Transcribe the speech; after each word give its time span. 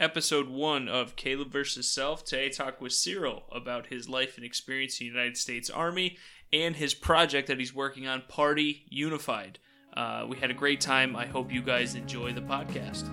episode 0.00 0.48
one 0.48 0.88
of 0.88 1.16
Caleb 1.16 1.50
versus 1.50 1.88
Self. 1.88 2.24
Today, 2.24 2.46
I 2.46 2.48
talk 2.48 2.80
with 2.80 2.92
Cyril 2.92 3.42
about 3.50 3.86
his 3.86 4.08
life 4.08 4.36
and 4.36 4.44
experience 4.44 5.00
in 5.00 5.06
the 5.06 5.12
United 5.12 5.36
States 5.36 5.68
Army 5.70 6.16
and 6.52 6.76
his 6.76 6.94
project 6.94 7.48
that 7.48 7.58
he's 7.58 7.74
working 7.74 8.06
on, 8.06 8.22
Party 8.28 8.84
Unified. 8.88 9.58
Uh, 9.94 10.26
we 10.28 10.36
had 10.36 10.50
a 10.50 10.54
great 10.54 10.80
time. 10.80 11.16
I 11.16 11.26
hope 11.26 11.52
you 11.52 11.62
guys 11.62 11.94
enjoy 11.94 12.32
the 12.32 12.40
podcast. 12.40 13.08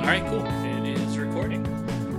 All 0.00 0.08
right, 0.08 0.24
cool. 0.26 0.44
It 0.86 0.98
is 0.98 1.18
recording. 1.18 1.64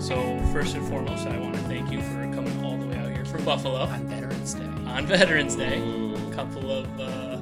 So, 0.01 0.39
first 0.51 0.75
and 0.75 0.85
foremost, 0.87 1.27
I 1.27 1.37
want 1.39 1.55
to 1.55 1.61
thank 1.61 1.91
you 1.91 2.01
for 2.01 2.29
coming 2.33 2.63
all 2.63 2.77
the 2.77 2.87
way 2.87 2.97
out 2.97 3.11
here 3.11 3.25
from 3.25 3.43
Buffalo 3.45 3.79
on 3.81 4.07
Veterans 4.07 4.53
Day. 4.53 4.63
on 4.85 5.05
Veterans 5.05 5.55
Day. 5.55 6.12
Couple 6.33 6.71
of 6.71 6.99
uh, 6.99 7.39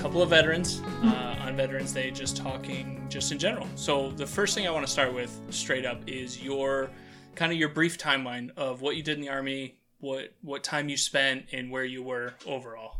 couple 0.00 0.22
of 0.22 0.28
veterans 0.28 0.82
uh, 1.02 1.36
on 1.40 1.56
Veterans 1.56 1.92
Day, 1.92 2.10
just 2.10 2.36
talking, 2.36 3.06
just 3.08 3.32
in 3.32 3.38
general. 3.38 3.66
So 3.74 4.10
the 4.10 4.26
first 4.26 4.54
thing 4.54 4.66
I 4.66 4.70
want 4.70 4.86
to 4.86 4.92
start 4.92 5.14
with, 5.14 5.40
straight 5.48 5.86
up, 5.86 6.02
is 6.06 6.42
your 6.42 6.90
kind 7.34 7.50
of 7.52 7.58
your 7.58 7.70
brief 7.70 7.96
timeline 7.96 8.50
of 8.56 8.82
what 8.82 8.96
you 8.96 9.02
did 9.02 9.16
in 9.16 9.22
the 9.22 9.30
army, 9.30 9.78
what 9.98 10.34
what 10.42 10.62
time 10.62 10.90
you 10.90 10.98
spent, 10.98 11.46
and 11.52 11.70
where 11.70 11.84
you 11.86 12.02
were 12.02 12.34
overall. 12.46 12.98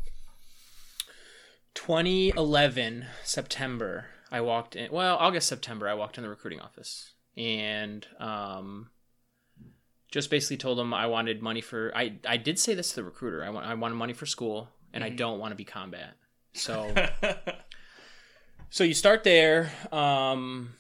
2011 1.75 3.05
September, 3.23 4.07
I 4.33 4.41
walked 4.41 4.77
in. 4.77 4.91
Well, 4.91 5.17
August 5.17 5.47
September, 5.47 5.89
I 5.89 5.95
walked 5.95 6.17
in 6.17 6.25
the 6.25 6.31
recruiting 6.31 6.61
office 6.61 7.13
and 7.37 8.07
um, 8.19 8.89
just 10.11 10.31
basically 10.31 10.57
told 10.57 10.79
them 10.79 10.93
I 10.95 11.07
wanted 11.07 11.43
money 11.43 11.61
for. 11.61 11.93
I 11.95 12.15
I 12.27 12.39
did 12.39 12.59
say 12.59 12.75
this 12.75 12.91
to 12.91 12.97
the 12.97 13.05
recruiter. 13.05 13.45
I 13.45 13.51
want 13.51 13.67
I 13.67 13.75
wanted 13.75 13.95
money 13.95 14.15
for 14.15 14.27
school, 14.27 14.71
and 14.99 15.05
I 15.05 15.15
don't 15.15 15.39
want 15.39 15.53
to 15.53 15.57
be 15.57 15.65
combat. 15.65 16.15
So 16.55 16.93
so 18.71 18.83
you 18.83 18.95
start 18.95 19.23
there. 19.23 19.71
Um, 19.93 20.75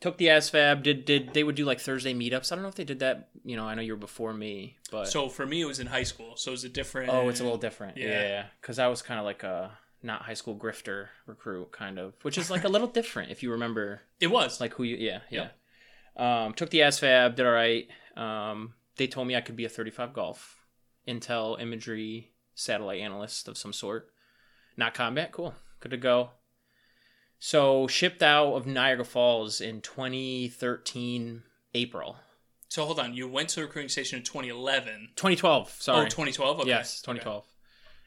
took 0.00 0.18
the 0.18 0.26
ASVAB. 0.26 0.82
Did 0.82 1.04
did 1.06 1.32
they 1.32 1.42
would 1.42 1.54
do 1.54 1.64
like 1.64 1.80
Thursday 1.80 2.12
meetups? 2.12 2.52
I 2.52 2.56
don't 2.56 2.62
know 2.62 2.68
if 2.68 2.74
they 2.74 2.84
did 2.84 2.98
that. 2.98 3.30
You 3.44 3.56
know, 3.56 3.64
I 3.64 3.74
know 3.74 3.82
you 3.82 3.94
were 3.94 3.98
before 3.98 4.34
me, 4.34 4.76
but 4.90 5.08
so 5.08 5.28
for 5.30 5.46
me, 5.46 5.62
it 5.62 5.64
was 5.64 5.80
in 5.80 5.86
high 5.86 6.02
school, 6.02 6.36
so 6.36 6.50
it 6.50 6.52
was 6.52 6.64
a 6.64 6.68
different. 6.68 7.10
Oh, 7.10 7.30
it's 7.30 7.40
a 7.40 7.44
little 7.44 7.58
different. 7.58 7.96
Yeah. 7.96 8.06
Yeah, 8.06 8.44
because 8.60 8.78
I 8.78 8.88
was 8.88 9.00
kind 9.00 9.18
of 9.18 9.24
like 9.24 9.42
a 9.42 9.78
not 10.02 10.22
high 10.22 10.34
school 10.34 10.54
grifter 10.54 11.08
recruit, 11.26 11.72
kind 11.72 11.98
of, 11.98 12.12
which 12.22 12.36
is 12.36 12.50
like 12.50 12.64
a 12.64 12.68
little 12.68 12.88
different 12.88 13.30
if 13.30 13.42
you 13.42 13.52
remember, 13.52 14.02
It 14.20 14.26
was 14.26 14.60
like 14.60 14.74
who 14.74 14.82
you. 14.84 14.96
Yeah, 14.96 15.20
yeah. 15.30 15.48
Yep. 16.16 16.22
Um, 16.24 16.54
took 16.54 16.70
the 16.70 16.80
ASVAB, 16.80 17.34
did 17.34 17.46
all 17.46 17.52
right. 17.52 17.88
Um, 18.16 18.74
they 18.96 19.06
told 19.06 19.26
me 19.26 19.34
I 19.34 19.40
could 19.40 19.56
be 19.56 19.64
a 19.64 19.68
35 19.68 20.12
golf, 20.12 20.64
intel 21.08 21.60
imagery 21.60 22.32
satellite 22.56 23.00
analyst 23.00 23.46
of 23.46 23.56
some 23.56 23.72
sort. 23.72 24.08
Not 24.76 24.94
combat, 24.94 25.30
cool, 25.30 25.54
good 25.78 25.90
to 25.90 25.96
go. 25.96 26.30
So 27.38 27.86
shipped 27.86 28.22
out 28.22 28.54
of 28.54 28.66
Niagara 28.66 29.04
Falls 29.04 29.60
in 29.60 29.80
2013 29.80 31.42
April. 31.74 32.16
so. 32.68 32.84
Hold 32.84 32.98
on, 32.98 33.14
you 33.14 33.28
went 33.28 33.50
to 33.50 33.56
the 33.56 33.62
recruiting 33.66 33.88
station 33.90 34.18
in 34.18 34.24
2011. 34.24 35.10
2012, 35.16 35.70
sorry. 35.80 36.00
Oh, 36.00 36.08
2012. 36.08 36.60
Okay. 36.60 36.68
Yes, 36.68 37.02
Okay. 37.06 37.18
2012. 37.20 37.44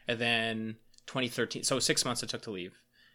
And 0.08 0.20
then 0.20 0.76
2013. 1.06 1.64
So 1.64 1.80
six 1.80 2.04
months 2.04 2.24
it 2.24 2.30
took 2.30 2.42
to 2.44 2.52
leave. 2.52 2.74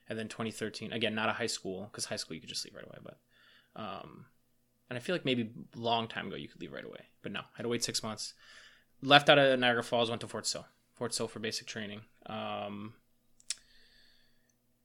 And 0.08 0.18
then 0.18 0.28
2013. 0.28 0.92
Again, 0.92 1.14
not 1.14 1.28
a 1.28 1.32
high 1.32 1.46
school 1.46 1.88
because 1.90 2.04
high 2.04 2.16
school 2.16 2.34
you 2.34 2.40
could 2.40 2.48
just 2.50 2.64
leave 2.64 2.74
right 2.74 2.84
away. 2.84 2.98
But, 3.02 3.18
um, 3.74 4.26
and 4.88 4.96
I 4.96 5.00
feel 5.00 5.14
like 5.14 5.24
maybe 5.24 5.50
a 5.74 5.78
long 5.78 6.06
time 6.08 6.28
ago 6.28 6.36
you 6.36 6.46
could 6.48 6.60
leave 6.60 6.72
right 6.72 6.84
away. 6.84 7.00
But 7.22 7.32
no, 7.32 7.40
I 7.40 7.56
had 7.56 7.62
to 7.64 7.68
wait 7.68 7.82
six 7.82 8.02
months. 8.02 8.34
Left 9.02 9.28
out 9.28 9.38
of 9.38 9.58
Niagara 9.58 9.82
Falls, 9.82 10.08
went 10.10 10.20
to 10.20 10.28
Fort 10.28 10.46
Sill. 10.46 10.66
Fort 10.94 11.14
Sill 11.14 11.28
for 11.28 11.38
basic 11.38 11.66
training. 11.66 12.02
Um, 12.26 12.94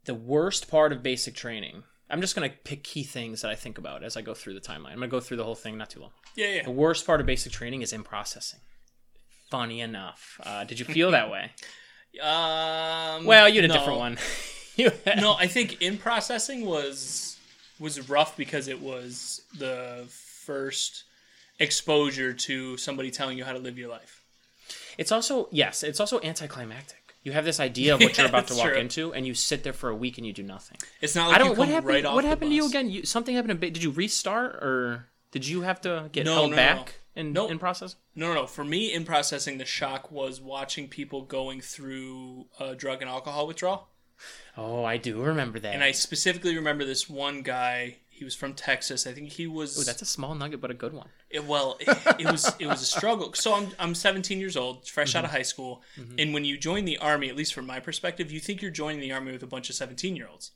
the 0.06 0.14
worst 0.14 0.70
part 0.70 0.92
of 0.92 1.04
basic 1.04 1.36
training. 1.36 1.84
I'm 2.10 2.22
just 2.22 2.36
gonna 2.36 2.50
pick 2.50 2.84
key 2.84 3.04
things 3.04 3.42
that 3.42 3.52
I 3.52 3.56
think 3.56 3.78
about 3.78 4.04
as 4.04 4.18
I 4.18 4.22
go 4.22 4.34
through 4.34 4.56
the 4.56 4.60
timeline. 4.60 4.92
I'm 4.92 4.96
gonna 4.96 5.08
go 5.08 5.20
through 5.20 5.38
the 5.38 5.44
whole 5.44 5.56
thing, 5.56 5.78
not 5.78 5.92
too 5.92 6.02
long. 6.02 6.12
Yeah, 6.36 6.48
yeah. 6.56 6.64
The 6.64 6.72
worst 6.72 7.06
part 7.06 7.20
of 7.22 7.28
basic 7.28 7.52
training 7.52 7.82
is 7.84 7.94
in 7.94 8.04
processing. 8.04 8.60
Funny 9.52 9.82
enough, 9.82 10.40
uh, 10.44 10.64
did 10.64 10.80
you 10.80 10.86
feel 10.86 11.12
that 11.12 11.30
way? 11.30 11.52
Um. 12.20 13.26
Well, 13.26 13.48
you 13.48 13.62
had 13.62 13.66
a 13.66 13.68
no. 13.68 13.74
different 13.76 14.00
one. 14.00 14.18
Had- 15.06 15.22
no, 15.22 15.36
I 15.36 15.46
think 15.46 15.80
in 15.80 16.00
processing 16.00 16.66
was 16.66 17.38
was 17.80 18.10
rough 18.10 18.36
because 18.36 18.68
it 18.68 18.82
was 18.82 19.42
the 19.56 20.08
first 20.10 21.04
exposure 21.60 22.34
to 22.34 22.78
somebody 22.78 23.12
telling 23.12 23.38
you 23.38 23.44
how 23.44 23.54
to 23.54 23.60
live 23.60 23.78
your 23.78 23.90
life. 23.90 24.19
It's 25.02 25.12
also 25.12 25.48
yes, 25.52 25.84
it's 25.84 26.00
also 26.00 26.20
anticlimactic. 26.22 27.16
You 27.24 27.32
have 27.34 27.46
this 27.46 27.60
idea 27.60 27.96
of 27.96 28.02
what 28.02 28.18
you're 28.18 28.28
about 28.28 28.48
to 28.48 28.56
walk 28.62 28.70
true. 28.70 28.78
into, 28.78 29.14
and 29.14 29.26
you 29.28 29.34
sit 29.34 29.64
there 29.64 29.74
for 29.74 29.90
a 29.90 29.96
week 29.96 30.18
and 30.18 30.26
you 30.28 30.34
do 30.34 30.44
nothing. 30.44 30.78
It's 31.02 31.16
not 31.16 31.28
like 31.28 31.36
I 31.36 31.40
don't. 31.40 31.52
you 31.52 31.58
What 31.60 31.66
come 31.66 31.74
happened? 31.74 31.94
right 31.94 32.06
off 32.06 32.16
what 32.16 32.26
happened 32.26 32.52
to 32.52 32.56
you 32.56 32.66
again? 32.68 32.90
You, 32.90 33.06
something 33.06 33.36
happened. 33.36 33.52
In, 33.64 33.74
did 33.74 33.84
you 33.84 33.92
restart 33.92 34.56
or 34.56 35.08
did 35.32 35.46
you 35.48 35.62
have 35.62 35.82
to 35.82 36.10
get 36.12 36.26
No, 36.26 36.34
held 36.34 36.52
no, 36.52 36.56
no, 36.56 36.62
back 36.64 36.96
in 37.16 37.34
Nope. 37.34 37.52
in 37.52 37.60
process? 37.60 37.96
No, 38.16 38.28
no, 38.30 38.42
no. 38.42 38.48
For 38.48 38.64
me, 38.64 38.94
in 38.94 39.04
processing, 39.06 39.58
the 39.58 39.66
shock 39.66 40.12
was 40.12 40.40
watching 40.42 40.88
people 40.88 41.22
going 41.24 41.60
through 41.62 42.48
uh, 42.60 42.74
drug 42.74 43.02
and 43.02 43.10
alcohol 43.10 43.48
withdrawal. 43.48 43.89
Oh, 44.58 44.84
I 44.84 44.98
do 44.98 45.22
remember 45.22 45.60
that. 45.60 45.74
And 45.74 45.84
I 45.84 45.92
specifically 45.92 46.56
remember 46.56 46.86
this 46.86 47.10
one 47.10 47.42
guy. 47.42 47.98
He 48.10 48.26
was 48.26 48.36
from 48.36 48.54
Texas. 48.54 49.08
I 49.08 49.14
think 49.14 49.30
he 49.32 49.48
was. 49.48 49.80
Ooh, 49.80 49.84
that's 49.86 50.02
a 50.02 50.06
small 50.06 50.36
nugget, 50.36 50.60
but 50.60 50.70
a 50.72 50.74
good 50.74 50.92
one. 50.94 51.08
It, 51.30 51.46
well, 51.46 51.78
it, 51.80 51.88
it 52.20 52.26
was 52.30 52.54
it 52.60 52.66
was 52.68 52.82
a 52.82 52.86
struggle. 52.86 53.34
So 53.34 53.54
I'm 53.54 53.70
I'm 53.80 53.96
17 53.96 54.40
years 54.40 54.58
old, 54.58 54.86
fresh 54.88 55.10
Mm-hmm. 55.12 55.18
out 55.20 55.24
of 55.26 55.32
high 55.32 55.44
school, 55.44 55.82
and 56.18 56.34
when 56.34 56.44
you 56.44 56.58
join 56.58 56.84
the 56.86 56.98
army, 56.98 57.30
at 57.30 57.36
least 57.38 57.54
from 57.54 57.66
my 57.66 57.80
perspective, 57.80 58.30
you 58.32 58.40
think 58.42 58.62
you're 58.62 58.72
joining 58.72 59.00
the 59.00 59.12
army 59.14 59.32
with 59.32 59.44
a 59.44 59.48
bunch 59.48 59.70
of 59.70 59.76
17 59.76 60.16
year 60.18 60.28
olds. 60.30 60.52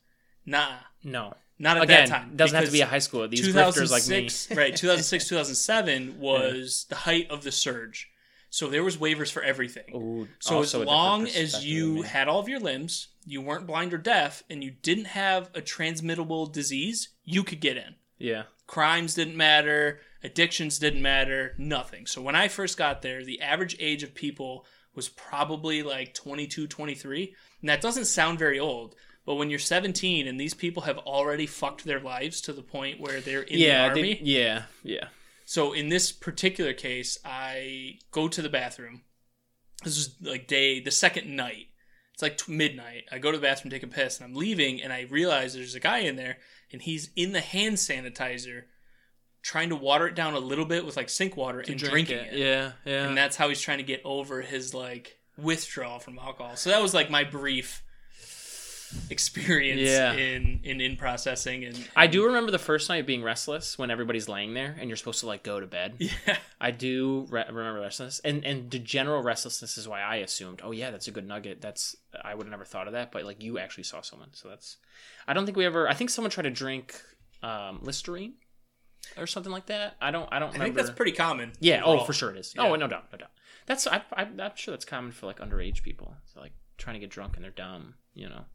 Nah, 0.45 0.73
No, 1.05 1.35
not 1.57 1.77
at 1.77 1.83
again, 1.83 2.09
that 2.09 2.17
time. 2.17 2.35
doesn't 2.35 2.53
have 2.55 2.65
to 2.65 2.71
be 2.71 2.81
a 2.81 2.85
high 2.85 2.99
school. 2.99 3.25
These 3.29 3.47
grifters 3.55 3.89
like 3.91 4.05
me. 4.09 4.29
right? 4.61 4.75
2006, 4.75 5.25
2007 5.29 6.19
was 6.19 6.85
the 6.89 6.95
height 6.95 7.31
of 7.31 7.43
the 7.43 7.51
surge. 7.53 8.09
So 8.53 8.69
there 8.69 8.83
was 8.83 8.97
waivers 8.97 9.31
for 9.31 9.41
everything. 9.41 9.95
Ooh, 9.95 10.27
So 10.37 10.59
as 10.59 10.75
also 10.75 10.77
a 10.77 10.85
different 10.85 10.95
long 10.95 11.27
as 11.27 11.65
you 11.65 12.03
had 12.03 12.27
all 12.27 12.39
of 12.39 12.47
your 12.47 12.59
limbs, 12.59 13.07
you 13.25 13.41
weren't 13.41 13.65
blind 13.65 13.95
or 13.95 13.97
deaf, 13.97 14.43
and 14.47 14.63
you 14.63 14.69
didn't 14.69 15.05
have 15.05 15.49
a 15.55 15.61
transmittable 15.61 16.45
disease, 16.45 17.09
you 17.25 17.43
could 17.43 17.59
get 17.59 17.77
in 17.77 17.95
yeah, 18.19 18.43
crimes 18.67 19.15
didn't 19.15 19.35
matter, 19.35 20.01
addictions 20.23 20.77
didn't 20.77 21.01
matter, 21.01 21.55
nothing. 21.57 22.05
So 22.05 22.21
when 22.21 22.35
I 22.35 22.47
first 22.47 22.77
got 22.77 23.01
there, 23.01 23.25
the 23.25 23.41
average 23.41 23.75
age 23.79 24.03
of 24.03 24.13
people 24.13 24.67
was 24.93 25.09
probably 25.09 25.81
like 25.81 26.13
22, 26.13 26.67
23. 26.67 27.35
And 27.61 27.69
that 27.69 27.81
doesn't 27.81 28.05
sound 28.05 28.37
very 28.37 28.59
old, 28.59 28.93
but 29.25 29.35
when 29.35 29.49
you're 29.49 29.57
17 29.57 30.27
and 30.27 30.39
these 30.39 30.53
people 30.53 30.83
have 30.83 30.99
already 30.99 31.47
fucked 31.47 31.85
their 31.85 31.99
lives 31.99 32.39
to 32.41 32.53
the 32.53 32.61
point 32.61 32.99
where 33.01 33.19
they're 33.19 33.41
in 33.41 33.57
yeah, 33.57 33.89
the 33.89 33.95
they- 33.95 33.99
army. 34.01 34.19
yeah, 34.21 34.63
yeah. 34.83 35.07
So 35.45 35.73
in 35.73 35.89
this 35.89 36.11
particular 36.11 36.73
case, 36.73 37.17
I 37.25 37.99
go 38.11 38.27
to 38.27 38.41
the 38.41 38.49
bathroom. 38.49 39.01
This 39.83 39.97
is 39.97 40.15
like 40.21 40.47
day, 40.47 40.79
the 40.79 40.91
second 40.91 41.35
night. 41.35 41.67
It's 42.13 42.21
like 42.21 42.37
t- 42.37 42.51
midnight. 42.53 43.05
I 43.11 43.17
go 43.17 43.31
to 43.31 43.37
the 43.37 43.41
bathroom, 43.41 43.71
take 43.71 43.83
a 43.83 43.87
piss, 43.87 44.19
and 44.19 44.25
I'm 44.25 44.35
leaving, 44.35 44.81
and 44.81 44.93
I 44.93 45.07
realize 45.09 45.53
there's 45.53 45.75
a 45.75 45.79
guy 45.79 45.99
in 45.99 46.15
there, 46.15 46.37
and 46.71 46.81
he's 46.81 47.09
in 47.15 47.31
the 47.31 47.41
hand 47.41 47.77
sanitizer, 47.77 48.63
trying 49.41 49.69
to 49.69 49.75
water 49.75 50.07
it 50.07 50.15
down 50.15 50.35
a 50.35 50.39
little 50.39 50.65
bit 50.65 50.85
with 50.85 50.95
like 50.95 51.09
sink 51.09 51.35
water 51.35 51.59
and 51.59 51.77
Drink 51.77 52.07
drinking 52.07 52.17
it. 52.17 52.33
Yeah, 52.33 52.73
yeah. 52.85 53.07
And 53.07 53.17
that's 53.17 53.35
how 53.35 53.49
he's 53.49 53.61
trying 53.61 53.79
to 53.79 53.83
get 53.83 54.01
over 54.05 54.41
his 54.41 54.73
like 54.73 55.17
withdrawal 55.37 55.99
from 55.99 56.19
alcohol. 56.19 56.55
So 56.55 56.69
that 56.69 56.81
was 56.81 56.93
like 56.93 57.09
my 57.09 57.23
brief 57.23 57.82
experience 59.09 59.81
Yeah. 59.81 60.13
in, 60.13 60.59
in 60.63 60.81
in 60.81 60.95
processing 60.97 61.65
and, 61.65 61.87
I 61.95 62.07
do 62.07 62.25
remember 62.25 62.51
the 62.51 62.59
first 62.59 62.89
night 62.89 63.05
being 63.05 63.23
restless 63.23 63.77
when 63.77 63.91
everybody's 63.91 64.27
laying 64.29 64.53
there 64.53 64.75
and 64.79 64.89
you're 64.89 64.97
supposed 64.97 65.19
to 65.21 65.27
like 65.27 65.43
go 65.43 65.59
to 65.59 65.67
bed. 65.67 65.95
yeah 65.99 66.37
I 66.59 66.71
do 66.71 67.27
re- 67.29 67.45
remember 67.47 67.81
restlessness, 67.81 68.19
and 68.23 68.45
and 68.45 68.71
the 68.71 68.79
general 68.79 69.21
restlessness 69.21 69.77
is 69.77 69.87
why 69.87 70.01
I 70.01 70.17
assumed, 70.17 70.61
oh 70.63 70.71
yeah, 70.71 70.91
that's 70.91 71.07
a 71.07 71.11
good 71.11 71.27
nugget. 71.27 71.59
That's 71.61 71.95
I 72.23 72.33
would 72.33 72.45
have 72.45 72.51
never 72.51 72.63
thought 72.65 72.87
of 72.87 72.93
that, 72.93 73.11
but 73.11 73.25
like 73.25 73.43
you 73.43 73.59
actually 73.59 73.83
saw 73.83 74.01
someone, 74.01 74.29
so 74.33 74.47
that's. 74.47 74.77
I 75.27 75.33
don't 75.33 75.45
think 75.45 75.57
we 75.57 75.65
ever. 75.65 75.89
I 75.89 75.93
think 75.93 76.09
someone 76.09 76.31
tried 76.31 76.43
to 76.43 76.51
drink 76.51 76.95
um, 77.41 77.79
Listerine 77.81 78.35
or 79.17 79.27
something 79.27 79.51
like 79.51 79.65
that. 79.65 79.97
I 79.99 80.11
don't. 80.11 80.29
I 80.31 80.39
don't 80.39 80.49
I 80.49 80.53
remember. 80.53 80.63
think 80.63 80.75
that's 80.77 80.89
pretty 80.95 81.11
common. 81.11 81.51
yeah. 81.59 81.81
overall. 81.83 82.01
Oh, 82.01 82.05
for 82.05 82.13
sure 82.13 82.31
it 82.31 82.37
is. 82.37 82.53
Yeah. 82.55 82.63
Oh, 82.63 82.75
no 82.75 82.87
doubt, 82.87 83.05
no 83.11 83.17
doubt. 83.17 83.31
That's 83.65 83.85
I, 83.87 84.01
I, 84.13 84.21
I'm 84.23 84.51
sure 84.55 84.71
that's 84.71 84.85
common 84.85 85.11
for 85.11 85.25
like 85.25 85.39
underage 85.39 85.83
people. 85.83 86.15
So 86.33 86.39
like 86.39 86.53
trying 86.77 86.93
to 86.95 86.99
get 87.01 87.09
drunk 87.09 87.35
and 87.35 87.43
they're 87.43 87.51
dumb. 87.51 87.95
You 88.13 88.29
know. 88.29 88.45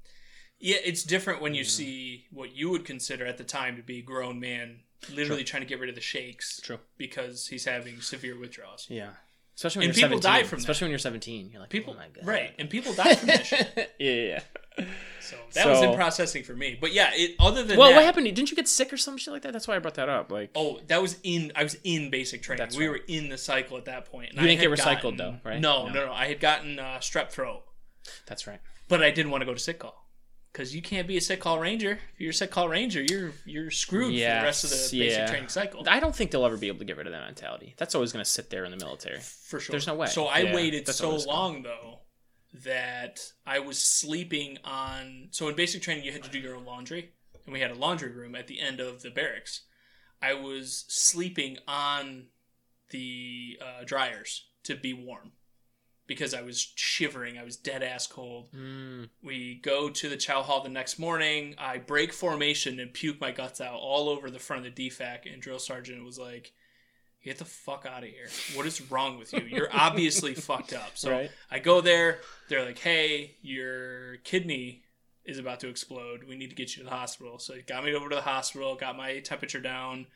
Yeah, 0.60 0.76
it's 0.84 1.02
different 1.04 1.40
when 1.40 1.54
you 1.54 1.64
see 1.64 2.26
what 2.32 2.54
you 2.56 2.70
would 2.70 2.84
consider 2.84 3.24
at 3.26 3.38
the 3.38 3.44
time 3.44 3.76
to 3.76 3.82
be 3.82 3.98
a 3.98 4.02
grown 4.02 4.40
man 4.40 4.80
literally 5.14 5.44
trying 5.44 5.62
to 5.62 5.68
get 5.68 5.78
rid 5.78 5.88
of 5.88 5.94
the 5.94 6.00
shakes 6.00 6.60
True. 6.60 6.78
because 6.96 7.46
he's 7.46 7.64
having 7.64 8.00
severe 8.00 8.36
withdrawals. 8.38 8.86
Yeah. 8.90 9.10
Especially 9.54 9.80
when 9.80 9.88
And 9.90 9.98
you're 9.98 10.08
people 10.08 10.22
17. 10.22 10.42
die 10.42 10.48
from 10.48 10.56
that. 10.58 10.62
Especially 10.62 10.84
when 10.86 10.90
you're 10.90 10.98
17. 10.98 11.50
You're 11.50 11.60
like, 11.60 11.70
People, 11.70 11.94
oh 11.94 11.96
my 12.00 12.08
god. 12.08 12.26
right? 12.26 12.54
And 12.58 12.68
people 12.70 12.92
die 12.94 13.14
from 13.14 13.26
that 13.28 13.46
shit. 13.46 13.68
yeah, 13.98 14.12
yeah. 14.12 14.40
yeah. 14.78 14.84
So 15.20 15.36
that 15.54 15.66
was 15.68 15.82
in 15.82 15.94
processing 15.94 16.42
for 16.44 16.54
me. 16.54 16.78
But 16.80 16.92
yeah, 16.92 17.10
it 17.12 17.34
other 17.40 17.64
than 17.64 17.76
Well, 17.78 17.88
that, 17.90 17.96
what 17.96 18.04
happened? 18.04 18.26
Didn't 18.26 18.50
you 18.50 18.56
get 18.56 18.68
sick 18.68 18.92
or 18.92 18.96
some 18.96 19.16
shit 19.18 19.32
like 19.32 19.42
that? 19.42 19.52
That's 19.52 19.66
why 19.68 19.74
I 19.76 19.78
brought 19.80 19.94
that 19.94 20.08
up. 20.08 20.30
Like, 20.32 20.50
Oh, 20.54 20.80
that 20.86 21.02
was 21.02 21.18
in. 21.24 21.50
I 21.56 21.64
was 21.64 21.76
in 21.84 22.10
basic 22.10 22.42
training. 22.42 22.58
That's 22.64 22.76
we 22.76 22.86
right. 22.86 22.92
were 23.00 23.00
in 23.08 23.28
the 23.28 23.38
cycle 23.38 23.76
at 23.76 23.84
that 23.86 24.06
point. 24.06 24.30
And 24.30 24.38
You 24.38 24.44
I 24.44 24.46
didn't 24.56 24.60
get 24.60 24.70
recycled, 24.78 25.02
gotten- 25.02 25.16
though, 25.16 25.36
right? 25.44 25.60
No, 25.60 25.86
No. 25.88 25.92
no, 25.92 26.06
no. 26.06 26.12
I 26.12 26.26
had 26.26 26.38
gotten 26.40 26.78
uh, 26.78 26.98
strep 27.00 27.30
throat. 27.30 27.62
That's 28.26 28.46
right. 28.46 28.60
but 28.88 29.02
I 29.02 29.10
didn't 29.10 29.30
want 29.32 29.42
to 29.42 29.46
go 29.46 29.54
to 29.54 29.60
sick 29.60 29.80
call 29.80 30.07
because 30.58 30.74
you 30.74 30.82
can't 30.82 31.06
be 31.06 31.16
a 31.16 31.20
sick 31.20 31.38
call 31.40 31.60
ranger. 31.60 31.92
If 32.14 32.20
you're 32.20 32.30
a 32.30 32.34
sick 32.34 32.50
call 32.50 32.68
ranger, 32.68 33.00
you're 33.00 33.30
you're 33.46 33.70
screwed 33.70 34.06
for 34.06 34.18
the 34.18 34.42
rest 34.42 34.64
of 34.64 34.70
the 34.70 34.76
Yes, 34.76 34.90
basic 34.90 35.18
yeah. 35.20 35.26
training 35.30 35.48
cycle. 35.50 35.84
I 35.88 36.00
don't 36.00 36.14
think 36.14 36.32
they'll 36.32 36.44
ever 36.44 36.56
be 36.56 36.66
able 36.66 36.80
to 36.80 36.84
get 36.84 36.96
rid 36.96 37.06
of 37.06 37.12
that 37.12 37.24
mentality. 37.24 37.74
That's 37.78 37.94
always 37.94 38.12
going 38.12 38.24
to 38.24 38.30
sit 38.30 38.50
there 38.50 38.64
in 38.64 38.72
the 38.72 38.76
military. 38.76 39.20
For 39.20 39.60
sure. 39.60 39.72
There's 39.72 39.86
no 39.86 39.94
way. 39.94 40.08
So 40.08 40.26
I 40.26 40.40
Yeah, 40.40 40.54
waited 40.54 40.88
so 40.88 41.14
long 41.16 41.62
though 41.62 42.00
that 42.64 43.20
I 43.46 43.60
was 43.60 43.78
sleeping 43.78 44.58
on. 44.64 45.28
So 45.30 45.48
in 45.48 45.54
basic 45.54 45.80
training, 45.80 46.04
you 46.04 46.10
had 46.12 46.24
to 46.24 46.30
do 46.30 46.40
your 46.40 46.56
own 46.56 46.64
laundry, 46.64 47.12
and 47.44 47.52
we 47.52 47.60
had 47.60 47.70
a 47.70 47.74
laundry 47.76 48.10
room 48.10 48.34
at 48.34 48.48
the 48.48 48.60
end 48.60 48.80
of 48.80 49.02
the 49.02 49.10
barracks. 49.10 49.62
I 50.20 50.34
was 50.34 50.84
sleeping 50.88 51.58
on 51.68 52.26
the 52.90 53.60
uh, 53.62 53.84
dryers 53.84 54.48
to 54.64 54.74
be 54.74 54.92
warm 54.92 55.32
because 56.08 56.34
I 56.34 56.42
was 56.42 56.72
shivering. 56.74 57.38
I 57.38 57.44
was 57.44 57.56
dead 57.56 57.84
ass 57.84 58.08
cold. 58.08 58.50
Mm, 58.52 59.08
We 59.22 59.60
go 59.62 59.88
to 59.88 60.08
the 60.08 60.16
chow 60.16 60.42
hall 60.42 60.62
the 60.64 60.68
next 60.68 60.98
morning. 60.98 61.54
I 61.58 61.78
break 61.78 62.12
formation 62.12 62.80
and 62.80 62.92
puke 62.92 63.20
my 63.20 63.30
guts 63.30 63.60
out 63.60 63.74
all 63.74 64.08
over 64.08 64.28
the 64.30 64.40
front 64.40 64.66
of 64.66 64.74
the 64.74 64.88
DFAC. 64.90 65.32
And 65.32 65.40
drill 65.40 65.60
sergeant 65.60 66.04
was 66.04 66.18
like, 66.18 66.52
"Get 67.22 67.38
the 67.38 67.44
fuck 67.44 67.86
out 67.88 68.02
of 68.02 68.08
here! 68.08 68.28
What 68.54 68.66
is 68.66 68.80
wrong 68.90 69.18
with 69.18 69.32
you? 69.32 69.42
You're 69.42 69.68
obviously 69.72 70.34
fucked 70.48 70.72
up." 70.72 70.92
So 70.96 71.12
Right. 71.12 71.30
I 71.50 71.60
go 71.60 71.80
there. 71.80 72.18
They're 72.48 72.64
like, 72.64 72.78
"Hey, 72.80 73.36
your 73.42 74.16
kidney 74.24 74.82
is 75.24 75.38
about 75.38 75.60
to 75.60 75.68
explode. 75.68 76.24
We 76.24 76.36
need 76.36 76.48
to 76.50 76.56
get 76.56 76.74
you 76.76 76.82
to 76.82 76.88
the 76.88 76.96
hospital." 76.96 77.38
So 77.38 77.52
they 77.52 77.60
got 77.62 77.84
me 77.84 77.94
over 77.94 78.08
to 78.08 78.16
the 78.16 78.22
hospital. 78.22 78.74
Got 78.76 78.96
my 78.96 79.20
temperature 79.20 79.60
down. 79.60 80.06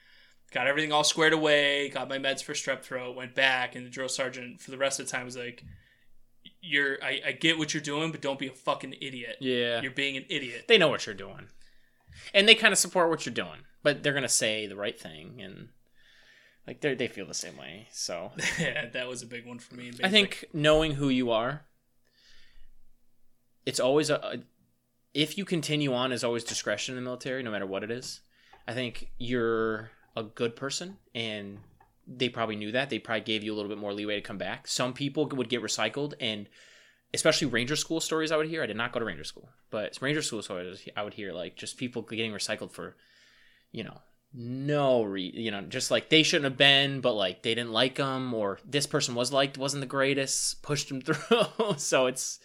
Got 0.53 0.67
everything 0.67 0.93
all 0.93 1.05
squared 1.05 1.33
away. 1.33 1.89
Got 1.91 2.09
my 2.11 2.19
meds 2.19 2.43
for 2.43 2.53
strep 2.55 2.83
throat. 2.83 3.15
Went 3.17 3.35
back, 3.35 3.75
and 3.75 3.85
the 3.87 3.91
drill 3.91 4.09
sergeant 4.09 4.61
for 4.61 4.71
the 4.71 4.77
rest 4.79 5.01
of 5.01 5.07
the 5.07 5.13
time 5.13 5.25
was 5.25 5.37
like, 5.37 5.63
"You're. 6.63 6.97
I, 7.03 7.21
I 7.27 7.33
get 7.33 7.59
what 7.59 7.75
you're 7.75 7.83
doing, 7.83 8.11
but 8.11 8.23
don't 8.23 8.39
be 8.39 8.47
a 8.47 8.53
fucking 8.53 8.95
idiot. 9.01 9.37
yeah. 9.41 9.83
You're 9.83 9.91
being 9.91 10.17
an 10.17 10.25
idiot." 10.29 10.65
They 10.69 10.79
know 10.79 10.89
what 10.89 11.05
you're 11.05 11.15
doing. 11.15 11.49
And 12.33 12.49
they 12.49 12.55
kind 12.55 12.73
of 12.73 12.79
support 12.79 13.11
what 13.11 13.27
you're 13.27 13.35
doing, 13.35 13.61
but 13.83 14.03
they're 14.03 14.13
going 14.13 14.23
to 14.23 14.29
say 14.29 14.67
the 14.67 14.77
right 14.77 14.99
thing 14.99 15.41
and 15.43 15.69
like 16.67 16.81
they 16.81 16.95
they 16.95 17.09
feel 17.09 17.27
the 17.27 17.35
same 17.35 17.57
way. 17.57 17.89
So, 17.91 18.33
yeah, 18.59 18.87
that 18.93 19.09
was 19.09 19.23
a 19.23 19.27
big 19.27 19.47
one 19.47 19.59
for 19.59 19.75
me. 19.75 19.89
in 19.89 19.95
I 20.05 20.09
think 20.09 20.45
knowing 20.53 20.93
who 20.93 21.09
you 21.09 21.31
are 21.31 21.63
it's 23.67 23.81
always 23.81 24.11
a, 24.11 24.17
a 24.17 24.39
if 25.15 25.37
you 25.37 25.45
continue 25.45 25.93
on 25.93 26.13
is 26.13 26.25
always 26.25 26.45
discretion 26.45 26.97
in 26.97 27.03
the 27.03 27.05
military 27.05 27.43
no 27.43 27.51
matter 27.51 27.67
what 27.67 27.85
it 27.85 27.91
is. 27.91 28.21
I 28.67 28.75
think 28.75 29.11
you're 29.19 29.91
a 30.17 30.23
good 30.23 30.55
person 30.57 30.99
and 31.15 31.59
they 32.07 32.29
probably 32.29 32.57
knew 32.57 32.73
that. 32.73 32.91
They 32.91 32.99
probably 32.99 33.23
gave 33.23 33.45
you 33.45 33.53
a 33.53 33.57
little 33.57 33.69
bit 33.69 33.79
more 33.79 33.93
leeway 33.93 34.17
to 34.17 34.21
come 34.21 34.39
back. 34.39 34.67
Some 34.67 34.93
people 34.93 35.27
would 35.27 35.49
get 35.49 35.63
recycled 35.63 36.15
and 36.21 36.49
especially 37.15 37.49
ranger 37.49 37.77
school 37.77 38.01
stories 38.01 38.33
I 38.33 38.37
would 38.37 38.49
hear. 38.49 38.63
I 38.63 38.67
did 38.67 38.77
not 38.77 38.93
go 38.93 38.99
to 38.99 39.05
ranger 39.05 39.25
school, 39.25 39.49
but 39.71 39.99
ranger 40.01 40.23
school 40.23 40.43
stories 40.43 40.89
I 40.97 41.03
would 41.03 41.15
hear 41.15 41.33
like 41.33 41.57
just 41.57 41.77
people 41.77 42.03
getting 42.03 42.33
recycled 42.33 42.73
for, 42.73 42.97
you 43.71 43.85
know, 43.85 44.01
no 44.35 45.03
re 45.03 45.31
you 45.35 45.51
know 45.51 45.61
just 45.61 45.91
like 45.91 46.09
they 46.09 46.23
shouldn't 46.23 46.47
have 46.47 46.57
been 46.57 47.03
but 47.03 47.13
like 47.13 47.43
they 47.43 47.55
didn't 47.55 47.71
like 47.71 47.97
them 47.97 48.33
or 48.33 48.59
this 48.65 48.87
person 48.87 49.15
was 49.15 49.31
liked 49.31 49.59
wasn't 49.59 49.79
the 49.79 49.87
greatest 49.87 50.63
pushed 50.63 50.89
them 50.89 51.03
through 51.03 51.17
so 51.77 52.07
it's 52.07 52.41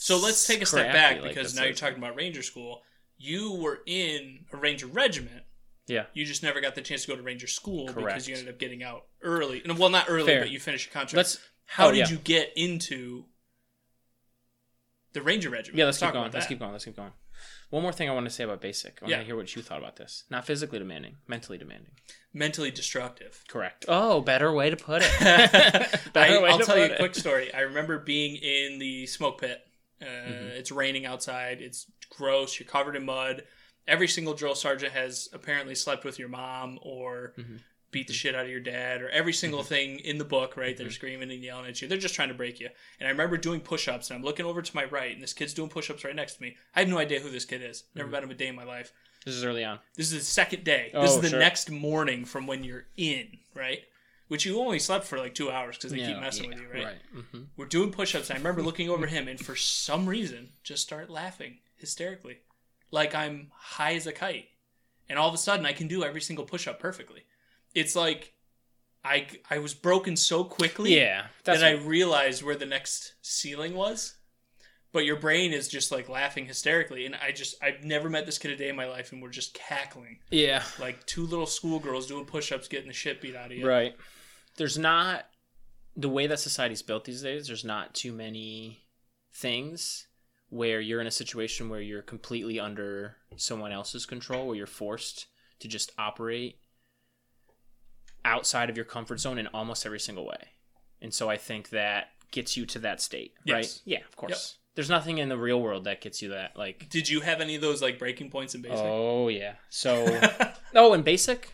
So 0.00 0.16
let's 0.16 0.46
take 0.46 0.62
a 0.62 0.66
step 0.66 0.90
crappy, 0.90 1.20
back 1.20 1.22
because 1.22 1.54
now 1.54 1.64
you're 1.64 1.74
talking 1.74 1.98
about 1.98 2.16
Ranger 2.16 2.42
School. 2.42 2.80
You 3.18 3.60
were 3.60 3.82
in 3.84 4.46
a 4.50 4.56
Ranger 4.56 4.86
regiment. 4.86 5.42
Yeah 5.90 6.04
You 6.14 6.24
just 6.24 6.42
never 6.42 6.60
got 6.60 6.74
the 6.74 6.80
chance 6.82 7.02
to 7.02 7.08
go 7.08 7.16
to 7.16 7.22
Ranger 7.22 7.46
School 7.46 7.86
because 7.92 8.26
you 8.28 8.34
ended 8.36 8.48
up 8.52 8.58
getting 8.58 8.82
out 8.82 9.04
early. 9.22 9.60
And 9.64 9.78
well, 9.78 9.90
not 9.90 10.06
early, 10.08 10.26
Fair. 10.26 10.40
but 10.40 10.50
you 10.50 10.58
finished 10.60 10.86
your 10.86 10.92
contract. 10.94 11.16
let's 11.16 11.38
How 11.66 11.88
oh, 11.88 11.90
did 11.92 11.98
yeah. 11.98 12.08
you 12.08 12.16
get 12.18 12.52
into 12.56 13.24
the 15.12 15.22
Ranger 15.22 15.50
regiment? 15.50 15.78
yeah 15.78 15.84
let's, 15.86 15.98
keep 15.98 16.12
going 16.12 16.24
let's 16.32 16.46
that. 16.46 16.48
keep 16.48 16.58
going 16.60 16.72
let's 16.72 16.84
keep 16.84 16.96
going 16.96 17.10
one 17.70 17.82
more 17.82 17.92
thing 17.92 18.08
i 18.08 18.12
want 18.12 18.26
to 18.26 18.30
say 18.30 18.44
about 18.44 18.60
basic 18.60 18.98
i 19.00 19.04
want 19.04 19.10
Yeah. 19.10 19.18
to 19.18 19.24
hear 19.24 19.34
what 19.36 19.54
you 19.56 19.62
thought 19.62 19.78
about 19.78 19.96
this 19.96 20.24
not 20.30 20.44
physically 20.46 20.78
demanding 20.78 21.16
mentally 21.26 21.58
demanding 21.58 21.92
Mentally 22.32 22.70
destructive. 22.70 23.42
correct 23.48 23.84
oh 23.88 24.20
better 24.20 24.52
way 24.52 24.70
to 24.70 24.76
put 24.76 25.02
it 25.04 25.10
I, 26.14 26.40
way 26.40 26.50
I'll 26.50 26.58
to 26.60 26.64
tell 26.64 26.76
you 26.78 26.84
a 26.84 26.88
it. 26.88 26.98
quick 26.98 27.16
story. 27.16 27.52
I 27.52 27.60
remember 27.62 27.98
being 27.98 28.36
in 28.36 28.78
the 28.78 29.06
smoke 29.06 29.40
pit. 29.40 29.60
Uh, 30.00 30.04
Mm-hmm. 30.06 30.46
It's 30.58 30.70
raining 30.72 31.04
outside. 31.06 31.60
It's 31.60 31.86
gross. 32.08 32.58
You're 32.58 32.68
covered 32.68 32.94
in 32.96 33.04
mud. 33.04 33.42
Every 33.90 34.08
single 34.08 34.34
drill 34.34 34.54
sergeant 34.54 34.92
has 34.92 35.28
apparently 35.32 35.74
slept 35.74 36.04
with 36.04 36.18
your 36.18 36.28
mom 36.28 36.78
or 36.82 37.34
Mm-hmm. 37.36 37.56
beat 37.90 38.06
the 38.06 38.12
shit 38.12 38.34
out 38.36 38.44
of 38.44 38.50
your 38.50 38.60
dad 38.60 39.02
or 39.02 39.08
every 39.10 39.32
single 39.32 39.64
thing 39.64 39.98
in 39.98 40.16
the 40.18 40.24
book, 40.24 40.56
right? 40.56 40.76
They're 40.76 40.90
screaming 40.90 41.30
and 41.32 41.42
yelling 41.42 41.66
at 41.66 41.82
you. 41.82 41.88
They're 41.88 41.98
just 41.98 42.14
trying 42.14 42.28
to 42.28 42.34
break 42.34 42.60
you. 42.60 42.68
And 43.00 43.08
I 43.08 43.10
remember 43.10 43.36
doing 43.36 43.60
push 43.60 43.88
ups 43.88 44.10
and 44.10 44.16
I'm 44.18 44.24
looking 44.24 44.46
over 44.46 44.62
to 44.62 44.76
my 44.76 44.84
right 44.84 45.12
and 45.12 45.20
this 45.22 45.32
kid's 45.32 45.54
doing 45.54 45.68
push 45.68 45.90
ups 45.90 46.04
right 46.04 46.14
next 46.14 46.34
to 46.36 46.42
me. 46.42 46.56
I 46.76 46.80
have 46.80 46.88
no 46.88 46.98
idea 46.98 47.18
who 47.20 47.30
this 47.30 47.44
kid 47.44 47.62
is. 47.62 47.82
Never 47.96 48.06
Mm-hmm. 48.06 48.12
met 48.12 48.22
him 48.22 48.30
a 48.30 48.34
day 48.34 48.46
in 48.46 48.54
my 48.54 48.62
life. 48.64 48.92
this 49.24 49.34
is 49.34 49.44
early 49.44 49.64
on 49.64 49.80
This 49.96 50.12
is 50.12 50.18
the 50.20 50.24
second 50.24 50.62
day. 50.62 50.90
this 50.94 51.10
Oh, 51.12 51.16
is 51.16 51.20
the 51.20 51.28
sure. 51.30 51.38
next 51.40 51.68
morning 51.68 52.24
from 52.24 52.46
when 52.46 52.62
you're 52.62 52.86
in, 52.96 53.26
right? 53.56 53.80
Which 54.28 54.46
you 54.46 54.60
only 54.60 54.78
slept 54.78 55.04
for 55.06 55.18
like 55.18 55.34
two 55.34 55.50
hours 55.50 55.76
because 55.76 55.90
they 55.90 55.98
keep 55.98 56.20
messing 56.20 56.44
yeah, 56.44 56.50
with 56.50 56.60
you, 56.60 56.84
right? 56.84 56.96
hmm 57.32 57.42
We're 57.56 57.66
doing 57.66 57.90
push-ups. 57.90 58.30
And 58.30 58.36
I 58.36 58.38
remember 58.40 58.62
looking 58.62 58.88
over 58.88 59.06
him, 59.08 59.26
and 59.26 59.40
for 59.44 59.56
some 59.56 60.06
reason, 60.06 60.50
just 60.62 60.84
start 60.84 61.10
laughing 61.10 61.58
hysterically, 61.76 62.38
like 62.90 63.14
I'm 63.14 63.48
high 63.54 63.94
as 63.94 64.06
a 64.06 64.12
kite. 64.12 64.46
And 65.08 65.18
all 65.18 65.28
of 65.28 65.34
a 65.34 65.38
sudden, 65.38 65.66
I 65.66 65.72
can 65.72 65.88
do 65.88 66.04
every 66.04 66.20
single 66.20 66.44
push-up 66.44 66.78
perfectly. 66.78 67.24
It's 67.74 67.96
like 67.96 68.34
I 69.04 69.26
I 69.50 69.58
was 69.58 69.74
broken 69.74 70.16
so 70.16 70.44
quickly 70.44 70.96
yeah 70.96 71.26
that 71.44 71.64
I 71.64 71.72
realized 71.72 72.42
where 72.42 72.56
the 72.56 72.66
next 72.66 73.14
ceiling 73.22 73.74
was. 73.74 74.14
But 74.92 75.04
your 75.04 75.16
brain 75.16 75.52
is 75.52 75.68
just 75.68 75.92
like 75.92 76.08
laughing 76.08 76.46
hysterically, 76.46 77.06
and 77.06 77.14
I 77.14 77.30
just 77.30 77.54
I've 77.62 77.84
never 77.84 78.10
met 78.10 78.26
this 78.26 78.38
kid 78.38 78.50
a 78.50 78.56
day 78.56 78.68
in 78.68 78.76
my 78.76 78.88
life, 78.88 79.12
and 79.12 79.22
we're 79.22 79.30
just 79.30 79.54
cackling 79.54 80.18
yeah 80.30 80.62
like 80.78 81.04
two 81.06 81.26
little 81.26 81.46
schoolgirls 81.46 82.06
doing 82.06 82.24
push-ups, 82.24 82.68
getting 82.68 82.88
the 82.88 82.92
shit 82.92 83.20
beat 83.20 83.36
out 83.36 83.52
of 83.52 83.56
you. 83.56 83.66
Right. 83.66 83.94
There's 84.56 84.76
not 84.76 85.26
the 85.96 86.08
way 86.08 86.26
that 86.26 86.40
society's 86.40 86.82
built 86.82 87.04
these 87.04 87.22
days. 87.22 87.46
There's 87.46 87.64
not 87.64 87.94
too 87.94 88.12
many 88.12 88.84
things 89.32 90.06
where 90.50 90.80
you're 90.80 91.00
in 91.00 91.06
a 91.06 91.10
situation 91.12 91.68
where 91.68 91.80
you're 91.80 92.02
completely 92.02 92.60
under 92.60 93.16
someone 93.36 93.72
else's 93.72 94.04
control, 94.04 94.46
where 94.48 94.56
you're 94.56 94.66
forced 94.66 95.26
to 95.60 95.68
just 95.68 95.92
operate 95.98 96.58
outside 98.24 98.68
of 98.68 98.76
your 98.76 98.84
comfort 98.84 99.18
zone 99.20 99.38
in 99.38 99.46
almost 99.48 99.86
every 99.86 100.00
single 100.00 100.26
way. 100.26 100.48
And 101.00 101.14
so 101.14 101.30
I 101.30 101.36
think 101.36 101.70
that 101.70 102.08
gets 102.32 102.56
you 102.56 102.66
to 102.66 102.78
that 102.80 103.00
state, 103.00 103.32
right? 103.48 103.80
Yeah, 103.84 104.00
of 104.08 104.16
course. 104.16 104.58
There's 104.74 104.90
nothing 104.90 105.18
in 105.18 105.28
the 105.28 105.36
real 105.38 105.60
world 105.60 105.84
that 105.84 106.00
gets 106.00 106.22
you 106.22 106.28
that 106.30 106.56
like 106.56 106.88
Did 106.90 107.08
you 107.08 107.20
have 107.20 107.40
any 107.40 107.54
of 107.56 107.60
those 107.60 107.82
like 107.82 107.98
breaking 107.98 108.30
points 108.30 108.54
in 108.54 108.62
basic? 108.62 108.78
Oh 108.78 109.28
yeah. 109.28 109.54
So 109.68 110.06
Oh, 110.74 110.92
in 110.92 111.02
basic? 111.02 111.52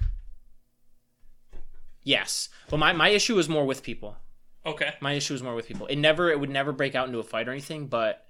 Yes. 2.03 2.49
But 2.69 2.79
my, 2.79 2.93
my 2.93 3.09
issue 3.09 3.39
is 3.39 3.49
more 3.49 3.65
with 3.65 3.83
people. 3.83 4.17
okay. 4.65 4.95
My 5.01 5.13
issue 5.13 5.35
is 5.35 5.43
more 5.43 5.55
with 5.55 5.67
people. 5.67 5.87
It 5.87 5.97
never 5.97 6.31
it 6.31 6.39
would 6.39 6.51
never 6.51 6.73
break 6.73 6.95
out 6.95 7.07
into 7.07 7.19
a 7.19 7.23
fight 7.25 7.49
or 7.49 7.53
anything, 7.53 7.87
but 7.87 8.26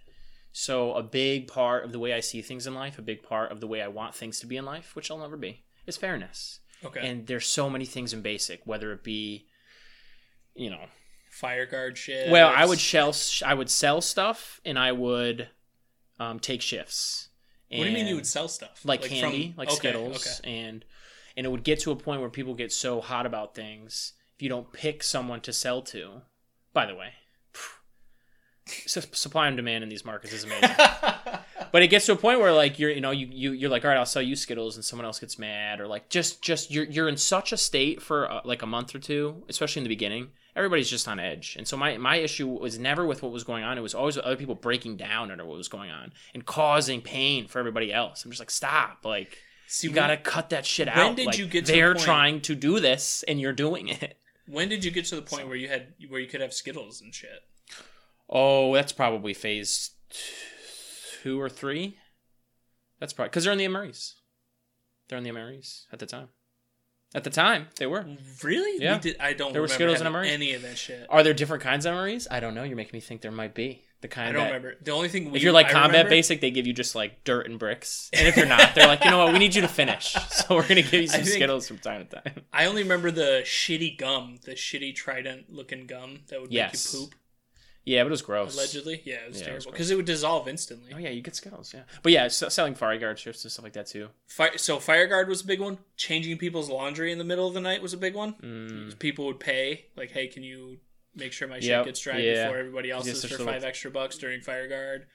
so 0.52 0.94
a 0.94 1.02
big 1.02 1.48
part 1.48 1.84
of 1.84 1.92
the 1.92 1.98
way 1.98 2.12
I 2.12 2.20
see 2.20 2.42
things 2.42 2.66
in 2.66 2.74
life, 2.74 2.98
a 2.98 3.02
big 3.02 3.22
part 3.22 3.52
of 3.52 3.60
the 3.60 3.66
way 3.66 3.82
I 3.82 3.88
want 3.88 4.14
things 4.14 4.40
to 4.40 4.46
be 4.46 4.56
in 4.56 4.64
life, 4.64 4.96
which 4.96 5.10
I'll 5.10 5.18
never 5.18 5.36
be, 5.36 5.64
is 5.86 5.96
fairness. 5.96 6.60
Okay. 6.84 7.06
And 7.08 7.26
there's 7.26 7.46
so 7.46 7.68
many 7.70 7.84
things 7.84 8.12
in 8.12 8.22
basic, 8.22 8.60
whether 8.64 8.92
it 8.92 9.02
be 9.02 9.46
you 10.56 10.70
know, 10.70 10.84
Fire 11.30 11.66
guard 11.66 11.98
shit. 11.98 12.30
well, 12.30 12.50
I 12.54 12.64
would 12.64 12.78
shell 12.78 13.14
I 13.44 13.52
would 13.52 13.68
sell 13.68 14.00
stuff 14.00 14.60
and 14.64 14.78
I 14.78 14.92
would 14.92 15.48
um, 16.18 16.40
take 16.40 16.62
shifts. 16.62 17.28
What 17.70 17.84
do 17.84 17.90
you 17.90 17.94
mean 17.94 18.06
you 18.06 18.14
would 18.14 18.26
sell 18.26 18.48
stuff? 18.48 18.80
like, 18.84 19.02
from- 19.02 19.10
candy, 19.10 19.54
like 19.56 19.68
okay, 19.68 19.76
Skittles, 19.76 20.40
and 20.44 20.84
and 21.36 21.44
it 21.44 21.50
would 21.50 21.64
get 21.64 21.80
to 21.80 21.90
a 21.90 21.96
point 21.96 22.20
where 22.20 22.30
people 22.30 22.54
get 22.54 22.72
so 22.72 23.02
hot 23.02 23.26
about 23.26 23.54
things 23.54 24.14
if 24.34 24.42
you 24.42 24.48
don't 24.48 24.72
pick 24.72 25.02
someone 25.02 25.40
to 25.42 25.52
sell 25.52 25.82
to. 25.82 26.22
By 26.72 26.86
the 26.86 26.94
way, 26.94 27.10
supply 28.66 29.46
and 29.48 29.56
demand 29.56 29.84
in 29.84 29.88
these 29.90 30.04
markets 30.04 30.32
is 30.32 30.44
amazing. 30.44 30.70
But 31.72 31.82
it 31.82 31.88
gets 31.88 32.06
to 32.06 32.12
a 32.12 32.16
point 32.16 32.40
where 32.40 32.52
like 32.54 32.78
you're 32.78 32.90
you 32.90 33.00
know 33.02 33.10
you, 33.10 33.26
you 33.30 33.50
you're 33.52 33.68
like 33.68 33.84
all 33.84 33.90
right 33.90 33.98
I'll 33.98 34.06
sell 34.06 34.22
you 34.22 34.34
Skittles 34.36 34.76
and 34.76 34.84
someone 34.84 35.04
else 35.04 35.18
gets 35.18 35.38
mad 35.38 35.78
or 35.80 35.86
like 35.86 36.08
just 36.08 36.40
just 36.40 36.70
you're 36.70 36.84
you're 36.84 37.08
in 37.08 37.16
such 37.18 37.52
a 37.52 37.56
state 37.56 38.00
for 38.00 38.30
uh, 38.30 38.40
like 38.44 38.62
a 38.62 38.66
month 38.66 38.94
or 38.94 38.98
two, 38.98 39.42
especially 39.48 39.80
in 39.80 39.84
the 39.84 39.88
beginning. 39.90 40.28
Everybody's 40.54 40.88
just 40.88 41.06
on 41.06 41.18
edge, 41.20 41.54
and 41.58 41.66
so 41.68 41.76
my 41.76 41.98
my 41.98 42.16
issue 42.16 42.46
was 42.46 42.78
never 42.78 43.04
with 43.04 43.22
what 43.22 43.30
was 43.32 43.44
going 43.44 43.62
on. 43.62 43.76
It 43.76 43.82
was 43.82 43.94
always 43.94 44.16
with 44.16 44.24
other 44.24 44.36
people 44.36 44.54
breaking 44.54 44.96
down 44.96 45.30
under 45.30 45.44
what 45.44 45.56
was 45.58 45.68
going 45.68 45.90
on 45.90 46.12
and 46.32 46.46
causing 46.46 47.02
pain 47.02 47.46
for 47.46 47.58
everybody 47.58 47.92
else. 47.92 48.24
I'm 48.24 48.30
just 48.30 48.40
like 48.40 48.50
stop, 48.50 48.98
like 49.04 49.36
See, 49.66 49.88
you 49.88 49.90
when- 49.90 49.96
gotta 49.96 50.16
cut 50.16 50.50
that 50.50 50.64
shit 50.64 50.88
out. 50.88 50.96
when 51.04 51.14
did 51.16 51.26
Like, 51.26 51.38
you 51.38 51.46
get 51.46 51.66
to 51.66 51.72
they're 51.72 51.94
point- 51.94 52.04
trying 52.04 52.40
to 52.42 52.54
do 52.54 52.80
this 52.80 53.22
and 53.26 53.38
you're 53.38 53.52
doing 53.52 53.88
it. 53.88 54.16
When 54.46 54.68
did 54.70 54.82
you 54.84 54.90
get 54.92 55.04
to 55.06 55.16
the 55.16 55.22
point 55.22 55.48
where 55.48 55.56
you 55.56 55.68
had 55.68 55.88
where 56.08 56.20
you 56.20 56.28
could 56.28 56.40
have 56.40 56.54
Skittles 56.54 57.02
and 57.02 57.12
shit? 57.14 57.42
Oh, 58.28 58.74
that's 58.74 58.92
probably 58.92 59.34
phase 59.34 59.90
two 61.22 61.40
or 61.40 61.48
three. 61.48 61.96
That's 63.00 63.12
probably 63.12 63.28
because 63.30 63.44
they're 63.44 63.52
in 63.52 63.58
the 63.58 63.66
MREs. 63.66 64.14
They're 65.08 65.18
in 65.18 65.24
the 65.24 65.30
MREs 65.30 65.84
at 65.92 65.98
the 65.98 66.06
time. 66.06 66.28
At 67.14 67.24
the 67.24 67.30
time, 67.30 67.68
they 67.78 67.86
were. 67.86 68.04
Really? 68.42 68.82
Yeah. 68.82 68.94
We 68.94 69.00
did, 69.00 69.16
I 69.20 69.32
don't 69.32 69.52
There 69.52 69.62
were 69.62 69.68
Skittles 69.68 70.00
and 70.00 70.12
having 70.12 70.28
MREs. 70.28 70.32
any 70.34 70.52
of 70.54 70.62
that 70.62 70.76
shit. 70.76 71.06
Are 71.08 71.22
there 71.22 71.32
different 71.34 71.62
kinds 71.62 71.86
of 71.86 71.94
MREs? 71.94 72.26
I 72.30 72.40
don't 72.40 72.54
know. 72.54 72.64
You're 72.64 72.76
making 72.76 72.96
me 72.96 73.00
think 73.00 73.20
there 73.20 73.30
might 73.30 73.54
be. 73.54 73.82
The 74.02 74.08
kind 74.08 74.28
I 74.28 74.32
don't 74.32 74.40
that- 74.40 74.46
remember. 74.48 74.74
The 74.82 74.90
only 74.90 75.08
thing 75.08 75.30
we, 75.30 75.38
If 75.38 75.42
you're 75.42 75.52
like 75.52 75.66
I 75.66 75.72
combat 75.72 75.90
remember- 75.90 76.10
basic, 76.10 76.40
they 76.40 76.50
give 76.50 76.66
you 76.66 76.72
just 76.72 76.94
like 76.94 77.22
dirt 77.24 77.48
and 77.48 77.58
bricks. 77.58 78.10
And 78.12 78.26
if 78.28 78.36
you're 78.36 78.44
not, 78.46 78.74
they're 78.74 78.86
like, 78.88 79.04
you 79.04 79.10
know 79.10 79.18
what, 79.18 79.32
we 79.32 79.38
need 79.38 79.54
you 79.54 79.62
to 79.62 79.68
finish. 79.68 80.14
So 80.30 80.56
we're 80.56 80.66
gonna 80.68 80.82
give 80.82 80.94
you 80.94 81.06
some 81.06 81.20
think- 81.22 81.32
Skittles 81.34 81.66
from 81.68 81.78
time 81.78 82.06
to 82.06 82.20
time. 82.20 82.42
I 82.52 82.66
only 82.66 82.82
remember 82.82 83.10
the 83.10 83.42
shitty 83.44 83.96
gum, 83.96 84.38
the 84.44 84.52
shitty 84.52 84.94
trident 84.94 85.48
looking 85.48 85.86
gum 85.86 86.20
that 86.28 86.40
would 86.42 86.52
Yes. 86.52 86.92
make 86.92 87.00
you 87.00 87.06
poop. 87.08 87.14
Yeah, 87.86 88.02
but 88.02 88.08
it 88.08 88.10
was 88.10 88.22
gross. 88.22 88.54
Allegedly, 88.54 89.00
yeah, 89.04 89.14
it 89.24 89.28
was 89.28 89.40
Yeah, 89.40 89.46
terrible 89.46 89.70
because 89.70 89.90
it 89.90 89.94
would 89.94 90.04
dissolve 90.04 90.48
instantly. 90.48 90.90
Oh 90.92 90.98
yeah, 90.98 91.10
you 91.10 91.22
get 91.22 91.34
Skittles. 91.36 91.72
Yeah, 91.72 91.84
but 92.02 92.10
yeah, 92.12 92.24
s- 92.24 92.42
selling 92.52 92.74
fire 92.74 92.98
guard 92.98 93.18
shifts 93.18 93.44
and 93.44 93.52
stuff 93.52 93.62
like 93.62 93.74
that 93.74 93.86
too. 93.86 94.08
Fire, 94.26 94.58
so 94.58 94.78
fire 94.80 95.06
guard 95.06 95.28
was 95.28 95.40
a 95.42 95.46
big 95.46 95.60
one. 95.60 95.78
Changing 95.96 96.36
people's 96.36 96.68
laundry 96.68 97.12
in 97.12 97.18
the 97.18 97.24
middle 97.24 97.46
of 97.46 97.54
the 97.54 97.60
night 97.60 97.80
was 97.80 97.92
a 97.94 97.96
big 97.96 98.14
one. 98.14 98.34
Mm, 98.42 98.98
People 98.98 99.26
would 99.26 99.38
pay 99.40 99.86
like, 99.96 100.10
"Hey, 100.10 100.26
can 100.26 100.42
you 100.42 100.78
make 101.14 101.32
sure 101.32 101.46
my 101.48 101.60
shit 101.60 101.70
Yep, 101.70 101.84
gets 101.86 102.00
dried 102.00 102.24
yeah. 102.24 102.44
before 102.46 102.58
everybody 102.58 102.90
else's 102.90 103.22
for 103.24 103.30
little- 103.30 103.46
five 103.46 103.62
extra 103.64 103.90
bucks 103.90 104.18
during 104.18 104.40
fire 104.42 104.66
guard?" 104.68 105.06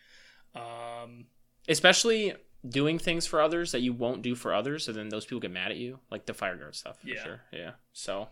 Um, 0.56 1.26
especially 1.68 2.34
doing 2.68 3.00
things 3.00 3.26
for 3.26 3.42
others 3.42 3.72
that 3.72 3.82
you 3.82 3.92
won't 3.94 4.22
do 4.22 4.36
for 4.36 4.54
others, 4.54 4.88
and 4.88 4.96
then 4.96 5.10
those 5.10 5.26
people 5.26 5.40
get 5.40 5.52
mad 5.52 5.72
at 5.72 5.78
you, 5.78 6.00
like 6.10 6.26
the 6.26 6.34
fire 6.34 6.56
guard 6.56 6.76
stuff. 6.76 7.02
For 7.02 7.08
Yeah. 7.08 7.24
sure. 7.24 7.42
Yeah. 7.52 7.72
So, 7.94 8.30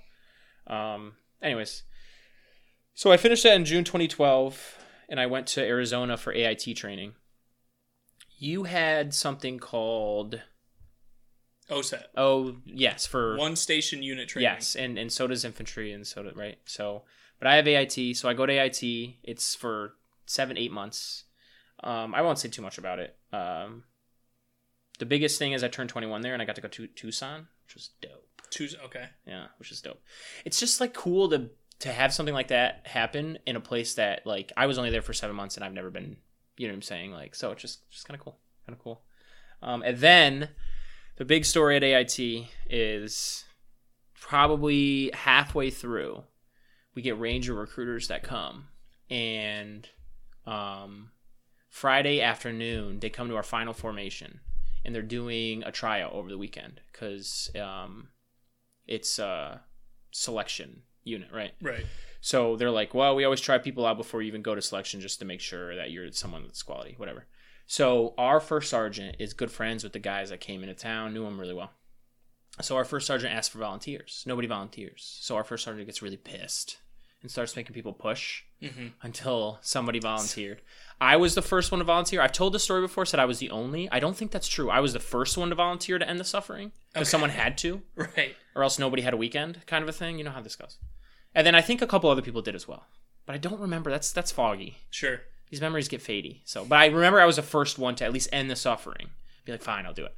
um, 0.67 1.15
anyways, 1.41 1.83
so 2.99 3.13
I 3.13 3.15
finished 3.15 3.43
that 3.43 3.55
in 3.55 3.63
June 3.63 3.85
2012, 3.85 4.77
and 5.07 5.21
I 5.21 5.25
went 5.25 5.47
to 5.47 5.63
Arizona 5.63 6.17
for 6.17 6.33
AIT 6.33 6.75
training. 6.75 7.13
You 8.37 8.65
had 8.65 9.13
something 9.13 9.57
called 9.57 10.41
OSUT, 11.69 12.03
oh 12.17 12.57
yes 12.65 13.05
for 13.05 13.37
one 13.37 13.55
station 13.55 14.03
unit 14.03 14.27
training. 14.27 14.51
Yes, 14.51 14.75
and 14.75 14.99
and 14.99 15.09
so 15.09 15.27
does 15.27 15.45
infantry, 15.45 15.93
and 15.93 16.05
so 16.05 16.23
do, 16.23 16.31
right. 16.35 16.57
So, 16.65 17.03
but 17.39 17.47
I 17.47 17.55
have 17.55 17.69
AIT, 17.69 18.17
so 18.17 18.27
I 18.27 18.33
go 18.33 18.45
to 18.45 18.51
AIT. 18.51 18.83
It's 19.23 19.55
for 19.55 19.93
seven, 20.25 20.57
eight 20.57 20.73
months. 20.73 21.23
Um, 21.81 22.13
I 22.13 22.21
won't 22.21 22.39
say 22.39 22.49
too 22.49 22.61
much 22.61 22.77
about 22.77 22.99
it. 22.99 23.15
Um, 23.31 23.85
the 24.97 25.05
biggest 25.05 25.39
thing 25.39 25.53
is 25.53 25.63
I 25.63 25.69
turned 25.69 25.89
twenty 25.89 26.07
one 26.07 26.19
there, 26.19 26.33
and 26.33 26.41
I 26.41 26.45
got 26.45 26.55
to 26.55 26.61
go 26.61 26.67
to 26.67 26.87
Tucson, 26.87 27.47
which 27.65 27.75
was 27.75 27.91
dope. 28.01 28.41
Tucson, 28.49 28.81
Okay. 28.83 29.05
Yeah, 29.25 29.45
which 29.57 29.71
is 29.71 29.79
dope. 29.79 30.01
It's 30.43 30.59
just 30.59 30.81
like 30.81 30.93
cool 30.93 31.29
to 31.29 31.49
to 31.79 31.91
have 31.91 32.13
something 32.13 32.33
like 32.33 32.49
that 32.49 32.85
happen 32.85 33.39
in 33.45 33.55
a 33.55 33.61
place 33.61 33.95
that 33.95 34.25
like 34.25 34.51
I 34.57 34.65
was 34.65 34.77
only 34.77 34.89
there 34.89 35.01
for 35.01 35.13
seven 35.13 35.35
months, 35.35 35.55
and 35.55 35.63
I've 35.63 35.73
never 35.73 35.89
been. 35.89 36.17
You 36.57 36.67
know 36.67 36.73
what 36.73 36.77
I'm 36.77 36.81
saying? 36.81 37.11
Like, 37.11 37.35
so 37.35 37.51
it's 37.51 37.61
just 37.61 37.89
just 37.89 38.05
kind 38.05 38.19
of 38.19 38.23
cool, 38.23 38.37
kind 38.65 38.77
of 38.77 38.83
cool. 38.83 39.01
Um, 39.61 39.81
and 39.81 39.97
then 39.97 40.49
the 41.15 41.25
big 41.25 41.45
story 41.45 41.77
at 41.77 41.83
AIT 41.83 42.47
is 42.69 43.45
probably 44.19 45.11
halfway 45.13 45.69
through, 45.69 46.23
we 46.95 47.01
get 47.01 47.19
Ranger 47.19 47.53
recruiters 47.53 48.09
that 48.09 48.23
come, 48.23 48.67
and 49.09 49.87
um, 50.45 51.11
Friday 51.69 52.21
afternoon 52.21 52.99
they 52.99 53.09
come 53.09 53.29
to 53.29 53.37
our 53.37 53.43
final 53.43 53.73
formation, 53.73 54.41
and 54.83 54.93
they're 54.93 55.01
doing 55.01 55.63
a 55.63 55.71
tryout 55.71 56.11
over 56.11 56.29
the 56.29 56.37
weekend 56.37 56.81
because 56.91 57.49
um, 57.55 58.09
it's 58.85 59.17
a 59.17 59.61
selection 60.11 60.81
unit, 61.03 61.29
right? 61.33 61.53
Right. 61.61 61.85
So 62.21 62.55
they're 62.55 62.71
like, 62.71 62.93
well, 62.93 63.15
we 63.15 63.23
always 63.23 63.41
try 63.41 63.57
people 63.57 63.85
out 63.85 63.97
before 63.97 64.21
you 64.21 64.27
even 64.27 64.41
go 64.41 64.55
to 64.55 64.61
selection 64.61 64.99
just 64.99 65.19
to 65.19 65.25
make 65.25 65.41
sure 65.41 65.75
that 65.75 65.91
you're 65.91 66.11
someone 66.11 66.43
that's 66.43 66.63
quality, 66.63 66.95
whatever. 66.97 67.25
So 67.65 68.13
our 68.17 68.39
first 68.39 68.69
sergeant 68.69 69.17
is 69.19 69.33
good 69.33 69.51
friends 69.51 69.83
with 69.83 69.93
the 69.93 69.99
guys 69.99 70.29
that 70.29 70.39
came 70.39 70.63
into 70.63 70.75
town, 70.75 71.13
knew 71.13 71.23
them 71.23 71.39
really 71.39 71.53
well. 71.53 71.71
So 72.61 72.75
our 72.75 72.83
first 72.83 73.07
sergeant 73.07 73.33
asked 73.33 73.51
for 73.51 73.59
volunteers. 73.59 74.23
Nobody 74.27 74.47
volunteers. 74.47 75.17
So 75.21 75.35
our 75.35 75.43
first 75.43 75.63
sergeant 75.63 75.85
gets 75.85 76.01
really 76.01 76.17
pissed 76.17 76.79
and 77.21 77.31
starts 77.31 77.55
making 77.55 77.73
people 77.73 77.93
push 77.93 78.43
hmm 78.61 78.87
until 79.01 79.59
somebody 79.61 79.99
volunteered. 79.99 80.61
I 81.01 81.15
was 81.15 81.33
the 81.33 81.41
first 81.41 81.71
one 81.71 81.79
to 81.79 81.85
volunteer. 81.85 82.21
I've 82.21 82.33
told 82.33 82.53
the 82.53 82.59
story 82.59 82.81
before, 82.81 83.05
said 83.05 83.19
I 83.21 83.25
was 83.25 83.39
the 83.39 83.49
only. 83.51 83.89
I 83.89 83.99
don't 83.99 84.17
think 84.17 84.31
that's 84.31 84.49
true. 84.49 84.69
I 84.69 84.81
was 84.81 84.91
the 84.93 84.99
first 84.99 85.37
one 85.37 85.49
to 85.49 85.55
volunteer 85.55 85.97
to 85.97 86.07
end 86.09 86.19
the 86.19 86.25
suffering 86.25 86.71
because 86.93 87.07
Okay. 87.07 87.11
someone 87.11 87.29
had 87.29 87.57
to 87.59 87.81
Right. 87.95 88.35
or 88.55 88.63
else 88.63 88.77
nobody 88.77 89.01
had 89.01 89.13
a 89.13 89.17
weekend 89.17 89.65
kind 89.65 89.81
of 89.81 89.87
a 89.87 89.93
thing. 89.93 90.17
You 90.17 90.25
know 90.25 90.31
how 90.31 90.41
this 90.41 90.57
goes. 90.57 90.77
And 91.33 91.47
then 91.47 91.55
I 91.55 91.61
think 91.61 91.81
a 91.81 91.87
couple 91.87 92.09
other 92.09 92.21
people 92.21 92.41
did 92.41 92.55
as 92.55 92.67
well. 92.67 92.85
But 93.25 93.35
I 93.35 93.37
don't 93.37 93.59
remember. 93.61 93.89
That's 93.91 94.11
that's 94.11 94.31
foggy. 94.31 94.79
Sure. 94.89 95.21
These 95.49 95.61
memories 95.61 95.87
get 95.87 96.01
fadey. 96.01 96.41
So, 96.43 96.65
but 96.65 96.77
I 96.79 96.87
remember 96.87 97.19
I 97.21 97.25
was 97.25 97.37
the 97.37 97.41
first 97.43 97.79
one 97.79 97.95
to 97.95 98.05
at 98.05 98.11
least 98.13 98.29
end 98.33 98.51
the 98.51 98.55
suffering. 98.55 99.09
Be 99.45 99.53
like, 99.53 99.61
fine, 99.61 99.85
I'll 99.85 99.93
do 99.93 100.05
it. 100.05 100.15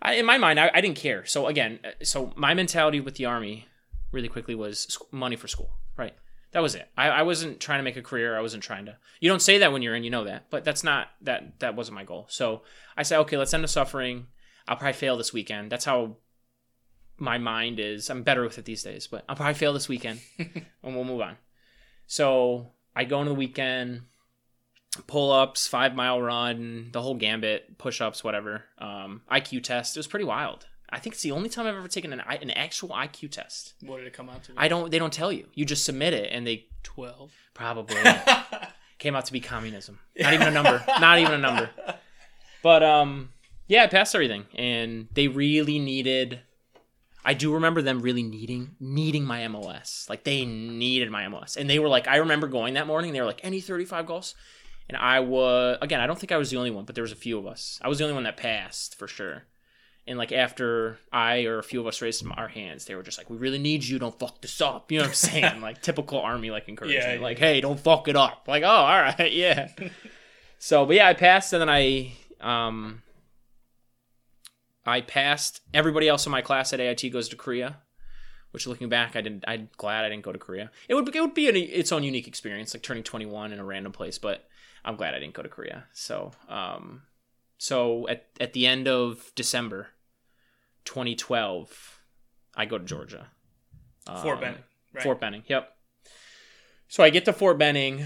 I, 0.00 0.14
in 0.14 0.24
my 0.26 0.38
mind, 0.38 0.58
I, 0.60 0.70
I 0.72 0.80
didn't 0.80 0.96
care. 0.96 1.24
So 1.26 1.46
again, 1.46 1.78
uh, 1.84 1.90
so 2.04 2.32
my 2.36 2.54
mentality 2.54 3.00
with 3.00 3.16
the 3.16 3.24
army, 3.26 3.66
really 4.12 4.28
quickly, 4.28 4.54
was 4.54 4.96
money 5.10 5.36
for 5.36 5.46
school. 5.48 5.70
Right. 5.96 6.14
That 6.52 6.60
was 6.60 6.74
it. 6.74 6.88
I, 6.96 7.08
I 7.08 7.22
wasn't 7.22 7.60
trying 7.60 7.78
to 7.80 7.82
make 7.82 7.96
a 7.96 8.02
career. 8.02 8.36
I 8.36 8.42
wasn't 8.42 8.62
trying 8.62 8.86
to. 8.86 8.96
You 9.20 9.28
don't 9.28 9.42
say 9.42 9.58
that 9.58 9.72
when 9.72 9.82
you're 9.82 9.94
in. 9.94 10.04
You 10.04 10.10
know 10.10 10.24
that. 10.24 10.50
But 10.50 10.64
that's 10.64 10.84
not 10.84 11.08
that. 11.22 11.58
That 11.60 11.74
wasn't 11.74 11.94
my 11.96 12.04
goal. 12.04 12.26
So 12.28 12.62
I 12.96 13.02
said, 13.02 13.18
okay, 13.20 13.36
let's 13.36 13.54
end 13.54 13.64
the 13.64 13.68
suffering. 13.68 14.26
I'll 14.68 14.76
probably 14.76 14.92
fail 14.92 15.16
this 15.16 15.32
weekend. 15.32 15.72
That's 15.72 15.84
how 15.86 16.16
my 17.18 17.38
mind 17.38 17.80
is. 17.80 18.10
I'm 18.10 18.22
better 18.22 18.42
with 18.42 18.58
it 18.58 18.64
these 18.64 18.82
days, 18.82 19.06
but 19.06 19.24
I'll 19.28 19.36
probably 19.36 19.54
fail 19.54 19.72
this 19.72 19.88
weekend 19.88 20.20
and 20.38 20.94
we'll 20.94 21.04
move 21.04 21.20
on. 21.20 21.36
So 22.06 22.72
I 22.94 23.04
go 23.04 23.20
into 23.20 23.30
the 23.30 23.38
weekend, 23.38 24.02
pull 25.06 25.32
ups, 25.32 25.66
five 25.66 25.94
mile 25.94 26.20
run, 26.20 26.90
the 26.92 27.00
whole 27.00 27.14
gambit, 27.14 27.78
push 27.78 28.00
ups, 28.00 28.22
whatever. 28.22 28.64
Um, 28.78 29.22
IQ 29.30 29.62
test. 29.62 29.96
It 29.96 30.00
was 30.00 30.06
pretty 30.06 30.26
wild. 30.26 30.66
I 30.92 30.98
think 30.98 31.14
it's 31.14 31.22
the 31.22 31.32
only 31.32 31.48
time 31.48 31.66
I've 31.66 31.74
ever 31.74 31.88
taken 31.88 32.12
an 32.12 32.20
an 32.20 32.50
actual 32.50 32.90
IQ 32.90 33.30
test. 33.30 33.72
What 33.80 33.96
did 33.96 34.06
it 34.06 34.12
come 34.12 34.28
out 34.28 34.44
to? 34.44 34.52
I 34.56 34.68
don't. 34.68 34.90
They 34.90 34.98
don't 34.98 35.12
tell 35.12 35.32
you. 35.32 35.46
You 35.54 35.64
just 35.64 35.84
submit 35.84 36.12
it, 36.12 36.30
and 36.30 36.46
they 36.46 36.66
Twelve. 36.82 37.32
probably 37.54 37.96
came 38.98 39.16
out 39.16 39.24
to 39.26 39.32
be 39.32 39.40
communism. 39.40 39.98
Not 40.18 40.34
even 40.34 40.48
a 40.48 40.50
number. 40.50 40.84
Not 41.00 41.18
even 41.18 41.32
a 41.32 41.38
number. 41.38 41.70
But 42.62 42.82
um, 42.82 43.30
yeah, 43.68 43.84
I 43.84 43.86
passed 43.86 44.14
everything, 44.14 44.44
and 44.54 45.08
they 45.14 45.28
really 45.28 45.78
needed. 45.78 46.40
I 47.24 47.34
do 47.34 47.54
remember 47.54 47.82
them 47.82 48.00
really 48.00 48.22
needing 48.22 48.76
needing 48.78 49.24
my 49.24 49.46
MOS. 49.48 50.06
Like 50.10 50.24
they 50.24 50.44
needed 50.44 51.10
my 51.10 51.26
MOS, 51.28 51.56
and 51.56 51.70
they 51.70 51.78
were 51.78 51.88
like, 51.88 52.06
I 52.06 52.16
remember 52.16 52.48
going 52.48 52.74
that 52.74 52.86
morning. 52.86 53.12
They 53.12 53.20
were 53.20 53.26
like, 53.26 53.40
any 53.42 53.60
thirty 53.60 53.84
five 53.84 54.06
golfs, 54.06 54.34
and 54.88 54.96
I 54.98 55.20
was 55.20 55.78
again. 55.80 56.00
I 56.00 56.06
don't 56.06 56.18
think 56.18 56.32
I 56.32 56.36
was 56.36 56.50
the 56.50 56.56
only 56.58 56.70
one, 56.70 56.84
but 56.84 56.94
there 56.94 57.02
was 57.02 57.12
a 57.12 57.16
few 57.16 57.38
of 57.38 57.46
us. 57.46 57.78
I 57.80 57.88
was 57.88 57.98
the 57.98 58.04
only 58.04 58.14
one 58.14 58.24
that 58.24 58.36
passed 58.36 58.98
for 58.98 59.08
sure. 59.08 59.44
And 60.06 60.18
like 60.18 60.32
after 60.32 60.98
I 61.12 61.44
or 61.44 61.58
a 61.58 61.62
few 61.62 61.80
of 61.80 61.86
us 61.86 62.02
raised 62.02 62.24
our 62.36 62.48
hands, 62.48 62.86
they 62.86 62.96
were 62.96 63.04
just 63.04 63.18
like, 63.18 63.30
"We 63.30 63.36
really 63.36 63.58
need 63.58 63.84
you. 63.84 64.00
Don't 64.00 64.18
fuck 64.18 64.40
this 64.40 64.60
up." 64.60 64.90
You 64.90 64.98
know 64.98 65.04
what 65.04 65.10
I'm 65.10 65.14
saying? 65.14 65.60
like 65.60 65.80
typical 65.80 66.18
army 66.20 66.50
like 66.50 66.68
encouragement. 66.68 67.04
Yeah, 67.04 67.14
yeah. 67.14 67.20
Like, 67.20 67.38
hey, 67.38 67.60
don't 67.60 67.78
fuck 67.78 68.08
it 68.08 68.16
up. 68.16 68.46
Like, 68.48 68.64
oh, 68.64 68.66
all 68.66 69.00
right, 69.00 69.32
yeah. 69.32 69.68
so, 70.58 70.84
but 70.86 70.96
yeah, 70.96 71.08
I 71.08 71.14
passed, 71.14 71.52
and 71.52 71.60
then 71.60 71.70
I 71.70 72.14
um 72.40 73.02
I 74.84 75.00
passed. 75.00 75.60
Everybody 75.72 76.08
else 76.08 76.26
in 76.26 76.32
my 76.32 76.42
class 76.42 76.72
at 76.72 76.80
AIT 76.80 77.12
goes 77.12 77.28
to 77.28 77.36
Korea, 77.36 77.78
which 78.50 78.66
looking 78.66 78.88
back, 78.88 79.14
I 79.14 79.20
didn't. 79.20 79.44
I'm 79.46 79.68
glad 79.76 80.04
I 80.04 80.08
didn't 80.08 80.24
go 80.24 80.32
to 80.32 80.38
Korea. 80.38 80.70
It 80.88 80.94
would 80.94 81.14
it 81.14 81.20
would 81.20 81.34
be 81.34 81.48
an, 81.48 81.56
its 81.56 81.92
own 81.92 82.02
unique 82.02 82.26
experience, 82.26 82.74
like 82.74 82.82
turning 82.82 83.04
21 83.04 83.52
in 83.52 83.60
a 83.60 83.64
random 83.64 83.92
place. 83.92 84.18
But 84.18 84.48
I'm 84.84 84.96
glad 84.96 85.14
I 85.14 85.20
didn't 85.20 85.34
go 85.34 85.42
to 85.42 85.48
Korea. 85.48 85.84
So 85.92 86.32
um, 86.48 87.02
so 87.62 88.08
at 88.08 88.26
at 88.40 88.54
the 88.54 88.66
end 88.66 88.88
of 88.88 89.30
December, 89.36 89.90
2012, 90.84 92.00
I 92.56 92.64
go 92.64 92.76
to 92.76 92.84
Georgia. 92.84 93.28
Fort 94.04 94.38
Um, 94.38 94.40
Benning. 94.40 94.62
Right. 94.92 95.02
Fort 95.04 95.20
Benning. 95.20 95.44
Yep. 95.46 95.72
So 96.88 97.04
I 97.04 97.10
get 97.10 97.24
to 97.26 97.32
Fort 97.32 97.58
Benning, 97.58 98.04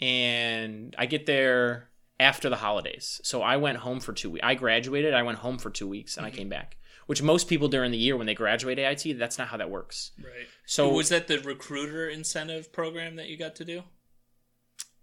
and 0.00 0.94
I 0.96 1.04
get 1.04 1.26
there 1.26 1.90
after 2.18 2.48
the 2.48 2.56
holidays. 2.56 3.20
So 3.22 3.42
I 3.42 3.58
went 3.58 3.76
home 3.76 4.00
for 4.00 4.14
two 4.14 4.30
weeks. 4.30 4.44
I 4.44 4.54
graduated. 4.54 5.12
I 5.12 5.22
went 5.22 5.38
home 5.38 5.58
for 5.58 5.68
two 5.68 5.86
weeks, 5.86 6.16
and 6.16 6.24
I 6.24 6.30
came 6.30 6.48
back. 6.48 6.78
Which 7.06 7.20
most 7.20 7.48
people 7.48 7.68
during 7.68 7.90
the 7.90 7.98
year 7.98 8.16
when 8.16 8.26
they 8.26 8.34
graduate 8.34 8.78
AIT, 8.78 9.18
that's 9.18 9.36
not 9.36 9.48
how 9.48 9.58
that 9.58 9.68
works. 9.68 10.12
Right. 10.18 10.46
So 10.64 10.88
was 10.88 11.10
that 11.10 11.26
the 11.26 11.40
recruiter 11.40 12.08
incentive 12.08 12.72
program 12.72 13.16
that 13.16 13.28
you 13.28 13.36
got 13.36 13.54
to 13.56 13.66
do? 13.66 13.82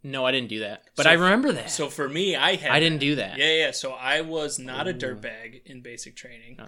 No, 0.03 0.25
I 0.25 0.31
didn't 0.31 0.49
do 0.49 0.59
that, 0.59 0.83
but 0.95 1.03
So- 1.03 1.09
I 1.09 1.13
remember 1.13 1.51
that. 1.53 1.69
So 1.71 1.89
for 1.89 2.07
me, 2.07 2.35
I 2.35 2.55
had. 2.55 2.71
I 2.71 2.79
didn't 2.79 2.99
do 2.99 3.15
that. 3.15 3.37
Yeah, 3.37 3.53
yeah. 3.53 3.71
So 3.71 3.91
I 3.93 4.21
was 4.21 4.57
not 4.59 4.87
a 4.87 4.91
Ooh. 4.91 4.93
dirtbag 4.93 5.61
in 5.65 5.81
basic 5.81 6.15
training, 6.15 6.59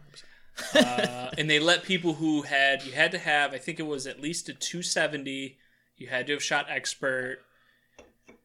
uh, 0.75 1.31
and 1.37 1.49
they 1.49 1.59
let 1.59 1.83
people 1.83 2.13
who 2.15 2.43
had 2.43 2.83
you 2.83 2.91
had 2.91 3.11
to 3.11 3.17
have. 3.17 3.53
I 3.53 3.57
think 3.57 3.79
it 3.79 3.83
was 3.87 4.05
at 4.07 4.19
least 4.21 4.49
a 4.49 4.53
270. 4.53 5.57
You 5.97 6.07
had 6.07 6.27
to 6.27 6.33
have 6.33 6.43
shot 6.43 6.65
expert, 6.69 7.39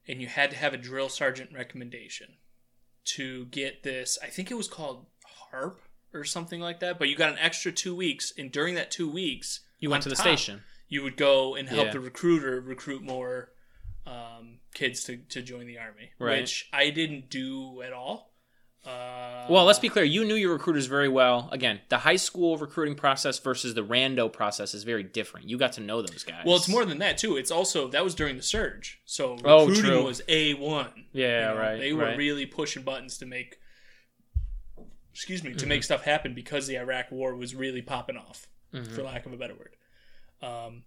and 0.06 0.20
you 0.20 0.26
had 0.28 0.50
to 0.50 0.56
have 0.56 0.74
a 0.74 0.76
drill 0.78 1.08
sergeant 1.08 1.50
recommendation 1.52 2.36
to 3.16 3.46
get 3.46 3.82
this. 3.82 4.18
I 4.22 4.26
think 4.26 4.50
it 4.50 4.54
was 4.54 4.68
called 4.68 5.06
harp 5.50 5.80
or 6.12 6.24
something 6.24 6.60
like 6.60 6.80
that. 6.80 6.98
But 6.98 7.08
you 7.08 7.16
got 7.16 7.32
an 7.32 7.38
extra 7.38 7.72
two 7.72 7.94
weeks, 7.94 8.32
and 8.36 8.50
during 8.52 8.74
that 8.76 8.90
two 8.90 9.10
weeks, 9.10 9.60
You 9.80 9.90
went 9.90 10.02
to 10.04 10.08
the 10.08 10.14
top, 10.16 10.24
station. 10.24 10.62
You 10.88 11.02
would 11.02 11.16
go 11.16 11.54
and 11.56 11.68
help 11.68 11.86
Yeah. 11.86 11.92
the 11.92 12.00
recruiter 12.00 12.60
recruit 12.60 13.02
more 13.02 13.50
um, 14.06 14.58
kids 14.74 15.04
to, 15.04 15.16
to 15.16 15.42
join 15.42 15.66
the 15.66 15.78
army, 15.78 16.10
Right. 16.18 16.40
which 16.42 16.68
I 16.72 16.90
didn't 16.90 17.28
do 17.30 17.82
at 17.82 17.92
all. 17.92 18.32
Uh, 18.84 19.46
Well, 19.50 19.64
let's 19.64 19.80
be 19.80 19.88
clear. 19.88 20.04
You 20.04 20.24
knew 20.24 20.36
your 20.36 20.52
recruiters 20.52 20.86
very 20.86 21.08
well. 21.08 21.48
Again, 21.50 21.80
the 21.88 21.98
high 21.98 22.14
school 22.16 22.56
recruiting 22.56 22.94
process 22.94 23.36
versus 23.40 23.74
the 23.74 23.84
rando 23.84 24.32
process 24.32 24.74
is 24.74 24.84
very 24.84 25.02
different. 25.02 25.48
You 25.48 25.58
got 25.58 25.72
to 25.72 25.80
know 25.80 26.02
those 26.02 26.22
guys. 26.22 26.44
Well, 26.46 26.54
it's 26.54 26.68
more 26.68 26.84
than 26.84 26.98
that 26.98 27.18
too. 27.18 27.36
It's 27.36 27.50
also 27.50 27.88
that 27.88 28.04
was 28.04 28.14
during 28.14 28.36
the 28.36 28.44
surge, 28.44 29.00
so 29.04 29.38
Oh, 29.44 29.66
recruiting 29.66 29.90
true. 29.90 30.04
was 30.04 30.22
a 30.28 30.54
one. 30.54 31.06
Yeah, 31.12 31.52
right, 31.54 31.78
They 31.80 31.92
were 31.92 32.04
right. 32.04 32.16
really 32.16 32.46
pushing 32.46 32.84
buttons 32.84 33.18
to 33.18 33.26
make, 33.26 33.58
excuse 35.12 35.42
me, 35.42 35.50
to 35.50 35.56
Mm-hmm. 35.56 35.68
make 35.68 35.82
stuff 35.84 36.02
happen 36.04 36.32
because 36.34 36.68
the 36.68 36.78
Iraq 36.78 37.10
War 37.10 37.34
was 37.34 37.54
really 37.56 37.82
popping 37.82 38.16
off, 38.16 38.46
Mm-hmm. 38.72 38.94
for 38.94 39.02
lack 39.02 39.26
of 39.26 39.32
a 39.32 39.36
better 39.36 39.54
word. 39.54 39.74
Um, 40.42 40.84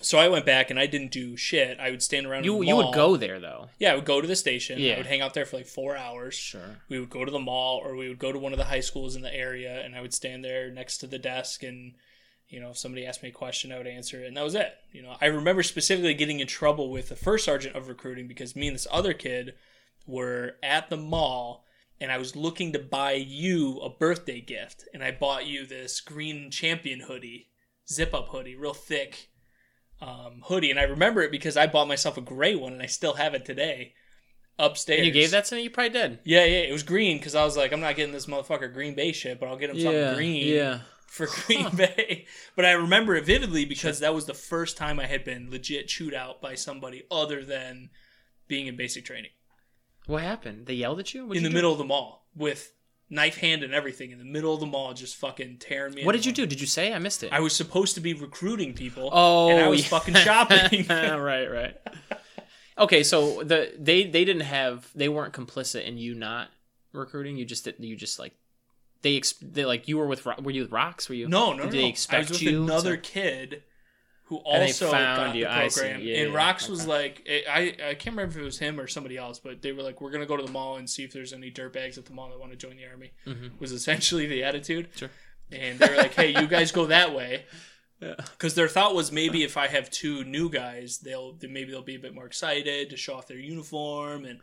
so 0.00 0.18
I 0.18 0.28
went 0.28 0.44
back 0.44 0.70
and 0.70 0.78
I 0.78 0.86
didn't 0.86 1.10
do 1.10 1.36
shit. 1.36 1.78
I 1.80 1.90
would 1.90 2.02
stand 2.02 2.26
around. 2.26 2.44
you 2.44 2.62
you 2.62 2.76
would 2.76 2.94
go 2.94 3.16
there 3.16 3.40
though. 3.40 3.68
Yeah, 3.78 3.92
I 3.92 3.94
would 3.96 4.04
go 4.04 4.20
to 4.20 4.28
the 4.28 4.36
station. 4.36 4.78
Yeah. 4.78 4.94
I 4.94 4.96
would 4.98 5.06
hang 5.06 5.20
out 5.20 5.34
there 5.34 5.46
for 5.46 5.56
like 5.56 5.66
four 5.66 5.96
hours. 5.96 6.34
Sure. 6.34 6.80
We 6.88 7.00
would 7.00 7.10
go 7.10 7.24
to 7.24 7.30
the 7.30 7.38
mall 7.38 7.80
or 7.82 7.96
we 7.96 8.08
would 8.08 8.18
go 8.18 8.32
to 8.32 8.38
one 8.38 8.52
of 8.52 8.58
the 8.58 8.64
high 8.64 8.80
schools 8.80 9.16
in 9.16 9.22
the 9.22 9.34
area 9.34 9.82
and 9.84 9.94
I 9.94 10.00
would 10.00 10.14
stand 10.14 10.44
there 10.44 10.70
next 10.70 10.98
to 10.98 11.06
the 11.06 11.18
desk 11.18 11.62
and 11.62 11.94
you 12.48 12.60
know, 12.60 12.70
if 12.70 12.78
somebody 12.78 13.04
asked 13.04 13.22
me 13.22 13.30
a 13.30 13.32
question, 13.32 13.72
I 13.72 13.78
would 13.78 13.86
answer 13.86 14.22
it, 14.22 14.28
and 14.28 14.36
that 14.36 14.44
was 14.44 14.54
it. 14.54 14.72
You 14.92 15.02
know, 15.02 15.16
I 15.20 15.26
remember 15.26 15.62
specifically 15.62 16.14
getting 16.14 16.40
in 16.40 16.46
trouble 16.46 16.90
with 16.90 17.08
the 17.08 17.16
first 17.16 17.44
sergeant 17.44 17.74
of 17.74 17.88
recruiting 17.88 18.28
because 18.28 18.54
me 18.54 18.68
and 18.68 18.74
this 18.74 18.86
other 18.90 19.12
kid 19.14 19.54
were 20.06 20.54
at 20.62 20.88
the 20.88 20.96
mall, 20.96 21.64
and 22.00 22.12
I 22.12 22.18
was 22.18 22.36
looking 22.36 22.72
to 22.72 22.78
buy 22.78 23.14
you 23.14 23.80
a 23.80 23.90
birthday 23.90 24.40
gift, 24.40 24.84
and 24.94 25.02
I 25.02 25.10
bought 25.10 25.46
you 25.46 25.66
this 25.66 26.00
green 26.00 26.50
champion 26.50 27.00
hoodie, 27.00 27.48
zip 27.90 28.14
up 28.14 28.28
hoodie, 28.28 28.54
real 28.54 28.74
thick 28.74 29.28
um, 30.00 30.42
hoodie, 30.44 30.70
and 30.70 30.78
I 30.80 30.84
remember 30.84 31.22
it 31.22 31.30
because 31.30 31.56
I 31.56 31.66
bought 31.66 31.88
myself 31.88 32.16
a 32.16 32.20
gray 32.20 32.54
one, 32.54 32.72
and 32.74 32.82
I 32.82 32.86
still 32.86 33.14
have 33.14 33.34
it 33.34 33.44
today 33.44 33.94
upstairs. 34.58 34.98
And 34.98 35.06
you 35.06 35.12
gave 35.12 35.30
that 35.32 35.44
to 35.46 35.54
me. 35.56 35.62
You 35.62 35.70
probably 35.70 35.90
did. 35.90 36.18
Yeah, 36.24 36.44
yeah, 36.44 36.58
it 36.60 36.72
was 36.72 36.82
green 36.82 37.18
because 37.18 37.34
I 37.34 37.44
was 37.44 37.56
like, 37.56 37.72
I'm 37.72 37.80
not 37.80 37.96
getting 37.96 38.12
this 38.12 38.26
motherfucker 38.26 38.72
Green 38.72 38.94
Bay 38.94 39.12
shit, 39.12 39.38
but 39.40 39.48
I'll 39.48 39.56
get 39.56 39.70
him 39.70 39.80
something 39.80 40.14
green 40.14 40.46
Yeah. 40.54 40.80
for 41.06 41.26
Green 41.46 41.68
Bay. 41.74 42.26
But 42.56 42.64
I 42.64 42.72
remember 42.72 43.14
it 43.16 43.24
vividly 43.26 43.64
because 43.66 44.00
that 44.00 44.14
was 44.14 44.24
the 44.26 44.32
first 44.34 44.76
time 44.78 44.98
I 44.98 45.06
had 45.06 45.24
been 45.24 45.50
legit 45.50 45.88
chewed 45.88 46.14
out 46.14 46.40
by 46.40 46.54
somebody 46.54 47.04
other 47.10 47.44
than 47.44 47.90
being 48.48 48.66
in 48.66 48.76
basic 48.76 49.04
training 49.04 49.30
What 50.06 50.22
happened? 50.22 50.66
They 50.66 50.74
yelled 50.74 51.00
at 51.00 51.12
you 51.12 51.26
What'd 51.26 51.36
in 51.38 51.42
you 51.42 51.48
the 51.48 51.52
do? 51.52 51.54
middle 51.54 51.72
of 51.72 51.78
the 51.78 51.84
mall 51.84 52.26
with 52.34 52.72
knife 53.08 53.36
hand 53.38 53.62
and 53.62 53.72
everything 53.72 54.10
in 54.10 54.18
the 54.18 54.24
middle 54.24 54.52
of 54.52 54.60
the 54.60 54.66
mall, 54.66 54.92
just 54.94 55.16
fucking 55.16 55.58
tearing 55.58 55.94
me. 55.94 56.04
What 56.04 56.12
did 56.12 56.26
you 56.26 56.32
do? 56.32 56.46
Did 56.46 56.60
you 56.60 56.66
say? 56.66 56.92
I 56.92 56.98
missed 56.98 57.22
it. 57.22 57.32
I 57.32 57.40
was 57.40 57.54
supposed 57.54 57.94
to 57.94 58.00
be 58.00 58.14
recruiting 58.14 58.74
people. 58.74 59.10
oh, 59.12 59.50
and 59.50 59.60
I 59.60 59.68
was 59.68 59.82
yeah. 59.82 59.88
fucking 59.88 60.14
shopping. 60.14 60.86
right, 60.88 61.46
right. 61.46 61.76
Okay, 62.78 63.02
so 63.02 63.42
the 63.42 63.72
they 63.78 64.04
they 64.04 64.24
didn't 64.24 64.42
have 64.42 64.90
they 64.94 65.08
weren't 65.08 65.32
complicit 65.32 65.84
in 65.84 65.98
you 65.98 66.14
not 66.14 66.48
recruiting. 66.92 67.36
You 67.36 67.44
just 67.44 67.64
did- 67.64 67.76
you 67.78 67.96
just 67.96 68.18
like 68.18 68.34
they 69.02 69.22
they 69.40 69.64
like 69.64 69.88
you 69.88 69.98
were 69.98 70.06
with 70.06 70.24
were 70.24 70.50
you 70.50 70.62
with 70.62 70.72
Rocks? 70.72 71.08
Were 71.08 71.14
you 71.14 71.28
no, 71.28 71.52
no, 71.52 71.64
no. 71.64 71.70
They 71.70 71.90
no. 71.90 71.94
I 72.10 72.18
was 72.18 72.30
with 72.30 72.42
you 72.42 72.64
another 72.64 72.96
to- 72.96 73.02
kid 73.02 73.62
who 74.26 74.36
also 74.38 74.90
found 74.90 75.18
got 75.18 75.32
the 75.32 75.44
program. 75.44 76.00
Yeah, 76.02 76.16
and 76.22 76.32
yeah, 76.32 76.38
Rox 76.38 76.68
was 76.68 76.86
like, 76.86 77.26
I 77.48 77.74
I 77.82 77.94
can't 77.94 78.16
remember 78.16 78.32
if 78.32 78.36
it 78.36 78.44
was 78.44 78.58
him 78.58 78.80
or 78.80 78.86
somebody 78.86 79.16
else, 79.16 79.38
but 79.38 79.62
they 79.62 79.72
were 79.72 79.82
like, 79.82 80.00
we're 80.00 80.10
gonna 80.10 80.26
go 80.26 80.36
to 80.36 80.42
the 80.42 80.50
mall 80.50 80.76
and 80.76 80.88
see 80.90 81.04
if 81.04 81.12
there's 81.12 81.32
any 81.32 81.50
dirtbags 81.50 81.96
at 81.96 82.06
the 82.06 82.12
mall 82.12 82.28
that 82.30 82.38
want 82.40 82.50
to 82.52 82.56
join 82.58 82.76
the 82.76 82.86
army. 82.86 83.12
Mhm. 83.26 83.52
Was 83.60 83.72
essentially 83.72 84.26
the 84.26 84.42
attitude. 84.42 84.88
Sure. 84.96 85.10
And 85.52 85.78
they 85.78 85.88
were 85.88 85.96
like, 85.96 86.14
hey, 86.14 86.30
you 86.40 86.48
guys 86.48 86.72
go 86.72 86.86
that 86.86 87.14
way. 87.14 87.44
Yeah. 87.98 88.14
Because 88.18 88.54
their 88.54 88.68
thought 88.68 88.94
was 88.94 89.10
maybe 89.10 89.42
if 89.42 89.56
I 89.56 89.68
have 89.68 89.88
two 89.88 90.22
new 90.22 90.50
guys, 90.50 90.98
they'll 90.98 91.34
maybe 91.40 91.70
they'll 91.70 91.80
be 91.80 91.94
a 91.94 91.98
bit 91.98 92.14
more 92.14 92.26
excited 92.26 92.90
to 92.90 92.96
show 92.98 93.14
off 93.14 93.26
their 93.26 93.38
uniform 93.38 94.26
and 94.26 94.40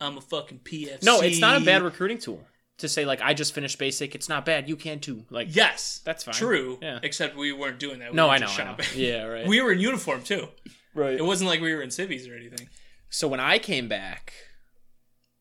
I'm 0.00 0.18
a 0.18 0.20
fucking 0.20 0.60
PFC. 0.60 1.02
No, 1.02 1.20
it's 1.20 1.40
not 1.40 1.60
a 1.60 1.64
bad 1.64 1.82
recruiting 1.82 2.18
tool 2.18 2.44
to 2.82 2.88
say 2.88 3.04
like 3.04 3.20
I 3.22 3.34
just 3.34 3.54
finished 3.54 3.78
basic. 3.78 4.14
It's 4.14 4.28
not 4.28 4.44
bad. 4.44 4.68
You 4.68 4.76
can 4.76 5.00
too. 5.00 5.24
Like 5.30 5.48
Yes, 5.56 6.00
That's 6.04 6.22
fine. 6.24 6.34
True. 6.34 6.78
Yeah. 6.80 7.00
Except 7.02 7.36
we 7.36 7.52
weren't 7.52 7.78
doing 7.80 7.98
that. 8.00 8.10
We 8.12 8.16
no, 8.16 8.28
I 8.28 8.38
know, 8.38 8.46
just 8.46 8.60
I 8.60 8.64
know. 8.64 8.76
Yeah, 8.94 9.24
right. 9.34 9.46
We 9.46 9.60
were 9.60 9.72
in 9.72 9.80
uniform 9.80 10.22
too. 10.22 10.48
right. 10.94 11.14
It 11.14 11.24
wasn't 11.24 11.48
like 11.50 11.60
we 11.60 11.74
were 11.74 11.82
in 11.82 11.90
civvies 11.90 12.28
or 12.28 12.34
anything. 12.34 12.68
So 13.08 13.26
when 13.28 13.40
I 13.40 13.58
came 13.58 13.88
back, 13.88 14.32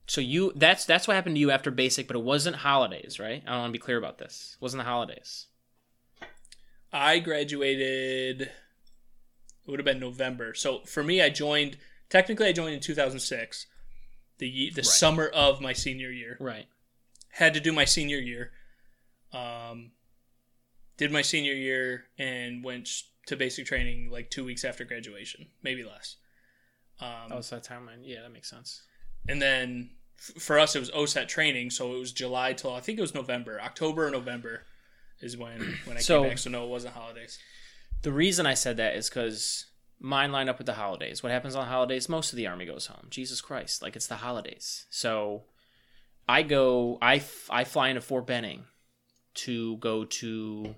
so 0.08 0.20
you 0.22 0.52
that's 0.56 0.86
that's 0.86 1.08
what 1.08 1.14
happened 1.16 1.36
to 1.36 1.40
you 1.40 1.52
after 1.52 1.72
basic, 1.72 2.08
but 2.08 2.16
it 2.16 2.24
wasn't 2.24 2.56
holidays, 2.58 3.20
right? 3.20 3.44
I 3.48 3.58
want 3.58 3.70
to 3.70 3.72
be 3.74 3.80
clear 3.80 3.98
about 3.98 4.18
this. 4.18 4.56
It 4.60 4.62
wasn't 4.62 4.84
the 4.84 4.90
holidays. 4.90 5.48
I 6.94 7.20
graduated. 7.20 8.42
It 8.42 8.52
would 9.68 9.80
have 9.80 9.86
been 9.86 10.00
November. 10.00 10.54
So 10.54 10.80
for 10.86 11.04
me, 11.04 11.22
I 11.22 11.30
joined. 11.30 11.78
Technically, 12.10 12.48
I 12.48 12.52
joined 12.52 12.74
in 12.74 12.82
2006, 12.82 13.68
the 14.40 14.70
the 14.76 14.80
Right. 14.82 14.86
summer 14.86 15.28
of 15.28 15.62
my 15.62 15.72
senior 15.72 16.12
year. 16.12 16.36
Right. 16.42 16.66
Had 17.32 17.54
to 17.54 17.60
do 17.60 17.72
my 17.72 17.86
senior 17.86 18.18
year. 18.18 18.52
Um, 19.34 19.92
did 20.98 21.12
my 21.12 21.22
senior 21.22 21.54
year 21.54 22.06
and 22.18 22.64
went 22.64 22.90
to 23.28 23.36
basic 23.36 23.66
training 23.66 24.10
like 24.12 24.30
two 24.30 24.44
weeks 24.44 24.66
after 24.66 24.84
graduation, 24.84 25.48
maybe 25.64 25.84
less. 25.84 26.18
Um, 27.00 27.32
Oh, 27.32 27.42
so 27.42 27.56
that 27.56 27.66
timeline. 27.66 28.02
Yeah, 28.04 28.22
that 28.22 28.32
makes 28.32 28.50
sense. 28.50 28.84
and 29.28 29.42
then 29.42 29.92
f- 30.18 30.42
for 30.42 30.60
us, 30.60 30.76
it 30.76 30.80
was 30.80 30.92
OSUT 30.92 31.28
training, 31.28 31.70
so 31.70 31.96
it 31.96 32.00
was 32.00 32.12
July 32.12 32.54
till 32.54 32.74
I 32.74 32.80
think 32.82 32.98
it 32.98 33.02
was 33.02 33.14
November, 33.14 33.60
October 33.62 34.08
or 34.08 34.12
November, 34.12 34.66
is 35.22 35.38
when 35.38 35.78
when 35.86 35.98
I 35.98 36.02
So- 36.02 36.22
came 36.22 36.30
back. 36.32 36.38
So 36.40 36.50
no, 36.50 36.66
it 36.66 36.70
wasn't 36.70 36.94
holidays. 36.96 37.40
The 38.02 38.12
reason 38.12 38.46
I 38.46 38.56
said 38.56 38.78
that 38.78 38.96
is 38.96 39.10
because 39.10 39.68
mine 40.00 40.32
line 40.32 40.50
up 40.50 40.58
with 40.58 40.66
the 40.66 40.74
holidays. 40.74 41.22
What 41.24 41.32
happens 41.32 41.56
on 41.56 41.68
holidays? 41.68 42.10
Most 42.10 42.34
of 42.34 42.38
the 42.38 42.48
army 42.48 42.66
goes 42.66 42.88
home. 42.88 43.08
Jesus 43.12 43.40
Christ, 43.42 43.82
like 43.84 43.96
it's 43.96 44.08
the 44.08 44.18
holidays. 44.18 44.86
So 44.90 45.44
I 46.28 46.44
go, 46.44 46.98
I, 47.02 47.22
I 47.50 47.64
fly 47.64 47.90
into 47.90 48.02
Fort 48.02 48.28
Benning 48.28 48.66
to 49.34 49.78
go 49.78 50.06
to, 50.06 50.76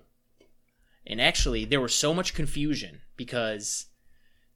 and 1.06 1.20
actually 1.20 1.64
there 1.64 1.80
was 1.80 1.94
so 1.94 2.14
much 2.14 2.34
confusion 2.34 3.00
because 3.16 3.86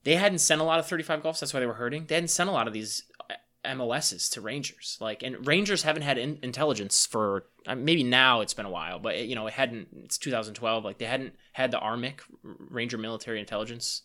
they 0.05 0.16
hadn't 0.16 0.38
sent 0.38 0.61
a 0.61 0.64
lot 0.64 0.79
of 0.79 0.87
35 0.87 1.22
golfs. 1.22 1.40
That's 1.40 1.53
why 1.53 1.61
they 1.61 1.66
were 1.66 1.74
hurting. 1.74 2.07
They 2.07 2.14
hadn't 2.14 2.29
sent 2.29 2.48
a 2.48 2.53
lot 2.53 2.66
of 2.66 2.72
these 2.72 3.05
uh, 3.31 3.74
MOSs 3.74 4.31
to 4.31 4.40
Rangers. 4.40 4.96
Like, 5.01 5.22
and 5.22 5.46
Rangers 5.46 5.83
haven't 5.83 6.03
had 6.03 6.18
in- 6.18 6.38
intelligence 6.42 7.07
for 7.07 7.44
uh, 7.66 7.74
maybe 7.74 8.03
now 8.03 8.40
it's 8.40 8.55
been 8.55 8.66
a 8.66 8.70
while, 8.70 8.98
but 8.98 9.16
it, 9.16 9.29
you 9.29 9.35
know 9.35 9.46
it 9.46 9.53
hadn't. 9.53 9.88
It's 10.05 10.18
2012. 10.18 10.85
Like 10.85 10.98
they 10.98 11.05
hadn't 11.05 11.35
had 11.53 11.70
the 11.70 11.79
ARMIC 11.79 12.20
Ranger 12.42 12.98
Military 12.98 13.40
Intelligence 13.40 14.03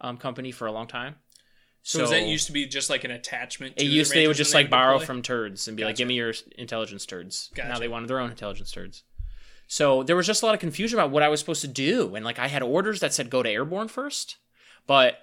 um, 0.00 0.16
Company 0.16 0.52
for 0.52 0.66
a 0.66 0.72
long 0.72 0.86
time. 0.86 1.16
So, 1.82 2.02
was 2.02 2.10
that 2.10 2.26
used 2.26 2.46
to 2.46 2.52
be 2.52 2.66
just 2.66 2.90
like 2.90 3.04
an 3.04 3.10
attachment? 3.10 3.78
To 3.78 3.84
it 3.84 3.88
used 3.88 4.12
they 4.12 4.28
would 4.28 4.36
just 4.36 4.54
like 4.54 4.68
borrow 4.68 4.94
deploy? 4.94 5.06
from 5.06 5.22
turds 5.22 5.66
and 5.66 5.76
be 5.76 5.84
like, 5.84 5.96
"Give 5.96 6.06
me 6.06 6.14
your 6.14 6.34
intelligence 6.58 7.06
turds." 7.06 7.50
Now 7.56 7.78
they 7.78 7.88
wanted 7.88 8.08
their 8.08 8.20
own 8.20 8.30
intelligence 8.30 8.70
turds. 8.70 9.02
So 9.66 10.02
there 10.02 10.16
was 10.16 10.26
just 10.26 10.42
a 10.42 10.46
lot 10.46 10.54
of 10.54 10.60
confusion 10.60 10.98
about 10.98 11.10
what 11.10 11.22
I 11.22 11.28
was 11.28 11.40
supposed 11.40 11.62
to 11.62 11.68
do, 11.68 12.14
and 12.14 12.24
like 12.24 12.38
I 12.38 12.48
had 12.48 12.62
orders 12.62 13.00
that 13.00 13.14
said 13.14 13.30
go 13.30 13.42
to 13.42 13.48
airborne 13.48 13.88
first, 13.88 14.36
but 14.86 15.18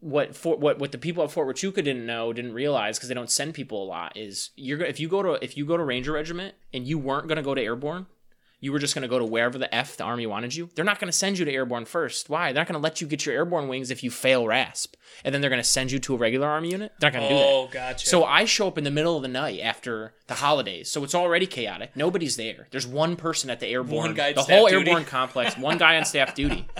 what 0.00 0.36
for 0.36 0.56
what 0.56 0.78
what 0.78 0.92
the 0.92 0.98
people 0.98 1.24
at 1.24 1.30
Fort 1.30 1.48
Huachuca 1.48 1.76
didn't 1.76 2.06
know, 2.06 2.32
didn't 2.32 2.52
realize 2.52 2.98
because 2.98 3.08
they 3.08 3.14
don't 3.14 3.30
send 3.30 3.54
people 3.54 3.82
a 3.82 3.86
lot 3.86 4.16
is 4.16 4.50
you're 4.54 4.82
if 4.82 5.00
you 5.00 5.08
go 5.08 5.22
to 5.22 5.32
if 5.44 5.56
you 5.56 5.64
go 5.64 5.76
to 5.76 5.82
Ranger 5.82 6.12
Regiment 6.12 6.54
and 6.72 6.86
you 6.86 6.98
weren't 6.98 7.26
going 7.26 7.36
to 7.36 7.42
go 7.42 7.54
to 7.54 7.62
airborne, 7.62 8.06
you 8.60 8.72
were 8.72 8.78
just 8.78 8.94
going 8.94 9.02
to 9.02 9.08
go 9.08 9.18
to 9.18 9.24
wherever 9.24 9.58
the 9.58 9.72
F 9.74 9.96
the 9.96 10.04
Army 10.04 10.26
wanted 10.26 10.54
you. 10.54 10.70
They're 10.74 10.84
not 10.84 10.98
going 10.98 11.10
to 11.10 11.16
send 11.16 11.38
you 11.38 11.44
to 11.44 11.52
airborne 11.52 11.84
first. 11.84 12.28
Why? 12.30 12.52
They're 12.52 12.62
not 12.62 12.68
going 12.68 12.80
to 12.80 12.82
let 12.82 13.00
you 13.00 13.06
get 13.06 13.26
your 13.26 13.34
airborne 13.34 13.68
wings 13.68 13.90
if 13.90 14.02
you 14.02 14.10
fail 14.10 14.46
RASP, 14.46 14.96
and 15.24 15.34
then 15.34 15.40
they're 15.40 15.50
going 15.50 15.62
to 15.62 15.68
send 15.68 15.92
you 15.92 15.98
to 16.00 16.14
a 16.14 16.18
regular 16.18 16.48
Army 16.48 16.70
unit. 16.70 16.92
They're 16.98 17.10
not 17.10 17.18
going 17.18 17.28
to 17.28 17.34
do 17.34 17.38
that. 17.40 17.46
Oh, 17.48 17.68
gotcha. 17.70 18.06
So 18.06 18.24
I 18.24 18.44
show 18.46 18.66
up 18.68 18.78
in 18.78 18.84
the 18.84 18.90
middle 18.90 19.16
of 19.16 19.22
the 19.22 19.28
night 19.28 19.60
after 19.60 20.14
the 20.26 20.34
holidays, 20.34 20.90
so 20.90 21.04
it's 21.04 21.14
already 21.14 21.46
chaotic. 21.46 21.94
Nobody's 21.96 22.36
there. 22.36 22.68
There's 22.70 22.86
one 22.86 23.16
person 23.16 23.50
at 23.50 23.60
the 23.60 23.66
airborne, 23.66 24.06
One 24.06 24.14
guy 24.14 24.32
the 24.32 24.42
whole 24.42 24.68
duty. 24.68 24.88
airborne 24.90 25.04
complex, 25.04 25.56
one 25.58 25.78
guy 25.78 25.96
on 25.96 26.04
staff 26.04 26.34
duty. 26.34 26.66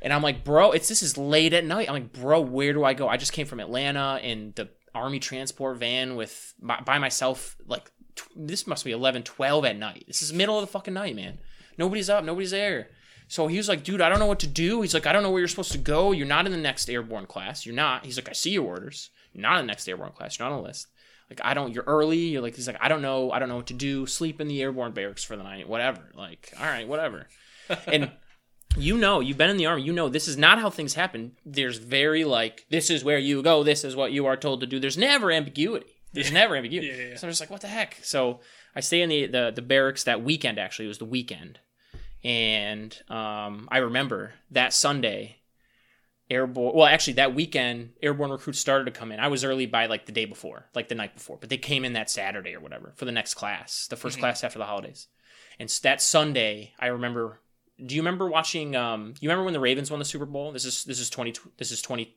And 0.00 0.12
I'm 0.12 0.22
like, 0.22 0.44
bro, 0.44 0.70
it's 0.70 0.88
this 0.88 1.02
is 1.02 1.18
late 1.18 1.52
at 1.52 1.64
night. 1.64 1.88
I'm 1.88 1.94
like, 1.94 2.12
bro, 2.12 2.40
where 2.40 2.72
do 2.72 2.84
I 2.84 2.94
go? 2.94 3.08
I 3.08 3.16
just 3.16 3.32
came 3.32 3.46
from 3.46 3.58
Atlanta 3.58 4.20
in 4.22 4.52
the 4.54 4.68
army 4.94 5.18
transport 5.18 5.76
van 5.78 6.14
with 6.14 6.54
by, 6.62 6.80
by 6.84 6.98
myself. 6.98 7.56
Like, 7.66 7.90
this 8.34 8.66
must 8.66 8.84
be 8.84 8.92
11, 8.92 9.22
12 9.22 9.64
at 9.64 9.76
night. 9.76 10.04
This 10.06 10.22
is 10.22 10.32
middle 10.32 10.58
of 10.58 10.62
the 10.62 10.72
fucking 10.72 10.94
night, 10.94 11.16
man. 11.16 11.38
Nobody's 11.76 12.10
up. 12.10 12.24
Nobody's 12.24 12.50
there. 12.50 12.88
So 13.28 13.46
he 13.46 13.58
was 13.58 13.68
like, 13.68 13.84
dude, 13.84 14.00
I 14.00 14.08
don't 14.08 14.18
know 14.18 14.26
what 14.26 14.40
to 14.40 14.46
do. 14.46 14.80
He's 14.80 14.94
like, 14.94 15.06
I 15.06 15.12
don't 15.12 15.22
know 15.22 15.30
where 15.30 15.40
you're 15.40 15.48
supposed 15.48 15.72
to 15.72 15.78
go. 15.78 16.12
You're 16.12 16.26
not 16.26 16.46
in 16.46 16.52
the 16.52 16.58
next 16.58 16.88
airborne 16.88 17.26
class. 17.26 17.66
You're 17.66 17.74
not. 17.74 18.06
He's 18.06 18.16
like, 18.16 18.28
I 18.28 18.32
see 18.32 18.50
your 18.50 18.64
orders. 18.64 19.10
You're 19.32 19.42
not 19.42 19.58
in 19.60 19.66
the 19.66 19.70
next 19.70 19.86
airborne 19.86 20.12
class. 20.12 20.38
You're 20.38 20.48
not 20.48 20.54
on 20.54 20.62
the 20.62 20.68
list. 20.68 20.86
Like, 21.28 21.40
I 21.44 21.52
don't, 21.52 21.74
you're 21.74 21.84
early. 21.84 22.18
You're 22.18 22.40
like, 22.40 22.56
he's 22.56 22.66
like, 22.66 22.78
I 22.80 22.88
don't 22.88 23.02
know. 23.02 23.30
I 23.30 23.38
don't 23.38 23.50
know 23.50 23.56
what 23.56 23.66
to 23.66 23.74
do. 23.74 24.06
Sleep 24.06 24.40
in 24.40 24.48
the 24.48 24.62
airborne 24.62 24.92
barracks 24.92 25.24
for 25.24 25.36
the 25.36 25.42
night. 25.42 25.68
Whatever. 25.68 26.10
Like, 26.14 26.52
all 26.58 26.66
right, 26.66 26.88
whatever. 26.88 27.26
And 27.86 28.10
you 28.78 28.96
know, 28.96 29.20
you've 29.20 29.36
been 29.36 29.50
in 29.50 29.56
the 29.56 29.66
army. 29.66 29.82
You 29.82 29.92
know, 29.92 30.08
this 30.08 30.28
is 30.28 30.38
not 30.38 30.58
how 30.58 30.70
things 30.70 30.94
happen. 30.94 31.32
There's 31.44 31.78
very 31.78 32.24
like, 32.24 32.64
this 32.70 32.90
is 32.90 33.04
where 33.04 33.18
you 33.18 33.42
go. 33.42 33.62
This 33.62 33.84
is 33.84 33.96
what 33.96 34.12
you 34.12 34.26
are 34.26 34.36
told 34.36 34.60
to 34.60 34.66
do. 34.66 34.78
There's 34.78 34.96
never 34.96 35.30
ambiguity. 35.30 35.97
There's 36.12 36.32
never 36.32 36.56
ambiguity. 36.56 36.88
Yeah, 36.88 37.08
yeah. 37.10 37.16
So 37.16 37.26
I'm 37.26 37.30
just 37.30 37.40
like, 37.40 37.50
what 37.50 37.60
the 37.60 37.68
heck? 37.68 37.98
So 38.02 38.40
I 38.74 38.80
stay 38.80 39.02
in 39.02 39.08
the, 39.10 39.26
the, 39.26 39.52
the 39.54 39.62
barracks 39.62 40.04
that 40.04 40.22
weekend, 40.22 40.58
actually. 40.58 40.86
It 40.86 40.88
was 40.88 40.98
the 40.98 41.04
weekend. 41.04 41.58
And 42.24 42.96
um, 43.08 43.68
I 43.70 43.78
remember 43.78 44.32
that 44.50 44.72
Sunday, 44.72 45.36
airborne. 46.30 46.74
Well, 46.74 46.86
actually, 46.86 47.14
that 47.14 47.34
weekend, 47.34 47.90
airborne 48.02 48.30
recruits 48.30 48.58
started 48.58 48.84
to 48.86 48.90
come 48.90 49.12
in. 49.12 49.20
I 49.20 49.28
was 49.28 49.44
early 49.44 49.66
by 49.66 49.86
like 49.86 50.06
the 50.06 50.12
day 50.12 50.24
before, 50.24 50.66
like 50.74 50.88
the 50.88 50.94
night 50.94 51.14
before, 51.14 51.36
but 51.40 51.48
they 51.50 51.58
came 51.58 51.84
in 51.84 51.92
that 51.92 52.10
Saturday 52.10 52.54
or 52.54 52.60
whatever 52.60 52.92
for 52.96 53.04
the 53.04 53.12
next 53.12 53.34
class, 53.34 53.86
the 53.88 53.96
1st 53.96 54.16
Mhm. 54.16 54.20
class 54.20 54.44
after 54.44 54.58
the 54.58 54.64
holidays. 54.66 55.06
And 55.60 55.68
that 55.82 56.00
Sunday, 56.02 56.72
I 56.78 56.86
remember. 56.88 57.40
Do 57.84 57.94
you 57.94 58.00
remember 58.00 58.28
watching? 58.28 58.74
Um, 58.74 59.14
you 59.20 59.28
remember 59.28 59.44
when 59.44 59.52
the 59.54 59.60
Ravens 59.60 59.88
won 59.90 60.00
the 60.00 60.04
Super 60.04 60.26
Bowl? 60.26 60.50
This 60.50 60.64
is 60.64 60.82
this 60.84 60.98
is 60.98 61.08
twenty 61.10 61.32
this 61.58 61.70
is 61.70 61.80
twenty 61.80 62.16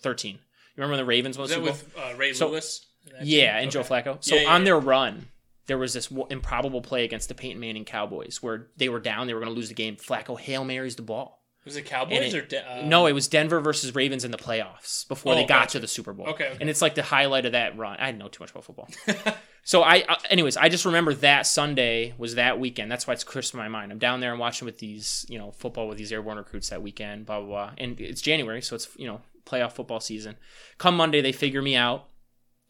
thirteen. 0.00 0.34
You 0.34 0.40
remember 0.76 0.92
when 0.92 0.98
the 0.98 1.06
Ravens 1.06 1.38
won 1.38 1.44
Was 1.44 1.50
the 1.50 1.54
Super 1.56 1.66
Bowl? 1.66 1.72
with 1.72 2.14
uh, 2.14 2.16
Ray 2.18 2.32
So- 2.34 2.50
Lewis? 2.50 2.86
Yeah, 3.22 3.58
and 3.58 3.70
Joe 3.70 3.80
Okay. 3.80 3.88
Flacco. 4.02 4.22
So 4.22 4.34
Yeah, 4.36 4.42
yeah, 4.42 4.52
on 4.54 4.60
yeah. 4.60 4.64
their 4.66 4.78
run, 4.78 5.28
there 5.66 5.78
was 5.78 5.92
this 5.94 6.06
w- 6.08 6.26
improbable 6.30 6.80
play 6.82 7.04
against 7.04 7.28
the 7.28 7.34
Peyton 7.34 7.60
Manning 7.60 7.84
Cowboys 7.84 8.42
where 8.42 8.68
they 8.76 8.88
were 8.88 9.00
down, 9.00 9.26
they 9.26 9.34
were 9.34 9.40
going 9.40 9.52
to 9.52 9.56
lose 9.56 9.68
the 9.68 9.74
game. 9.74 9.96
Flacco 9.96 10.38
hail 10.38 10.64
marys 10.64 10.96
the 10.96 11.02
ball. 11.02 11.38
Was 11.66 11.76
it 11.76 11.82
Cowboys 11.84 12.32
And 12.32 12.42
or 12.42 12.46
De- 12.46 12.72
uh, 12.80 12.86
no, 12.86 13.06
it 13.06 13.12
was 13.12 13.28
Denver 13.28 13.60
versus 13.60 13.94
Ravens 13.94 14.24
in 14.24 14.30
the 14.30 14.38
playoffs 14.38 15.06
before 15.06 15.34
Oh, 15.34 15.36
they 15.36 15.42
got 15.42 15.60
gotcha. 15.64 15.72
to 15.72 15.80
the 15.80 15.88
Super 15.88 16.14
Bowl. 16.14 16.26
Okay, 16.28 16.46
okay. 16.48 16.56
and 16.60 16.70
it's 16.70 16.80
like 16.80 16.94
the 16.94 17.02
highlight 17.02 17.44
of 17.44 17.52
that 17.52 17.76
run. 17.76 17.98
I 18.00 18.12
know 18.12 18.28
too 18.28 18.42
much 18.42 18.50
about 18.50 18.64
football. 18.64 18.88
So 19.62 19.82
I, 19.82 20.02
uh, 20.08 20.16
anyways, 20.30 20.56
I 20.56 20.70
just 20.70 20.86
remember 20.86 21.12
that 21.16 21.46
Sunday 21.46 22.14
was 22.16 22.36
that 22.36 22.58
weekend. 22.58 22.90
That's 22.90 23.06
why 23.06 23.12
it's 23.12 23.24
crisp 23.24 23.52
in 23.52 23.60
my 23.60 23.68
mind. 23.68 23.92
I'm 23.92 23.98
down 23.98 24.20
there 24.20 24.30
and 24.30 24.40
watching 24.40 24.64
with 24.64 24.78
these, 24.78 25.26
you 25.28 25.38
know, 25.38 25.50
football 25.50 25.86
with 25.86 25.98
these 25.98 26.10
airborne 26.10 26.38
recruits 26.38 26.70
that 26.70 26.80
weekend. 26.80 27.26
Blah 27.26 27.40
blah 27.40 27.46
blah. 27.48 27.70
And 27.76 28.00
it's 28.00 28.22
January, 28.22 28.62
so 28.62 28.74
it's 28.74 28.88
you 28.96 29.06
know 29.06 29.20
playoff 29.44 29.72
football 29.72 30.00
season. 30.00 30.36
Come 30.78 30.96
Monday, 30.96 31.20
they 31.20 31.30
figure 31.32 31.60
me 31.60 31.76
out. 31.76 32.08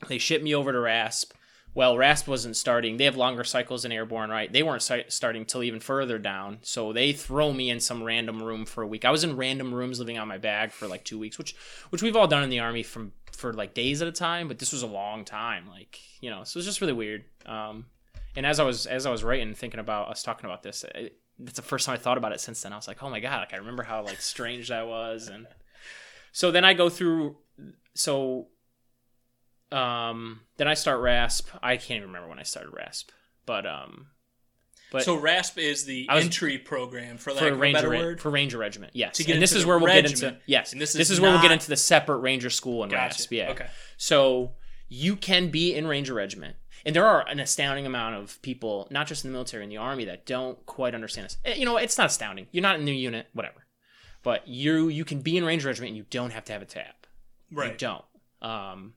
They 0.09 0.19
ship 0.19 0.43
me 0.43 0.55
over 0.55 0.73
to 0.73 0.81
RASP. 0.81 1.33
Well, 1.73 1.97
RASP 1.97 2.27
wasn't 2.27 2.57
starting. 2.57 2.97
They 2.97 3.05
have 3.05 3.17
longer 3.17 3.45
cycles 3.45 3.85
than 3.85 3.93
airborne, 3.93 4.31
right? 4.31 4.53
They 4.53 4.65
weren't 4.65 4.83
starting 4.83 5.45
till 5.45 5.63
even 5.63 5.79
further 5.79 6.19
down. 6.19 6.59
So 6.63 6.93
they 6.93 7.13
throw 7.13 7.53
me 7.53 7.71
in 7.71 7.79
some 7.79 8.03
random 8.03 8.43
room 8.43 8.67
for 8.67 8.83
a 8.83 8.87
week. 8.87 9.05
I 9.05 9.11
was 9.11 9.23
in 9.23 9.37
random 9.37 9.73
rooms 9.73 10.01
living 10.01 10.19
on 10.19 10.27
my 10.27 10.39
bag 10.39 10.73
for 10.73 10.89
like 10.89 11.05
two 11.05 11.19
weeks, 11.19 11.39
which 11.39 11.55
which 11.91 12.03
we've 12.03 12.17
all 12.17 12.27
done 12.27 12.43
in 12.43 12.51
the 12.51 12.59
army 12.59 12.83
from 12.83 13.13
for 13.33 13.53
like 13.53 13.73
days 13.73 14.03
at 14.03 14.09
a 14.09 14.13
time. 14.13 14.49
But 14.49 14.59
this 14.59 14.73
was 14.73 14.83
a 14.83 14.89
long 14.89 15.25
time, 15.25 15.69
like 15.69 16.01
you 16.21 16.31
know. 16.31 16.43
So 16.43 16.57
it 16.57 16.61
was 16.61 16.67
just 16.67 16.81
really 16.81 16.93
weird. 16.93 17.25
Um, 17.47 17.87
and 18.35 18.45
as 18.45 18.59
I 18.59 18.65
was 18.65 18.87
as 18.87 19.07
I 19.07 19.11
was 19.11 19.23
writing, 19.23 19.55
thinking 19.55 19.81
about 19.81 20.09
us 20.09 20.25
talking 20.25 20.47
about 20.47 20.65
this, 20.65 20.85
it, 20.95 21.21
it's 21.39 21.55
the 21.55 21.63
first 21.63 21.87
time 21.87 21.95
I 21.95 21.99
thought 21.99 22.19
about 22.19 22.33
it 22.33 22.41
since 22.41 22.63
then. 22.63 22.73
I 22.73 22.77
was 22.77 22.89
like, 22.89 23.03
oh 23.03 23.11
my 23.11 23.21
god, 23.21 23.41
like 23.41 23.55
I 23.55 23.59
remember 23.59 23.85
how 23.85 24.03
like 24.03 24.21
strange 24.21 24.69
that 24.69 24.89
was, 24.89 25.29
and 25.29 25.47
so 26.33 26.51
then 26.51 26.65
I 26.65 26.75
go 26.75 26.89
through. 26.89 27.37
So 27.95 28.49
um, 29.73 30.41
then 30.57 30.69
I 30.69 30.75
start 30.75 31.01
RASP. 31.01 31.49
I 31.63 31.77
can't 31.77 31.99
even 31.99 32.09
remember 32.09 32.29
when 32.29 32.39
I 32.39 32.43
started 32.45 32.71
RASP, 32.73 33.11
but 33.47 33.67
um, 33.67 34.09
but 34.93 35.05
so 35.05 35.15
RASP 35.17 35.59
is 35.59 35.85
the 35.85 36.07
was- 36.13 36.25
entry 36.25 36.59
program 36.59 37.17
for 37.19 37.31
a 37.31 37.55
Ranger 37.55 37.77
better 37.79 37.89
word. 37.91 38.21
for 38.21 38.31
Ranger 38.31 38.59
Regiment, 38.59 38.93
yes. 38.95 39.17
To 39.19 39.25
get 39.25 39.35
and 39.35 39.43
this 39.43 39.53
is 39.53 39.65
where 39.65 39.79
we'll 39.79 39.87
get 39.93 39.99
into 40.07 40.11
regiment. 40.27 40.43
yes. 40.47 40.73
And 40.73 40.81
this 40.81 40.91
is 40.91 40.97
this 40.97 41.09
is 41.11 41.19
is 41.19 41.21
where 41.21 41.31
we'll 41.31 41.43
get 41.43 41.53
into 41.53 41.69
the 41.69 41.77
separate 41.77 42.19
Ranger 42.19 42.51
School 42.51 42.83
and 42.83 42.91
Gotcha. 42.91 43.03
RASP. 43.15 43.33
Yeah. 43.33 43.51
Okay. 43.51 43.67
So 43.97 44.53
you 44.89 45.15
can 45.17 45.51
be 45.51 45.75
in 45.75 45.87
Ranger 45.87 46.15
Regiment. 46.15 46.57
And 46.85 46.97
there 46.97 47.05
are 47.07 47.29
an 47.29 47.39
astounding 47.41 47.85
amount 47.85 48.15
of 48.17 48.41
people, 48.41 48.89
not 48.91 49.07
just 49.07 49.23
in 49.23 49.31
the 49.31 49.33
military, 49.35 49.63
in 49.65 49.69
the 49.69 49.77
army, 49.77 50.07
that 50.07 50.25
don't 50.25 50.65
quite 50.65 50.95
understand 50.95 51.27
this. 51.27 51.37
Eh, 51.45 51.55
You 51.57 51.67
know, 51.67 51.77
it's 51.77 51.99
not 51.99 52.07
astounding. 52.07 52.47
You're 52.53 52.63
not 52.63 52.79
in 52.81 52.87
the 52.87 52.97
unit, 52.97 53.27
whatever. 53.35 53.67
But 54.23 54.49
you 54.49 54.89
you 54.89 55.05
can 55.05 55.21
be 55.21 55.37
in 55.37 55.45
Ranger 55.45 55.69
Regiment 55.69 55.91
and 55.91 55.97
you 55.99 56.07
don't 56.09 56.31
have 56.33 56.45
to 56.47 56.53
have 56.55 56.63
a 56.63 56.67
tab. 56.67 56.95
You 57.51 57.59
Right. 57.59 57.79
don't. 57.79 58.05
Um, 58.43 58.95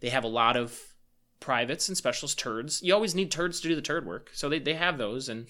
they 0.00 0.08
have 0.10 0.24
a 0.24 0.28
lot 0.28 0.56
of 0.56 0.80
privates 1.40 1.88
and 1.88 1.96
specialist 1.96 2.38
turds. 2.38 2.82
You 2.82 2.94
always 2.94 3.14
need 3.14 3.30
turds 3.30 3.60
to 3.60 3.68
do 3.68 3.74
the 3.74 3.82
turd 3.82 4.06
work, 4.06 4.30
so 4.32 4.48
they, 4.48 4.58
they 4.58 4.74
have 4.74 4.98
those. 4.98 5.28
And 5.28 5.46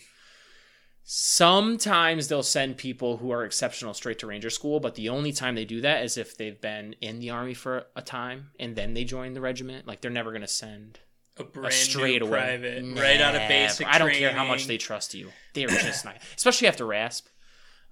sometimes 1.05 2.29
they'll 2.29 2.43
send 2.43 2.77
people 2.77 3.17
who 3.17 3.31
are 3.31 3.45
exceptional 3.45 3.95
straight 3.95 4.19
to 4.21 4.27
Ranger 4.27 4.51
School, 4.51 4.81
but 4.81 4.95
the 4.95 5.09
only 5.09 5.33
time 5.33 5.55
they 5.55 5.65
do 5.65 5.81
that 5.81 6.05
is 6.05 6.17
if 6.17 6.37
they've 6.37 6.61
been 6.61 6.95
in 7.01 7.19
the 7.19 7.31
army 7.31 7.55
for 7.55 7.87
a 7.97 8.03
time 8.03 8.51
and 8.61 8.77
then 8.77 8.95
they 8.95 9.05
join 9.05 9.33
the 9.33 9.41
regiment. 9.41 9.87
Like 9.87 10.01
they're 10.01 10.11
never 10.11 10.31
going 10.31 10.43
to 10.43 10.47
send 10.49 11.01
A 11.39 11.45
a 11.67 11.71
straight 11.71 12.21
new 12.21 12.29
away 12.29 12.39
private, 12.41 12.85
right 13.01 13.21
out 13.21 13.35
of 13.35 13.49
basic. 13.49 13.87
I 13.87 13.99
don't 13.99 14.13
care 14.13 14.33
how 14.33 14.45
much 14.45 14.67
they 14.67 14.77
trust 14.77 15.15
you. 15.15 15.31
They're 15.55 15.69
just 15.69 16.05
not, 16.05 16.19
especially 16.37 16.69
after 16.69 16.85
RASP. 16.85 17.27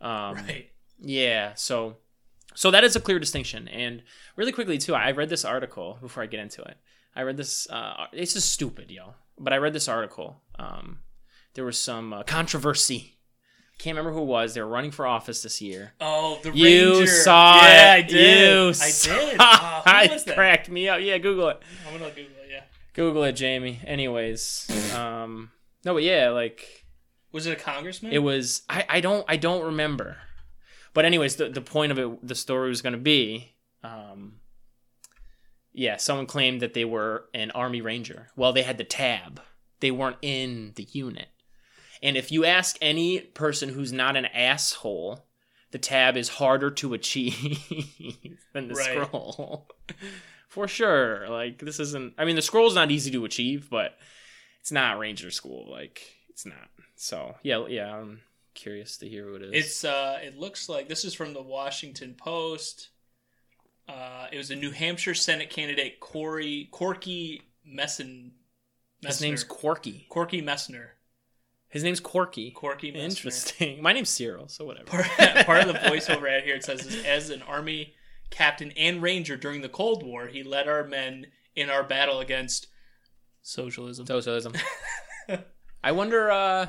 Um, 0.01 0.35
Right. 0.35 0.71
yeah, 1.01 1.55
so 1.55 1.97
so 2.57 2.71
that 2.73 2.83
is 2.83 2.97
a 2.97 3.01
clear 3.01 3.19
distinction. 3.21 3.69
And 3.69 4.03
really 4.35 4.53
quickly 4.53 4.79
too, 4.79 4.95
I 4.95 5.13
read 5.13 5.29
this 5.29 5.45
article 5.45 5.99
before 6.01 6.23
I 6.23 6.27
get 6.27 6.41
into 6.41 6.63
it. 6.63 6.77
I 7.15 7.23
read 7.23 7.37
this. 7.37 7.69
Uh, 7.71 8.07
it's 8.13 8.33
just 8.35 8.53
stupid, 8.53 8.91
yo. 8.91 9.15
But 9.39 9.53
I 9.53 9.59
read 9.59 9.73
this 9.73 9.89
article. 9.89 10.43
Um, 10.59 10.99
there 11.55 11.65
was 11.65 11.79
some 11.79 12.13
uh, 12.13 12.23
controversy. 12.25 13.13
Can't 13.79 13.97
remember 13.97 14.17
who 14.17 14.23
it 14.23 14.27
was. 14.27 14.55
They 14.55 14.63
were 14.63 14.69
running 14.69 14.91
for 14.91 15.07
office 15.07 15.43
this 15.43 15.61
year. 15.61 15.93
Oh, 16.01 16.39
the 16.43 16.51
You 16.53 16.95
Ranger. 16.97 17.07
saw 17.07 17.57
yeah, 17.57 17.95
it. 17.97 17.99
I 17.99 18.03
did. 18.03 18.75
You 18.75 18.83
I 18.83 18.91
did. 19.03 19.37
Uh, 20.29 20.33
cracked 20.35 20.71
me 20.71 20.89
up. 20.89 21.01
Yeah, 21.03 21.19
Google 21.19 21.51
it. 21.51 21.63
I'm 21.87 21.93
gonna 21.93 22.09
Google 22.11 22.23
it. 22.43 22.49
Yeah. 22.51 22.63
Google 22.95 23.25
it, 23.25 23.33
Jamie. 23.33 23.81
Anyways, 23.87 24.95
um, 24.97 25.51
no, 25.85 25.93
but 25.93 26.03
yeah, 26.03 26.31
like 26.31 26.87
Was 27.33 27.47
it 27.47 27.53
a 27.53 27.63
congressman? 27.63 28.13
it 28.13 28.19
was. 28.19 28.63
I, 28.69 28.87
I 28.89 29.01
don't 29.01 29.25
I 29.29 29.37
don't 29.37 29.63
remember. 29.65 30.17
But 30.97 31.05
anyways, 31.05 31.37
the 31.37 31.51
the 31.51 31.61
point 31.61 31.93
of 31.93 31.99
it, 31.99 32.27
the 32.27 32.35
story 32.35 32.71
was 32.71 32.81
going 32.81 32.95
to 32.95 32.99
be, 32.99 33.53
um, 33.85 34.41
yeah, 35.75 35.99
someone 35.99 36.25
claimed 36.25 36.63
that 36.63 36.73
they 36.73 36.87
were 36.87 37.27
an 37.35 37.51
army 37.51 37.83
ranger. 37.83 38.29
Well, 38.35 38.55
they 38.55 38.63
had 38.63 38.79
the 38.79 38.85
tab. 38.85 39.43
They 39.81 39.91
weren't 39.91 40.17
in 40.23 40.73
the 40.77 40.89
unit. 40.91 41.29
And 42.03 42.17
if 42.17 42.33
you 42.33 42.47
ask 42.47 42.79
any 42.81 43.21
person 43.21 43.69
who's 43.69 43.93
not 43.93 44.17
an 44.17 44.25
asshole, 44.25 45.27
the 45.71 45.79
tab 45.79 46.17
is 46.17 46.31
harder 46.31 46.71
to 46.71 46.95
achieve 46.95 47.59
than 48.55 48.69
the 48.69 48.75
Right. 48.75 49.05
scroll. 49.07 49.69
For 50.49 50.67
sure. 50.67 51.29
Like 51.29 51.59
this 51.59 51.79
isn't 51.79 52.15
I 52.17 52.25
mean 52.25 52.37
the 52.37 52.43
scroll's 52.43 52.75
not 52.75 52.91
easy 52.91 53.11
to 53.11 53.27
achieve, 53.27 53.69
but 53.69 53.99
it's 54.63 54.73
not 54.73 54.99
ranger 54.99 55.31
school. 55.31 55.71
Like 55.71 56.01
it's 56.31 56.47
not. 56.47 56.71
So 56.95 57.35
yeah, 57.43 57.67
yeah, 57.69 57.95
I'm 57.95 58.23
curious 58.57 58.97
to 58.99 59.09
hear 59.09 59.31
what 59.31 59.43
it 59.43 59.55
is. 59.55 59.65
It's 59.67 59.85
uh, 59.85 60.19
it 60.23 60.37
looks 60.37 60.69
like 60.69 60.89
this 60.89 61.05
is 61.05 61.15
from 61.15 61.33
the 61.33 61.43
Washington 61.43 62.15
Post. 62.19 62.89
Uh, 63.89 64.27
it 64.33 64.37
was 64.37 64.51
a 64.51 64.57
New 64.57 64.73
Hampshire 64.73 65.15
Senate 65.15 65.51
candidate 65.51 66.01
Corey 66.01 66.69
Corky 66.73 67.43
Messin. 67.65 68.33
his 69.01 69.21
name's 69.21 69.45
Corky. 69.45 70.07
Corky 70.09 70.43
Messner. 70.43 70.89
His 71.69 71.85
name's 71.85 72.01
Corky. 72.01 72.51
Corky 72.51 72.91
Messner. 72.91 73.05
Interesting. 73.05 73.83
My 73.83 73.93
name's 73.93 74.09
Cyril, 74.11 74.49
so 74.49 74.65
whatever. 74.65 74.87
Part, 74.87 75.47
part 75.47 75.61
of 75.61 75.69
the 75.69 75.75
voiceover 75.89 76.29
ad 76.29 76.43
here 76.45 76.57
it 76.57 76.65
says 76.65 77.05
as 77.07 77.31
an 77.31 77.43
army 77.43 77.95
captain 78.31 78.73
and 78.77 79.01
ranger 79.03 79.37
during 79.37 79.61
the 79.61 79.69
Cold 79.69 80.03
War, 80.05 80.27
he 80.27 80.43
led 80.43 80.67
our 80.67 80.83
men 80.83 81.27
in 81.55 81.71
our 81.71 81.85
battle 81.85 82.19
against 82.21 82.67
socialism. 83.43 84.07
Socialism. 84.07 84.53
I 85.85 85.93
wonder. 85.93 86.31
uh 86.31 86.67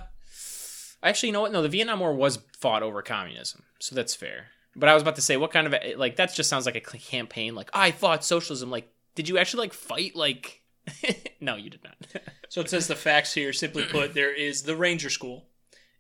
Actually, 1.04 1.30
you 1.30 1.34
know 1.34 1.42
what? 1.42 1.52
No, 1.52 1.62
the 1.62 1.70
Vietnam 1.70 2.00
War 2.00 2.14
was 2.14 2.40
fought 2.58 2.84
over 2.84 3.02
communism, 3.02 3.64
so 3.80 3.96
that's 3.96 4.16
fair. 4.16 4.48
But 4.76 4.90
I 4.90 4.94
was 4.94 5.02
about 5.02 5.16
to 5.16 5.22
say, 5.22 5.38
what 5.38 5.52
kind 5.52 5.68
of 5.74 5.76
like 5.98 6.16
that 6.18 6.34
just 6.34 6.50
sounds 6.50 6.66
like 6.66 6.76
a 6.76 6.82
campaign. 6.82 7.56
Like 7.56 7.70
I 7.74 7.92
fought 7.92 8.24
socialism. 8.24 8.70
Like, 8.72 8.92
did 9.16 9.28
you 9.30 9.38
actually 9.38 9.62
like 9.62 9.74
fight? 9.74 10.16
Like, 10.16 10.62
no, 11.42 11.56
you 11.56 11.70
did 11.70 11.84
not. 11.84 11.96
So 12.50 12.62
it 12.62 12.70
says 12.70 12.88
the 12.88 12.96
facts 12.96 13.34
here. 13.34 13.52
Simply 13.52 13.84
put, 13.84 14.14
there 14.14 14.34
is 14.34 14.64
the 14.64 14.76
Ranger 14.78 15.10
School, 15.10 15.44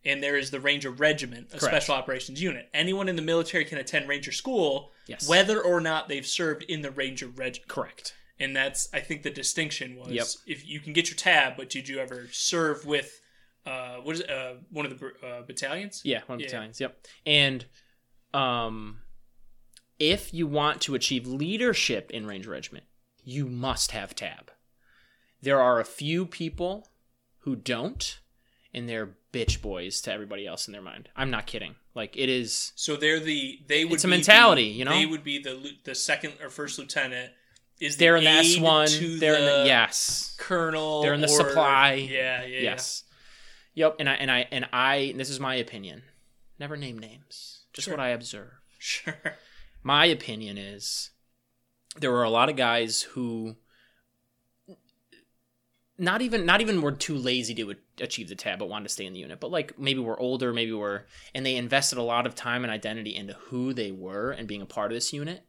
and 0.06 0.24
there 0.24 0.38
is 0.38 0.50
the 0.50 0.62
Ranger 0.62 0.90
Regiment, 0.92 1.48
a 1.48 1.58
Correct. 1.58 1.66
special 1.66 1.96
operations 1.96 2.42
unit. 2.42 2.70
Anyone 2.74 3.10
in 3.10 3.18
the 3.18 3.22
military 3.22 3.66
can 3.66 3.80
attend 3.80 4.08
Ranger 4.08 4.32
School, 4.32 4.92
Yes. 5.08 5.28
whether 5.28 5.62
or 5.62 5.82
not 5.82 6.08
they've 6.08 6.26
served 6.26 6.64
in 6.64 6.84
the 6.84 6.90
Ranger 6.90 7.28
Regiment. 7.28 7.68
Correct. 7.68 8.16
And 8.40 8.56
that's, 8.56 8.88
I 8.94 9.02
think, 9.02 9.24
the 9.24 9.30
distinction 9.30 9.98
was 9.98 10.08
Yep. 10.12 10.28
if 10.46 10.66
you 10.66 10.80
can 10.80 10.94
get 10.94 11.10
your 11.10 11.18
tab, 11.18 11.58
but 11.58 11.70
did 11.70 11.90
you 11.90 12.00
ever 12.00 12.30
serve 12.32 12.86
with, 12.86 13.20
uh, 13.68 13.98
what 14.02 14.16
is 14.16 14.22
it, 14.22 14.30
uh, 14.30 14.54
one 14.72 14.86
of 14.86 14.98
the 15.00 15.12
uh, 15.26 15.42
battalions? 15.44 16.02
Yeah, 16.04 16.22
one 16.28 16.36
of 16.36 16.40
the 16.40 16.44
Yeah. 16.46 16.48
battalions. 16.52 16.80
Yep. 16.80 17.08
And 17.26 17.66
um, 18.34 19.00
if 20.00 20.34
you 20.34 20.48
want 20.48 20.82
to 20.82 20.96
achieve 20.96 21.28
leadership 21.28 22.12
in 22.12 22.26
Ranger 22.26 22.52
Regiment, 22.52 22.86
you 23.24 23.48
must 23.48 23.92
have 23.92 24.16
tab. 24.16 24.52
There 25.42 25.62
are 25.62 25.80
a 25.80 25.86
few 25.86 26.26
people 26.26 26.90
who 27.40 27.56
don't, 27.56 28.20
and 28.74 28.88
they're 28.88 29.16
bitch 29.34 29.62
boys 29.62 30.02
to 30.02 30.12
everybody 30.12 30.48
else 30.48 30.68
in 30.68 30.72
their 30.72 30.82
mind. 30.82 31.10
I'm 31.16 31.30
not 31.30 31.46
kidding. 31.46 31.76
Like 31.94 32.16
it 32.18 32.30
is. 32.30 32.72
So 32.76 32.96
they're 32.96 33.20
the 33.20 33.60
they 33.68 33.86
would 33.86 33.96
It's 33.96 34.04
a 34.04 34.08
mentality, 34.08 34.70
the- 34.70 34.76
you 34.80 34.86
know? 34.86 34.92
They 34.92 35.06
would 35.06 35.24
be 35.24 35.40
the 35.42 35.74
the 35.84 35.96
second 35.96 36.34
or 36.42 36.50
first 36.50 36.78
lieutenant. 36.80 37.34
Is 37.80 37.98
the 37.98 38.06
They're 38.06 38.16
in 38.18 38.24
the 38.24 38.30
S 38.32 38.58
one. 38.58 38.88
They're 39.20 39.36
in 39.38 39.46
the 39.46 39.58
the 39.60 39.64
yes. 39.68 40.36
colonel. 40.40 41.02
They're 41.04 41.14
in 41.14 41.22
the 41.22 41.28
or- 41.28 41.48
supply. 41.50 41.94
Yeah, 41.94 42.44
yeah, 42.46 42.60
yes. 42.62 43.04
Yep. 43.78 43.98
And 44.00 44.10
I 44.10 44.14
and 44.14 44.32
I 44.32 44.48
and 44.52 44.66
I. 44.74 44.96
And 44.96 45.20
this 45.20 45.30
is 45.30 45.40
my 45.40 45.54
opinion. 45.54 46.02
Never 46.60 46.76
name 46.76 46.98
names. 46.98 47.66
Just 47.74 47.86
Sure. 47.86 47.94
what 47.94 48.02
I 48.02 48.10
observe. 48.10 48.54
Sure. 48.80 49.16
my 49.84 50.06
opinion 50.06 50.58
is 50.58 51.12
there 52.00 52.12
were 52.12 52.24
a 52.24 52.30
lot 52.30 52.50
of 52.50 52.56
guys 52.56 53.04
who 53.04 53.56
not 56.00 56.22
even 56.24 56.44
not 56.46 56.62
even 56.62 56.82
we're 56.82 56.92
too 56.92 57.16
lazy 57.16 57.54
to 57.54 57.76
achieve 58.00 58.30
the 58.30 58.36
tab 58.36 58.60
but 58.60 58.70
wanted 58.70 58.84
to 58.88 58.94
stay 58.94 59.06
in 59.06 59.14
the 59.14 59.20
unit 59.20 59.40
but 59.40 59.50
like 59.50 59.78
maybe 59.80 60.00
we're 60.00 60.20
older 60.20 60.54
maybe 60.54 60.72
we're 60.72 61.06
and 61.34 61.44
they 61.44 61.56
invested 61.56 61.98
a 61.98 62.04
lot 62.04 62.28
of 62.28 62.36
time 62.36 62.64
and 62.64 62.72
identity 62.72 63.16
into 63.16 63.34
who 63.34 63.74
they 63.74 63.92
were 63.92 64.30
and 64.30 64.48
being 64.48 64.62
a 64.62 64.66
part 64.68 64.92
of 64.92 64.96
this 64.96 65.12
unit 65.12 65.44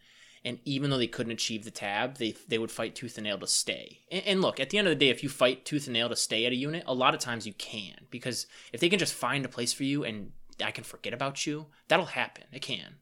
and 0.48 0.58
even 0.64 0.90
though 0.90 0.98
they 0.98 1.06
couldn't 1.06 1.32
achieve 1.32 1.64
the 1.64 1.70
tab 1.70 2.16
they 2.16 2.34
they 2.48 2.58
would 2.58 2.70
fight 2.70 2.94
tooth 2.94 3.16
and 3.18 3.24
nail 3.24 3.38
to 3.38 3.46
stay 3.46 4.00
and, 4.10 4.22
and 4.26 4.42
look 4.42 4.58
at 4.58 4.70
the 4.70 4.78
end 4.78 4.88
of 4.88 4.90
the 4.92 5.04
day 5.04 5.10
if 5.10 5.22
you 5.22 5.28
fight 5.28 5.64
tooth 5.64 5.86
and 5.86 5.94
nail 5.94 6.08
to 6.08 6.16
stay 6.16 6.46
at 6.46 6.52
a 6.52 6.56
unit 6.56 6.82
a 6.86 6.94
lot 6.94 7.14
of 7.14 7.20
times 7.20 7.46
you 7.46 7.52
can 7.54 8.06
because 8.10 8.46
if 8.72 8.80
they 8.80 8.88
can 8.88 8.98
just 8.98 9.14
find 9.14 9.44
a 9.44 9.48
place 9.48 9.72
for 9.72 9.84
you 9.84 10.04
and 10.04 10.32
i 10.64 10.70
can 10.70 10.84
forget 10.84 11.12
about 11.12 11.46
you 11.46 11.66
that'll 11.88 12.06
happen 12.06 12.44
it 12.52 12.62
can 12.62 12.96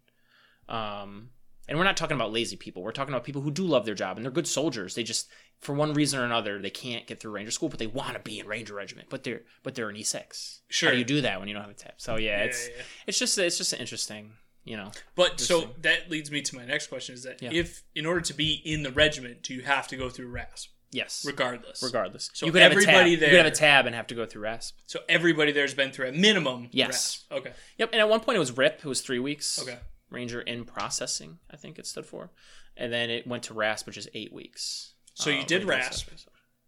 um 0.69 1.31
and 1.69 1.79
we're 1.79 1.85
not 1.85 1.97
talking 1.97 2.15
about 2.15 2.33
lazy 2.33 2.57
people. 2.57 2.83
We're 2.83 2.93
talking 2.93 3.13
about 3.13 3.25
people 3.25 3.43
who 3.43 3.51
do 3.51 3.65
love 3.65 3.85
their 3.85 3.95
job 3.95 4.17
and 4.17 4.25
they're 4.25 4.31
good 4.31 4.47
soldiers. 4.47 4.95
They 4.95 5.03
just, 5.03 5.29
for 5.59 5.75
one 5.75 5.95
reason 5.95 6.21
or 6.21 6.25
another, 6.25 6.61
they 6.61 6.71
can't 6.71 7.07
get 7.07 7.19
through 7.19 7.33
Ranger 7.33 7.51
School, 7.51 7.69
but 7.69 7.79
they 7.79 7.89
want 7.89 8.15
to 8.15 8.21
be 8.21 8.39
in 8.39 8.47
Ranger 8.47 8.75
Regiment. 8.75 9.09
But 9.11 9.25
they're 9.25 9.43
but 9.65 9.75
they're 9.75 9.89
an 9.89 9.97
E6. 9.97 10.61
Sure. 10.69 10.89
How 10.89 10.93
do 10.93 10.99
you 10.99 11.05
do 11.05 11.23
that 11.23 11.41
when 11.41 11.49
you 11.49 11.55
don't 11.55 11.65
have 11.65 11.73
a 11.73 11.75
tab? 11.75 11.95
So 11.97 12.17
yeah, 12.17 12.39
Yeah, 12.39 12.45
it's 12.45 12.69
yeah. 12.69 12.83
it's 13.09 13.19
just 13.19 13.37
it's 13.39 13.59
just 13.59 13.73
interesting, 13.73 14.33
you 14.67 14.77
know. 14.77 14.91
But 15.15 15.41
so 15.41 15.61
Interesting. 15.63 15.83
that 15.83 16.11
leads 16.11 16.31
me 16.31 16.43
to 16.43 16.57
my 16.57 16.67
next 16.67 16.89
question: 16.89 17.15
is 17.15 17.23
that 17.23 17.41
Yeah. 17.41 17.51
if, 17.53 17.83
in 17.95 18.05
order 18.05 18.21
to 18.21 18.35
be 18.35 18.61
in 18.65 18.83
the 18.83 18.91
regiment, 18.91 19.43
do 19.43 19.55
you 19.55 19.63
have 19.63 19.89
to 19.89 19.97
go 19.97 20.11
through 20.11 20.29
RASP 20.29 20.71
Yes. 20.93 21.25
regardless? 21.27 21.83
Regardless, 21.83 22.31
So 22.35 22.45
you 22.47 22.53
could 22.53 22.61
have 22.63 22.73
a 22.73 22.75
tab. 22.75 22.89
everybody 22.89 23.11
You 23.13 23.17
could 23.19 23.33
have 23.33 23.47
a 23.47 23.51
tab 23.51 23.87
and 23.87 23.95
have 23.95 24.07
to 24.09 24.15
go 24.15 24.27
through 24.27 24.43
RASP. 24.43 24.75
So 24.87 25.01
everybody 25.09 25.53
there's 25.53 25.73
been 25.75 25.91
through 25.93 26.09
a 26.09 26.13
minimum. 26.13 26.69
Yes. 26.73 27.25
RASP. 27.31 27.33
Okay. 27.47 27.53
Yep. 27.79 27.91
And 27.93 28.01
at 28.01 28.09
one 28.09 28.21
point 28.21 28.37
it 28.37 28.41
was 28.41 28.53
RIP. 28.53 28.81
It 28.85 28.89
was 28.89 29.01
three 29.01 29.19
weeks. 29.19 29.59
Okay. 29.63 29.79
Ranger 30.11 30.41
in 30.43 30.65
processing, 30.65 31.39
I 31.51 31.57
think 31.57 31.79
it 31.81 31.87
stood 31.87 32.07
for, 32.07 32.31
and 32.77 32.93
then 32.93 33.11
it 33.11 33.27
went 33.27 33.43
to 33.45 33.55
RASP, 33.55 33.87
which 33.87 33.97
is 33.97 34.09
eight 34.15 34.33
weeks. 34.33 34.93
So 35.15 35.31
you 35.31 35.41
Uh, 35.41 35.45
did 35.47 35.65
RASP. 35.65 36.11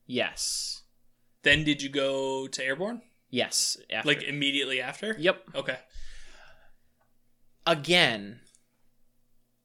Yes. 0.06 0.82
Then 1.42 1.64
did 1.64 1.82
you 1.82 1.88
go 1.88 2.48
to 2.48 2.64
airborne? 2.64 3.02
Yes. 3.30 3.76
After. 3.90 4.08
Like 4.08 4.22
immediately 4.22 4.80
after? 4.80 5.14
Yep. 5.18 5.50
Okay. 5.54 5.78
Again, 7.68 8.40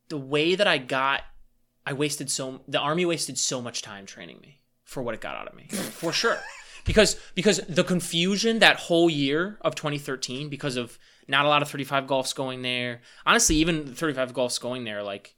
the 0.09 0.17
way 0.17 0.55
that 0.55 0.67
I 0.67 0.77
got, 0.77 1.21
I 1.85 1.93
wasted 1.93 2.29
so 2.29 2.61
the 2.67 2.79
army 2.79 3.05
wasted 3.05 3.37
so 3.37 3.61
much 3.61 3.81
time 3.81 4.05
training 4.05 4.39
me 4.41 4.61
for 4.83 5.01
what 5.01 5.15
it 5.15 5.21
got 5.21 5.35
out 5.35 5.47
of 5.47 5.55
me, 5.55 5.67
for 5.71 6.11
sure. 6.13 6.37
Because 6.85 7.15
because 7.33 7.57
the 7.69 7.83
confusion 7.83 8.59
that 8.59 8.75
whole 8.77 9.09
year 9.09 9.57
of 9.61 9.75
2013, 9.75 10.49
because 10.49 10.75
of 10.75 10.99
not 11.27 11.45
a 11.45 11.47
lot 11.47 11.61
of 11.61 11.69
35 11.69 12.05
golfs 12.05 12.35
going 12.35 12.61
there. 12.61 12.99
Honestly, 13.25 13.55
even 13.55 13.95
35 13.95 14.33
golfs 14.33 14.59
going 14.59 14.83
there, 14.83 15.01
like 15.01 15.35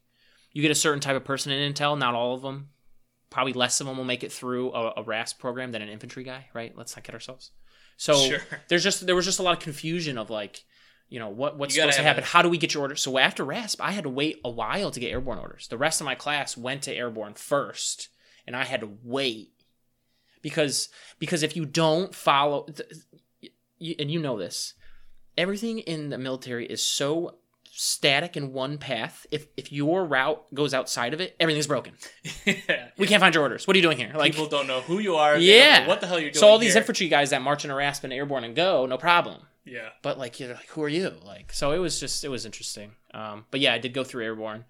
you 0.51 0.61
get 0.63 0.71
a 0.71 0.75
certain 0.75 0.99
type 0.99 1.15
of 1.15 1.23
person 1.23 1.51
in 1.51 1.73
intel, 1.73 1.97
not 1.97 2.15
all 2.15 2.33
of 2.33 2.41
them. 2.41 2.69
Probably 3.29 3.53
less 3.53 3.79
of 3.79 3.85
them 3.87 3.97
will 3.97 4.05
make 4.05 4.23
it 4.23 4.31
through 4.31 4.71
a, 4.71 4.93
a 4.97 5.03
RAS 5.03 5.33
program 5.33 5.71
than 5.71 5.81
an 5.83 5.89
infantry 5.89 6.23
guy, 6.23 6.47
right? 6.55 6.75
Let's 6.75 6.95
not 6.95 7.03
kid 7.03 7.13
ourselves. 7.13 7.51
So 7.97 8.15
Sure. 8.15 8.39
there's 8.67 8.83
just 8.83 9.05
there 9.05 9.15
was 9.15 9.25
just 9.25 9.39
a 9.39 9.43
lot 9.43 9.55
of 9.55 9.63
confusion 9.63 10.17
of 10.17 10.29
like, 10.31 10.63
you 11.09 11.19
know, 11.19 11.29
what 11.29 11.57
what's 11.57 11.75
supposed 11.75 11.97
to 11.97 12.03
happen? 12.03 12.23
a- 12.23 12.27
How 12.27 12.41
do 12.41 12.49
we 12.49 12.57
get 12.57 12.73
your 12.73 12.81
orders? 12.81 13.01
So 13.01 13.17
after 13.17 13.43
RASP, 13.43 13.79
I 13.81 13.91
had 13.91 14.03
to 14.03 14.09
wait 14.09 14.39
a 14.43 14.49
while 14.49 14.91
to 14.91 14.99
get 14.99 15.11
airborne 15.11 15.37
orders. 15.39 15.67
The 15.67 15.77
rest 15.77 16.01
of 16.01 16.05
my 16.05 16.15
class 16.15 16.57
went 16.57 16.81
to 16.83 16.93
airborne 16.93 17.33
first, 17.35 18.09
and 18.47 18.55
I 18.55 18.63
had 18.63 18.81
to 18.81 18.89
wait 19.03 19.51
because 20.41 20.89
because 21.19 21.43
if 21.43 21.55
you 21.55 21.65
don't 21.65 22.13
follow, 22.13 22.67
and 23.99 24.11
you 24.11 24.19
know 24.19 24.37
this, 24.37 24.73
everything 25.37 25.79
in 25.79 26.09
the 26.09 26.17
military 26.17 26.65
is 26.65 26.81
so 26.83 27.35
static 27.77 28.37
in 28.37 28.53
one 28.53 28.77
path. 28.77 29.25
If 29.31 29.47
if 29.57 29.71
your 29.71 30.05
route 30.05 30.43
goes 30.53 30.73
outside 30.73 31.13
of 31.13 31.21
it, 31.21 31.35
everything's 31.39 31.67
broken. 31.67 31.93
yeah. 32.45 32.89
We 32.97 33.07
can't 33.07 33.19
find 33.19 33.35
your 33.35 33.43
orders. 33.43 33.67
What 33.67 33.75
are 33.75 33.77
you 33.79 33.83
doing 33.83 33.97
here? 33.97 34.11
Like 34.15 34.31
People 34.31 34.47
don't 34.47 34.67
know 34.67 34.79
who 34.81 34.99
you 34.99 35.15
are. 35.15 35.37
yeah, 35.37 35.85
what 35.87 35.99
the 36.01 36.07
hell 36.07 36.19
you're 36.19 36.31
doing? 36.31 36.39
So 36.39 36.47
all 36.47 36.57
these 36.57 36.73
here. 36.73 36.81
infantry 36.81 37.09
guys 37.09 37.29
that 37.31 37.41
march 37.41 37.65
in 37.65 37.71
a 37.71 37.75
rasp 37.75 38.03
and 38.05 38.13
airborne 38.13 38.43
and 38.45 38.55
go, 38.55 38.85
no 38.85 38.97
problem. 38.97 39.41
Yeah. 39.65 39.89
But 40.01 40.17
like 40.17 40.39
you're 40.39 40.53
like, 40.53 40.67
who 40.69 40.83
are 40.83 40.89
you? 40.89 41.11
Like 41.23 41.51
so 41.53 41.71
it 41.71 41.79
was 41.79 41.99
just 41.99 42.23
it 42.23 42.29
was 42.29 42.45
interesting. 42.45 42.91
Um, 43.13 43.45
but 43.51 43.59
yeah, 43.59 43.73
I 43.73 43.77
did 43.79 43.93
go 43.93 44.03
through 44.03 44.23
airborne. 44.25 44.65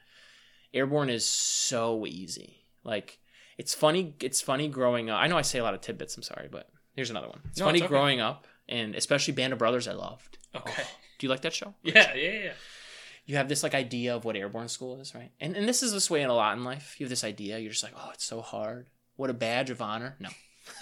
Airborne 0.73 1.10
is 1.10 1.25
so 1.25 2.05
easy. 2.05 2.58
Like 2.84 3.19
it's 3.58 3.73
funny. 3.73 4.15
It's 4.21 4.41
funny 4.41 4.67
growing 4.67 5.10
up. 5.10 5.19
I 5.21 5.27
know 5.27 5.38
I 5.38 5.41
say 5.41 5.60
a 5.60 5.63
lot 5.63 5.73
of 5.73 5.81
tidbits. 5.81 6.15
I'm 6.17 6.23
sorry, 6.23 6.47
but 6.51 6.69
here's 6.95 7.10
another 7.10 7.27
one. 7.29 7.41
It's 7.49 7.60
No, 7.60 7.65
funny 7.65 7.79
it's 7.79 7.86
okay. 7.86 7.89
growing 7.89 8.19
up, 8.19 8.47
and 8.67 8.95
especially 8.95 9.34
Band 9.34 9.53
of 9.53 9.60
Brothers. 9.60 9.88
I 9.88 9.93
loved. 9.93 10.38
Okay. 10.55 10.84
Do 11.19 11.25
you 11.27 11.29
like 11.29 11.41
that 11.41 11.53
show? 11.53 11.73
Yeah. 11.84 12.13
Yeah. 12.13 12.31
Yeah. 12.31 12.51
you 13.25 13.38
have 13.38 13.47
this 13.49 13.63
like 13.63 13.73
idea 13.73 14.15
of 14.15 14.23
what 14.25 14.36
airborne 14.36 14.67
school 14.67 14.99
is, 14.99 15.15
right? 15.15 15.31
And 15.39 15.55
and 15.55 15.67
this 15.67 15.81
is 15.84 15.91
this 15.93 16.10
way 16.10 16.21
in 16.21 16.29
a 16.29 16.34
lot 16.36 16.58
in 16.58 16.63
life. 16.63 16.95
You 16.99 17.05
have 17.05 17.10
this 17.10 17.23
idea, 17.23 17.58
you're 17.60 17.71
just 17.71 17.84
like, 17.84 17.93
oh, 17.97 18.10
it's 18.13 18.25
so 18.25 18.41
hard. 18.41 18.88
What 19.15 19.29
a 19.29 19.34
badge 19.34 19.69
of 19.69 19.81
honor. 19.81 20.15
No. 20.19 20.29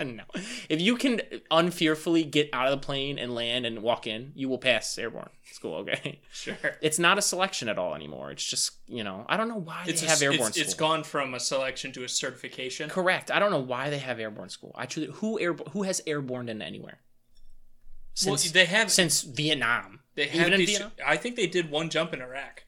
no. 0.00 0.22
If 0.68 0.80
you 0.80 0.96
can 0.96 1.20
unfearfully 1.50 2.24
get 2.24 2.50
out 2.52 2.66
of 2.68 2.80
the 2.80 2.84
plane 2.84 3.18
and 3.18 3.34
land 3.34 3.64
and 3.66 3.82
walk 3.82 4.06
in, 4.06 4.32
you 4.34 4.48
will 4.48 4.58
pass 4.58 4.96
airborne 4.98 5.30
school, 5.52 5.76
okay? 5.76 6.20
Sure. 6.32 6.56
It's 6.82 6.98
not 6.98 7.16
a 7.18 7.22
selection 7.22 7.68
at 7.68 7.78
all 7.78 7.94
anymore. 7.94 8.30
It's 8.30 8.44
just, 8.44 8.72
you 8.86 9.02
know, 9.04 9.24
I 9.28 9.36
don't 9.36 9.48
know 9.48 9.56
why 9.60 9.84
It's 9.86 10.00
they 10.02 10.06
a, 10.06 10.10
have 10.10 10.22
airborne 10.22 10.48
it's, 10.48 10.56
school. 10.58 10.64
it's 10.64 10.74
gone 10.74 11.02
from 11.04 11.34
a 11.34 11.40
selection 11.40 11.92
to 11.92 12.04
a 12.04 12.08
certification. 12.08 12.90
Correct. 12.90 13.30
I 13.30 13.38
don't 13.38 13.50
know 13.50 13.58
why 13.60 13.90
they 13.90 13.98
have 13.98 14.18
airborne 14.20 14.48
school. 14.50 14.72
I 14.76 14.86
truly 14.86 15.08
who 15.14 15.40
air 15.40 15.54
who 15.72 15.84
has 15.84 16.02
airborne 16.06 16.48
in 16.48 16.60
anywhere? 16.60 16.98
Well, 18.26 18.36
Since 18.36 18.52
they 18.52 18.64
have 18.66 18.90
since 18.90 19.22
Vietnam. 19.22 20.00
they 20.14 20.26
have 20.26 20.40
even 20.40 20.52
in 20.54 20.58
these, 20.60 20.70
Vietnam? 20.78 20.92
I 21.06 21.16
think 21.16 21.36
they 21.36 21.46
did 21.46 21.70
one 21.70 21.90
jump 21.90 22.12
in 22.14 22.20
Iraq. 22.22 22.64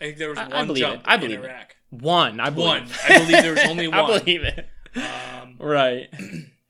I 0.00 0.04
think 0.06 0.18
there 0.18 0.28
was 0.30 0.38
I- 0.38 0.46
I 0.46 0.54
one 0.58 0.66
believe 0.66 0.80
jump 0.82 1.00
it. 1.00 1.06
I 1.06 1.14
in 1.14 1.20
believe 1.20 1.38
it. 1.40 1.44
Iraq. 1.44 1.76
One, 1.90 2.40
I 2.40 2.50
believe. 2.50 2.66
One. 2.66 2.88
I 3.08 3.18
believe 3.18 3.42
there 3.42 3.52
was 3.52 3.64
only 3.64 3.88
one. 3.88 3.98
I 3.98 4.18
believe 4.18 4.42
it. 4.44 4.68
Um, 4.96 5.56
Right. 5.60 6.08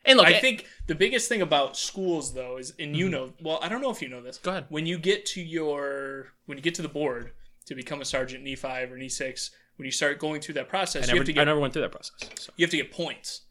And 0.04 0.18
look, 0.18 0.26
I 0.26 0.34
I 0.36 0.40
think 0.40 0.66
the 0.86 0.94
biggest 0.94 1.28
thing 1.28 1.42
about 1.42 1.76
schools, 1.76 2.32
though, 2.32 2.58
is, 2.58 2.72
and 2.78 2.96
you 2.96 3.08
know, 3.08 3.32
well, 3.42 3.58
I 3.60 3.68
don't 3.68 3.80
know 3.82 3.90
if 3.90 4.00
you 4.00 4.08
know 4.08 4.22
this. 4.22 4.36
Mm-hmm. 4.38 4.44
Go 4.44 4.50
ahead. 4.52 4.66
When 4.68 4.86
you 4.86 4.98
get 4.98 5.26
to 5.26 5.40
your, 5.42 6.28
when 6.46 6.56
you 6.58 6.62
get 6.62 6.76
to 6.76 6.82
the 6.82 6.88
board 6.88 7.32
to 7.66 7.74
become 7.74 8.00
a 8.00 8.04
sergeant 8.04 8.46
in 8.46 8.54
E5 8.54 8.92
or 8.92 8.94
an 8.94 9.00
E6, 9.02 9.50
when 9.76 9.84
you 9.86 9.90
start 9.90 10.20
going 10.20 10.40
through 10.40 10.54
that 10.54 10.68
process, 10.68 11.04
I 11.04 11.06
you 11.06 11.14
never, 11.14 11.18
have 11.18 11.26
to 11.26 11.32
I 11.32 11.34
get 11.34 11.44
never 11.46 11.60
went 11.60 11.72
through 11.72 11.82
that 11.82 11.90
process. 11.92 12.14
So. 12.38 12.52
you 12.56 12.64
have 12.64 12.70
to 12.70 12.76
get 12.76 12.92
points. 12.92 13.42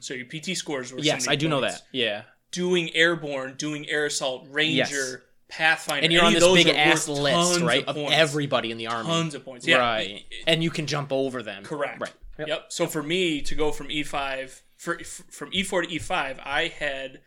So 0.00 0.14
your 0.14 0.26
PT 0.26 0.56
scores 0.56 0.92
were 0.92 1.00
Yes, 1.00 1.26
I 1.26 1.34
do 1.34 1.48
know 1.48 1.60
that. 1.62 1.82
Yeah. 1.90 2.22
Doing 2.52 2.94
airborne, 2.94 3.54
doing 3.56 3.88
air 3.88 4.06
assault, 4.06 4.46
ranger, 4.48 4.76
Yes. 4.76 5.16
pathfinder, 5.48 6.04
And 6.04 6.12
you're 6.12 6.24
on 6.24 6.32
this 6.34 6.44
big 6.52 6.68
ass 6.68 7.08
list, 7.08 7.60
right, 7.62 7.84
Of, 7.86 7.96
of 7.96 8.12
everybody 8.12 8.70
in 8.70 8.78
the 8.78 8.86
army. 8.86 9.08
tons 9.08 9.34
of 9.34 9.44
points. 9.44 9.66
Yeah, 9.66 9.78
Right. 9.78 10.24
And 10.46 10.62
you 10.62 10.70
can 10.70 10.86
jump 10.86 11.10
over 11.12 11.42
them. 11.42 11.64
Correct. 11.64 12.00
Right. 12.00 12.12
Yep. 12.38 12.48
Yep. 12.48 12.64
So 12.72 12.86
for 12.86 13.02
me 13.02 13.40
to 13.42 13.54
go 13.54 13.72
from 13.72 13.88
E5 13.88 14.60
for, 14.76 14.98
from 15.04 15.50
E4 15.52 15.88
to 15.88 15.94
E5, 15.96 16.38
I 16.44 16.68
had 16.68 17.20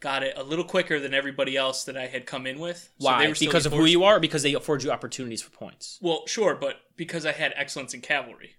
got 0.00 0.22
it 0.22 0.34
a 0.36 0.42
little 0.42 0.64
quicker 0.64 0.98
than 0.98 1.14
everybody 1.14 1.56
else 1.56 1.84
that 1.84 1.96
I 1.96 2.06
had 2.06 2.26
come 2.26 2.46
in 2.46 2.58
with. 2.58 2.90
So 2.98 3.06
Why? 3.06 3.22
they 3.22 3.28
were 3.28 3.34
because 3.38 3.66
of 3.66 3.72
E4s. 3.72 3.76
who 3.76 3.84
you 3.86 4.04
are, 4.04 4.16
or 4.16 4.20
because 4.20 4.42
they 4.42 4.54
afford 4.54 4.82
you 4.82 4.90
opportunities 4.90 5.42
for 5.42 5.50
points. 5.50 5.98
Well, 6.00 6.22
sure, 6.26 6.54
but 6.54 6.76
because 6.96 7.24
I 7.26 7.32
had 7.32 7.52
excellence 7.56 7.92
in 7.94 8.00
cavalry, 8.00 8.56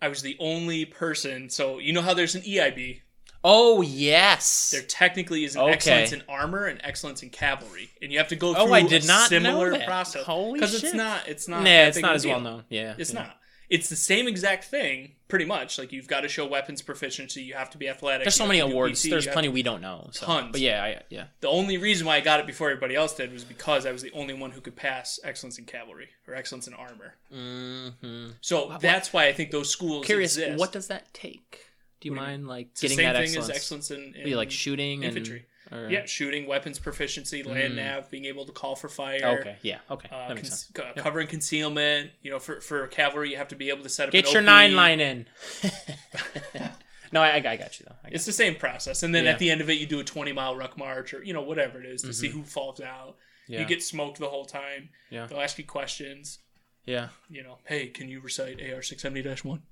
I 0.00 0.08
was 0.08 0.22
the 0.22 0.36
only 0.38 0.84
person. 0.84 1.50
So 1.50 1.78
you 1.78 1.92
know 1.92 2.02
how 2.02 2.14
there's 2.14 2.34
an 2.34 2.42
EIB. 2.42 3.00
Oh 3.42 3.80
yes. 3.82 4.70
There 4.70 4.82
technically 4.82 5.44
is 5.44 5.56
an 5.56 5.62
Okay. 5.62 5.72
excellence 5.72 6.12
in 6.12 6.22
armor 6.28 6.66
and 6.66 6.78
excellence 6.84 7.22
in 7.22 7.30
cavalry, 7.30 7.90
and 8.02 8.12
you 8.12 8.18
have 8.18 8.28
to 8.28 8.36
go 8.36 8.52
through 8.54 8.64
Oh, 8.64 8.72
I 8.72 8.82
did 8.82 9.04
a 9.04 9.06
not 9.06 9.30
know 9.30 9.38
similar 9.38 9.70
that. 9.72 9.86
process. 9.86 10.24
Holy 10.24 10.60
Because 10.60 10.82
it's 10.82 10.94
not. 10.94 11.26
It's 11.26 11.48
not. 11.48 11.62
nah, 11.64 11.70
it's 11.70 11.98
not 11.98 12.14
as 12.14 12.26
well 12.26 12.40
known. 12.40 12.64
Yeah. 12.68 12.94
It's 12.98 13.12
yeah. 13.14 13.20
not. 13.20 13.36
It's 13.70 13.88
the 13.88 13.94
same 13.96 14.26
exact 14.26 14.64
thing, 14.64 15.12
pretty 15.28 15.44
much. 15.44 15.78
Like 15.78 15.92
you've 15.92 16.08
got 16.08 16.22
to 16.22 16.28
show 16.28 16.44
weapons 16.44 16.82
proficiency. 16.82 17.42
You 17.42 17.54
have 17.54 17.70
to 17.70 17.78
be 17.78 17.88
athletic. 17.88 18.24
There's 18.24 18.34
so 18.34 18.46
many 18.46 18.58
awards. 18.58 19.00
PT, 19.02 19.10
There's 19.10 19.28
plenty 19.28 19.46
to- 19.48 19.52
we 19.52 19.62
don't 19.62 19.80
know. 19.80 20.08
So. 20.12 20.26
Tons. 20.26 20.48
But 20.50 20.60
yeah, 20.60 20.82
I, 20.82 21.02
yeah. 21.08 21.26
The 21.40 21.48
only 21.48 21.78
reason 21.78 22.04
why 22.06 22.16
I 22.16 22.20
got 22.20 22.40
it 22.40 22.46
before 22.46 22.68
everybody 22.70 22.96
else 22.96 23.14
did 23.14 23.32
was 23.32 23.44
because 23.44 23.86
I 23.86 23.92
was 23.92 24.02
the 24.02 24.10
only 24.12 24.34
one 24.34 24.50
who 24.50 24.60
could 24.60 24.74
pass 24.74 25.20
excellence 25.22 25.56
in 25.58 25.66
cavalry 25.66 26.08
or 26.26 26.34
excellence 26.34 26.66
in 26.66 26.74
armor. 26.74 27.14
Mm-hmm. 27.32 28.30
So 28.40 28.76
that's 28.80 29.12
why 29.12 29.26
I 29.28 29.32
think 29.32 29.50
those 29.52 29.70
schools 29.70 30.04
Curious, 30.04 30.36
exist. 30.36 30.58
what 30.58 30.72
does 30.72 30.88
that 30.88 31.12
take? 31.14 31.66
Do 32.00 32.08
you 32.08 32.12
What 32.14 32.22
mind 32.22 32.48
like 32.48 32.74
the 32.74 32.80
getting 32.82 32.96
same 32.96 33.06
that 33.06 33.14
thing 33.16 33.22
excellence? 33.24 33.50
as 33.50 33.56
excellence 33.56 33.90
in, 33.90 34.14
in 34.16 34.34
like 34.36 34.50
shooting 34.50 35.02
infantry. 35.04 35.46
Yeah, 35.72 36.04
shooting, 36.06 36.46
weapons 36.46 36.78
proficiency, 36.78 37.42
land 37.42 37.76
nav, 37.76 38.10
being 38.10 38.24
able 38.24 38.44
to 38.46 38.52
call 38.52 38.74
for 38.76 38.88
fire. 38.88 39.20
Mm. 39.20 39.40
Okay. 39.40 39.56
Yeah. 39.62 39.78
Okay. 39.90 40.08
Uh, 40.12 40.28
that 40.28 40.34
makes 40.34 40.48
cons- 40.48 40.60
sense. 40.66 40.72
co- 40.96 41.02
Covering 41.02 41.28
concealment. 41.28 42.10
You 42.22 42.30
know, 42.32 42.38
for, 42.38 42.60
for 42.60 42.86
cavalry, 42.88 43.30
you 43.30 43.36
have 43.36 43.48
to 43.48 43.56
be 43.56 43.68
able 43.70 43.82
to 43.84 43.88
set 43.88 44.08
up. 44.08 44.12
Get 44.12 44.32
your 44.32 44.42
OP. 44.42 44.46
nine 44.46 44.74
line 44.74 45.00
in. 45.00 45.26
no, 47.12 47.20
I, 47.22 47.36
I 47.36 47.40
got 47.40 47.78
you 47.80 47.86
though. 47.88 47.94
Got 48.02 48.12
It's 48.12 48.26
the 48.26 48.32
same 48.32 48.54
process, 48.56 49.02
and 49.02 49.14
then 49.14 49.24
Yeah. 49.24 49.30
at 49.32 49.38
the 49.38 49.50
end 49.50 49.60
of 49.60 49.70
it, 49.70 49.74
you 49.78 49.86
do 49.86 50.00
a 50.00 50.04
twenty 50.04 50.32
mile 50.32 50.56
ruck 50.56 50.76
march, 50.78 51.14
or 51.14 51.22
you 51.22 51.32
know 51.32 51.42
whatever 51.42 51.80
it 51.80 51.86
is, 51.86 52.02
to 52.02 52.12
see 52.12 52.28
who 52.28 52.42
falls 52.42 52.80
out. 52.80 53.16
you. 53.46 53.54
yeah. 53.54 53.60
You 53.62 53.66
get 53.66 53.82
smoked 53.82 54.18
the 54.18 54.28
whole 54.28 54.44
time. 54.46 54.90
Yeah. 55.10 55.26
They'll 55.26 55.40
ask 55.40 55.58
you 55.58 55.64
questions. 55.64 56.38
yeah. 56.84 57.08
You 57.28 57.42
know, 57.42 57.58
hey, 57.66 57.88
can 57.88 58.08
you 58.08 58.20
recite 58.20 58.60
AR 58.72 58.82
six 58.82 59.02
seventy 59.02 59.22
one? 59.42 59.62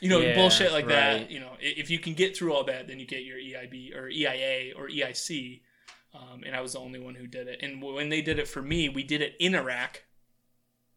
You 0.00 0.08
know, 0.08 0.20
Yeah, 0.20 0.34
bullshit 0.34 0.72
like 0.72 0.88
that. 0.88 1.30
You 1.30 1.40
know, 1.40 1.56
if 1.60 1.88
you 1.90 1.98
can 1.98 2.14
get 2.14 2.36
through 2.36 2.52
all 2.52 2.64
that, 2.64 2.88
then 2.88 2.98
you 2.98 3.06
get 3.06 3.22
your 3.22 3.38
EIB 3.38 3.94
or 3.94 4.08
EIA 4.08 4.72
or 4.76 4.88
EIC. 4.88 5.62
Um, 6.14 6.42
and 6.44 6.54
I 6.54 6.60
was 6.60 6.72
the 6.74 6.80
only 6.80 6.98
one 6.98 7.14
who 7.14 7.26
did 7.26 7.46
it. 7.48 7.60
And 7.62 7.80
when 7.82 8.08
they 8.08 8.20
did 8.20 8.38
it 8.38 8.48
for 8.48 8.60
me, 8.60 8.88
we 8.88 9.02
did 9.02 9.22
it 9.22 9.34
in 9.38 9.54
Iraq, 9.54 10.02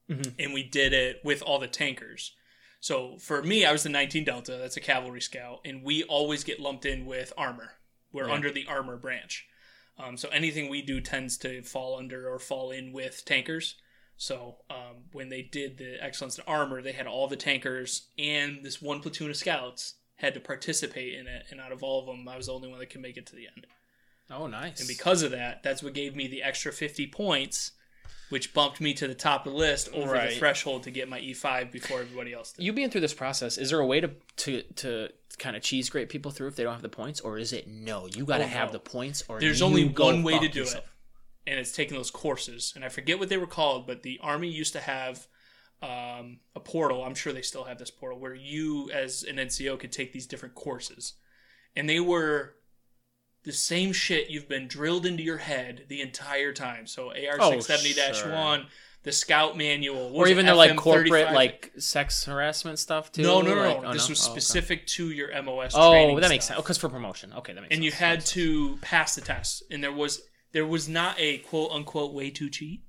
Mhm. 0.09 0.33
and 0.39 0.53
we 0.53 0.63
did 0.63 0.91
it 0.91 1.21
with 1.23 1.41
all 1.41 1.59
the 1.59 1.67
tankers. 1.67 2.33
So 2.79 3.17
for 3.17 3.41
me, 3.41 3.63
I 3.65 3.71
was 3.71 3.83
the 3.83 3.89
19 3.89 4.23
Delta. 4.25 4.57
That's 4.57 4.77
a 4.77 4.81
cavalry 4.81 5.21
scout, 5.21 5.61
and 5.65 5.83
we 5.83 6.03
always 6.03 6.43
get 6.43 6.59
lumped 6.59 6.85
in 6.85 7.05
with 7.05 7.31
armor. 7.38 7.77
We're 8.11 8.27
Yeah. 8.27 8.33
under 8.33 8.51
the 8.51 8.65
armor 8.67 8.97
branch. 8.97 9.47
Um, 9.97 10.17
so 10.17 10.29
anything 10.29 10.67
we 10.67 10.81
do 10.81 10.99
tends 10.99 11.38
to 11.39 11.61
fall 11.63 11.97
under 11.97 12.29
or 12.29 12.38
fall 12.38 12.71
in 12.71 12.91
with 12.91 13.23
tankers. 13.25 13.75
So 14.17 14.58
um, 14.69 15.04
when 15.12 15.30
they 15.30 15.41
did 15.41 15.78
the 15.78 15.97
excellence 16.04 16.38
in 16.38 16.43
armor, 16.47 16.82
they 16.82 16.93
had 16.93 17.08
all 17.08 17.28
the 17.28 17.36
tankers 17.36 18.08
and 18.17 18.63
this 18.63 18.82
one 18.82 19.01
platoon 19.01 19.30
of 19.30 19.36
scouts 19.36 19.95
had 20.15 20.34
to 20.34 20.39
participate 20.39 21.13
in 21.15 21.28
it. 21.28 21.45
And 21.51 21.60
out 21.60 21.71
of 21.73 21.84
all 21.84 21.99
of 21.99 22.06
them, 22.06 22.28
I 22.28 22.38
was 22.38 22.45
the 22.47 22.54
only 22.54 22.69
one 22.69 22.80
that 22.80 22.89
could 22.89 23.01
make 23.01 23.17
it 23.17 23.25
to 23.28 23.36
the 23.36 23.47
end. 23.54 23.67
Oh, 24.32 24.47
nice. 24.47 24.80
And 24.80 24.88
because 24.88 25.21
of 25.21 25.32
that, 25.32 25.62
that's 25.63 25.84
what 25.84 25.93
gave 25.93 26.15
me 26.15 26.28
the 26.28 26.41
extra 26.41 26.71
50 26.71 27.08
points, 27.08 27.73
which 28.30 28.54
bumped 28.54 28.80
me 28.82 28.93
to 28.95 29.08
the 29.08 29.13
top 29.13 29.45
of 29.45 29.51
the 29.54 29.60
list 29.60 29.89
over 29.93 30.13
Right. 30.13 30.30
the 30.32 30.36
threshold 30.38 30.84
to 30.84 30.91
get 30.91 31.10
my 31.10 31.19
E5 31.19 31.71
before 31.71 31.99
everybody 31.99 32.34
else 32.34 32.54
did. 32.54 32.63
you 32.65 32.71
being 32.73 32.89
through 32.89 33.01
this 33.01 33.13
process, 33.13 33.58
is 33.58 33.69
there 33.69 33.80
a 33.82 33.86
way 33.86 33.99
to 34.01 34.10
to 34.38 34.62
to 34.78 35.10
kind 35.38 35.56
of 35.58 35.62
cheese 35.62 35.89
grate 35.89 36.08
people 36.10 36.32
through 36.32 36.47
if 36.47 36.56
they 36.56 36.63
don't 36.63 36.73
have 36.73 36.82
the 36.82 36.89
points, 36.89 37.19
or 37.19 37.38
is 37.38 37.51
it 37.54 37.67
no? 37.67 38.08
You 38.08 38.23
got 38.25 38.38
to 38.39 38.45
Oh, 38.45 38.47
have 38.47 38.69
no. 38.69 38.73
the 38.73 38.80
points, 38.80 39.23
or 39.28 39.39
There's 39.41 39.62
only 39.62 39.89
one 39.89 40.23
way 40.23 40.39
to 40.39 40.47
do 40.47 40.62
yourself. 40.62 40.86
it, 40.86 40.89
and 41.47 41.60
it's 41.60 41.71
taking 41.71 41.95
those 41.97 42.12
courses. 42.12 42.73
And 42.75 42.84
I 42.84 42.89
forget 42.89 43.19
what 43.19 43.29
they 43.29 43.38
were 43.38 43.47
called, 43.47 43.86
but 43.88 44.03
the 44.03 44.19
Army 44.21 44.49
used 44.49 44.73
to 44.73 44.79
have 44.79 45.27
um, 45.81 46.39
a 46.55 46.60
portal. 46.60 47.03
I'm 47.03 47.15
sure 47.15 47.34
they 47.34 47.41
still 47.41 47.65
have 47.65 47.77
this 47.77 47.91
portal 47.91 48.19
where 48.19 48.34
you, 48.34 48.89
as 48.91 49.23
an 49.23 49.36
NCO, 49.38 49.79
could 49.79 49.91
take 49.91 50.12
these 50.13 50.25
different 50.25 50.55
courses. 50.55 51.13
And 51.75 51.88
they 51.89 51.99
were 51.99 52.55
the 53.43 53.51
same 53.51 53.93
shit 53.93 54.29
you've 54.29 54.49
been 54.49 54.67
drilled 54.67 55.05
into 55.05 55.21
your 55.21 55.38
head 55.38 55.86
the 55.88 56.01
entire 56.01 56.51
time. 56.53 56.88
So 56.88 57.10
AR 57.10 57.38
Oh, 57.39 57.60
670 57.60 58.31
1, 58.34 58.65
the 59.03 59.12
Scout 59.12 59.55
Manual, 59.55 60.12
Or 60.15 60.27
even 60.27 60.47
the 60.47 60.55
like 60.55 60.75
corporate 60.77 61.31
like 61.31 61.71
sex 61.77 62.25
harassment 62.25 62.79
stuff 62.79 63.12
too. 63.12 63.21
No, 63.21 63.41
no, 63.41 63.53
no, 63.53 63.62
Like- 63.62 63.81
no. 63.84 63.89
oh, 63.89 63.93
this 63.93 64.10
was 64.10 64.25
Oh, 64.27 64.31
okay. 64.31 64.39
specific 64.39 64.88
to 64.88 65.12
your 65.12 65.29
MOS. 65.43 65.73
Oh, 65.75 65.91
training 65.91 66.19
that 66.21 66.29
makes 66.29 66.45
stuff. 66.45 66.55
sense. 66.55 66.63
Because 66.63 66.77
for 66.79 66.89
promotion, 66.89 67.34
okay, 67.34 67.53
that 67.53 67.62
makes 67.62 67.75
sense. 67.75 67.84
and 67.86 67.91
sense. 67.91 67.99
you 67.99 68.05
had 68.08 68.25
to 68.25 68.77
pass 68.81 69.13
the 69.13 69.21
test 69.21 69.62
and 69.69 69.84
there 69.84 69.91
was 69.91 70.23
there 70.55 70.65
was 70.65 70.87
not 70.87 71.19
a 71.19 71.39
quote 71.39 71.69
unquote 71.71 72.13
way 72.13 72.29
to 72.31 72.49
cheat 72.49 72.81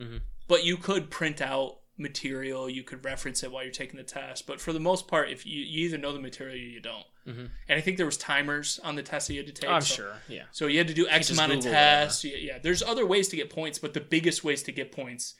Mhm. 0.00 0.20
but 0.48 0.64
you 0.64 0.76
could 0.76 1.08
print 1.10 1.40
out 1.40 1.78
material 1.96 2.68
you 2.68 2.82
could 2.82 3.04
reference 3.04 3.44
it 3.44 3.52
while 3.52 3.62
you're 3.62 3.70
taking 3.72 3.96
the 3.96 4.02
test 4.02 4.46
but 4.48 4.60
for 4.60 4.72
the 4.72 4.80
most 4.80 5.06
part 5.06 5.30
if 5.30 5.46
you, 5.46 5.62
you 5.62 5.84
either 5.86 5.96
know 5.96 6.12
the 6.12 6.18
material 6.18 6.56
or 6.56 6.58
you 6.58 6.80
don't 6.80 7.06
Mhm. 7.24 7.50
and 7.68 7.78
i 7.78 7.80
think 7.80 7.96
there 7.98 8.04
was 8.06 8.16
timers 8.16 8.80
on 8.80 8.96
the 8.96 9.02
test 9.04 9.28
that 9.28 9.34
you 9.34 9.40
had 9.44 9.46
to 9.54 9.60
take 9.60 9.70
I'm 9.70 9.80
so, 9.80 9.94
sure. 9.94 10.16
Yeah. 10.28 10.46
so 10.50 10.66
you 10.66 10.78
had 10.78 10.88
to 10.88 10.94
do 10.94 11.06
x 11.08 11.30
amount 11.30 11.52
of 11.52 11.60
tests 11.62 12.24
yeah, 12.24 12.36
yeah 12.36 12.58
there's 12.58 12.82
other 12.82 13.06
ways 13.06 13.28
to 13.28 13.36
get 13.36 13.48
points 13.48 13.78
but 13.78 13.94
the 13.94 14.00
biggest 14.00 14.42
ways 14.42 14.62
to 14.64 14.72
get 14.72 14.90
points 14.90 15.34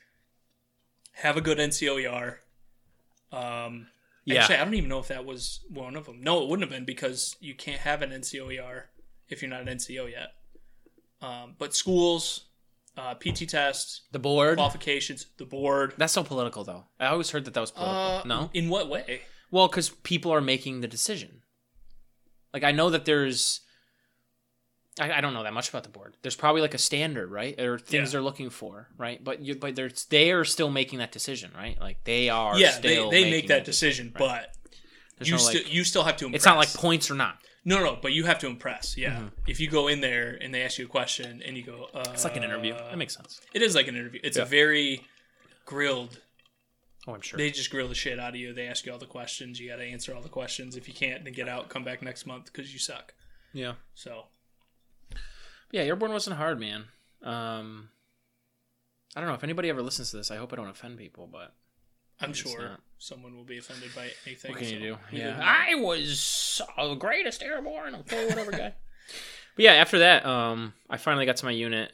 have 1.14 1.36
a 1.36 1.40
good 1.40 1.58
ncoer 1.58 2.38
um 3.32 3.88
Yeah. 4.26 4.40
Actually, 4.40 4.56
I 4.58 4.64
don't 4.64 4.74
even 4.74 4.88
know 4.88 5.00
if 5.00 5.08
that 5.08 5.26
was 5.26 5.60
one 5.68 5.96
of 5.96 6.06
them. 6.06 6.22
No, 6.22 6.42
it 6.42 6.48
wouldn't 6.48 6.62
have 6.62 6.70
been 6.74 6.86
because 6.86 7.36
you 7.40 7.54
can't 7.54 7.80
have 7.80 8.00
an 8.00 8.08
NCOER 8.10 8.84
if 9.28 9.42
you're 9.42 9.50
not 9.50 9.60
an 9.60 9.68
NCO 9.68 10.06
yet. 10.10 10.28
Um, 11.22 11.54
but 11.58 11.74
schools, 11.74 12.46
uh, 12.96 13.14
PT 13.14 13.48
tests, 13.48 14.02
the 14.12 14.18
board. 14.18 14.56
qualifications, 14.58 15.26
the 15.38 15.44
board. 15.46 15.94
That's 15.96 16.12
so 16.12 16.22
political, 16.22 16.64
though. 16.64 16.84
I 17.00 17.06
always 17.06 17.30
heard 17.30 17.44
that 17.46 17.54
that 17.54 17.60
was 17.60 17.70
political. 17.70 17.96
Uh, 17.98 18.22
no. 18.24 18.50
In 18.54 18.68
what 18.68 18.88
way? 18.88 19.22
Well, 19.50 19.68
because 19.68 19.88
people 19.90 20.32
are 20.32 20.40
making 20.40 20.80
the 20.80 20.88
decision. 20.88 21.42
Like 22.52 22.64
I 22.64 22.72
know 22.72 22.90
that 22.90 23.04
there's. 23.04 23.60
I, 25.00 25.10
I 25.12 25.20
don't 25.20 25.34
know 25.34 25.42
that 25.42 25.52
much 25.52 25.68
about 25.70 25.82
the 25.82 25.88
board. 25.88 26.16
There's 26.22 26.36
probably 26.36 26.60
like 26.60 26.74
a 26.74 26.78
standard, 26.78 27.28
right, 27.30 27.58
or 27.60 27.78
things 27.80 28.08
Yeah. 28.08 28.12
they're 28.12 28.22
looking 28.22 28.48
for, 28.50 28.88
right? 28.96 29.22
But 29.22 29.40
you, 29.40 29.56
but 29.56 29.74
they're 29.74 29.90
they 30.10 30.30
are 30.30 30.44
still 30.44 30.70
making 30.70 31.00
that 31.00 31.10
decision, 31.10 31.50
right? 31.56 31.76
Like 31.80 32.04
they 32.04 32.28
are. 32.28 32.56
Yeah, 32.56 32.78
they, 32.80 32.94
still 32.94 33.10
they 33.10 33.22
making 33.24 33.30
make 33.32 33.48
that 33.48 33.64
decision, 33.64 34.06
right. 34.14 34.18
but 34.18 34.54
There's 35.18 35.28
you 35.28 35.34
no, 35.34 35.38
still 35.38 35.62
like- 35.62 35.74
you 35.74 35.82
still 35.82 36.04
have 36.04 36.16
to 36.18 36.26
impress. 36.26 36.38
It's 36.40 36.46
not 36.46 36.58
like 36.58 36.72
points 36.74 37.10
or 37.10 37.14
not. 37.14 37.38
No, 37.64 37.82
no, 37.82 37.96
but 38.00 38.12
you 38.12 38.24
have 38.24 38.38
to 38.40 38.46
impress. 38.46 38.96
Yeah, 38.96 39.16
Mhm. 39.20 39.32
if 39.46 39.58
you 39.60 39.68
go 39.70 39.88
in 39.88 40.00
there 40.00 40.30
and 40.40 40.52
they 40.54 40.62
ask 40.62 40.78
you 40.78 40.84
a 40.84 40.88
question 40.88 41.42
and 41.42 41.56
you 41.56 41.62
go, 41.64 41.88
uh, 41.94 42.10
It's 42.12 42.24
like 42.24 42.36
an 42.36 42.44
interview. 42.44 42.74
That 42.74 42.98
makes 42.98 43.14
sense. 43.16 43.40
It 43.52 43.62
is 43.62 43.74
like 43.74 43.88
an 43.88 43.96
interview. 43.96 44.20
It's 44.22 44.36
Yeah. 44.36 44.42
a 44.42 44.46
very 44.46 45.06
grilled 45.64 46.20
Oh, 47.06 47.12
I'm 47.12 47.20
sure. 47.20 47.36
They 47.36 47.50
just 47.50 47.68
grill 47.70 47.86
the 47.88 47.94
shit 47.94 48.18
out 48.18 48.30
of 48.30 48.36
you. 48.36 48.54
They 48.54 48.66
ask 48.66 48.86
you 48.86 48.92
all 48.92 48.98
the 48.98 49.04
questions. 49.04 49.60
You 49.60 49.68
got 49.68 49.76
to 49.76 49.84
answer 49.84 50.14
all 50.14 50.22
the 50.22 50.28
questions. 50.30 50.74
If 50.74 50.88
you 50.88 50.94
can't, 50.94 51.22
then 51.22 51.34
get 51.34 51.50
out. 51.50 51.68
Come 51.68 51.84
back 51.84 52.00
next 52.00 52.24
month 52.24 52.46
because 52.46 52.72
you 52.72 52.78
suck. 52.78 53.12
yeah. 53.52 53.74
So 53.94 54.28
Yeah, 55.70 55.82
airborne 55.82 56.12
wasn't 56.12 56.36
hard, 56.36 56.58
man. 56.58 56.88
Um, 57.20 57.90
I 59.14 59.20
don't 59.20 59.28
know 59.28 59.34
if 59.34 59.44
anybody 59.44 59.68
ever 59.68 59.82
listens 59.82 60.10
to 60.12 60.16
this. 60.16 60.30
I 60.30 60.36
hope 60.36 60.52
I 60.52 60.56
don't 60.56 60.68
offend 60.68 60.96
people, 60.98 61.26
but 61.26 61.54
I'm 62.20 62.32
sure 62.32 62.68
not. 62.68 62.80
Someone 63.04 63.36
will 63.36 63.44
be 63.44 63.58
offended 63.58 63.90
by 63.94 64.10
anything. 64.26 64.52
what 64.52 64.60
can 64.60 64.68
you 64.70 64.80
do? 64.80 64.96
Yeah, 65.12 65.38
I 65.42 65.74
was 65.74 66.60
the 66.76 66.94
greatest 66.94 67.42
airborne, 67.42 67.94
okay, 67.96 68.26
whatever 68.26 68.50
guy. 68.50 68.74
But 69.56 69.66
yeah, 69.66 69.74
after 69.74 70.00
that, 70.00 70.26
um, 70.26 70.72
I 70.90 70.96
finally 70.96 71.26
got 71.26 71.36
to 71.36 71.44
my 71.44 71.52
unit. 71.52 71.92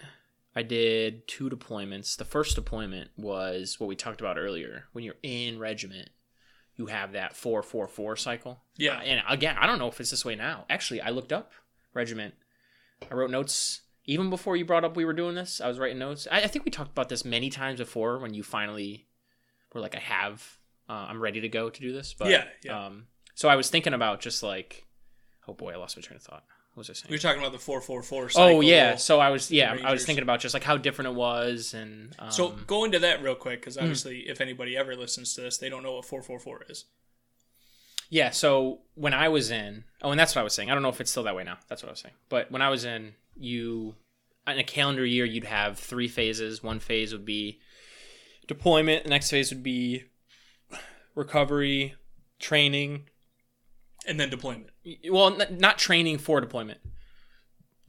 I 0.57 0.63
did 0.63 1.29
two 1.29 1.51
deployments. 1.51 2.17
The 2.17 2.25
first 2.25 2.55
deployment 2.55 3.11
was 3.19 3.79
what 3.79 3.87
we 3.87 3.97
talked 3.97 4.23
about 4.23 4.39
earlier. 4.39 4.85
When 4.93 5.05
you're 5.05 5.17
in 5.23 5.59
regiment, 5.59 6.09
you 6.77 6.87
have 6.87 7.13
that 7.13 7.37
four 7.37 7.63
four 7.63 7.87
four 7.87 8.17
cycle. 8.17 8.61
Yeah. 8.79 8.99
and 9.01 9.23
again, 9.29 9.57
I 9.61 9.67
don't 9.67 9.79
know 9.79 9.89
if 9.89 10.01
it's 10.01 10.11
this 10.11 10.25
way 10.25 10.37
now. 10.37 10.65
Actually, 10.71 11.03
I 11.03 11.11
looked 11.11 11.35
up 11.35 11.53
regiment. 11.93 12.33
I 13.11 13.15
wrote 13.15 13.31
notes 13.31 13.83
even 14.07 14.31
before 14.31 14.57
you 14.57 14.65
brought 14.65 14.85
up 14.85 14.97
we 14.97 15.05
were 15.05 15.13
doing 15.13 15.35
this. 15.35 15.61
I 15.61 15.69
was 15.69 15.79
writing 15.79 15.99
notes. 15.99 16.27
I, 16.31 16.43
I 16.43 16.47
think 16.47 16.65
we 16.65 16.71
talked 16.71 16.93
about 16.93 17.11
this 17.11 17.27
many 17.27 17.51
times 17.51 17.79
before 17.79 18.19
when 18.19 18.33
you 18.33 18.43
finally 18.43 19.07
were 19.75 19.81
like, 19.81 19.95
I 19.95 20.01
have, 20.01 20.59
uh, 20.91 21.07
I'm 21.09 21.21
ready 21.21 21.41
to 21.43 21.49
go 21.49 21.71
to 21.71 21.81
do 21.81 21.93
this. 21.93 22.15
But 22.19 22.31
Yeah, 22.31 22.45
yeah. 22.65 22.87
Um, 22.87 23.07
so 23.35 23.49
I 23.49 23.57
was 23.57 23.71
thinking 23.71 23.95
about 23.95 24.21
just 24.21 24.43
like, 24.43 24.87
oh 25.47 25.55
boy, 25.55 25.73
I 25.73 25.77
lost 25.77 25.97
my 25.97 26.03
train 26.03 26.17
of 26.17 26.23
thought. 26.23 26.45
What 26.75 26.83
was 26.83 26.91
I 26.91 26.93
saying? 26.95 27.11
We 27.11 27.15
were 27.15 27.21
talking 27.21 27.41
about 27.41 27.53
the 27.53 27.59
four 27.59 27.81
four 27.81 28.03
four. 28.03 28.29
Oh 28.37 28.61
yeah, 28.61 28.97
so 28.97 29.21
I 29.21 29.31
was 29.31 29.51
yeah, 29.51 29.77
I 29.85 29.93
was 29.93 30.05
thinking 30.05 30.23
about 30.23 30.41
just 30.41 30.55
like 30.55 30.65
how 30.65 30.77
different 30.77 31.11
it 31.11 31.15
was 31.15 31.75
and 31.75 32.15
um, 32.19 32.31
So 32.31 32.51
go 32.67 32.85
into 32.85 32.99
that 33.01 33.23
real 33.23 33.35
quick 33.35 33.59
Hmm. 33.59 33.61
because 33.61 33.79
obviously, 33.79 34.21
if 34.29 34.41
anybody 34.41 34.77
ever 34.77 34.95
listens 34.97 35.35
to 35.35 35.41
this, 35.43 35.59
they 35.59 35.69
don't 35.69 35.83
know 35.83 35.95
what 35.97 36.05
four 36.05 36.23
four 36.23 36.39
four 36.39 36.65
is. 36.69 36.85
Yeah, 38.09 38.31
so 38.31 38.81
when 38.95 39.15
I 39.15 39.29
was 39.29 39.51
in, 39.53 39.85
oh, 40.03 40.11
and 40.11 40.19
that's 40.19 40.35
what 40.35 40.41
I 40.41 40.45
was 40.45 40.53
saying. 40.55 40.71
I 40.71 40.75
don't 40.75 40.83
know 40.83 40.89
if 40.89 41.01
it's 41.01 41.13
still 41.13 41.23
that 41.25 41.37
way 41.37 41.45
now. 41.45 41.59
That's 41.69 41.83
what 41.83 41.89
I 41.91 41.93
was 41.93 42.01
saying. 42.01 42.15
But 42.29 42.51
when 42.51 42.61
I 42.61 42.69
was 42.69 42.85
in, 42.85 43.15
you, 43.37 43.95
in 44.49 44.59
a 44.59 44.65
calendar 44.65 45.07
year, 45.07 45.25
you'd 45.25 45.45
have 45.45 45.79
three 45.79 46.09
phases. 46.09 46.61
One 46.61 46.81
phase 46.81 47.13
would 47.13 47.25
be 47.25 47.61
deployment. 48.49 49.05
The 49.05 49.11
next 49.11 49.31
phase 49.31 49.51
would 49.53 49.63
be 49.63 50.05
recovery, 51.21 51.95
training. 52.41 53.05
And 54.07 54.19
then 54.19 54.31
deployment. 54.31 54.71
Well, 55.09 55.41
n- 55.41 55.59
not 55.61 55.79
training 55.79 56.19
for 56.19 56.41
deployment. 56.41 56.81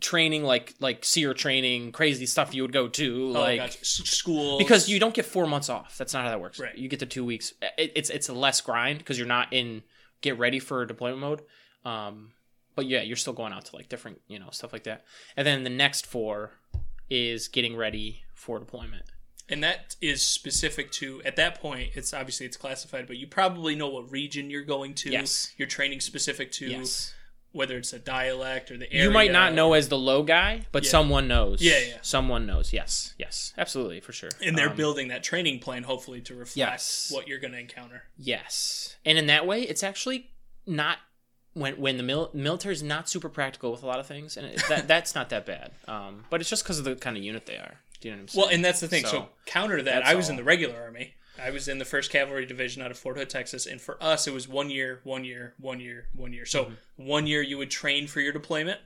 Training 0.02 0.44
like 0.44 0.74
like 0.80 1.06
SERE 1.06 1.34
training, 1.36 1.92
crazy 1.92 2.26
stuff 2.26 2.56
you 2.56 2.64
would 2.64 2.74
go 2.74 2.88
to, 2.88 3.28
Oh, 3.30 3.32
like 3.42 3.60
gotcha. 3.60 3.86
School. 3.86 4.58
because 4.58 4.90
you 4.90 5.00
don't 5.00 5.14
get 5.14 5.26
four 5.26 5.46
months 5.46 5.70
off. 5.70 5.96
That's 5.98 6.12
not 6.14 6.24
how 6.24 6.30
that 6.32 6.42
works. 6.42 6.60
Right. 6.60 6.76
You 6.76 6.88
get 6.90 7.00
the 7.00 7.06
two 7.06 7.24
weeks. 7.24 7.54
It, 7.78 7.92
it's 7.96 8.10
it's 8.10 8.28
less 8.28 8.62
grind 8.62 8.98
because 8.98 9.20
you're 9.20 9.28
not 9.28 9.54
in 9.54 9.84
get 10.22 10.40
ready 10.40 10.58
for 10.60 10.86
deployment 10.88 11.20
mode. 11.22 11.42
Um, 11.86 12.32
but 12.76 12.88
yeah, 12.88 13.02
you're 13.04 13.16
still 13.16 13.34
going 13.34 13.54
out 13.54 13.66
to 13.66 13.76
like 13.76 13.90
different 13.90 14.22
you 14.28 14.40
know 14.40 14.50
stuff 14.52 14.74
like 14.74 14.84
that. 14.86 15.06
And 15.38 15.46
then 15.46 15.64
the 15.64 15.70
next 15.70 16.08
four 16.08 16.54
is 17.10 17.48
getting 17.48 17.76
ready 17.76 18.24
for 18.34 18.58
deployment. 18.58 19.04
And 19.52 19.64
that 19.64 19.96
is 20.02 20.26
specific 20.26 20.92
to 20.94 21.22
at 21.26 21.36
that 21.36 21.60
point. 21.62 21.92
It's 21.96 22.14
obviously 22.14 22.46
it's 22.46 22.58
classified, 22.58 23.06
but 23.08 23.18
you 23.18 23.28
probably 23.28 23.76
know 23.76 23.90
what 23.90 24.10
region 24.12 24.50
you're 24.50 24.64
going 24.64 24.94
to. 24.96 25.12
Yes. 25.12 25.52
You're 25.58 25.68
training 25.68 26.00
specific 26.02 26.52
to 26.54 26.68
Yes. 26.68 27.14
whether 27.52 27.78
it's 27.78 27.92
a 27.92 28.00
dialect 28.00 28.72
or 28.72 28.78
the 28.78 28.92
area. 28.92 29.04
You 29.04 29.12
might 29.12 29.32
not 29.32 29.54
know 29.54 29.74
as 29.74 29.90
the 29.90 29.98
low 29.98 30.24
guy, 30.24 30.66
but 30.72 30.86
Yeah. 30.86 30.90
someone 30.92 31.28
knows. 31.28 31.62
Yeah, 31.62 31.80
yeah. 31.80 31.98
Someone 32.02 32.46
knows. 32.46 32.72
Yes. 32.72 33.14
Yes. 33.18 33.54
Absolutely 33.58 34.00
for 34.00 34.14
sure. 34.14 34.30
and 34.42 34.58
they're 34.58 34.70
Um, 34.70 34.76
building 34.78 35.10
that 35.10 35.22
training 35.24 35.60
plan 35.60 35.84
hopefully 35.84 36.22
to 36.22 36.34
reflect 36.34 36.56
Yes. 36.58 37.10
what 37.12 37.28
you're 37.28 37.40
going 37.40 37.52
to 37.54 37.60
encounter. 37.60 38.04
Yes, 38.18 38.96
and 39.06 39.18
in 39.18 39.28
that 39.28 39.46
way, 39.46 39.64
it's 39.64 39.84
actually 39.84 40.32
not 40.66 41.00
when 41.54 41.76
when 41.78 41.98
the 41.98 42.04
mil- 42.04 42.30
military 42.34 42.74
is 42.74 42.82
not 42.82 43.10
super 43.10 43.28
practical 43.28 43.72
with 43.74 43.84
a 43.84 43.86
lot 43.86 44.00
of 44.00 44.08
things, 44.08 44.38
and 44.38 44.46
it, 44.48 44.64
that 44.70 44.88
that's 44.88 45.14
not 45.14 45.28
that 45.30 45.46
bad. 45.46 45.72
Um, 45.90 46.24
but 46.30 46.40
it's 46.40 46.50
just 46.50 46.64
because 46.64 46.80
of 46.80 46.86
the 46.86 46.96
kind 46.96 47.18
of 47.18 47.24
unit 47.24 47.46
they 47.46 47.58
are. 47.58 47.82
Do 48.02 48.10
you 48.10 48.16
know 48.16 48.18
what 48.18 48.22
I'm 48.24 48.28
saying? 48.28 48.42
Well, 48.48 48.54
and 48.54 48.66
that's 48.66 48.80
the 48.82 48.88
thing. 48.88 49.06
So, 49.06 49.12
So, 49.12 49.30
counter 49.46 49.78
to 49.78 49.84
that, 49.84 50.06
I 50.06 50.16
was 50.16 50.26
all. 50.26 50.32
in 50.32 50.36
the 50.38 50.44
regular 50.44 50.76
army. 50.82 51.14
I 51.42 51.50
was 51.52 51.68
in 51.68 51.78
the 51.80 51.86
First 51.86 52.12
Cavalry 52.12 52.46
Division 52.46 52.82
out 52.84 52.92
of 52.92 52.98
Fort 52.98 53.18
Hood, 53.18 53.30
Texas, 53.30 53.66
and 53.66 53.80
for 53.82 54.02
us, 54.04 54.28
it 54.28 54.34
was 54.34 54.48
one 54.48 54.70
year, 54.70 55.00
one 55.06 55.24
year, 55.24 55.54
one 55.60 55.80
year, 55.80 56.08
one 56.14 56.34
year. 56.34 56.46
So 56.46 56.66
Mm-hmm. 56.66 57.06
one 57.08 57.26
year 57.28 57.42
you 57.42 57.58
would 57.58 57.72
train 57.72 58.08
for 58.08 58.20
your 58.20 58.34
deployment. 58.34 58.80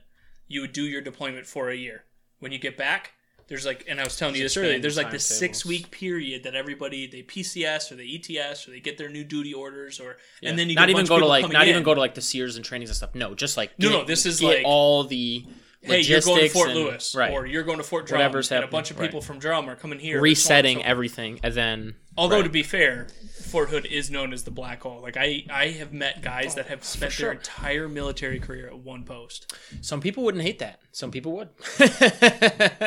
You 0.48 0.60
would 0.60 0.72
do 0.72 0.84
your 0.84 1.00
deployment 1.00 1.46
for 1.46 1.70
a 1.70 1.74
year. 1.74 2.04
When 2.38 2.52
you 2.52 2.58
get 2.58 2.76
back, 2.76 3.12
there's 3.48 3.66
like, 3.66 3.84
and 3.88 4.00
I 4.00 4.04
was 4.04 4.16
telling 4.16 4.36
you 4.36 4.42
this 4.42 4.56
earlier. 4.56 4.78
There's 4.78 4.96
like 4.96 5.10
this 5.10 5.26
timetables. 5.28 5.38
six 5.58 5.66
week 5.66 5.90
period 5.90 6.44
that 6.44 6.54
everybody 6.54 7.06
they 7.06 7.22
PCS 7.22 7.90
or 7.92 7.96
they 7.96 8.06
ETS 8.14 8.66
or 8.68 8.70
they 8.72 8.80
get 8.80 8.96
their 8.98 9.08
new 9.08 9.24
duty 9.24 9.52
orders 9.54 9.98
or, 10.00 10.16
Yeah. 10.40 10.50
and 10.50 10.58
then 10.58 10.68
you 10.68 10.74
not 10.76 10.88
even 10.90 11.04
go 11.06 11.18
to 11.18 11.26
like 11.26 11.50
not 11.50 11.66
even 11.68 11.82
go 11.82 11.94
to 11.94 12.00
like 12.00 12.14
the 12.14 12.20
SEREs 12.22 12.56
and 12.56 12.64
trainings 12.64 12.90
and 12.90 12.96
stuff. 12.96 13.14
No, 13.14 13.34
just 13.34 13.56
like 13.56 13.78
No, 13.78 13.88
get- 13.88 13.94
no, 13.98 14.04
this 14.04 14.24
is 14.26 14.42
like- 14.42 14.62
all 14.64 15.04
the 15.04 15.44
hey, 15.86 16.00
you're 16.00 16.20
going 16.20 16.42
to 16.42 16.48
Fort 16.48 16.70
and- 16.70 16.78
Lewis, 16.78 17.14
right. 17.14 17.32
or 17.32 17.46
you're 17.46 17.62
going 17.62 17.78
to 17.78 17.84
Fort 17.84 18.06
Drum, 18.06 18.18
Whatever's 18.18 18.50
and 18.52 18.64
a 18.64 18.68
bunch 18.68 18.90
of 18.90 18.98
people 18.98 19.20
right. 19.20 19.26
from 19.26 19.38
Drum 19.38 19.68
are 19.68 19.76
coming 19.76 19.98
here, 19.98 20.20
resetting 20.20 20.84
everything, 20.84 21.40
and 21.42 21.54
then 21.54 21.94
Although 22.18 22.36
Right. 22.36 22.44
to 22.44 22.50
be 22.50 22.62
fair, 22.62 23.08
Fort 23.42 23.68
Hood 23.68 23.84
is 23.86 24.10
known 24.10 24.32
as 24.32 24.44
the 24.44 24.50
black 24.50 24.82
hole. 24.82 25.00
Like 25.02 25.16
I, 25.16 25.44
I 25.50 25.68
have 25.68 25.92
met 25.92 26.22
guys 26.22 26.54
that 26.54 26.66
have 26.66 26.80
oh, 26.80 26.82
spent 26.84 27.12
sure. 27.12 27.26
their 27.26 27.32
entire 27.34 27.88
military 27.88 28.40
career 28.40 28.68
at 28.68 28.78
one 28.78 29.04
post. 29.04 29.54
some 29.82 30.00
people 30.00 30.24
wouldn't 30.24 30.42
hate 30.42 30.58
that. 30.60 30.80
Some 30.92 31.10
people 31.10 31.32
would. 31.32 31.50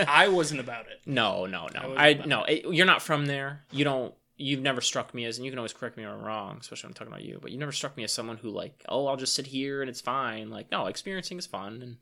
I 0.08 0.28
wasn't 0.30 0.60
about 0.60 0.88
it. 0.88 1.02
no, 1.06 1.46
no, 1.46 1.68
no. 1.74 1.94
I 1.96 2.10
about 2.10 2.28
no. 2.28 2.44
It, 2.44 2.66
you're 2.74 2.86
not 2.86 3.02
from 3.02 3.28
there. 3.28 3.66
You 3.72 3.84
don't. 3.84 4.14
You've 4.42 4.62
never 4.62 4.80
struck 4.80 5.14
me 5.14 5.26
as, 5.26 5.38
and 5.38 5.46
you 5.46 5.52
can 5.52 5.60
always 5.60 5.74
correct 5.74 5.98
me 5.98 6.04
if 6.06 6.10
I'm 6.10 6.24
wrong, 6.24 6.60
especially 6.62 6.88
when 6.88 6.92
I'm 6.92 6.96
talking 6.96 7.14
about 7.14 7.26
you. 7.26 7.40
But 7.42 7.52
you 7.52 7.58
never 7.58 7.74
struck 7.74 7.98
me 7.98 8.06
as 8.06 8.14
someone 8.14 8.38
who 8.38 8.50
like, 8.50 8.86
oh, 8.88 9.08
I'll 9.08 9.18
just 9.18 9.34
sit 9.34 9.48
here 9.48 9.82
and 9.82 9.90
it's 9.90 10.00
fine. 10.00 10.50
Like, 10.50 10.72
no, 10.72 10.86
experiencing 10.86 11.38
is 11.38 11.46
fun 11.46 11.82
and 11.82 11.98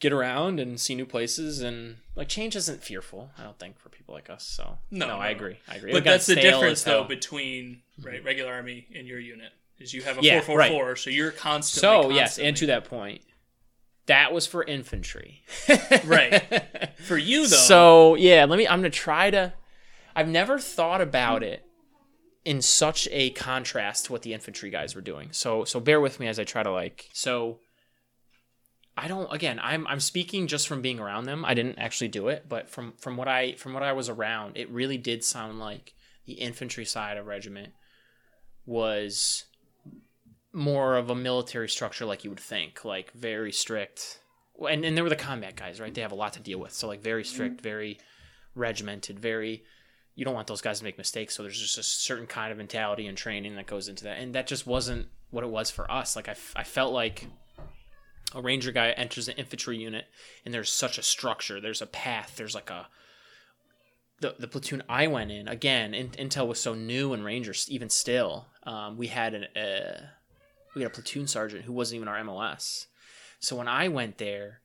get 0.00 0.12
around 0.12 0.60
and 0.60 0.78
see 0.78 0.94
new 0.94 1.06
places 1.06 1.60
and 1.60 1.96
like 2.14 2.28
change 2.28 2.56
isn't 2.56 2.82
fearful. 2.82 3.30
I 3.38 3.42
don't 3.42 3.58
think 3.58 3.78
for 3.78 3.88
people 3.88 4.14
like 4.14 4.30
us. 4.30 4.44
So 4.44 4.78
No, 4.90 5.06
no, 5.06 5.16
no, 5.16 5.20
I 5.20 5.28
agree. 5.28 5.58
I 5.68 5.76
agree. 5.76 5.92
But 5.92 6.04
got 6.04 6.10
that's 6.10 6.26
the 6.26 6.36
difference 6.36 6.82
though 6.82 7.04
between 7.04 7.82
mm-hmm. 7.98 8.06
right 8.06 8.24
regular 8.24 8.52
army 8.52 8.86
and 8.94 9.06
your 9.06 9.20
unit 9.20 9.52
is 9.78 9.92
you 9.92 10.02
have 10.02 10.18
a 10.18 10.22
Yeah, 10.22 10.40
four 10.40 10.62
four 10.62 10.68
four, 10.68 10.96
so 10.96 11.10
you're 11.10 11.30
constantly. 11.30 12.02
So 12.02 12.10
yes, 12.10 12.38
and 12.38 12.56
to 12.56 12.66
that 12.66 12.84
point, 12.84 13.22
that 14.06 14.32
was 14.32 14.46
for 14.46 14.62
infantry. 14.62 15.42
Right. 16.04 16.42
for 16.98 17.16
you 17.16 17.46
though. 17.46 17.56
So 17.56 18.14
yeah, 18.14 18.44
let 18.44 18.58
me. 18.58 18.66
I'm 18.66 18.80
gonna 18.80 18.90
try 18.90 19.30
to. 19.30 19.52
I've 20.14 20.28
never 20.28 20.58
thought 20.58 21.00
about 21.00 21.42
it 21.42 21.64
in 22.44 22.60
such 22.60 23.08
a 23.10 23.30
contrast 23.30 24.06
to 24.06 24.12
what 24.12 24.22
the 24.22 24.34
infantry 24.34 24.70
guys 24.70 24.94
were 24.94 25.00
doing. 25.00 25.28
So 25.32 25.64
so 25.64 25.80
bear 25.80 26.00
with 26.00 26.20
me 26.20 26.28
as 26.28 26.38
I 26.38 26.44
try 26.44 26.62
to 26.62 26.70
like. 26.70 27.08
So 27.12 27.58
I 28.96 29.08
don't. 29.08 29.32
Again, 29.32 29.58
I'm 29.62 29.86
I'm 29.86 30.00
speaking 30.00 30.46
just 30.46 30.68
from 30.68 30.82
being 30.82 31.00
around 31.00 31.24
them. 31.24 31.44
I 31.44 31.54
didn't 31.54 31.78
actually 31.78 32.08
do 32.08 32.28
it, 32.28 32.46
but 32.48 32.68
from 32.68 32.92
from 32.98 33.16
what 33.16 33.28
I 33.28 33.54
from 33.54 33.72
what 33.72 33.82
I 33.82 33.92
was 33.92 34.08
around, 34.08 34.56
it 34.56 34.70
really 34.70 34.98
did 34.98 35.24
sound 35.24 35.58
like 35.58 35.94
the 36.26 36.34
infantry 36.34 36.84
side 36.84 37.16
of 37.16 37.26
regiment 37.26 37.72
was 38.66 39.44
more 40.52 40.96
of 40.96 41.10
a 41.10 41.14
military 41.14 41.68
structure 41.68 42.04
like 42.04 42.24
you 42.24 42.30
would 42.30 42.40
think 42.40 42.84
like 42.84 43.10
very 43.12 43.52
strict. 43.52 44.20
And, 44.68 44.84
and 44.84 44.96
they 44.96 45.02
were 45.02 45.08
the 45.08 45.16
combat 45.16 45.56
guys 45.56 45.80
right? 45.80 45.92
They 45.92 46.00
have 46.00 46.12
a 46.12 46.16
lot 46.16 46.34
to 46.34 46.40
deal 46.40 46.60
with. 46.60 46.72
So 46.72 46.86
like 46.86 47.02
very 47.02 47.22
mm-hmm. 47.22 47.34
strict 47.34 47.60
very 47.60 47.98
regimented 48.54 49.18
very 49.18 49.64
you 50.14 50.24
don't 50.24 50.34
want 50.34 50.46
those 50.46 50.60
guys 50.60 50.78
to 50.78 50.84
make 50.84 50.96
mistakes. 50.96 51.34
So 51.34 51.42
there's 51.42 51.60
just 51.60 51.76
a 51.76 51.82
certain 51.82 52.28
kind 52.28 52.52
of 52.52 52.58
mentality 52.58 53.08
and 53.08 53.18
training 53.18 53.56
that 53.56 53.66
goes 53.66 53.88
into 53.88 54.04
that. 54.04 54.18
And 54.18 54.34
that 54.36 54.46
just 54.46 54.64
wasn't 54.64 55.08
what 55.30 55.42
it 55.42 55.50
was 55.50 55.72
for 55.72 55.90
us. 55.90 56.14
Like 56.14 56.28
I, 56.28 56.36
I 56.54 56.62
felt 56.62 56.92
like 56.92 57.26
a 58.34 58.42
ranger 58.42 58.72
guy 58.72 58.90
enters 58.90 59.28
an 59.28 59.36
infantry 59.36 59.76
unit 59.76 60.06
and 60.44 60.52
there's 60.52 60.70
such 60.70 60.98
a 60.98 61.02
structure 61.02 61.60
there's 61.60 61.82
a 61.82 61.86
path 61.86 62.34
there's 62.36 62.54
like 62.54 62.70
a 62.70 62.88
the, 64.20 64.34
the 64.38 64.48
platoon 64.48 64.82
I 64.88 65.06
went 65.06 65.30
in 65.30 65.48
again, 65.48 65.92
in, 65.92 66.08
Intel 66.10 66.46
was 66.46 66.60
so 66.60 66.74
new 66.74 67.12
and 67.12 67.24
Rangers 67.24 67.66
even 67.68 67.90
still. 67.90 68.46
Um, 68.62 68.96
we 68.96 69.08
had 69.08 69.34
an 69.34 69.44
uh, 69.56 70.06
we 70.74 70.82
had 70.82 70.90
a 70.90 70.94
platoon 70.94 71.26
sergeant 71.26 71.64
who 71.64 71.72
wasn't 71.72 71.96
even 71.96 72.08
our 72.08 72.22
MOS. 72.24 72.86
So 73.40 73.56
when 73.56 73.68
I 73.68 73.88
went 73.88 74.18
there, 74.18 74.60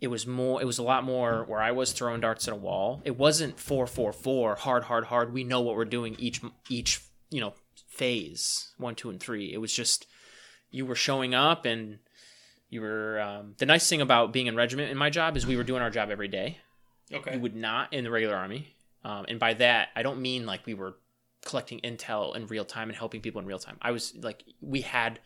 it 0.00 0.08
was 0.08 0.26
more. 0.26 0.62
It 0.62 0.64
was 0.64 0.78
a 0.78 0.82
lot 0.82 1.04
more 1.04 1.44
where 1.44 1.60
I 1.60 1.72
was 1.72 1.92
throwing 1.92 2.20
darts 2.20 2.48
at 2.48 2.54
a 2.54 2.56
wall. 2.56 3.02
It 3.04 3.18
wasn't 3.18 3.60
four 3.60 3.86
four 3.86 4.12
four 4.12 4.54
hard 4.54 4.84
hard 4.84 5.04
hard. 5.04 5.32
We 5.32 5.44
know 5.44 5.60
what 5.60 5.76
we're 5.76 5.84
doing 5.84 6.16
each 6.18 6.40
each 6.70 7.02
you 7.30 7.40
know 7.40 7.54
phase 7.88 8.72
one 8.78 8.94
two 8.94 9.10
and 9.10 9.20
three. 9.20 9.52
It 9.52 9.58
was 9.58 9.72
just 9.72 10.06
you 10.70 10.86
were 10.86 10.94
showing 10.94 11.34
up 11.34 11.66
and 11.66 11.98
you 12.68 12.80
were. 12.80 13.20
Um, 13.20 13.54
the 13.58 13.66
nice 13.66 13.88
thing 13.88 14.00
about 14.00 14.32
being 14.32 14.46
in 14.46 14.56
regiment 14.56 14.90
in 14.90 14.96
my 14.96 15.10
job 15.10 15.36
is 15.36 15.46
we 15.46 15.56
were 15.56 15.64
doing 15.64 15.82
our 15.82 15.90
job 15.90 16.10
every 16.10 16.28
day 16.28 16.58
okay. 17.12 17.34
you 17.34 17.40
would 17.40 17.56
not 17.56 17.92
in 17.92 18.04
the 18.04 18.10
regular 18.10 18.36
army. 18.36 18.74
Um, 19.04 19.26
and 19.28 19.38
by 19.38 19.54
that, 19.54 19.88
I 19.94 20.02
don't 20.02 20.20
mean 20.20 20.46
like 20.46 20.66
we 20.66 20.74
were 20.74 20.96
collecting 21.44 21.80
intel 21.80 22.34
in 22.34 22.46
real 22.46 22.64
time 22.64 22.88
and 22.88 22.96
helping 22.96 23.20
people 23.20 23.40
in 23.40 23.46
real 23.46 23.58
time. 23.58 23.76
I 23.80 23.92
was 23.92 24.14
like, 24.20 24.44
we 24.60 24.80
had, 24.80 25.20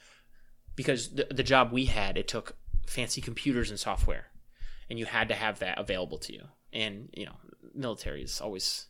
because 0.76 1.14
the, 1.14 1.26
the 1.30 1.42
job 1.42 1.72
we 1.72 1.86
had, 1.86 2.18
it 2.18 2.28
took 2.28 2.56
fancy 2.86 3.20
computers 3.20 3.70
and 3.70 3.78
software, 3.78 4.26
and 4.88 4.98
you 4.98 5.06
had 5.06 5.28
to 5.28 5.34
have 5.34 5.60
that 5.60 5.78
available 5.78 6.18
to 6.18 6.32
you. 6.32 6.42
And, 6.72 7.08
you 7.14 7.26
know, 7.26 7.36
military 7.74 8.22
is 8.22 8.40
always, 8.40 8.86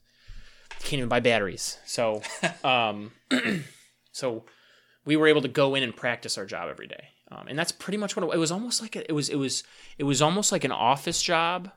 can't 0.80 0.94
even 0.94 1.09
buy 1.09 1.20
batteries. 1.20 1.78
So, 1.86 2.22
um, 2.64 3.12
so 4.12 4.44
we 5.05 5.16
were 5.16 5.28
able 5.28 5.42
to 5.42 5.48
go 5.48 5.76
in 5.76 5.82
and 5.82 5.94
practice 5.94 6.36
our 6.36 6.46
job 6.46 6.68
every 6.68 6.88
day. 6.88 7.11
Um, 7.31 7.47
and 7.49 7.59
that's 7.59 7.72
pretty 7.72 7.97
much 7.97 8.16
what 8.16 8.24
it, 8.24 8.35
it 8.35 8.39
was 8.39 8.51
almost 8.51 8.83
like 8.83 8.97
a, 8.97 9.09
it 9.09 9.14
was 9.14 9.28
it 9.28 9.37
was 9.37 9.62
it 9.99 10.05
was 10.05 10.20
almost 10.20 10.51
like 10.51 10.64
an 10.64 10.72
office 10.72 11.22
job 11.22 11.70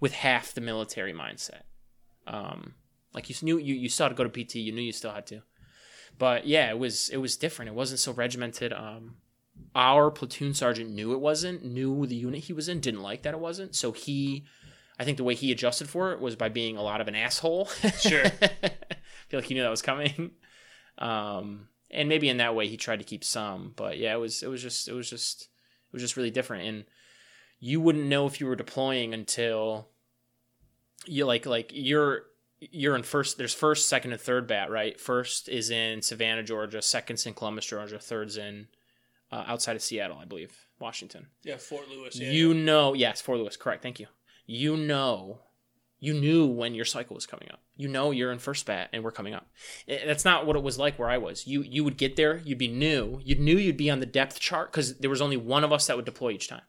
with 0.00 0.12
half 0.12 0.52
the 0.52 0.60
military 0.60 1.12
mindset. 1.12 1.62
Um, 2.26 2.74
like 3.14 3.30
you 3.30 3.36
knew 3.42 3.58
you, 3.58 3.74
you 3.74 3.88
still 3.88 4.04
had 4.04 4.16
to 4.16 4.22
go 4.22 4.28
to 4.28 4.44
PT, 4.44 4.56
you 4.56 4.72
knew 4.72 4.82
you 4.82 4.92
still 4.92 5.12
had 5.12 5.26
to. 5.28 5.42
But 6.18 6.46
yeah, 6.46 6.68
it 6.70 6.78
was 6.78 7.08
it 7.08 7.18
was 7.18 7.36
different. 7.36 7.70
It 7.70 7.74
wasn't 7.74 8.00
so 8.00 8.12
regimented. 8.12 8.72
Um, 8.72 9.16
our 9.74 10.10
platoon 10.10 10.54
sergeant 10.54 10.90
knew 10.90 11.12
it 11.12 11.20
wasn't, 11.20 11.64
knew 11.64 12.06
the 12.06 12.14
unit 12.14 12.44
he 12.44 12.52
was 12.52 12.68
in, 12.68 12.80
didn't 12.80 13.02
like 13.02 13.22
that 13.22 13.34
it 13.34 13.40
wasn't. 13.40 13.74
So 13.74 13.92
he, 13.92 14.44
I 14.98 15.04
think 15.04 15.16
the 15.16 15.24
way 15.24 15.34
he 15.34 15.52
adjusted 15.52 15.88
for 15.88 16.12
it 16.12 16.20
was 16.20 16.36
by 16.36 16.48
being 16.48 16.76
a 16.76 16.82
lot 16.82 17.00
of 17.00 17.08
an 17.08 17.14
asshole. 17.14 17.66
Sure. 17.98 18.24
I 18.42 18.70
feel 19.28 19.40
like 19.40 19.44
he 19.44 19.54
knew 19.54 19.62
that 19.62 19.68
was 19.68 19.82
coming. 19.82 20.32
And 21.90 22.08
maybe 22.08 22.28
in 22.28 22.36
that 22.36 22.54
way 22.54 22.68
he 22.68 22.76
tried 22.76 22.98
to 22.98 23.04
keep 23.04 23.24
some, 23.24 23.72
but 23.76 23.96
yeah, 23.98 24.14
it 24.14 24.18
was 24.18 24.42
it 24.42 24.48
was 24.48 24.62
just 24.62 24.88
it 24.88 24.92
was 24.92 25.08
just 25.08 25.42
it 25.42 25.92
was 25.92 26.02
just 26.02 26.16
really 26.16 26.30
different. 26.30 26.66
And 26.68 26.84
you 27.60 27.80
wouldn't 27.80 28.04
know 28.04 28.26
if 28.26 28.40
you 28.40 28.46
were 28.46 28.56
deploying 28.56 29.14
until 29.14 29.88
you 31.06 31.24
like 31.24 31.46
like 31.46 31.70
you're 31.72 32.24
you're 32.60 32.96
in 32.96 33.02
first 33.02 33.38
there's 33.38 33.54
first 33.54 33.88
second 33.88 34.12
and 34.12 34.20
third 34.20 34.46
bat 34.46 34.70
right 34.70 35.00
first 35.00 35.48
is 35.48 35.70
in 35.70 36.02
savannah 36.02 36.42
georgia 36.42 36.82
second's 36.82 37.24
in 37.24 37.32
columbus 37.32 37.64
georgia 37.66 37.98
third's 38.00 38.36
in 38.36 38.66
uh, 39.30 39.44
outside 39.46 39.76
of 39.76 39.82
seattle 39.82 40.18
i 40.20 40.24
believe 40.24 40.52
washington 40.80 41.28
Yeah, 41.44 41.56
Fort 41.56 41.88
Lewis. 41.88 42.18
Yeah, 42.18 42.30
you 42.30 42.52
know 42.54 42.94
yes 42.94 43.20
fort 43.20 43.38
lewis 43.38 43.56
correct 43.56 43.82
thank 43.82 44.00
you 44.00 44.06
you 44.44 44.76
know 44.76 45.38
you 46.00 46.14
knew 46.14 46.46
when 46.46 46.74
your 46.74 46.84
cycle 46.84 47.14
was 47.14 47.26
coming 47.26 47.48
up. 47.50 47.60
You 47.76 47.88
know 47.88 48.10
you're 48.10 48.32
in 48.32 48.38
first 48.38 48.66
bat 48.66 48.90
and 48.92 49.02
we're 49.02 49.10
coming 49.10 49.34
up. 49.34 49.48
That's 49.86 50.24
not 50.24 50.46
what 50.46 50.56
it 50.56 50.62
was 50.62 50.78
like 50.78 50.98
where 50.98 51.10
i 51.10 51.18
was. 51.18 51.46
You 51.46 51.62
you 51.62 51.84
would 51.84 51.96
get 51.96 52.16
there 52.16 52.38
you'd 52.38 52.58
be 52.58 52.68
new. 52.68 53.20
You 53.24 53.34
knew 53.36 53.56
you'd 53.56 53.76
be 53.76 53.90
on 53.90 54.00
the 54.00 54.06
depth 54.06 54.38
chart 54.38 54.70
because 54.70 54.98
there 54.98 55.10
was 55.10 55.20
only 55.20 55.36
one 55.36 55.64
of 55.64 55.72
us 55.72 55.86
that 55.86 55.96
would 55.96 56.04
deploy 56.04 56.30
each 56.30 56.48
time. 56.48 56.62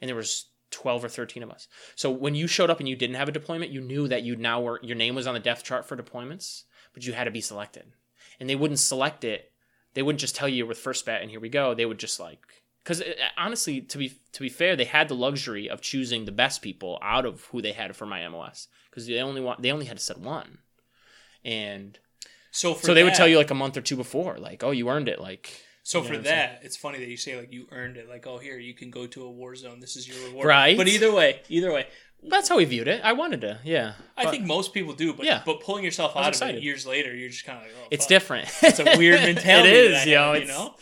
And 0.00 0.08
there 0.08 0.16
was 0.16 0.46
12 0.70 1.04
or 1.04 1.08
13 1.08 1.42
of 1.42 1.50
us. 1.50 1.68
So 1.94 2.10
when 2.10 2.34
you 2.34 2.46
showed 2.46 2.70
up 2.70 2.80
and 2.80 2.88
you 2.88 2.96
didn't 2.96 3.16
have 3.16 3.28
a 3.28 3.32
deployment 3.32 3.70
you 3.70 3.80
knew 3.80 4.08
that 4.08 4.22
you 4.22 4.36
now 4.36 4.60
were 4.60 4.80
your 4.82 4.96
name 4.96 5.14
was 5.14 5.26
on 5.26 5.34
the 5.34 5.40
depth 5.40 5.64
chart 5.64 5.86
for 5.86 5.96
deployments 5.96 6.64
but 6.92 7.06
you 7.06 7.12
had 7.12 7.24
to 7.24 7.30
be 7.30 7.40
selected. 7.40 7.92
And 8.38 8.48
they 8.48 8.56
wouldn't 8.56 8.80
select 8.80 9.24
it. 9.24 9.52
They 9.94 10.02
wouldn't 10.02 10.20
just 10.20 10.36
tell 10.36 10.48
you 10.48 10.66
with 10.66 10.78
first 10.78 11.06
bat 11.06 11.22
and 11.22 11.30
here 11.30 11.40
we 11.40 11.48
go. 11.48 11.74
They 11.74 11.86
would 11.86 11.98
just 11.98 12.20
like 12.20 12.63
because 12.84 13.00
uh, 13.00 13.04
uh, 13.06 13.28
honestly 13.36 13.80
to 13.80 13.98
be 13.98 14.12
to 14.32 14.40
be 14.40 14.48
fair 14.48 14.76
they 14.76 14.84
had 14.84 15.08
the 15.08 15.14
luxury 15.14 15.68
of 15.68 15.80
choosing 15.80 16.24
the 16.26 16.32
best 16.32 16.62
people 16.62 16.98
out 17.02 17.24
of 17.26 17.44
who 17.46 17.60
they 17.60 17.72
had 17.72 17.96
for 17.96 18.06
my 18.06 18.26
mos 18.28 18.68
because 18.90 19.06
they 19.06 19.18
only 19.20 19.40
want 19.40 19.60
they 19.62 19.72
only 19.72 19.86
had 19.86 19.96
to 19.96 20.02
set 20.04 20.18
one 20.18 20.58
and 21.44 21.98
So 22.50 22.74
for 22.74 22.86
so 22.86 22.94
they 22.94 23.04
would 23.04 23.14
tell 23.14 23.28
you 23.28 23.36
like 23.38 23.50
a 23.50 23.54
month 23.54 23.76
or 23.76 23.80
two 23.80 23.96
before 23.96 24.38
like 24.38 24.62
oh 24.62 24.70
you 24.70 24.88
earned 24.88 25.08
it 25.08 25.20
like 25.20 25.50
So 25.82 25.98
You 25.98 26.04
know 26.08 26.16
for 26.16 26.22
that, 26.22 26.60
it's 26.62 26.76
funny 26.76 26.98
that 26.98 27.08
you 27.08 27.16
say 27.16 27.36
like 27.36 27.52
you 27.52 27.66
earned 27.70 27.96
it. 27.98 28.08
Like, 28.08 28.26
oh, 28.26 28.38
here 28.38 28.58
you 28.58 28.72
can 28.72 28.90
go 28.90 29.06
to 29.06 29.24
a 29.24 29.30
war 29.30 29.54
zone. 29.54 29.80
This 29.80 29.96
is 29.96 30.08
your 30.08 30.16
reward. 30.26 30.46
Right. 30.46 30.78
But 30.78 30.88
either 30.88 31.12
way, 31.12 31.42
either 31.50 31.70
way, 31.74 31.84
that's 32.26 32.48
how 32.48 32.56
we 32.56 32.64
viewed 32.64 32.88
it 32.88 33.02
i 33.04 33.12
wanted 33.12 33.42
to 33.42 33.58
yeah 33.64 33.92
I 34.16 34.24
But 34.24 34.30
think 34.30 34.44
most 34.46 34.72
people 34.72 34.94
do. 34.94 35.12
But 35.12 35.26
Yeah. 35.26 35.42
but 35.44 35.60
pulling 35.60 35.84
yourself 35.84 36.16
out 36.16 36.22
of 36.22 36.28
excited. 36.28 36.56
it 36.56 36.62
years 36.62 36.86
later, 36.86 37.14
you're 37.14 37.28
just 37.28 37.44
kind 37.44 37.58
of 37.58 37.64
like, 37.64 37.72
oh, 37.82 37.88
it's 37.90 38.04
fuck. 38.04 38.08
different 38.08 38.48
It's 38.62 38.78
a 38.78 38.96
weird 38.96 39.20
mentality. 39.30 39.68
it 39.68 39.90
that 39.90 40.00
is 40.00 40.06
I 40.08 40.10
yo 40.10 40.32
have, 40.32 40.42
you 40.42 40.48
know. 40.48 40.74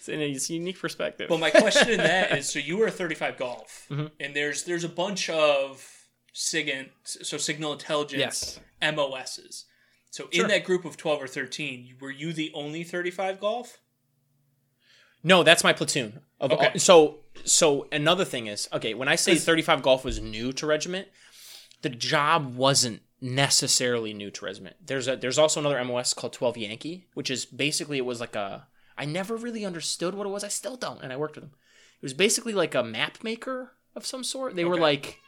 It's 0.00 0.08
in 0.08 0.20
a 0.20 0.26
unique 0.54 0.78
perspective 0.78 1.28
But 1.28 1.40
my 1.40 1.50
question 1.50 1.90
in 1.90 1.98
that 1.98 2.36
is: 2.38 2.48
so 2.50 2.58
you 2.58 2.76
were 2.78 2.86
a 2.86 2.90
35 2.90 3.36
golf, 3.36 3.86
Mhm. 3.90 4.10
and 4.18 4.34
there's 4.34 4.64
there's 4.64 4.84
a 4.84 4.88
bunch 4.88 5.28
of 5.30 5.86
SIGINT, 6.32 6.90
so 7.04 7.36
signal 7.38 7.72
intelligence 7.72 8.18
Yes. 8.18 8.60
MOSs. 8.94 9.66
So 10.10 10.28
Sure. 10.32 10.44
in 10.44 10.48
that 10.50 10.64
group 10.64 10.84
of 10.84 10.96
12 10.96 11.22
or 11.22 11.26
13, 11.28 11.96
were 12.00 12.10
you 12.10 12.32
the 12.32 12.50
only 12.54 12.82
35 12.84 13.38
golf? 13.40 13.78
No, 15.22 15.42
that's 15.42 15.62
my 15.62 15.72
platoon. 15.72 16.20
Of 16.40 16.52
Okay. 16.52 16.66
all, 16.72 16.78
so 16.78 17.18
so 17.44 17.88
another 17.92 18.24
thing 18.24 18.46
is 18.46 18.68
okay 18.72 18.94
when 18.94 19.08
I 19.08 19.16
say 19.16 19.34
35 19.36 19.82
golf 19.82 20.04
was 20.04 20.18
new 20.20 20.52
to 20.54 20.66
regiment, 20.66 21.08
the 21.82 21.90
job 21.90 22.54
wasn't 22.56 23.02
necessarily 23.20 24.14
new 24.14 24.30
to 24.30 24.44
regiment. 24.44 24.76
There's 24.84 25.06
a 25.08 25.16
there's 25.16 25.38
also 25.38 25.60
another 25.60 25.78
MOS 25.84 26.14
called 26.14 26.32
12 26.32 26.56
Yankee, 26.56 27.06
which 27.14 27.30
is 27.30 27.44
basically 27.44 27.98
it 27.98 28.06
was 28.06 28.20
like 28.20 28.34
a 28.34 28.66
I 29.00 29.06
never 29.06 29.34
really 29.34 29.64
understood 29.64 30.14
what 30.14 30.26
it 30.26 30.30
was. 30.30 30.44
I 30.44 30.48
still 30.48 30.76
don't, 30.76 31.02
and 31.02 31.10
I 31.10 31.16
worked 31.16 31.36
with 31.36 31.44
them. 31.44 31.52
It 31.54 32.02
was 32.02 32.12
basically 32.12 32.52
like 32.52 32.74
a 32.74 32.82
map 32.82 33.24
maker 33.24 33.72
of 33.96 34.04
some 34.04 34.22
sort. 34.22 34.56
They 34.56 34.64
were 34.66 34.76
like, 34.78 35.18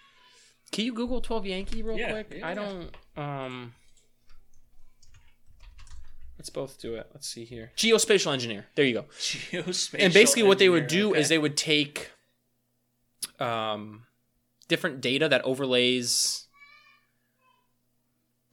can 0.72 0.84
you 0.84 0.92
Google 0.92 1.22
12 1.22 1.46
Yankee 1.46 1.82
real 1.82 1.96
Yeah, 1.98 2.10
quick? 2.10 2.34
yeah, 2.38 2.46
I 2.46 2.52
don't. 2.54 2.90
Um, 3.16 3.72
let's 6.38 6.50
both 6.50 6.78
do 6.80 6.96
it. 6.96 7.08
Let's 7.14 7.26
see 7.26 7.44
here. 7.46 7.72
Geospatial 7.76 8.32
engineer. 8.34 8.66
There 8.74 8.84
you 8.84 8.94
go 8.94 9.02
Geospatial 9.18 10.04
and 10.04 10.12
basically 10.12 10.42
what 10.42 10.58
they 10.58 10.68
would 10.68 10.86
do 10.86 11.10
okay. 11.12 11.20
is 11.20 11.28
they 11.30 11.38
would 11.38 11.56
take 11.56 12.10
um 13.40 14.02
different 14.68 15.00
data 15.00 15.28
that 15.28 15.42
overlays 15.44 16.41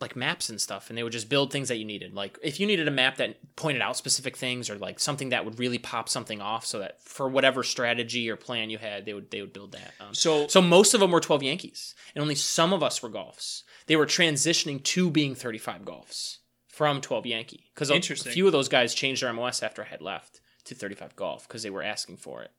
like 0.02 0.16
maps 0.16 0.50
and 0.50 0.60
stuff 0.62 0.90
and 0.90 0.98
they 0.98 1.04
would 1.04 1.12
just 1.12 1.30
build 1.30 1.52
things 1.52 1.68
that 1.68 1.78
you 1.78 1.86
needed. 1.86 2.14
Like 2.14 2.38
if 2.42 2.60
you 2.60 2.68
needed 2.68 2.88
a 2.88 2.92
map 2.92 3.18
that 3.18 3.56
pointed 3.56 3.82
out 3.82 3.98
specific 3.98 4.38
things 4.38 4.70
or 4.70 4.78
like 4.78 5.00
something 5.00 5.30
that 5.30 5.46
would 5.46 5.60
really 5.60 5.78
pop 5.78 6.08
something 6.10 6.42
off 6.42 6.66
so 6.66 6.80
that 6.80 7.02
for 7.04 7.28
whatever 7.28 7.64
strategy 7.64 8.30
or 8.30 8.36
plan 8.36 8.70
you 8.70 8.78
had 8.78 9.06
they 9.06 9.14
would 9.14 9.30
they 9.32 9.42
would 9.42 9.54
build 9.54 9.74
that 9.74 9.94
um, 10.00 10.14
So, 10.14 10.48
so 10.48 10.62
most 10.62 10.94
of 10.94 11.00
them 11.00 11.12
were 11.12 11.20
12 11.20 11.44
yankees 11.44 11.96
and 12.16 12.22
only 12.22 12.36
some 12.36 12.74
of 12.74 12.84
us 12.84 13.02
were 13.04 13.10
golfs. 13.10 13.64
They 13.88 13.96
were 13.96 14.06
transitioning 14.06 14.84
to 14.84 15.10
being 15.10 15.36
35 15.36 15.82
golfs 15.82 16.38
from 16.68 17.02
12 17.02 17.26
yankee 17.26 17.66
because 17.74 17.90
a 17.90 17.96
few 18.34 18.46
of 18.46 18.52
those 18.54 18.70
guys 18.70 18.94
changed 18.94 19.22
their 19.22 19.34
mos 19.34 19.62
after 19.62 19.84
i 19.84 19.86
had 19.86 20.02
left 20.02 20.40
to 20.64 20.76
35 20.76 21.16
golf 21.16 21.48
because 21.48 21.64
they 21.64 21.70
were 21.70 21.84
asking 21.84 22.18
for 22.18 22.44
it. 22.44 22.52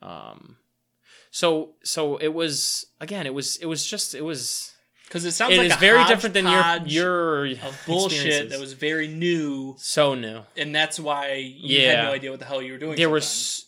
Um 0.00 0.56
so 1.30 1.74
so 1.82 2.16
it 2.18 2.28
was 2.28 2.86
again 3.00 3.26
it 3.26 3.34
was 3.34 3.56
it 3.56 3.66
was 3.66 3.84
just 3.84 4.14
it 4.14 4.24
was 4.24 4.72
because 5.12 5.26
it 5.26 5.32
sounds 5.32 5.52
it 5.52 5.58
like 5.58 5.66
is 5.66 5.76
a 5.76 5.78
very 5.78 6.02
different 6.06 6.32
than 6.32 6.46
your 6.46 6.86
your 6.86 7.46
of 7.66 7.82
bullshit 7.86 8.48
that 8.48 8.58
was 8.58 8.72
very 8.72 9.08
new, 9.08 9.74
so 9.78 10.14
new. 10.14 10.40
and 10.56 10.74
that's 10.74 10.98
why 10.98 11.34
you 11.34 11.86
had 11.86 12.04
no 12.04 12.12
idea 12.12 12.30
what 12.30 12.40
the 12.40 12.46
hell 12.46 12.62
you 12.62 12.72
were 12.72 12.78
doing. 12.78 12.96
There 12.96 13.08
sometimes. 13.08 13.12
was, 13.12 13.66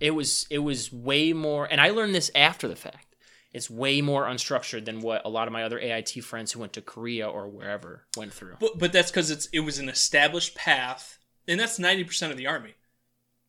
it 0.00 0.10
was 0.10 0.46
it 0.50 0.58
was 0.58 0.92
way 0.92 1.32
more, 1.32 1.68
and 1.70 1.80
I 1.80 1.90
learned 1.90 2.16
this 2.16 2.32
after 2.34 2.66
the 2.66 2.74
fact. 2.74 3.14
It's 3.52 3.70
way 3.70 4.02
more 4.02 4.24
unstructured 4.24 4.84
than 4.86 5.00
what 5.00 5.22
a 5.24 5.28
lot 5.30 5.46
of 5.46 5.52
my 5.52 5.62
other 5.62 5.78
AIT 5.78 6.10
friends 6.24 6.50
who 6.52 6.60
went 6.60 6.72
to 6.74 6.82
Korea 6.82 7.28
or 7.28 7.48
wherever 7.48 8.04
went 8.16 8.32
through. 8.32 8.56
but, 8.60 8.78
but 8.78 8.92
that's 8.92 9.10
because 9.12 9.30
it's 9.30 9.46
it 9.52 9.60
was 9.60 9.78
an 9.78 9.88
established 9.88 10.56
path, 10.56 11.18
and 11.46 11.60
that's 11.60 11.78
ninety 11.78 12.02
percent 12.02 12.32
of 12.32 12.38
the 12.38 12.48
army. 12.48 12.74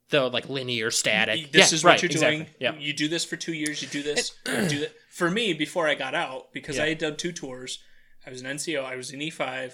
The 0.09 0.29
like 0.29 0.47
linear 0.49 0.91
static. 0.91 1.51
This 1.51 1.71
Yeah, 1.71 1.75
is 1.75 1.83
what 1.83 1.89
right, 1.89 2.01
you're 2.03 2.09
doing. 2.09 2.41
exactly. 2.41 2.55
Yeah. 2.59 2.75
You 2.77 2.93
do 2.93 3.07
this 3.07 3.25
for 3.25 3.35
two 3.37 3.53
years. 3.53 3.81
You 3.81 3.87
do 3.87 4.03
this. 4.03 4.33
you 4.45 4.69
do 4.69 4.79
that. 4.81 4.93
For 5.17 5.31
me, 5.31 5.53
before 5.53 5.87
I 5.87 5.95
got 5.95 6.13
out, 6.13 6.53
because 6.53 6.77
Yeah. 6.77 6.83
I 6.83 6.89
had 6.89 6.99
done 6.99 7.15
two 7.17 7.31
tours, 7.31 7.79
I 8.25 8.29
was 8.29 8.41
an 8.41 8.47
NCO. 8.47 8.83
I 8.85 8.95
was 8.95 9.11
an 9.11 9.19
E5. 9.19 9.73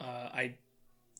Uh, 0.00 0.04
I, 0.04 0.54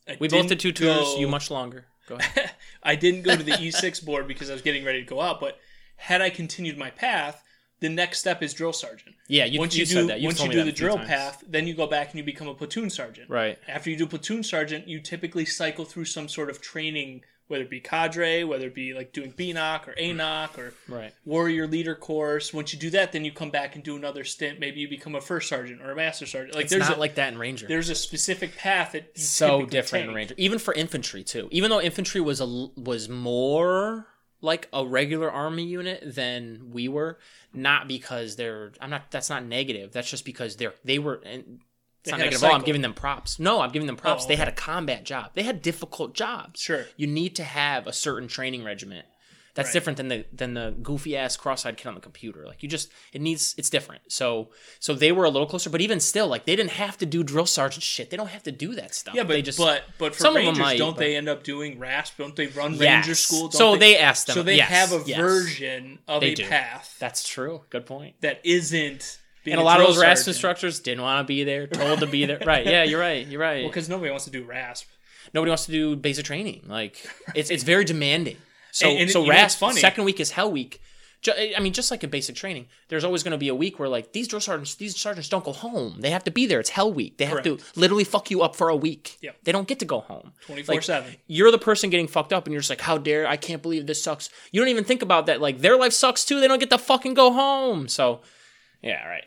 I 0.06 0.16
We 0.20 0.28
both 0.28 0.48
didn't 0.48 0.60
two 0.60 0.72
tours. 0.72 0.98
go- 1.14 1.18
You 1.18 1.28
much 1.28 1.50
longer. 1.50 1.86
Go 2.06 2.16
ahead. 2.16 2.50
I 2.82 2.94
didn't 2.96 3.22
go 3.22 3.34
to 3.36 3.42
the 3.42 3.52
E6 3.52 4.04
board 4.04 4.28
because 4.28 4.50
I 4.50 4.52
was 4.52 4.60
getting 4.62 4.84
ready 4.84 5.00
to 5.00 5.06
go 5.06 5.20
out. 5.22 5.40
But 5.40 5.58
had 5.96 6.20
I 6.20 6.28
continued 6.28 6.76
my 6.76 6.90
path, 6.90 7.42
the 7.80 7.88
next 7.88 8.18
step 8.20 8.42
is 8.42 8.52
drill 8.52 8.74
sergeant. 8.74 9.14
Yeah, 9.28 9.46
you, 9.46 9.58
once 9.58 9.74
you, 9.74 9.80
you, 9.80 9.86
said 9.86 10.00
do 10.02 10.06
that. 10.08 10.20
You've 10.20 10.28
once 10.38 10.42
you 10.44 10.50
do 10.52 10.64
the 10.64 10.72
drill 10.72 10.96
times. 10.96 11.08
path, 11.08 11.44
then 11.48 11.66
you 11.66 11.72
go 11.74 11.86
back 11.86 12.10
and 12.10 12.18
you 12.18 12.24
become 12.24 12.48
a 12.48 12.54
platoon 12.54 12.90
sergeant. 12.90 13.30
Right. 13.30 13.58
After 13.66 13.88
you 13.88 13.96
do 13.96 14.06
platoon 14.06 14.42
sergeant, 14.42 14.88
you 14.88 15.00
typically 15.00 15.46
cycle 15.46 15.86
through 15.86 16.04
some 16.04 16.28
sort 16.28 16.50
of 16.50 16.60
training, 16.60 17.22
whether 17.46 17.62
it 17.64 17.70
be 17.70 17.80
cadre, 17.80 18.42
whether 18.44 18.66
it 18.68 18.74
be 18.74 18.94
like 18.94 19.12
doing 19.12 19.32
BNCOC 19.32 19.88
or 19.88 19.94
ANCOC 20.00 20.58
or 20.58 20.74
Right. 20.88 21.12
warrior 21.24 21.66
leader 21.66 21.94
course. 21.94 22.54
Once 22.54 22.72
you 22.72 22.78
do 22.78 22.90
that, 22.90 23.12
then 23.12 23.24
you 23.24 23.32
come 23.32 23.50
back 23.50 23.74
and 23.74 23.84
do 23.84 23.96
another 23.96 24.24
stint. 24.24 24.58
Maybe 24.58 24.80
you 24.80 24.88
become 24.88 25.14
a 25.14 25.20
first 25.20 25.48
sergeant 25.48 25.82
or 25.82 25.90
a 25.90 25.96
master 25.96 26.24
sergeant. 26.26 26.54
Like 26.54 26.64
It's 26.64 26.72
there's 26.72 26.88
not 26.88 26.96
a, 26.96 27.00
like 27.00 27.16
that 27.16 27.32
in 27.32 27.38
Ranger. 27.38 27.66
there's 27.66 27.90
a 27.90 27.94
specific 27.94 28.56
path 28.56 28.92
that 28.92 29.12
you 29.14 29.22
so 29.22 29.66
different 29.66 30.08
in. 30.08 30.14
Ranger, 30.14 30.34
even 30.38 30.58
for 30.58 30.72
infantry 30.74 31.22
too. 31.22 31.48
Even 31.50 31.70
though 31.70 31.80
infantry 31.80 32.20
was 32.20 32.40
a 32.40 32.46
was 32.46 33.08
more 33.08 34.06
like 34.40 34.68
a 34.72 34.86
regular 34.86 35.30
army 35.30 35.64
unit 35.64 36.02
than 36.14 36.70
we 36.72 36.86
were, 36.88 37.18
not 37.54 37.88
because 37.88 38.36
they're. 38.36 38.72
I'm 38.80 38.90
not. 38.90 39.10
That's 39.10 39.30
not 39.30 39.44
negative. 39.44 39.92
That's 39.92 40.10
just 40.10 40.24
because 40.24 40.56
they're 40.56 40.74
they 40.84 40.98
were. 40.98 41.20
And 41.24 41.60
it's 42.04 42.10
not 42.12 42.18
negative 42.18 42.42
at 42.44 42.50
all. 42.50 42.56
I'm 42.56 42.62
giving 42.64 42.82
them 42.82 42.94
props. 42.94 43.38
No, 43.38 43.60
I'm 43.60 43.70
giving 43.70 43.86
them 43.86 43.96
props. 43.96 44.24
Oh, 44.24 44.28
They 44.28 44.36
had 44.36 44.48
a 44.48 44.52
combat 44.52 45.04
job. 45.04 45.30
They 45.34 45.42
had 45.42 45.62
difficult 45.62 46.14
jobs. 46.14 46.60
Sure. 46.60 46.84
You 46.96 47.06
need 47.06 47.34
to 47.36 47.44
have 47.44 47.86
a 47.86 47.92
certain 47.92 48.28
training 48.28 48.62
regiment. 48.62 49.06
That's 49.54 49.68
Right. 49.68 49.72
different 49.74 49.96
than 49.98 50.08
the 50.08 50.24
than 50.32 50.54
the 50.54 50.74
goofy 50.82 51.16
ass 51.16 51.36
cross-eyed 51.36 51.76
kid 51.76 51.86
on 51.86 51.94
the 51.94 52.00
computer. 52.00 52.44
Like 52.44 52.64
you 52.64 52.68
just 52.68 52.90
it 53.12 53.20
needs 53.20 53.54
it's 53.56 53.70
different. 53.70 54.02
So 54.08 54.50
so 54.80 54.94
they 54.94 55.12
were 55.12 55.22
a 55.24 55.30
little 55.30 55.46
closer, 55.46 55.70
but 55.70 55.80
even 55.80 56.00
still, 56.00 56.26
like 56.26 56.44
they 56.44 56.56
didn't 56.56 56.72
have 56.72 56.98
to 56.98 57.06
do 57.06 57.22
drill 57.22 57.46
sergeant 57.46 57.84
shit. 57.84 58.10
They 58.10 58.16
don't 58.16 58.30
have 58.30 58.42
to 58.42 58.50
do 58.50 58.74
that 58.74 58.96
stuff. 58.96 59.14
Yeah, 59.14 59.22
but 59.22 59.34
they 59.34 59.42
just 59.42 59.56
but 59.58 59.84
but 59.96 60.16
for 60.16 60.20
some 60.22 60.36
of 60.36 60.44
them 60.44 60.58
might, 60.58 60.76
don't 60.76 60.94
but- 60.94 60.98
they 60.98 61.14
end 61.14 61.28
up 61.28 61.44
doing 61.44 61.78
RASP? 61.78 62.18
Don't 62.18 62.34
they 62.34 62.48
run 62.48 62.72
Yes. 62.74 62.80
ranger 62.80 63.14
school? 63.14 63.42
Don't 63.42 63.52
so 63.52 63.76
they, 63.76 63.96
asked 63.96 64.26
them. 64.26 64.34
so 64.34 64.42
they 64.42 64.56
yes, 64.56 64.68
have 64.70 64.92
a 64.92 65.02
yes. 65.06 65.18
version 65.20 66.00
of 66.08 66.20
They 66.22 66.32
a 66.32 66.34
do. 66.34 66.48
path 66.48 66.96
That's 66.98 67.26
true. 67.26 67.62
Good 67.70 67.86
point. 67.86 68.16
that 68.22 68.40
isn't. 68.42 69.20
And 69.46 69.60
a 69.60 69.62
lot 69.62 69.80
of 69.80 69.86
those 69.86 69.98
RASP 69.98 70.28
instructors 70.28 70.80
didn't 70.80 71.02
want 71.02 71.24
to 71.24 71.28
be 71.28 71.44
there, 71.44 71.66
told 71.66 72.00
to 72.00 72.06
be 72.06 72.24
there. 72.26 72.38
right? 72.46 72.64
Yeah, 72.66 72.82
you're 72.84 73.00
right. 73.00 73.26
You're 73.26 73.40
right. 73.40 73.60
Well, 73.62 73.68
because 73.70 73.88
nobody 73.88 74.10
wants 74.10 74.24
to 74.24 74.30
do 74.30 74.44
RASP. 74.44 74.86
Nobody 75.32 75.50
wants 75.50 75.66
to 75.66 75.72
do 75.72 75.96
basic 75.96 76.24
training. 76.26 76.64
Like 76.66 76.96
it's 77.34 77.50
it's 77.50 77.64
very 77.64 77.84
demanding. 77.84 78.36
So 78.72 78.88
And- 78.88 78.98
and 79.02 79.10
so 79.10 79.22
know 79.22 79.30
RASP 79.30 79.58
funny? 79.60 79.80
second 79.80 80.02
week 80.04 80.18
is 80.18 80.32
hell 80.32 80.50
week. 80.50 80.80
I 81.26 81.58
mean, 81.60 81.72
just 81.72 81.90
like 81.90 82.02
in 82.04 82.10
basic 82.10 82.34
training, 82.36 82.66
there's 82.88 83.02
always 83.04 83.22
going 83.22 83.32
to 83.32 83.38
be 83.38 83.48
a 83.48 83.54
week 83.54 83.78
where 83.78 83.88
like 83.88 84.12
these 84.12 84.26
drill 84.28 84.40
sergeants, 84.42 84.74
these 84.74 84.94
sergeants 84.94 85.28
don't 85.30 85.44
go 85.44 85.52
home. 85.52 85.96
They 86.00 86.10
have 86.10 86.24
to 86.24 86.30
be 86.30 86.44
there. 86.46 86.60
It's 86.60 86.68
hell 86.70 86.92
week. 86.92 87.16
They 87.16 87.24
have 87.24 87.42
to 87.44 87.58
literally 87.76 88.04
fuck 88.04 88.30
you 88.32 88.42
up 88.42 88.54
for 88.56 88.68
a 88.68 88.76
week. 88.76 89.16
Yep. 89.22 89.36
They 89.44 89.52
don't 89.52 89.66
get 89.68 89.78
to 89.78 89.84
go 89.86 90.00
home. 90.00 90.32
24/7. 90.48 91.16
You're 91.28 91.50
the 91.52 91.56
person 91.58 91.88
getting 91.88 92.08
fucked 92.08 92.32
up, 92.34 92.44
and 92.46 92.52
you're 92.52 92.60
just 92.60 92.68
like, 92.68 92.82
how 92.82 92.98
dare 92.98 93.26
I 93.26 93.36
can't 93.38 93.62
believe 93.62 93.86
this 93.86 94.02
sucks. 94.02 94.28
You 94.52 94.60
don't 94.60 94.68
even 94.68 94.84
think 94.84 95.00
about 95.02 95.26
that. 95.26 95.40
Like 95.40 95.60
their 95.60 95.78
life 95.78 95.92
sucks 95.94 96.24
too. 96.24 96.40
They 96.40 96.48
don't 96.48 96.58
get 96.60 96.68
to 96.70 96.78
fucking 96.78 97.14
go 97.14 97.32
home. 97.32 97.88
So, 97.88 98.20
yeah, 98.84 99.08
right. 99.08 99.24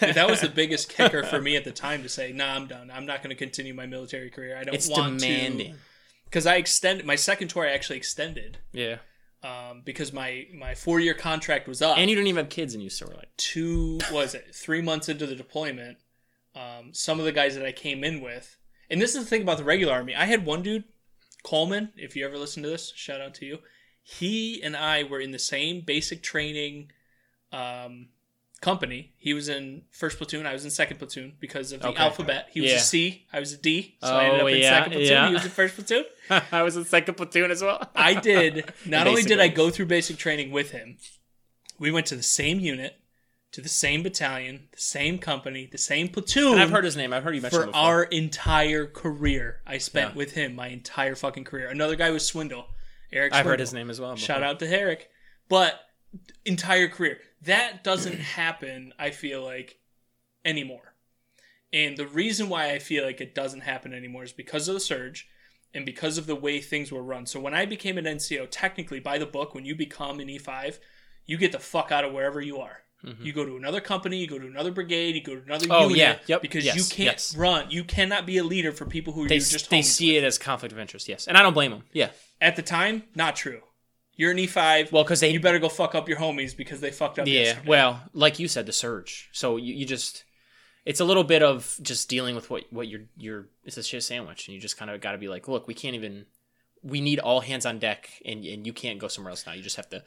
that 0.00 0.26
was 0.28 0.40
the 0.40 0.48
biggest 0.54 0.88
kicker 0.90 1.22
for 1.22 1.40
me 1.40 1.56
at 1.56 1.64
the 1.64 1.70
time 1.72 2.02
to 2.02 2.08
say, 2.08 2.32
"Nah, 2.32 2.54
I'm 2.54 2.66
done. 2.66 2.90
I'm 2.92 3.06
not 3.06 3.22
going 3.22 3.30
to 3.30 3.36
continue 3.36 3.72
my 3.72 3.86
military 3.86 4.28
career. 4.30 4.56
I 4.58 4.64
don't 4.64 4.72
want 4.72 4.72
to. 4.72 4.76
it's 4.76 4.88
want 4.90 5.20
demanding. 5.20 5.72
to." 5.72 5.78
Because 6.24 6.44
I 6.46 6.56
extended 6.56 7.06
my 7.06 7.14
second 7.16 7.48
tour. 7.48 7.64
I 7.64 7.70
actually 7.70 7.98
extended 7.98 8.58
Yeah. 8.72 8.96
um, 9.44 9.82
because 9.84 10.12
my 10.12 10.46
my 10.52 10.74
four 10.74 10.98
year 11.00 11.14
contract 11.14 11.68
was 11.68 11.80
up. 11.80 11.96
And 11.98 12.10
you 12.10 12.16
don't 12.16 12.26
even 12.26 12.44
have 12.44 12.50
kids, 12.50 12.74
and 12.74 12.82
you 12.82 12.90
still 12.90 13.08
were 13.08 13.14
like, 13.14 13.30
two 13.36 14.00
was 14.12 14.34
it 14.34 14.52
three 14.54 14.82
months 14.82 15.08
into 15.08 15.24
the 15.26 15.36
deployment 15.36 15.98
um, 16.56 16.92
some 16.92 17.18
of 17.20 17.24
the 17.26 17.32
guys 17.32 17.54
that 17.54 17.64
i 17.66 17.70
came 17.72 18.02
in 18.02 18.20
with 18.22 18.56
and 18.90 19.00
this 19.00 19.14
is 19.14 19.22
the 19.24 19.28
thing 19.30 19.42
about 19.42 19.58
the 19.58 19.64
regular 19.64 19.92
army 19.92 20.14
i 20.16 20.24
had 20.24 20.46
one 20.46 20.62
dude 20.62 20.84
coleman 21.44 21.92
if 21.96 22.16
you 22.16 22.24
ever 22.24 22.38
listen 22.38 22.62
to 22.62 22.68
this 22.70 22.92
shout 22.96 23.20
out 23.20 23.34
to 23.34 23.44
you 23.44 23.58
he 24.02 24.60
and 24.62 24.74
i 24.76 25.02
were 25.04 25.20
in 25.20 25.32
the 25.32 25.38
same 25.38 25.82
basic 25.82 26.22
training 26.22 26.90
um, 27.52 28.08
company 28.62 29.12
he 29.18 29.34
was 29.34 29.48
in 29.50 29.82
first 29.90 30.16
platoon 30.16 30.46
i 30.46 30.52
was 30.52 30.64
in 30.64 30.70
second 30.70 30.96
platoon 30.96 31.34
because 31.40 31.72
of 31.72 31.80
the 31.82 31.88
Okay. 31.88 32.02
alphabet 32.02 32.48
he 32.50 32.62
was 32.62 32.70
Yeah. 32.70 32.76
a 32.76 32.80
c 32.80 33.26
i 33.32 33.38
was 33.38 33.52
a 33.52 33.56
d 33.58 33.96
so 34.02 34.08
i 34.08 34.28
oh, 34.30 34.30
ended 34.30 34.40
Oh, 34.40 34.46
up 34.46 34.52
in 34.52 34.58
yeah, 34.58 34.70
second 34.70 34.92
platoon 34.92 35.12
yeah. 35.12 35.28
he 35.28 35.34
was 35.34 35.44
in 35.44 35.50
first 35.50 35.74
platoon 35.74 36.04
I 36.52 36.62
was 36.62 36.76
in 36.76 36.84
second 36.84 37.14
platoon 37.14 37.50
as 37.52 37.62
well. 37.62 37.88
I 37.94 38.14
did. 38.14 38.72
Not 38.84 39.06
only 39.06 39.22
did 39.22 39.38
I 39.38 39.46
go 39.46 39.70
through 39.70 39.86
basic 39.86 40.16
training 40.16 40.50
with 40.50 40.72
him, 40.72 40.96
we 41.78 41.92
went 41.92 42.06
to 42.06 42.16
the 42.16 42.22
same 42.24 42.58
unit, 42.58 42.98
to 43.52 43.60
the 43.60 43.68
same 43.68 44.02
battalion, 44.02 44.66
the 44.72 44.80
same 44.80 45.18
company, 45.18 45.68
the 45.70 45.78
same 45.78 46.08
platoon. 46.08 46.54
And 46.54 46.62
I've 46.62 46.70
heard 46.70 46.82
his 46.84 46.96
name. 46.96 47.12
I've 47.12 47.22
heard 47.22 47.36
you 47.36 47.42
mention 47.42 47.60
for 47.60 47.66
him 47.68 47.74
our 47.74 48.02
entire 48.02 48.86
career. 48.86 49.60
I 49.64 49.78
spent 49.78 50.10
Yeah. 50.10 50.16
with 50.16 50.32
him 50.32 50.56
my 50.56 50.66
entire 50.66 51.14
fucking 51.14 51.44
career. 51.44 51.68
Another 51.68 51.94
guy 51.94 52.10
was 52.10 52.26
Swindle. 52.26 52.66
Eric 53.12 53.32
I've 53.32 53.46
heard 53.46 53.60
his 53.60 53.72
name 53.72 53.88
as 53.88 54.00
well. 54.00 54.16
Shout 54.16 54.42
out 54.42 54.58
to 54.58 54.66
Eric. 54.66 55.08
But 55.48 55.80
entire 56.44 56.88
career. 56.88 57.18
That 57.42 57.84
doesn't 57.84 58.18
happen, 58.20 58.92
I 58.98 59.10
feel 59.10 59.42
like, 59.44 59.78
anymore. 60.44 60.94
And 61.72 61.96
the 61.96 62.06
reason 62.06 62.48
why 62.48 62.70
I 62.72 62.78
feel 62.78 63.04
like 63.04 63.20
it 63.20 63.34
doesn't 63.34 63.60
happen 63.60 63.92
anymore 63.92 64.24
is 64.24 64.32
because 64.32 64.68
of 64.68 64.74
the 64.74 64.80
surge 64.80 65.28
and 65.74 65.84
because 65.84 66.16
of 66.16 66.26
the 66.26 66.36
way 66.36 66.60
things 66.60 66.90
were 66.92 67.02
run. 67.02 67.26
So 67.26 67.40
when 67.40 67.54
I 67.54 67.66
became 67.66 67.98
an 67.98 68.04
NCO, 68.04 68.48
technically 68.50 69.00
by 69.00 69.18
the 69.18 69.26
book, 69.26 69.54
when 69.54 69.64
you 69.66 69.74
become 69.74 70.20
an 70.20 70.28
E5, 70.28 70.78
you 71.26 71.36
get 71.36 71.52
the 71.52 71.58
fuck 71.58 71.90
out 71.92 72.04
of 72.04 72.12
wherever 72.12 72.40
you 72.40 72.58
are. 72.58 72.78
You 73.22 73.32
go 73.32 73.44
to 73.44 73.56
another 73.56 73.80
company, 73.80 74.16
you 74.18 74.26
go 74.26 74.36
to 74.38 74.46
another 74.48 74.72
brigade, 74.72 75.14
you 75.14 75.22
go 75.22 75.36
to 75.36 75.42
another 75.42 75.66
Mm-hmm. 75.66 75.72
Oh, 75.72 75.82
unit. 75.90 75.96
yeah. 75.96 76.18
Yep. 76.26 76.42
Because 76.42 76.64
Yes. 76.64 76.74
you 76.74 76.82
can't 76.82 77.14
Yes. 77.14 77.36
run. 77.36 77.70
You 77.70 77.84
cannot 77.84 78.26
be 78.26 78.36
a 78.38 78.42
leader 78.42 78.72
for 78.72 78.84
people 78.84 79.12
who 79.12 79.28
They, 79.28 79.36
you're 79.36 79.44
just 79.44 79.70
they 79.70 79.82
see 79.82 80.16
it 80.16 80.24
as 80.24 80.38
conflict 80.38 80.72
of 80.72 80.78
interest, 80.80 81.08
yes. 81.08 81.28
And 81.28 81.36
I 81.36 81.42
don't 81.42 81.52
blame 81.52 81.70
them. 81.70 81.84
Yeah. 81.92 82.10
at 82.40 82.56
the 82.56 82.62
time, 82.62 83.04
not 83.14 83.36
true. 83.36 83.60
You're 84.16 84.30
an 84.30 84.38
E5. 84.38 84.92
Well, 84.92 85.04
because 85.04 85.20
they. 85.20 85.30
you 85.30 85.40
better 85.40 85.58
go 85.58 85.68
fuck 85.68 85.94
up 85.94 86.08
your 86.08 86.18
homies 86.18 86.56
because 86.56 86.80
they 86.80 86.90
fucked 86.90 87.18
up 87.18 87.26
yeah. 87.26 87.40
yesterday. 87.40 87.68
Well, 87.68 88.02
like 88.12 88.38
you 88.38 88.48
said, 88.48 88.66
the 88.66 88.72
surge. 88.72 89.28
So 89.32 89.56
you, 89.56 89.74
you 89.74 89.86
just. 89.86 90.24
It's 90.84 91.00
a 91.00 91.04
little 91.04 91.24
bit 91.24 91.42
of 91.42 91.76
just 91.82 92.08
dealing 92.08 92.34
with 92.36 92.48
what, 92.48 92.64
what 92.70 92.88
you're. 92.88 93.02
you're 93.16 93.48
it's 93.64 93.76
a 93.76 93.82
shit 93.82 94.02
sandwich. 94.02 94.48
And 94.48 94.54
you 94.54 94.60
just 94.60 94.76
kind 94.76 94.90
of 94.90 95.00
got 95.00 95.12
to 95.12 95.18
be 95.18 95.28
like, 95.28 95.48
look, 95.48 95.66
we 95.66 95.74
can't 95.74 95.94
even. 95.94 96.26
We 96.82 97.00
need 97.00 97.18
all 97.18 97.40
hands 97.40 97.66
on 97.66 97.78
deck, 97.78 98.10
and, 98.24 98.44
and 98.44 98.66
you 98.66 98.72
can't 98.72 98.98
go 98.98 99.08
somewhere 99.08 99.30
else 99.30 99.44
now. 99.46 99.52
You 99.52 99.62
just 99.62 99.76
have 99.76 99.88
to. 99.90 100.04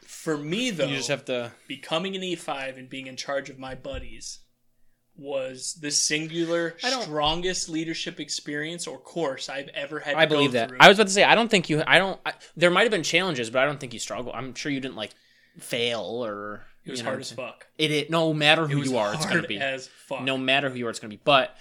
For 0.00 0.36
me, 0.36 0.70
though, 0.70 0.86
You 0.86 0.96
just 0.96 1.08
have 1.08 1.24
to. 1.26 1.52
becoming 1.68 2.16
an 2.16 2.22
E5 2.22 2.78
and 2.78 2.88
being 2.88 3.06
in 3.06 3.16
charge 3.16 3.50
of 3.50 3.58
my 3.58 3.74
buddies 3.74 4.40
was 5.16 5.78
the 5.80 5.90
singular 5.90 6.76
I 6.82 6.90
don't- 6.90 7.02
strongest 7.02 7.68
leadership 7.68 8.18
experience 8.20 8.86
or 8.86 8.98
course 8.98 9.48
I've 9.48 9.68
ever 9.68 10.00
had. 10.00 10.12
To 10.12 10.18
I 10.18 10.26
believe 10.26 10.52
go 10.52 10.58
that. 10.60 10.68
through. 10.70 10.78
I 10.80 10.88
was 10.88 10.98
about 10.98 11.08
to 11.08 11.12
say, 11.12 11.22
I 11.24 11.34
don't 11.34 11.50
think 11.50 11.68
you. 11.70 11.82
I 11.86 11.98
don't. 11.98 12.18
I, 12.24 12.32
there 12.56 12.70
might 12.70 12.82
have 12.82 12.90
been 12.90 13.02
challenges, 13.02 13.50
but 13.50 13.60
I 13.62 13.66
don't 13.66 13.78
think 13.78 13.92
you 13.92 13.98
struggle. 14.00 14.32
I'm 14.34 14.54
sure 14.54 14.72
you 14.72 14.80
didn't 14.80 14.96
like 14.96 15.10
fail 15.58 16.24
or. 16.24 16.64
it 16.84 16.90
was 16.90 17.00
you 17.00 17.04
know 17.04 17.10
hard 17.10 17.20
as 17.20 17.32
fuck. 17.32 17.66
It, 17.78 17.90
it 17.90 18.10
no 18.10 18.32
matter 18.32 18.64
It 18.64 18.70
who 18.70 18.78
was 18.78 18.90
you 18.90 18.96
are, 18.98 19.14
it's 19.14 19.26
gonna 19.26 19.46
be. 19.46 19.58
as 19.58 19.88
fuck. 20.08 20.22
no 20.22 20.38
matter 20.38 20.70
who 20.70 20.76
you 20.76 20.86
are, 20.86 20.90
it's 20.90 20.98
going 20.98 21.10
to 21.10 21.16
be. 21.16 21.22
But 21.24 21.54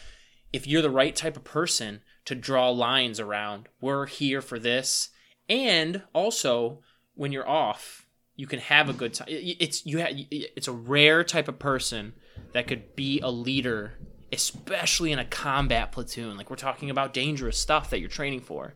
if 0.53 0.65
you're 0.67 0.81
the 0.81 0.89
right 0.89 1.15
type 1.15 1.35
of 1.37 1.43
person 1.43 2.01
to 2.25 2.35
draw 2.35 2.69
lines 2.69 3.19
around, 3.19 3.67
we're 3.81 4.05
here 4.05 4.41
for 4.41 4.59
this, 4.59 5.09
and 5.49 6.03
also 6.13 6.79
when 7.15 7.31
you're 7.31 7.47
off, 7.47 8.00
you 8.41 8.47
can 8.47 8.57
have 8.57 8.89
a 8.89 8.93
good 8.93 9.13
time. 9.13 9.27
It's 9.29 9.85
you. 9.85 10.01
Ha- 10.01 10.25
it's 10.31 10.67
a 10.67 10.71
rare 10.71 11.23
type 11.23 11.47
of 11.47 11.59
person 11.59 12.13
that 12.53 12.65
could 12.65 12.95
be 12.95 13.19
a 13.19 13.29
leader, 13.29 13.93
especially 14.31 15.11
in 15.11 15.19
a 15.19 15.25
combat 15.25 15.91
platoon. 15.91 16.37
Like 16.37 16.49
we're 16.49 16.55
talking 16.55 16.89
about 16.89 17.13
dangerous 17.13 17.59
stuff 17.59 17.91
that 17.91 17.99
you're 17.99 18.09
training 18.09 18.39
for. 18.39 18.73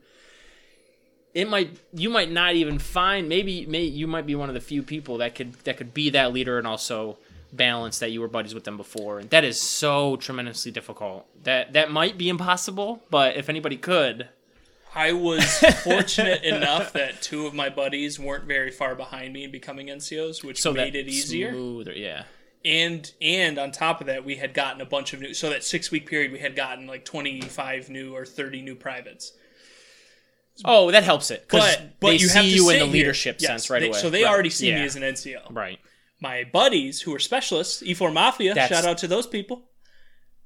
It 1.34 1.50
might 1.50 1.80
you 1.94 2.12
might 2.12 2.30
not 2.30 2.54
even 2.54 2.78
find 2.78 3.28
maybe 3.28 3.66
may 3.66 3.86
you 3.86 4.06
might 4.06 4.28
be 4.28 4.36
one 4.36 4.50
of 4.50 4.54
the 4.54 4.62
few 4.62 4.84
people 4.84 5.18
that 5.18 5.34
could 5.34 5.54
that 5.64 5.78
could 5.78 5.96
be 5.96 6.12
that 6.12 6.32
leader 6.32 6.60
and 6.60 6.68
also 6.68 7.18
balance 7.52 7.98
that 7.98 8.12
you 8.12 8.22
were 8.22 8.28
buddies 8.28 8.54
with 8.54 8.66
them 8.66 8.78
before 8.78 9.18
and 9.18 9.30
that 9.32 9.44
is 9.44 9.60
so 9.60 10.18
tremendously 10.18 10.72
difficult 10.72 11.26
that 11.44 11.72
that 11.72 11.90
might 11.90 12.18
be 12.18 12.28
impossible 12.28 13.02
but 13.10 13.38
if 13.38 13.48
anybody 13.48 13.78
could 13.78 14.28
I 14.96 15.12
was 15.12 15.44
fortunate 15.84 16.44
enough 16.56 16.94
that 16.94 17.22
two 17.22 17.46
of 17.46 17.54
my 17.54 17.70
buddies 17.70 18.20
weren't 18.20 18.46
very 18.46 18.72
far 18.72 18.96
behind 18.96 19.34
me 19.34 19.44
in 19.44 19.52
becoming 19.52 19.88
NCOs, 19.88 20.44
which 20.44 20.62
so 20.62 20.72
made 20.74 20.96
it 20.96 21.08
easier. 21.08 21.52
smoother, 21.52 21.92
yeah 21.94 22.24
And 22.64 23.12
and 23.22 23.58
on 23.60 23.72
top 23.72 24.00
of 24.02 24.08
that, 24.08 24.24
we 24.26 24.36
had 24.36 24.54
gotten 24.54 24.80
a 24.82 24.86
bunch 24.86 25.14
of 25.14 25.20
new. 25.22 25.34
So 25.34 25.50
that 25.50 25.64
six 25.64 25.92
week 25.92 26.08
period, 26.10 26.32
we 26.32 26.40
had 26.40 26.56
gotten 26.56 26.88
like 26.88 27.04
twenty 27.06 27.42
five 27.42 27.90
new 27.90 28.16
or 28.16 28.26
thirty 28.26 28.62
new 28.62 28.76
privates. 28.76 29.34
oh 30.64 30.90
that 30.92 31.04
helps 31.04 31.32
it 31.32 31.46
But 31.50 32.00
but 32.00 32.08
they 32.08 32.14
you 32.14 32.28
see 32.28 32.36
have 32.38 32.46
to 32.46 32.50
you 32.56 32.70
in 32.70 32.80
the 32.80 32.86
leadership 32.86 33.38
Yes, 33.40 33.50
sense 33.50 33.70
right 33.70 33.82
they- 33.82 33.88
away 33.90 34.00
So 34.00 34.10
they 34.10 34.24
Right. 34.24 34.32
already 34.32 34.50
see 34.50 34.70
yeah. 34.70 34.80
me 34.80 34.86
as 34.86 34.96
an 34.96 35.04
NCO. 35.04 35.42
right 35.54 35.80
My 36.22 36.46
buddies 36.46 37.02
who 37.02 37.14
are 37.14 37.20
specialists, 37.20 37.84
E4 37.84 38.14
Mafia, 38.14 38.54
That's- 38.54 38.70
shout 38.70 38.86
out 38.90 38.98
to 39.00 39.08
those 39.08 39.28
people. 39.28 39.64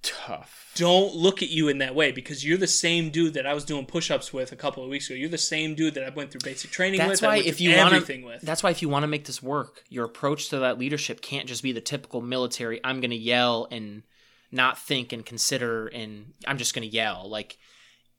Tough 0.02 0.72
Don't 0.76 1.14
look 1.14 1.44
at 1.44 1.50
you 1.50 1.68
in 1.68 1.80
that 1.80 1.94
way 1.94 2.12
because 2.12 2.46
you're 2.46 2.58
the 2.58 2.68
same 2.68 3.10
dude 3.10 3.34
that 3.34 3.46
I 3.46 3.54
was 3.54 3.66
doing 3.66 3.86
push 3.86 4.10
ups 4.10 4.32
with 4.32 4.52
a 4.52 4.56
couple 4.56 4.84
of 4.84 4.90
weeks 4.90 5.10
ago. 5.10 5.16
You're 5.16 5.30
the 5.30 5.38
same 5.38 5.76
dude 5.76 5.96
that 5.96 6.06
I 6.06 6.10
went 6.10 6.32
through 6.32 6.42
basic 6.44 6.72
training 6.72 7.00
that's 7.00 7.22
with. 7.22 7.28
Why 7.28 7.38
if 7.38 7.60
you 7.60 7.76
want 7.76 7.94
everything 7.94 8.22
to 8.22 8.28
with. 8.28 8.42
that's 8.42 8.64
why 8.64 8.70
if 8.70 8.82
you 8.82 8.90
want 8.90 9.04
to 9.04 9.08
make 9.08 9.26
this 9.26 9.44
work 9.44 9.84
your 9.90 10.06
approach 10.06 10.50
to 10.50 10.60
that 10.60 10.80
leadership 10.80 11.22
can't 11.22 11.48
just 11.48 11.64
be 11.64 11.72
the 11.72 11.82
typical 11.82 12.22
military 12.22 12.80
i'm 12.84 13.02
gonna 13.02 13.16
yell 13.16 13.68
and 13.72 14.04
not 14.52 14.78
think 14.78 15.14
and 15.14 15.26
consider 15.26 15.88
and 15.88 16.34
i'm 16.48 16.58
just 16.58 16.74
gonna 16.74 16.86
yell 16.86 17.30
like 17.30 17.58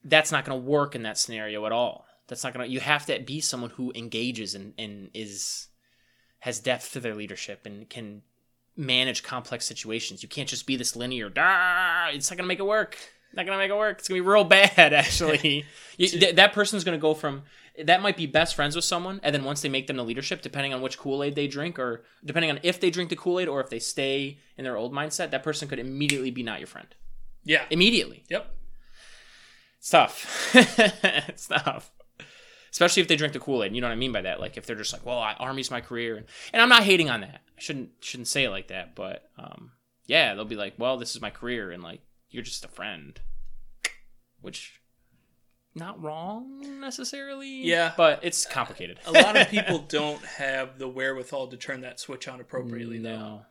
that's 0.04 0.32
not 0.32 0.44
gonna 0.44 0.58
work 0.58 0.94
in 0.94 1.02
that 1.02 1.18
scenario 1.18 1.66
at 1.66 1.72
all 1.72 2.06
that's 2.28 2.44
not 2.44 2.52
gonna 2.52 2.66
you 2.66 2.80
have 2.80 3.06
to 3.06 3.18
be 3.20 3.40
someone 3.40 3.70
who 3.70 3.92
engages 3.94 4.54
and, 4.54 4.74
and 4.78 5.10
is 5.14 5.68
has 6.40 6.60
depth 6.60 6.92
to 6.92 7.00
their 7.00 7.14
leadership 7.14 7.66
and 7.66 7.88
can 7.90 8.22
manage 8.76 9.22
complex 9.22 9.64
situations. 9.66 10.22
You 10.22 10.28
can't 10.28 10.48
just 10.48 10.66
be 10.66 10.76
this 10.76 10.96
linear 10.96 11.30
"Ah, 11.36 12.08
it's 12.10 12.30
not 12.30 12.36
gonna 12.36 12.46
make 12.46 12.58
it 12.58 12.66
work. 12.66 12.96
Not 13.32 13.46
gonna 13.46 13.58
make 13.58 13.70
it 13.70 13.76
work. 13.76 13.98
It's 13.98 14.08
gonna 14.08 14.20
be 14.20 14.26
real 14.26 14.44
bad 14.58 14.92
actually. 14.92 15.64
You, 15.98 16.08
th- 16.08 16.36
that 16.36 16.54
person's 16.54 16.82
gonna 16.82 16.96
go 16.96 17.12
from 17.12 17.42
that 17.84 18.00
might 18.00 18.16
be 18.16 18.24
best 18.26 18.54
friends 18.54 18.74
with 18.74 18.84
someone 18.86 19.20
and 19.22 19.34
then 19.34 19.44
once 19.44 19.60
they 19.60 19.68
make 19.68 19.86
them 19.86 19.96
to 19.96 20.02
leadership 20.02 20.40
depending 20.40 20.72
on 20.72 20.80
which 20.80 20.98
kool-aid 20.98 21.34
they 21.34 21.46
drink 21.46 21.78
or 21.78 22.04
depending 22.24 22.50
on 22.50 22.58
if 22.62 22.80
they 22.80 22.90
drink 22.90 23.10
the 23.10 23.16
kool-aid 23.16 23.48
or 23.48 23.60
if 23.60 23.68
they 23.68 23.78
stay 23.78 24.38
in 24.56 24.64
their 24.64 24.76
old 24.78 24.92
mindset 24.94 25.30
that 25.30 25.42
person 25.42 25.68
could 25.68 25.78
immediately 25.78 26.30
be 26.30 26.42
not 26.42 26.58
your 26.58 26.66
friend. 26.66 26.88
Yeah. 27.44 27.64
immediately. 27.70 28.24
Yep. 28.30 28.50
it's 29.78 29.90
tough. 29.90 30.54
It's 31.28 31.46
tough. 31.48 31.90
Especially 32.70 33.02
if 33.02 33.08
they 33.08 33.16
drink 33.16 33.34
the 33.34 33.40
kool-aid 33.40 33.74
you 33.74 33.80
know 33.82 33.88
what 33.88 33.92
i 33.92 33.96
mean 33.96 34.12
by 34.12 34.22
that? 34.22 34.40
Like 34.40 34.56
if 34.56 34.64
they're 34.66 34.76
just 34.76 34.92
like 34.94 35.04
well 35.04 35.18
I, 35.18 35.34
army's 35.34 35.70
my 35.70 35.80
career 35.82 36.16
and, 36.16 36.26
and 36.52 36.62
i'm 36.62 36.68
not 36.70 36.82
hating 36.84 37.10
on 37.10 37.20
that 37.20 37.42
shouldn't 37.60 37.90
shouldn't 38.00 38.28
say 38.28 38.44
it 38.44 38.50
like 38.50 38.68
that 38.68 38.94
but 38.94 39.30
um 39.38 39.72
yeah 40.06 40.34
they'll 40.34 40.44
be 40.44 40.56
like 40.56 40.74
well 40.78 40.96
this 40.96 41.14
is 41.14 41.20
my 41.22 41.30
career 41.30 41.70
and 41.70 41.82
like 41.82 42.00
you're 42.30 42.42
just 42.44 42.64
a 42.64 42.68
friend. 42.68 43.20
Which 44.40 44.80
not 45.74 46.00
wrong 46.02 46.80
necessarily 46.80 47.62
Yeah. 47.64 47.92
but 47.96 48.20
it's 48.22 48.46
complicated. 48.46 48.98
A 49.06 49.12
lot 49.12 49.36
of 49.36 49.48
people 49.48 49.78
don't 49.88 50.24
have 50.24 50.78
the 50.78 50.88
wherewithal 50.88 51.48
to 51.48 51.56
turn 51.56 51.82
that 51.82 52.00
switch 52.00 52.26
on 52.28 52.40
appropriately, 52.40 52.98
though. 52.98 53.16
no. 53.16 53.42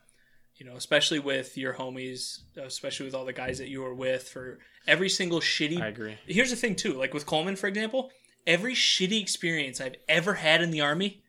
You 0.56 0.66
know, 0.66 0.76
especially 0.76 1.20
with 1.20 1.58
your 1.58 1.74
homies, 1.74 2.40
especially 2.58 3.06
with 3.06 3.16
all 3.16 3.24
the 3.24 3.32
guys 3.34 3.60
that 3.60 3.70
you 3.70 3.82
were 3.82 3.94
with 3.94 4.28
for 4.28 4.60
every 4.88 5.08
single 5.10 5.40
shitty 5.40 5.80
i 5.82 5.88
agree. 5.88 6.18
Here's 6.26 6.50
the 6.50 6.56
thing 6.58 6.76
too. 6.76 6.94
Like 6.94 7.14
with 7.14 7.26
coleman 7.26 7.56
for 7.56 7.68
example 7.68 8.12
every 8.48 8.74
shitty 8.74 9.22
experience 9.22 9.80
i've 9.82 9.96
ever 10.08 10.34
had 10.36 10.62
in 10.62 10.72
the 10.72 10.80
army 10.82 11.22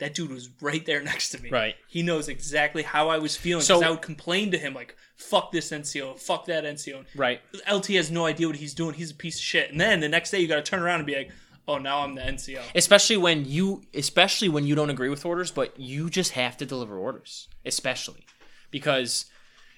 that 0.00 0.14
dude 0.14 0.30
was 0.30 0.50
right 0.60 0.84
there 0.84 1.00
next 1.12 1.30
to 1.30 1.42
me. 1.42 1.48
Right. 1.50 1.76
he 1.88 2.02
knows 2.02 2.28
exactly 2.28 2.82
how 2.82 3.08
i 3.08 3.18
was 3.18 3.36
feeling 3.36 3.60
because 3.60 3.80
So- 3.80 3.86
i 3.86 3.90
would 3.90 4.02
complain 4.02 4.50
to 4.50 4.58
him 4.58 4.74
like 4.74 4.96
fuck 5.16 5.52
this 5.52 5.70
nco 5.70 6.18
fuck 6.18 6.46
that 6.46 6.64
nco 6.64 7.04
right. 7.14 7.40
Lt 7.70 7.86
has 7.88 8.10
no 8.10 8.26
idea 8.26 8.46
what 8.48 8.56
he's 8.56 8.74
doing. 8.74 8.94
He's 8.94 9.10
a 9.12 9.14
piece 9.14 9.36
of 9.36 9.42
shit. 9.42 9.70
And 9.70 9.80
then 9.80 10.00
the 10.00 10.08
next 10.08 10.30
day 10.30 10.40
you 10.40 10.48
gotta 10.48 10.62
turn 10.62 10.80
around 10.82 11.00
and 11.00 11.06
be 11.06 11.14
like 11.14 11.30
oh 11.68 11.78
now 11.78 12.00
i'm 12.00 12.14
the 12.14 12.22
nco 12.22 12.60
especially 12.74 13.16
when 13.18 13.44
you 13.44 13.82
especially 13.94 14.48
when 14.48 14.66
you 14.66 14.74
don't 14.74 14.90
agree 14.90 15.08
with 15.10 15.24
orders 15.24 15.50
but 15.52 15.78
you 15.78 16.10
just 16.10 16.32
have 16.32 16.56
to 16.56 16.66
deliver 16.66 16.96
orders 16.98 17.48
especially. 17.64 18.24
Because 18.70 19.26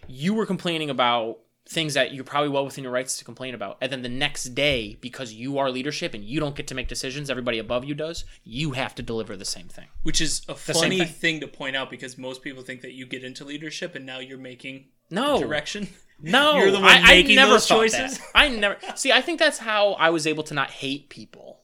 you 0.07 0.35
were 0.35 0.47
complaining 0.47 0.91
about 0.91 1.39
things 1.69 1.95
that 1.95 2.13
you're 2.13 2.25
probably 2.25 2.49
well 2.49 2.65
within 2.65 2.85
your 2.85 2.93
rights 2.93 3.17
to 3.19 3.25
complain 3.25 3.55
about. 3.55 3.79
And 3.81 3.91
then 3.91 4.03
the 4.03 4.09
next 4.09 4.55
day 4.55 4.99
because 5.01 5.33
you 5.33 5.59
are 5.59 5.71
leadership 5.71 6.15
and 6.15 6.25
you 6.25 6.41
don't 6.41 6.57
get 6.57 6.67
to 6.69 6.75
make 6.75 6.89
decisions 6.89 7.31
everybody 7.31 7.59
above 7.59 7.85
you 7.85 7.95
does 7.95 8.25
you 8.45 8.73
have 8.73 8.95
to 8.97 9.03
deliver 9.03 9.37
the 9.37 9.45
same 9.45 9.69
thing. 9.69 9.87
Which 10.03 10.21
is 10.21 10.43
a 10.49 10.57
same 10.57 10.75
funny 10.75 10.99
thing. 10.99 11.09
thing 11.09 11.41
to 11.41 11.49
point 11.49 11.77
out 11.77 11.91
because 11.91 12.19
most 12.19 12.43
people 12.43 12.63
think 12.63 12.81
that 12.83 12.93
you 12.93 13.07
get 13.07 13.25
into 13.25 13.45
leadership 13.45 13.95
and 13.95 14.05
now 14.05 14.19
you're 14.19 14.39
making 14.39 14.87
no. 15.11 15.41
direction. 15.41 15.89
No. 16.21 16.57
You're 16.59 16.71
the 16.71 16.81
one 16.81 16.89
I, 16.89 17.19
I 17.19 17.23
never 17.23 17.53
those 17.53 17.67
choices? 17.67 18.19
that. 18.19 18.27
i 18.35 18.49
never 18.49 18.77
see 18.95 19.11
i 19.11 19.21
think 19.21 19.41
that's 19.41 19.59
how 19.59 19.95
i 19.95 20.11
was 20.11 20.27
able 20.27 20.45
to 20.45 20.55
not 20.55 20.71
hate 20.71 21.09
people. 21.09 21.61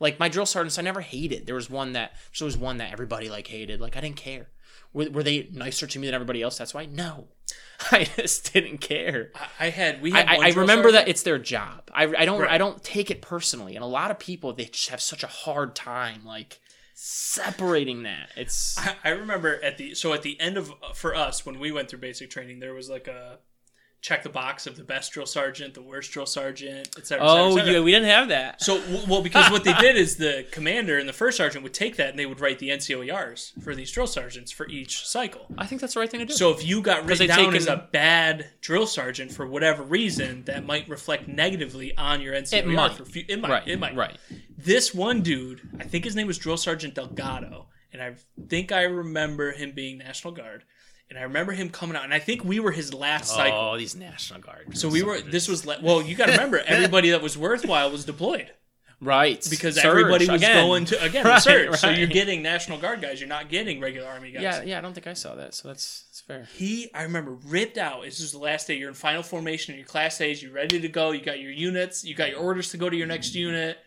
Like 0.00 0.18
my 0.18 0.28
drill 0.28 0.46
sergeants 0.46 0.78
i 0.78 0.82
never 0.82 1.00
hated. 1.00 1.46
There 1.46 1.54
was 1.54 1.70
one 1.70 1.92
that 1.92 2.12
there 2.38 2.46
was 2.46 2.56
one 2.56 2.78
that 2.78 2.92
everybody 2.92 3.28
like 3.28 3.46
hated. 3.46 3.80
Like 3.80 3.96
i 3.96 4.00
didn't 4.00 4.16
care 4.16 4.48
were, 4.94 5.10
were 5.10 5.22
they 5.22 5.48
nicer 5.52 5.86
to 5.86 5.98
me 5.98 6.06
than 6.06 6.14
everybody 6.14 6.40
else 6.40 6.56
that's 6.56 6.72
why 6.72 6.86
no 6.86 7.28
i 7.92 8.04
just 8.16 8.52
didn't 8.52 8.78
care 8.78 9.30
I, 9.34 9.66
I 9.66 9.70
had 9.70 10.00
we 10.00 10.12
had 10.12 10.28
I, 10.28 10.46
I 10.46 10.48
remember 10.50 10.92
that 10.92 11.08
it's 11.08 11.22
their 11.22 11.38
job. 11.38 11.90
I, 11.92 12.04
I 12.04 12.24
don't 12.24 12.40
Right. 12.40 12.50
I 12.50 12.58
don't 12.58 12.82
take 12.82 13.10
it 13.10 13.20
personally, 13.22 13.74
and 13.74 13.84
a 13.84 13.88
lot 13.88 14.10
of 14.10 14.18
people 14.18 14.52
they 14.52 14.64
just 14.66 14.88
have 14.88 15.00
such 15.00 15.22
a 15.22 15.26
hard 15.26 15.74
time 15.74 16.24
like 16.24 16.60
separating 16.94 18.04
that. 18.04 18.30
It's 18.36 18.78
I, 18.78 18.96
I 19.04 19.08
remember 19.10 19.62
at 19.62 19.78
the 19.78 19.94
so 19.94 20.12
at 20.12 20.22
the 20.22 20.40
end 20.40 20.56
of 20.56 20.70
uh, 20.70 20.92
for 20.94 21.14
us 21.14 21.44
when 21.44 21.58
we 21.58 21.72
went 21.72 21.88
through 21.88 22.00
basic 22.00 22.30
training, 22.30 22.60
there 22.60 22.74
was 22.74 22.88
like 22.88 23.08
a 23.08 23.38
check 24.04 24.22
the 24.22 24.28
box 24.28 24.66
of 24.66 24.76
the 24.76 24.84
best 24.84 25.12
drill 25.12 25.24
sergeant, 25.24 25.72
the 25.72 25.80
worst 25.80 26.12
drill 26.12 26.26
sergeant, 26.26 26.90
et 26.98 27.06
cetera, 27.06 27.24
et 27.24 27.26
cetera, 27.26 27.42
oh 27.42 27.52
et 27.52 27.54
cetera. 27.60 27.72
yeah, 27.72 27.80
we 27.80 27.90
didn't 27.90 28.06
have 28.10 28.28
that. 28.28 28.60
So 28.60 28.78
well, 29.08 29.22
because 29.22 29.50
what 29.50 29.64
they 29.64 29.72
did 29.72 29.96
is 29.96 30.16
the 30.16 30.44
commander 30.50 30.98
and 30.98 31.08
the 31.08 31.12
first 31.14 31.38
sergeant 31.38 31.62
would 31.62 31.72
take 31.72 31.96
that 31.96 32.10
and 32.10 32.18
they 32.18 32.26
would 32.26 32.38
write 32.38 32.58
the 32.58 32.68
NCOERs 32.68 33.62
for 33.62 33.74
these 33.74 33.90
drill 33.90 34.06
sergeants 34.06 34.52
for 34.52 34.68
each 34.68 35.06
cycle. 35.06 35.46
I 35.56 35.64
think 35.66 35.80
that's 35.80 35.94
the 35.94 36.00
right 36.00 36.10
thing 36.10 36.20
to 36.20 36.26
do. 36.26 36.34
So 36.34 36.50
if 36.50 36.66
you 36.66 36.82
got 36.82 37.06
written 37.08 37.28
down 37.28 37.38
taken- 37.38 37.54
as 37.56 37.66
a 37.66 37.88
bad 37.92 38.50
drill 38.60 38.86
sergeant 38.86 39.32
for 39.32 39.46
whatever 39.46 39.82
reason, 39.82 40.44
that 40.44 40.66
might 40.66 40.86
reflect 40.86 41.26
negatively 41.26 41.96
on 41.96 42.20
your 42.20 42.34
NCOER. 42.34 42.58
It 42.58 42.66
might. 42.66 42.92
For 42.92 43.06
fu- 43.06 43.22
it 43.26 43.40
might. 43.40 43.50
right, 43.50 43.66
It 43.68 43.78
might. 43.80 43.96
right. 43.96 44.18
This 44.58 44.92
one 44.94 45.22
dude, 45.22 45.62
I 45.80 45.84
think 45.84 46.04
his 46.04 46.14
name 46.14 46.26
was 46.26 46.36
Drill 46.36 46.58
Sergeant 46.58 46.94
Delgado, 46.94 47.68
and 47.90 48.02
I 48.02 48.16
think 48.48 48.70
I 48.70 48.82
remember 48.82 49.52
him 49.52 49.72
being 49.72 49.96
National 49.98 50.32
Guard, 50.34 50.64
and 51.10 51.18
I 51.18 51.22
remember 51.22 51.52
him 51.52 51.70
coming 51.70 51.96
out, 51.96 52.04
and 52.04 52.14
I 52.14 52.18
think 52.18 52.44
we 52.44 52.60
were 52.60 52.72
his 52.72 52.92
last 52.92 53.32
oh, 53.32 53.36
cycle. 53.36 53.58
Oh, 53.58 53.78
these 53.78 53.94
National 53.94 54.40
Guard. 54.40 54.76
So 54.76 54.88
we 54.88 55.02
were. 55.02 55.20
This 55.20 55.48
was 55.48 55.66
le- 55.66 55.78
well. 55.82 56.02
You 56.02 56.14
got 56.14 56.26
to 56.26 56.32
remember, 56.32 56.58
everybody 56.66 57.10
that 57.10 57.22
was 57.22 57.36
worthwhile 57.36 57.90
was 57.90 58.04
deployed 58.04 58.50
right 59.04 59.46
because 59.50 59.74
Surge, 59.76 59.84
everybody 59.84 60.28
was 60.28 60.42
again. 60.42 60.66
going 60.66 60.84
to 60.86 61.02
again 61.02 61.24
Right, 61.24 61.42
surge. 61.42 61.76
So 61.76 61.90
you're 61.90 62.06
getting 62.06 62.42
National 62.42 62.78
Guard 62.78 63.00
guys. 63.00 63.20
You're 63.20 63.28
not 63.28 63.48
getting 63.48 63.80
regular 63.80 64.08
Army 64.08 64.30
guys. 64.32 64.42
Yeah, 64.42 64.62
yeah. 64.62 64.78
I 64.78 64.80
don't 64.80 64.94
think 64.94 65.06
I 65.06 65.12
saw 65.12 65.34
that. 65.36 65.54
So 65.54 65.68
that's 65.68 66.04
that's 66.08 66.20
fair. 66.20 66.48
He, 66.56 66.90
I 66.94 67.02
remember, 67.02 67.32
ripped 67.32 67.78
out. 67.78 68.02
This 68.02 68.20
was 68.20 68.32
the 68.32 68.38
last 68.38 68.66
day. 68.66 68.74
You're 68.74 68.88
in 68.88 68.94
final 68.94 69.22
formation. 69.22 69.74
Your 69.76 69.84
class 69.84 70.20
A's. 70.20 70.42
You're 70.42 70.52
ready 70.52 70.80
to 70.80 70.88
go. 70.88 71.10
You 71.12 71.22
got 71.22 71.40
your 71.40 71.52
units. 71.52 72.04
You 72.04 72.14
got 72.14 72.30
your 72.30 72.40
orders 72.40 72.70
to 72.70 72.76
go 72.76 72.88
to 72.88 72.96
your 72.96 73.06
next 73.06 73.34
unit. 73.34 73.78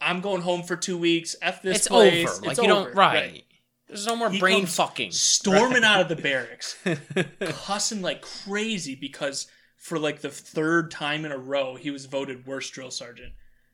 I'm 0.00 0.20
going 0.20 0.40
home 0.40 0.62
for 0.62 0.76
two 0.76 0.96
weeks. 0.96 1.36
F 1.42 1.62
this 1.62 1.78
It's 1.78 1.88
place. 1.88 2.28
over. 2.28 2.46
Like 2.46 2.56
you 2.56 2.70
over. 2.70 2.86
don't 2.86 2.96
right. 2.96 3.44
There's 3.90 4.06
no 4.06 4.16
more 4.16 4.30
He 4.30 4.38
brain 4.38 4.66
fucking. 4.66 5.10
Storming 5.12 5.84
out 5.84 6.00
of 6.00 6.08
the 6.08 6.16
barracks, 6.16 6.76
cussing 7.40 8.02
like 8.02 8.22
crazy 8.22 8.94
because 8.94 9.46
for 9.76 9.98
like 9.98 10.20
the 10.20 10.30
third 10.30 10.90
time 10.90 11.24
in 11.24 11.32
a 11.32 11.38
row, 11.38 11.74
he 11.76 11.90
was 11.90 12.06
voted 12.06 12.46
worst 12.46 12.72
drill 12.72 12.90
sergeant, 12.90 13.32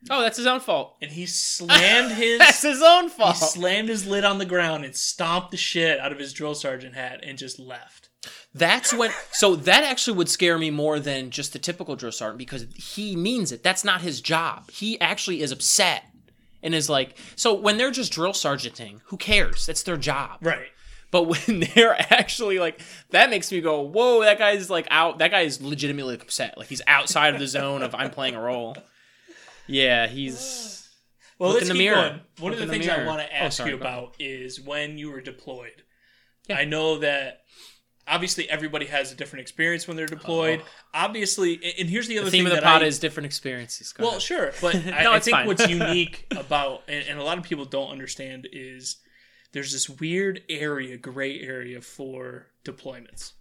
Oh, 0.09 0.21
that's 0.21 0.37
his 0.37 0.45
own 0.47 0.59
fault. 0.59 0.95
and 1.01 1.11
he 1.11 1.25
slammed 1.25 2.11
his 2.17 2.39
That's 2.39 2.61
his 2.61 2.81
own 2.83 3.09
fault. 3.09 3.35
he 3.37 3.45
slammed 3.45 3.89
his 3.89 4.05
lid 4.07 4.23
on 4.23 4.37
the 4.37 4.45
ground 4.45 4.85
and 4.85 4.95
stomped 4.95 5.51
the 5.51 5.57
shit 5.57 5.99
out 5.99 6.11
of 6.11 6.19
his 6.19 6.33
drill 6.33 6.55
sergeant 6.55 6.95
hat 6.95 7.19
and 7.23 7.37
just 7.37 7.59
left. 7.59 8.09
That's 8.53 8.93
when. 8.93 9.11
So 9.31 9.55
that 9.55 9.83
actually 9.83 10.17
would 10.17 10.29
scare 10.29 10.57
me 10.57 10.69
more 10.71 10.99
than 10.99 11.29
just 11.29 11.53
the 11.53 11.59
typical 11.59 11.95
drill 11.95 12.11
sergeant 12.11 12.39
because 12.39 12.65
he 12.75 13.15
means 13.15 13.51
it. 13.51 13.63
That's 13.63 13.83
not 13.83 14.01
his 14.01 14.19
job. 14.21 14.69
He 14.71 14.99
actually 14.99 15.41
is 15.41 15.51
upset 15.51 16.03
and 16.63 16.73
is 16.75 16.89
like. 16.89 17.17
So 17.35 17.53
when 17.53 17.77
they're 17.77 17.91
just 17.91 18.11
drill 18.11 18.33
sergeanting, 18.33 19.01
who 19.05 19.17
cares? 19.17 19.65
That's 19.65 19.83
their 19.83 19.97
job. 19.97 20.39
Right. 20.41 20.67
But 21.09 21.23
when 21.47 21.61
they're 21.73 21.95
actually 22.13 22.59
like, 22.59 22.81
that 23.11 23.29
makes 23.29 23.51
me 23.51 23.61
go, 23.61 23.81
whoa, 23.81 24.21
that 24.21 24.37
guy's 24.37 24.69
like 24.69 24.87
out. 24.91 25.19
That 25.19 25.31
guy 25.31 25.41
is 25.41 25.61
legitimately 25.61 26.15
upset. 26.15 26.57
Like 26.57 26.67
he's 26.67 26.81
outside 26.87 27.33
of 27.33 27.39
the 27.39 27.47
zone 27.47 27.81
of 27.81 27.95
I'm 27.95 28.09
playing 28.09 28.35
a 28.35 28.41
role. 28.41 28.75
Yeah, 29.67 30.07
he's. 30.07 30.73
Well, 31.39 31.51
Look 31.51 31.61
in 31.61 31.67
the 31.67 31.75
mirror. 31.75 31.95
going. 31.95 32.21
One 32.39 32.51
Look 32.53 32.53
of 32.53 32.59
the 32.61 32.65
the 32.65 32.71
things 32.79 32.89
I 32.89 33.05
want 33.05 33.19
to 33.21 33.27
Oh, 33.27 33.45
ask 33.45 33.57
sorry, 33.57 33.69
you 33.69 33.75
about 33.75 34.15
is 34.17 34.59
when 34.59 34.97
you 34.97 35.11
were 35.11 35.21
deployed. 35.21 35.83
Yeah. 36.49 36.57
I 36.57 36.65
know 36.65 36.97
that 36.97 37.41
obviously 38.07 38.49
everybody 38.49 38.85
has 38.87 39.11
a 39.11 39.15
different 39.15 39.41
experience 39.41 39.87
when 39.87 39.97
they're 39.97 40.05
deployed. 40.05 40.61
Oh. 40.63 40.67
Obviously, 40.93 41.59
and 41.79 41.89
here's 41.89 42.07
the 42.07 42.17
other 42.17 42.27
Oh. 42.27 42.29
The 42.29 42.31
theme 42.31 42.45
thing 42.45 42.51
of 42.53 42.57
the 42.57 42.61
that 42.61 42.67
pod 42.71 42.83
I, 42.83 42.85
is 42.85 42.99
different 42.99 43.25
experiences. 43.25 43.91
Go 43.93 44.03
well, 44.03 44.11
ahead. 44.11 44.21
sure, 44.21 44.51
but 44.61 44.75
I, 44.87 45.03
No, 45.03 45.11
I 45.11 45.17
it's 45.17 45.25
think 45.25 45.37
fine. 45.37 45.47
what's 45.47 45.67
unique 45.69 46.25
about 46.35 46.83
and, 46.87 47.05
and 47.07 47.19
a 47.19 47.23
lot 47.23 47.37
of 47.37 47.43
people 47.43 47.65
don't 47.65 47.91
understand 47.91 48.47
is 48.51 48.97
there's 49.53 49.71
this 49.71 49.89
weird 49.89 50.41
area, 50.49 50.97
gray 50.97 51.39
area 51.41 51.81
for 51.81 52.47
deployments. 52.65 53.33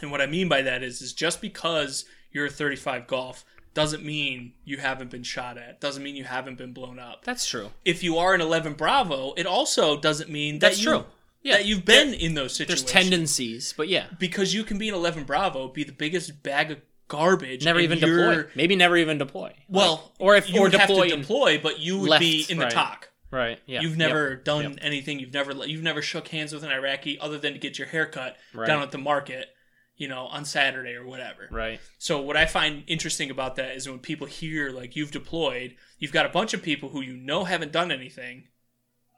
And 0.00 0.10
what 0.10 0.20
I 0.20 0.26
mean 0.26 0.48
by 0.48 0.62
that 0.62 0.82
is 0.82 1.00
is 1.02 1.12
just 1.12 1.40
because 1.40 2.04
you're 2.32 2.46
a 2.46 2.50
35 2.50 3.06
golf 3.06 3.44
doesn't 3.74 4.04
mean 4.04 4.54
you 4.64 4.78
haven't 4.78 5.08
been 5.10 5.22
shot 5.22 5.56
at. 5.56 5.80
Doesn't 5.80 6.02
mean 6.02 6.16
you 6.16 6.24
haven't 6.24 6.58
been 6.58 6.72
blown 6.72 6.98
up. 6.98 7.24
that's 7.24 7.46
true. 7.46 7.70
If 7.84 8.02
you 8.02 8.18
are 8.18 8.34
an 8.34 8.40
11 8.40 8.72
Bravo, 8.74 9.34
it 9.36 9.46
also 9.46 10.00
doesn't 10.00 10.28
mean 10.30 10.58
That's 10.58 10.78
that 10.78 10.82
you 10.82 10.90
true. 10.90 11.04
Yeah, 11.42 11.58
that 11.58 11.66
you've 11.66 11.84
been 11.84 12.14
in 12.14 12.34
those 12.34 12.54
situations. 12.54 12.82
There's 12.90 12.92
tendencies, 13.04 13.74
but 13.76 13.88
yeah, 13.88 14.06
because 14.18 14.52
you 14.54 14.64
can 14.64 14.76
be 14.78 14.88
an 14.88 14.94
11 14.94 15.24
Bravo, 15.24 15.68
be 15.68 15.84
the 15.84 15.92
biggest 15.92 16.42
bag 16.42 16.70
of 16.72 16.78
garbage. 17.06 17.64
never 17.64 17.80
even 17.80 17.98
deploy. 18.00 18.44
Maybe 18.54 18.76
never 18.76 18.96
even 18.96 19.18
deploy. 19.18 19.54
Well, 19.68 20.12
or 20.18 20.36
if 20.36 20.50
you 20.50 20.60
or 20.60 20.62
would 20.64 20.74
have 20.74 20.88
to 20.88 21.08
deploy, 21.08 21.58
but 21.58 21.78
you 21.78 21.98
would 22.00 22.10
left, 22.10 22.20
be 22.20 22.44
in 22.48 22.58
the 22.58 22.64
right. 22.64 22.72
talk. 22.72 23.10
right. 23.30 23.58
Yeah, 23.66 23.80
You've 23.82 23.92
Yep. 23.92 23.98
never 23.98 24.36
done 24.36 24.62
Yep. 24.70 24.78
anything. 24.82 25.18
You've 25.20 25.32
never 25.32 25.52
you've 25.66 25.82
never 25.82 26.02
shook 26.02 26.28
hands 26.28 26.52
with 26.52 26.64
an 26.64 26.70
Iraqi 26.70 27.18
other 27.20 27.38
than 27.38 27.52
to 27.54 27.58
get 27.58 27.78
your 27.78 27.88
hair 27.88 28.06
cut 28.06 28.36
Right. 28.52 28.66
down 28.66 28.82
at 28.82 28.90
the 28.90 28.98
market, 28.98 29.48
you 29.96 30.08
know, 30.08 30.26
on 30.26 30.44
Saturday 30.44 30.94
or 30.94 31.06
whatever. 31.06 31.48
right. 31.50 31.80
So 31.98 32.20
what 32.20 32.36
I 32.36 32.46
find 32.46 32.82
interesting 32.88 33.30
about 33.30 33.56
that 33.56 33.76
is 33.76 33.88
when 33.88 34.00
people 34.00 34.26
hear 34.26 34.70
like 34.70 34.96
you've 34.96 35.12
deployed, 35.12 35.76
you've 35.98 36.12
got 36.12 36.26
a 36.26 36.30
bunch 36.30 36.52
of 36.52 36.62
people 36.62 36.88
who 36.90 37.00
you 37.00 37.16
know 37.16 37.44
haven't 37.44 37.70
done 37.72 37.92
anything 37.92 38.48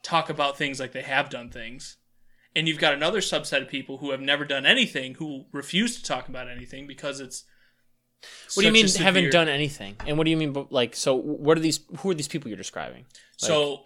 talk 0.03 0.29
about 0.31 0.57
things 0.59 0.79
like 0.81 0.93
they 0.93 1.03
have 1.03 1.29
done 1.31 1.51
things. 1.51 1.97
And 2.57 2.66
you've 2.66 2.78
got 2.78 2.94
another 2.94 3.20
subset 3.20 3.62
of 3.62 3.68
people 3.68 3.98
who 3.98 4.11
have 4.11 4.20
never 4.20 4.44
done 4.44 4.66
anything 4.66 5.14
who 5.14 5.44
refuse 5.53 5.96
to 5.96 6.03
talk 6.03 6.28
about 6.28 6.48
anything 6.48 6.86
because 6.86 7.20
it's 7.20 7.44
What 8.55 8.62
do 8.62 8.66
you 8.66 8.72
mean 8.72 8.88
severe- 8.88 9.05
haven't 9.05 9.30
done 9.30 9.48
anything? 9.48 9.96
And 10.07 10.18
what 10.18 10.24
do 10.24 10.30
you 10.30 10.36
mean 10.36 10.66
like 10.70 10.96
so? 10.96 11.14
What 11.14 11.57
are 11.57 11.61
these? 11.61 11.80
Who 11.98 12.11
are 12.11 12.14
these 12.14 12.26
people 12.28 12.48
you're 12.48 12.59
describing? 12.59 13.07
So 13.36 13.84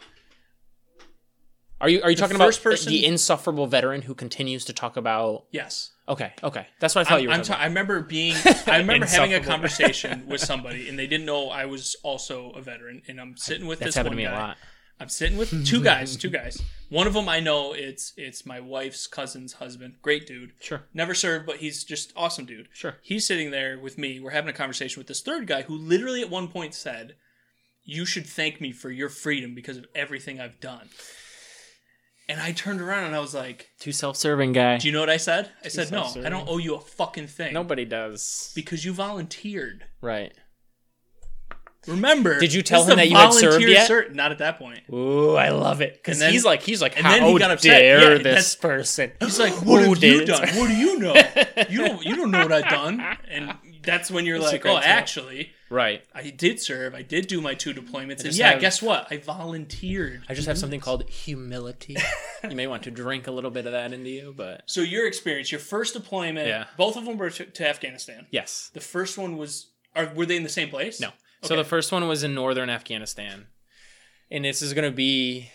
Are 1.80 1.88
you 1.88 2.00
are 2.02 2.10
you 2.10 2.16
talking 2.16 2.36
about 2.36 2.58
person- 2.62 2.90
the 2.92 3.04
insufferable 3.04 3.66
veteran 3.66 4.02
who 4.02 4.14
continues 4.14 4.64
to 4.66 4.72
talk 4.72 4.96
about? 4.96 5.44
yes. 5.50 5.90
Okay, 6.06 6.34
okay, 6.42 6.66
that's 6.80 6.94
what 6.94 7.06
I 7.06 7.08
thought 7.10 7.22
you 7.22 7.28
were. 7.28 7.34
I'm 7.34 7.40
talking 7.40 7.54
ta- 7.56 7.62
I 7.62 7.66
remember 7.66 8.00
being 8.02 8.36
I 8.66 8.76
remember 8.76 9.06
having 9.06 9.32
a 9.32 9.40
conversation 9.40 10.26
with 10.28 10.42
somebody 10.42 10.86
and 10.86 10.98
they 10.98 11.06
didn't 11.06 11.24
know 11.24 11.48
I 11.48 11.64
was 11.64 11.96
also 12.02 12.50
a 12.50 12.60
veteran 12.60 13.00
and 13.08 13.18
I'm 13.18 13.38
sitting 13.38 13.66
with 13.66 13.78
That's 13.78 13.88
this 13.88 13.94
happened 13.94 14.16
one 14.16 14.24
to 14.24 14.30
me 14.30 14.36
guy. 14.36 14.38
a 14.38 14.46
lot. 14.48 14.56
I'm 15.01 15.09
sitting 15.09 15.36
with 15.36 15.66
two 15.66 15.82
guys, 15.90 16.16
two 16.16 16.30
guys. 16.30 16.61
One 16.88 17.07
of 17.07 17.14
them 17.14 17.28
I 17.28 17.40
know 17.40 17.72
it's 17.72 18.12
it's 18.16 18.47
my 18.47 18.61
wife's 18.61 19.07
cousin's 19.07 19.55
husband. 19.55 19.95
Great 20.03 20.26
dude. 20.26 20.53
Sure. 20.61 20.82
Never 20.95 21.14
served, 21.14 21.47
but 21.47 21.57
he's 21.57 21.82
just 21.84 22.12
awesome 22.16 22.45
dude. 22.47 22.68
Sure. 22.72 22.97
He's 23.03 23.26
sitting 23.26 23.51
there 23.51 23.78
with 23.78 23.99
me. 23.99 24.20
We're 24.20 24.30
having 24.30 24.51
a 24.51 24.57
conversation 24.57 25.01
with 25.01 25.09
this 25.09 25.20
third 25.22 25.47
guy 25.47 25.62
who 25.62 25.76
literally 25.76 26.20
at 26.20 26.30
one 26.30 26.49
point 26.49 26.74
said, 26.74 27.16
"You 27.82 28.07
should 28.07 28.26
thank 28.26 28.61
me 28.61 28.70
for 28.72 28.90
your 28.90 29.09
freedom 29.09 29.55
because 29.55 29.76
of 29.76 29.86
everything 29.95 30.40
I've 30.40 30.61
done." 30.61 30.88
And 32.26 32.40
I 32.40 32.53
turned 32.53 32.80
around 32.80 33.05
and 33.05 33.14
I 33.14 33.18
was 33.20 33.34
like, 33.34 33.68
Too 33.78 33.92
self-serving 33.92 34.53
guy. 34.53 34.78
"Do 34.78 34.86
you 34.88 34.92
know 34.95 35.01
what 35.01 35.11
I 35.11 35.18
said?" 35.18 35.51
I 35.64 35.68
said, 35.68 35.90
"No, 35.90 36.05
I 36.24 36.28
don't 36.30 36.49
owe 36.49 36.57
you 36.59 36.74
a 36.76 36.80
fucking 36.80 37.26
thing." 37.26 37.53
Nobody 37.53 37.84
does. 37.84 38.53
because 38.55 38.84
you 38.84 38.92
volunteered. 38.95 39.84
Right. 40.01 40.32
Remember? 41.87 42.39
Did 42.41 42.53
you 42.53 42.62
tell 42.62 42.85
him 42.85 42.97
that 42.97 43.09
you 43.09 43.16
had 43.16 43.32
served 43.32 43.64
yet? 43.64 44.14
Not 44.14 44.32
at 44.32 44.39
that 44.39 44.59
point. 44.59 44.80
Ooh, 44.93 45.35
I 45.37 45.51
love 45.51 45.80
it 45.80 45.95
because 45.95 46.20
he's 46.22 46.45
like 46.45 46.62
he's 46.62 46.80
like 46.82 46.97
and 46.97 47.05
how 47.07 47.12
then 47.12 47.24
he 47.32 47.39
got 47.39 47.51
upset. 47.51 47.78
dare 47.80 48.16
Yeah, 48.16 48.22
this 48.22 48.57
person? 48.57 49.12
He's 49.20 49.39
like, 49.39 49.53
"What 49.64 49.82
have 49.85 50.03
you 50.03 50.24
done? 50.24 50.49
What 50.57 50.68
do 50.68 50.76
you 50.76 50.99
know? 50.99 51.14
You 51.70 51.87
don't. 51.87 52.05
You 52.05 52.16
don't 52.16 52.30
know 52.30 52.43
what 52.43 52.53
I've 52.53 52.68
done." 52.70 53.01
And 53.30 53.55
that's 53.82 54.11
when 54.11 54.26
you're 54.26 54.39
like, 54.39 54.64
"Oh, 54.66 54.76
actually, 54.78 55.53
right. 55.70 56.03
I 56.14 56.30
did 56.30 56.61
serve. 56.61 56.95
I 56.95 57.03
did 57.03 57.26
do 57.26 57.41
my 57.41 57.55
two 57.55 57.72
deployments. 57.74 58.24
And 58.24 58.35
yeah, 58.35 58.53
have- 58.53 58.61
guess 58.61 58.82
what? 58.82 59.07
I 59.11 59.18
volunteered." 59.18 60.22
I 60.28 60.35
just 60.35 60.47
have 60.49 60.59
something 60.59 60.80
called 60.80 61.09
humility. 61.09 61.97
you 62.49 62.57
may 62.57 62.66
want 62.66 62.82
to 62.85 62.91
drink 62.91 63.26
a 63.26 63.30
little 63.30 63.51
bit 63.51 63.66
of 63.66 63.72
that 63.72 63.93
into 63.93 64.09
you, 64.11 64.35
but 64.37 64.62
So 64.66 64.80
your 64.80 65.07
experience, 65.07 65.51
your 65.53 65.61
first 65.61 65.95
deployment, 65.95 66.47
Yeah. 66.49 66.64
both 66.76 66.97
of 66.97 67.05
them 67.05 67.16
were 67.18 67.30
to, 67.30 67.45
to 67.47 67.68
Afghanistan. 67.68 68.26
yes. 68.30 68.70
The 68.74 68.80
first 68.80 69.18
one 69.18 69.37
was. 69.37 69.68
Are, 69.97 70.11
were 70.12 70.26
they 70.26 70.37
in 70.37 70.43
the 70.43 70.49
same 70.49 70.70
place? 70.70 71.01
No. 71.01 71.11
So 71.45 71.55
Okay. 71.55 71.62
the 71.62 71.68
first 71.68 71.92
one 71.92 72.07
was 72.09 72.22
in 72.24 72.34
northern 72.34 72.70
Afghanistan, 72.70 73.47
and 74.30 74.45
this 74.45 74.62
is 74.62 74.72
going 74.72 74.90
to 74.90 74.95
be. 74.97 75.51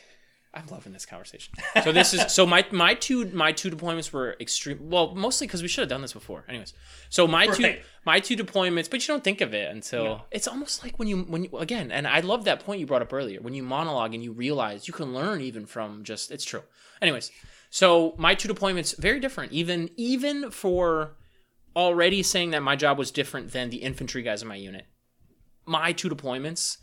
I'm 0.52 0.66
loving 0.72 0.94
this 0.94 1.06
conversation. 1.06 1.54
So 1.84 1.92
this 1.92 2.12
is 2.12 2.32
so 2.34 2.44
my 2.46 2.66
my 2.72 2.96
two 2.96 3.26
my 3.28 3.52
two 3.52 3.70
deployments 3.70 4.12
were 4.12 4.36
extreme. 4.40 4.90
Well, 4.90 5.14
mostly 5.14 5.46
because 5.46 5.62
we 5.62 5.68
should 5.68 5.84
have 5.84 5.90
done 5.90 6.02
this 6.02 6.14
before. 6.14 6.44
Anyways, 6.50 6.74
so 7.10 7.28
my 7.28 7.46
two 7.46 7.76
my 8.04 8.20
two 8.20 8.36
deployments, 8.36 8.90
but 8.90 9.08
you 9.08 9.14
don't 9.14 9.24
think 9.24 9.42
of 9.42 9.54
it 9.54 9.70
until 9.72 10.04
No. 10.04 10.22
it's 10.32 10.48
almost 10.48 10.82
like 10.84 10.98
when 10.98 11.08
you 11.08 11.20
when 11.24 11.44
you 11.44 11.56
again. 11.60 11.92
And 11.92 12.08
I 12.08 12.22
love 12.22 12.46
that 12.46 12.62
point 12.66 12.80
you 12.80 12.88
brought 12.88 13.04
up 13.04 13.14
earlier 13.14 13.40
when 13.42 13.54
you 13.54 13.62
monologue 13.62 14.16
and 14.16 14.24
you 14.24 14.32
realize 14.32 14.88
you 14.88 14.94
can 14.94 15.14
learn 15.14 15.40
even 15.42 15.68
from 15.68 16.04
just 16.04 16.32
it's 16.32 16.46
true. 16.46 16.64
Anyways, 17.00 17.30
so 17.70 18.16
my 18.18 18.34
two 18.34 18.50
deployments 18.52 18.98
very 18.98 19.20
different. 19.20 19.52
Even 19.52 19.92
even 19.98 20.50
for 20.50 21.12
already 21.76 22.24
saying 22.24 22.50
that 22.52 22.64
my 22.64 22.76
job 22.76 22.98
was 22.98 23.12
different 23.12 23.52
than 23.52 23.70
the 23.70 23.78
infantry 23.78 24.24
guys 24.24 24.42
in 24.42 24.48
my 24.48 24.56
unit 24.56 24.88
my 25.70 25.92
two 25.92 26.10
deployments 26.10 26.78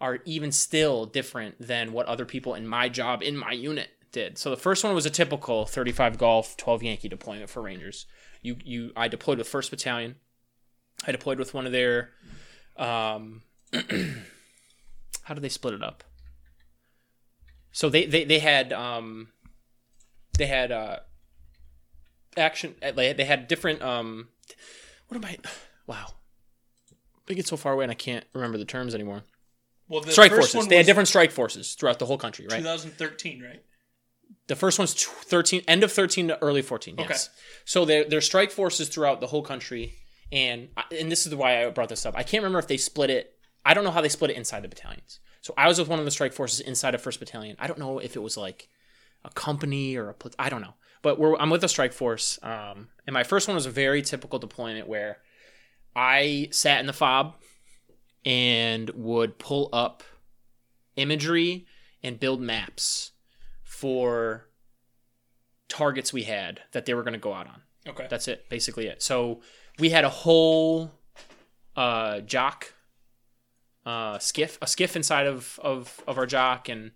are 0.00 0.18
even 0.24 0.50
still 0.50 1.06
different 1.06 1.54
than 1.60 1.92
what 1.92 2.06
other 2.06 2.24
people 2.24 2.54
in 2.54 2.66
my 2.66 2.88
job 2.88 3.22
in 3.22 3.36
my 3.36 3.52
unit 3.52 3.90
did. 4.12 4.38
So 4.38 4.50
the 4.50 4.56
first 4.56 4.82
one 4.82 4.94
was 4.94 5.06
a 5.06 5.10
typical 5.10 5.66
35 5.66 6.18
Golf 6.18 6.56
12 6.56 6.82
Yankee 6.82 7.08
deployment 7.08 7.50
for 7.50 7.62
Rangers. 7.62 8.06
You 8.42 8.56
you 8.64 8.92
I 8.96 9.08
deployed 9.08 9.38
with 9.38 9.50
1st 9.50 9.70
Battalion. 9.70 10.16
I 11.06 11.12
deployed 11.12 11.38
with 11.38 11.52
one 11.52 11.66
of 11.66 11.72
their 11.72 12.10
um 12.76 13.42
how 15.22 15.34
did 15.34 15.42
they 15.42 15.48
split 15.48 15.74
it 15.74 15.82
up? 15.82 16.02
So 17.72 17.88
they 17.88 18.06
they 18.06 18.24
they 18.24 18.38
had 18.38 18.72
um 18.72 19.28
they 20.38 20.46
had 20.46 20.72
uh 20.72 21.00
action 22.36 22.74
they 22.80 23.12
they 23.12 23.24
had 23.24 23.48
different 23.48 23.82
um 23.82 24.28
what 25.08 25.16
am 25.16 25.24
I 25.24 25.38
wow 25.86 26.14
I 27.28 27.34
get 27.34 27.46
so 27.46 27.56
far 27.56 27.72
away 27.72 27.84
and 27.84 27.90
I 27.90 27.94
can't 27.94 28.24
remember 28.34 28.58
the 28.58 28.64
terms 28.64 28.94
anymore. 28.94 29.22
Well, 29.88 30.00
the 30.00 30.12
strike 30.12 30.30
first 30.30 30.52
forces. 30.52 30.68
They 30.68 30.76
had 30.76 30.86
different 30.86 31.08
strike 31.08 31.30
forces 31.30 31.74
throughout 31.74 31.98
the 31.98 32.06
whole 32.06 32.18
country, 32.18 32.46
right? 32.50 32.58
2013, 32.58 33.42
right? 33.42 33.62
The 34.46 34.56
first 34.56 34.78
one's 34.78 34.94
13, 34.94 35.62
end 35.68 35.84
of 35.84 35.92
13 35.92 36.28
to 36.28 36.42
early 36.42 36.62
14. 36.62 36.96
Yes. 36.98 37.06
Okay. 37.06 37.18
So 37.64 37.84
they're, 37.84 38.04
they're 38.04 38.20
strike 38.20 38.50
forces 38.50 38.88
throughout 38.88 39.20
the 39.20 39.26
whole 39.26 39.42
country. 39.42 39.94
And, 40.32 40.68
and 40.98 41.10
this 41.10 41.26
is 41.26 41.34
why 41.34 41.64
I 41.64 41.70
brought 41.70 41.88
this 41.88 42.04
up. 42.06 42.14
I 42.16 42.22
can't 42.22 42.42
remember 42.42 42.58
if 42.58 42.66
they 42.66 42.76
split 42.76 43.10
it. 43.10 43.34
I 43.64 43.74
don't 43.74 43.84
know 43.84 43.90
how 43.90 44.00
they 44.00 44.08
split 44.08 44.30
it 44.30 44.36
inside 44.36 44.62
the 44.62 44.68
battalions. 44.68 45.20
So 45.40 45.54
I 45.56 45.68
was 45.68 45.78
with 45.78 45.88
one 45.88 45.98
of 45.98 46.04
the 46.04 46.10
strike 46.10 46.32
forces 46.32 46.60
inside 46.60 46.94
of 46.94 47.02
1st 47.02 47.18
Battalion. 47.18 47.56
I 47.58 47.66
don't 47.66 47.78
know 47.78 47.98
if 47.98 48.16
it 48.16 48.20
was 48.20 48.36
like 48.36 48.68
a 49.24 49.30
company 49.30 49.96
or 49.96 50.10
a, 50.10 50.14
I 50.38 50.48
don't 50.48 50.62
know. 50.62 50.74
But 51.02 51.18
we're, 51.18 51.36
I'm 51.36 51.50
with 51.50 51.62
a 51.64 51.68
strike 51.68 51.92
force. 51.92 52.38
Um, 52.42 52.88
and 53.06 53.12
my 53.12 53.24
first 53.24 53.46
one 53.46 53.54
was 53.54 53.66
a 53.66 53.70
very 53.70 54.00
typical 54.00 54.38
deployment 54.38 54.88
where 54.88 55.18
I 55.96 56.48
sat 56.50 56.80
in 56.80 56.86
the 56.86 56.92
fob 56.92 57.34
and 58.24 58.90
would 58.90 59.38
pull 59.38 59.68
up 59.72 60.02
imagery 60.96 61.66
and 62.02 62.18
build 62.18 62.40
maps 62.40 63.12
for 63.62 64.48
targets 65.68 66.12
we 66.12 66.22
had 66.22 66.60
that 66.72 66.86
they 66.86 66.94
were 66.94 67.02
going 67.02 67.14
to 67.14 67.18
go 67.18 67.32
out 67.32 67.46
on. 67.46 67.62
Okay. 67.86 68.06
That's 68.08 68.28
it, 68.28 68.48
basically 68.48 68.86
it. 68.86 69.02
So 69.02 69.40
we 69.78 69.90
had 69.90 70.04
a 70.04 70.08
whole 70.08 70.90
uh, 71.76 72.20
JOC 72.24 72.72
uh, 73.84 74.18
SCIF, 74.18 74.56
a 74.62 74.66
SCIF 74.66 74.96
inside 74.96 75.26
of, 75.26 75.58
of, 75.62 76.02
of 76.06 76.18
our 76.18 76.26
JOC, 76.26 76.68
and 76.70 76.90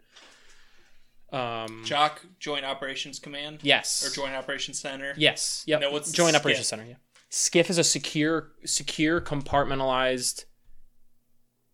um, 1.32 1.84
JOC 1.84 2.20
Joint 2.38 2.64
Operations 2.64 3.18
Command 3.18 3.58
yes, 3.62 4.06
or 4.06 4.14
Joint 4.14 4.34
Operations 4.34 4.78
Center. 4.78 5.12
yes, 5.16 5.64
yep. 5.66 5.80
No, 5.80 5.90
what's 5.90 6.10
Joint? 6.12 6.34
Operations 6.34 6.66
Center? 6.66 6.84
Yeah, 6.84 6.94
SCIF 7.30 7.70
is 7.70 7.78
a 7.78 7.84
secure, 7.84 8.52
secure, 8.64 9.20
compartmentalized 9.20 10.44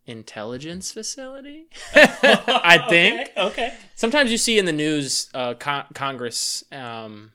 intelligence 0.07 0.93
facility. 0.93 1.67
I 1.95 2.85
think. 2.89 3.31
Okay. 3.31 3.33
okay. 3.37 3.75
Sometimes 3.95 4.31
you 4.31 4.39
see 4.39 4.59
in 4.59 4.65
the 4.65 4.73
news, 4.73 5.31
uh, 5.35 5.55
con- 5.55 5.87
Congress 5.95 6.65
um, 6.73 7.33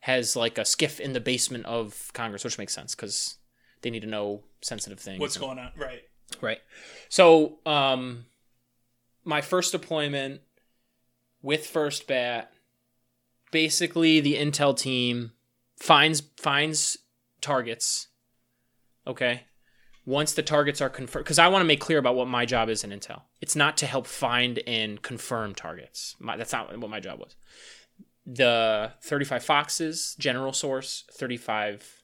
has 0.00 0.36
like 0.36 0.58
a 0.58 0.62
SCIF 0.62 1.00
in 1.00 1.12
the 1.12 1.20
basement 1.20 1.64
of 1.66 2.10
Congress, 2.12 2.44
which 2.44 2.58
makes 2.58 2.74
sense 2.74 2.94
because 2.94 3.36
they 3.82 3.90
need 3.90 4.02
to 4.02 4.08
know 4.08 4.42
sensitive 4.62 5.00
things. 5.00 5.20
What's 5.20 5.38
going 5.38 5.58
on? 5.58 5.70
Right. 5.76 6.02
Right. 6.40 6.60
So, 7.08 7.58
um, 7.66 8.26
my 9.24 9.40
first 9.40 9.72
deployment 9.72 10.40
with 11.42 11.66
First 11.66 12.06
Bat, 12.06 12.50
basically 13.50 14.20
the 14.20 14.34
intel 14.34 14.76
team 14.76 15.32
finds 15.78 16.22
finds 16.36 16.98
targets. 17.44 18.08
Okay. 19.06 19.42
once 20.06 20.32
the 20.34 20.42
targets 20.42 20.80
are 20.80 20.90
confirmed, 20.90 21.24
because 21.24 21.38
I 21.38 21.48
want 21.48 21.60
to 21.62 21.66
make 21.66 21.80
clear 21.80 21.98
about 21.98 22.14
what 22.16 22.26
my 22.28 22.44
job 22.46 22.68
is 22.68 22.84
in 22.84 22.90
Intel. 22.90 23.22
It's 23.40 23.56
not 23.56 23.76
to 23.78 23.86
help 23.86 24.06
find 24.06 24.58
and 24.66 25.00
confirm 25.00 25.54
targets. 25.54 26.14
My, 26.18 26.36
that's 26.36 26.52
not 26.52 26.76
what 26.78 26.90
my 26.90 27.00
job 27.00 27.18
was. 27.20 27.36
The 28.26 28.92
35 29.02 29.44
Foxes, 29.44 30.16
General 30.18 30.52
Source, 30.52 31.04
35 31.12 32.02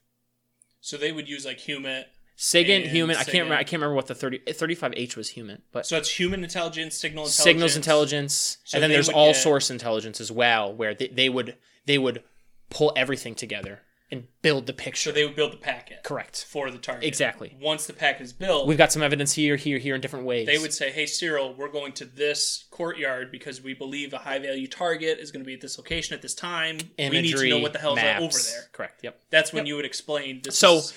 So 0.80 0.96
they 0.96 1.12
would 1.12 1.28
use 1.28 1.44
like 1.46 1.58
human. 1.58 2.04
SIGINT, 2.36 2.86
human. 2.86 3.16
I 3.16 3.24
can't 3.24 3.28
SIGINT. 3.28 3.32
remember. 3.42 3.54
I 3.54 3.64
can't 3.64 3.72
remember 3.82 3.94
what 3.96 4.06
the 4.06 4.14
30 4.14 4.38
35H 4.48 5.16
was 5.16 5.28
human, 5.30 5.62
but 5.72 5.86
So 5.86 5.96
it's 5.98 6.18
human 6.18 6.42
intelligence, 6.42 6.94
signal 6.96 7.24
intelligence. 7.24 7.44
signals 7.44 7.76
intelligence, 7.76 8.58
So 8.64 8.76
and 8.76 8.82
then 8.82 8.90
there's 8.90 9.08
all 9.10 9.32
get- 9.32 9.36
source 9.42 9.70
intelligence 9.70 10.20
as 10.22 10.32
well, 10.32 10.72
where 10.74 10.94
they, 10.94 11.08
they 11.08 11.28
would 11.28 11.56
they 11.86 11.98
would 11.98 12.22
pull 12.70 12.92
everything 12.96 13.34
together 13.34 13.80
and 14.12 14.26
build 14.42 14.66
the 14.66 14.72
picture. 14.72 15.10
So 15.10 15.12
they 15.12 15.24
would 15.24 15.36
build 15.36 15.52
the 15.52 15.56
packet 15.58 16.02
Correct. 16.02 16.44
for 16.48 16.70
the 16.70 16.78
target. 16.78 17.04
Exactly. 17.04 17.56
Once 17.60 17.86
the 17.86 17.92
packet 17.92 18.22
is 18.22 18.32
built, 18.32 18.66
We've 18.66 18.76
got 18.78 18.90
some 18.92 19.02
evidence 19.02 19.32
here, 19.32 19.54
here, 19.56 19.78
here 19.78 19.94
in 19.94 20.00
different 20.00 20.24
ways. 20.26 20.46
they 20.46 20.58
would 20.58 20.72
say, 20.72 20.90
"Hey, 20.90 21.06
Cyril, 21.06 21.54
we're 21.54 21.68
going 21.70 21.92
to 21.92 22.04
this 22.04 22.64
courtyard 22.70 23.30
because 23.30 23.62
we 23.62 23.72
believe 23.74 24.12
a 24.12 24.18
high 24.18 24.38
value 24.40 24.66
target 24.66 25.18
is 25.20 25.30
going 25.30 25.42
to 25.44 25.46
be 25.46 25.54
at 25.54 25.60
this 25.60 25.78
location 25.78 26.14
at 26.14 26.22
this 26.22 26.34
time. 26.34 26.78
we 26.98 27.08
need 27.08 27.36
to 27.36 27.48
know 27.48 27.58
what 27.58 27.72
the 27.72 27.78
hell's 27.78 27.96
maps. 27.96 28.22
over 28.22 28.38
there." 28.38 28.68
Correct. 28.72 29.04
Yep. 29.04 29.20
That's 29.30 29.52
when 29.52 29.66
you 29.66 29.76
would 29.76 29.84
explain. 29.84 30.40
This 30.42 30.58
So- 30.58 30.78
is- 30.78 30.92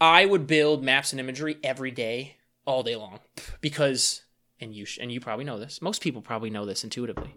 I 0.00 0.24
would 0.26 0.48
build 0.48 0.82
maps 0.82 1.12
and 1.12 1.20
imagery 1.20 1.58
every 1.62 1.92
day, 1.92 2.36
all 2.66 2.82
day 2.82 2.96
long, 2.96 3.20
because 3.60 4.22
and 4.60 4.74
you 4.74 4.84
sh- 4.84 4.98
and 5.00 5.12
you 5.12 5.20
probably 5.20 5.44
know 5.44 5.58
this. 5.58 5.80
Most 5.80 6.02
people 6.02 6.22
probably 6.22 6.50
know 6.50 6.64
this 6.66 6.82
intuitively. 6.84 7.36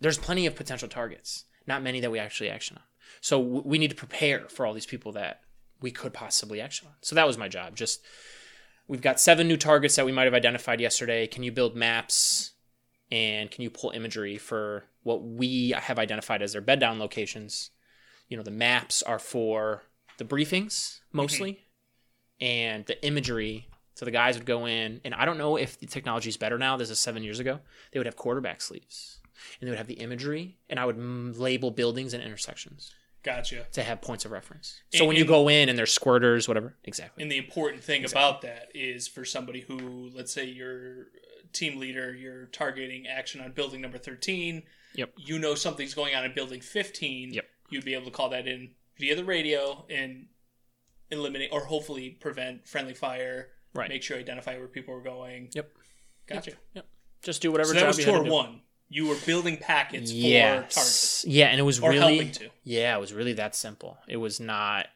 There's 0.00 0.18
plenty 0.18 0.46
of 0.46 0.54
potential 0.54 0.88
targets, 0.88 1.44
not 1.66 1.82
many 1.82 1.98
that 2.00 2.10
we 2.10 2.18
actually 2.18 2.50
action 2.50 2.76
on. 2.76 2.82
So 3.20 3.38
we 3.38 3.78
need 3.78 3.90
to 3.90 3.96
prepare 3.96 4.48
for 4.48 4.66
all 4.66 4.74
these 4.74 4.86
people 4.86 5.12
that 5.12 5.40
we 5.80 5.90
could 5.90 6.12
possibly 6.12 6.60
action 6.60 6.88
on. 6.88 6.94
So 7.02 7.14
that 7.14 7.26
was 7.26 7.38
my 7.38 7.48
job. 7.48 7.76
Just 7.76 8.02
we've 8.88 9.02
got 9.02 9.20
seven 9.20 9.48
new 9.48 9.56
targets 9.56 9.96
that 9.96 10.06
we 10.06 10.12
might 10.12 10.24
have 10.24 10.34
identified 10.34 10.80
yesterday. 10.80 11.26
Can 11.26 11.42
you 11.42 11.52
build 11.52 11.76
maps 11.76 12.52
and 13.10 13.50
can 13.50 13.62
you 13.62 13.70
pull 13.70 13.90
imagery 13.90 14.38
for 14.38 14.84
what 15.02 15.22
we 15.22 15.70
have 15.70 15.98
identified 15.98 16.42
as 16.42 16.52
their 16.52 16.62
bed 16.62 16.80
down 16.80 16.98
locations? 16.98 17.70
You 18.28 18.36
know, 18.36 18.42
the 18.42 18.50
maps 18.50 19.02
are 19.02 19.18
for 19.18 19.82
the 20.18 20.24
briefings 20.24 20.72
mhm. 20.72 21.00
mostly 21.12 21.60
and 22.40 22.86
the 22.86 23.04
imagery. 23.06 23.68
So 23.94 24.04
the 24.04 24.10
guys 24.10 24.36
would 24.36 24.46
go 24.46 24.66
in, 24.66 25.00
and 25.04 25.14
I 25.14 25.24
don't 25.24 25.38
know 25.38 25.56
if 25.56 25.78
the 25.78 25.86
technology 25.86 26.28
is 26.28 26.36
better 26.36 26.58
now. 26.58 26.76
This 26.76 26.90
is 26.90 26.98
seven 26.98 27.22
years 27.22 27.38
ago. 27.38 27.60
They 27.92 28.00
would 28.00 28.06
have 28.06 28.16
quarterback 28.16 28.60
sleeves, 28.60 29.20
and 29.60 29.68
they 29.68 29.70
would 29.70 29.78
have 29.78 29.86
the 29.86 29.94
imagery, 29.94 30.58
and 30.68 30.80
I 30.80 30.84
would 30.84 30.98
label 31.38 31.70
buildings 31.70 32.12
and 32.12 32.20
intersections 32.20 32.90
gotcha. 33.24 33.66
to 33.72 33.82
have 33.82 34.00
points 34.00 34.24
of 34.24 34.30
reference. 34.30 34.80
So 34.92 35.00
And- 35.00 35.08
when 35.08 35.16
you 35.16 35.24
go 35.24 35.48
in 35.48 35.68
and 35.68 35.76
there's 35.78 35.96
squirters, 35.96 36.46
whatever, 36.46 36.76
exactly. 36.84 37.22
And 37.22 37.32
the 37.32 37.38
important 37.38 37.82
thing 37.82 38.04
about 38.04 38.42
that 38.42 38.68
is 38.74 39.08
for 39.08 39.24
somebody 39.24 39.60
who, 39.62 40.10
let's 40.14 40.32
say, 40.32 40.44
you're 40.44 41.02
uh, 41.02 41.46
team 41.52 41.80
leader, 41.80 42.14
you're 42.14 42.46
targeting 42.46 43.06
action 43.08 43.40
on 43.40 43.50
building 43.52 43.80
number 43.80 43.98
13. 43.98 44.62
Yep. 44.94 45.12
You 45.16 45.38
know 45.40 45.54
something's 45.56 45.94
going 45.94 46.14
on 46.14 46.24
in 46.24 46.32
building 46.34 46.60
15. 46.60 47.32
Yep. 47.34 47.44
You'd 47.70 47.84
be 47.84 47.94
able 47.94 48.04
to 48.04 48.10
call 48.12 48.28
that 48.28 48.46
in 48.46 48.70
via 48.98 49.16
the 49.16 49.24
radio 49.24 49.84
and 49.90 50.26
eliminate 51.10 51.50
or 51.52 51.64
hopefully 51.64 52.10
prevent 52.10 52.66
friendly 52.68 52.94
fire. 52.94 53.48
Right. 53.74 53.88
Make 53.88 54.02
sure 54.02 54.16
you 54.16 54.22
identify 54.22 54.56
where 54.56 54.68
people 54.68 54.94
are 54.94 55.00
going. 55.02 55.48
Yep. 55.52 55.70
Gotcha. 56.28 56.52
Yep. 56.74 56.86
Just 57.22 57.42
do 57.42 57.50
whatever 57.50 57.68
So 57.68 57.74
that 57.74 57.80
job 57.80 57.86
was 57.88 57.98
you 57.98 58.04
had 58.04 58.12
to 58.18 58.24
tour 58.24 58.32
one. 58.32 58.60
You 58.88 59.08
were 59.08 59.16
building 59.26 59.56
packets 59.56 60.10
for 60.12 60.16
targets. 60.20 60.74
Yes. 60.76 61.24
Yeah, 61.26 61.46
and 61.48 61.58
it 61.58 61.64
was 61.64 61.80
really 61.80 61.98
helping 61.98 62.32
to. 62.32 62.50
Yeah, 62.62 62.96
it 62.96 63.00
was 63.00 63.12
really 63.12 63.32
that 63.34 63.54
simple. 63.54 63.98
It 64.08 64.18
was 64.18 64.38
not 64.40 64.86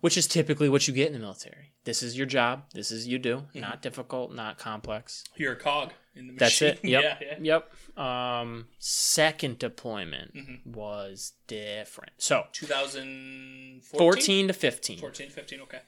which 0.00 0.18
is 0.18 0.26
typically 0.26 0.68
what 0.68 0.86
you 0.86 0.92
get 0.92 1.06
in 1.06 1.12
the 1.14 1.18
military. 1.18 1.72
This 1.84 2.02
is 2.02 2.16
your 2.16 2.26
job. 2.26 2.64
This 2.74 2.90
is 2.90 3.06
you 3.06 3.18
do. 3.18 3.36
Mm-hmm. 3.36 3.60
Not 3.60 3.80
difficult, 3.80 4.34
not 4.34 4.58
complex. 4.58 5.24
You're 5.36 5.52
a 5.54 5.56
cog 5.56 5.92
in 6.14 6.26
the 6.26 6.32
machine. 6.34 6.38
That's 6.38 6.62
it. 6.62 6.80
Yep. 6.84 7.02
yeah, 7.02 7.16
yeah. 7.40 7.62
Yep. 7.96 7.98
Um 8.04 8.66
second 8.78 9.58
deployment 9.58 10.34
Mm-hmm. 10.34 10.72
was 10.72 11.32
different. 11.46 12.12
So 12.18 12.44
2014? 12.52 14.48
to 14.48 14.52
15. 14.52 14.98
14, 14.98 15.30
15, 15.30 15.60
okay. 15.62 15.78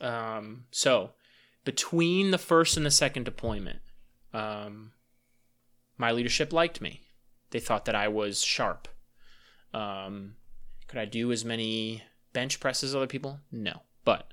Um, 0.00 0.64
so 0.70 1.10
between 1.64 2.30
the 2.30 2.38
first 2.38 2.76
and 2.76 2.86
the 2.86 2.90
second 2.90 3.24
deployment, 3.24 3.80
um, 4.32 4.92
my 5.98 6.12
leadership 6.12 6.52
liked 6.52 6.80
me. 6.80 7.02
They 7.50 7.60
thought 7.60 7.84
that 7.86 7.94
I 7.94 8.08
was 8.08 8.42
sharp. 8.42 8.88
Um, 9.74 10.34
could 10.86 10.98
I 10.98 11.04
do 11.04 11.30
as 11.32 11.44
many 11.44 12.02
bench 12.32 12.60
presses 12.60 12.90
as 12.90 12.96
other 12.96 13.06
people? 13.06 13.40
No, 13.52 13.82
but 14.04 14.32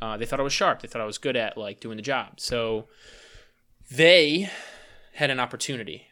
uh, 0.00 0.16
they 0.16 0.26
thought 0.26 0.40
I 0.40 0.44
was 0.44 0.52
sharp. 0.52 0.82
They 0.82 0.88
thought 0.88 1.02
I 1.02 1.06
was 1.06 1.18
good 1.18 1.36
at 1.36 1.56
like 1.56 1.80
doing 1.80 1.96
the 1.96 2.02
job. 2.02 2.38
So 2.40 2.86
they 3.90 4.50
had 5.14 5.30
an 5.30 5.40
opportunity 5.40 6.06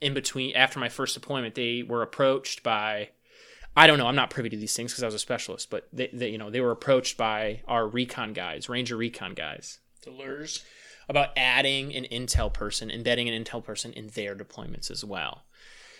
in 0.00 0.14
between 0.14 0.54
after 0.54 0.78
my 0.78 0.88
first 0.88 1.14
deployment. 1.14 1.54
They 1.54 1.82
were 1.82 2.02
approached 2.02 2.62
by 2.62 3.10
I 3.76 3.86
don't 3.86 3.98
know. 3.98 4.06
I'm 4.06 4.16
not 4.16 4.30
privy 4.30 4.50
to 4.50 4.56
these 4.56 4.74
things 4.74 4.92
because 4.92 5.04
I 5.04 5.06
was 5.06 5.14
a 5.14 5.20
specialist, 5.20 5.70
but 5.70 5.88
they, 5.92 6.10
they, 6.12 6.28
you 6.28 6.38
know, 6.38 6.50
they 6.50 6.60
were 6.60 6.72
approached 6.72 7.16
by 7.16 7.62
our 7.68 7.86
recon 7.86 8.32
guys, 8.32 8.68
Ranger 8.68 8.96
recon 8.96 9.34
guys, 9.34 9.78
The 10.04 10.10
lures. 10.10 10.64
About 11.10 11.30
adding 11.36 11.94
an 11.94 12.04
intel 12.04 12.52
person, 12.52 12.90
embedding 12.90 13.28
an 13.28 13.44
intel 13.44 13.62
person 13.62 13.92
in 13.92 14.06
their 14.08 14.36
deployments 14.36 14.90
as 14.90 15.04
well. 15.04 15.42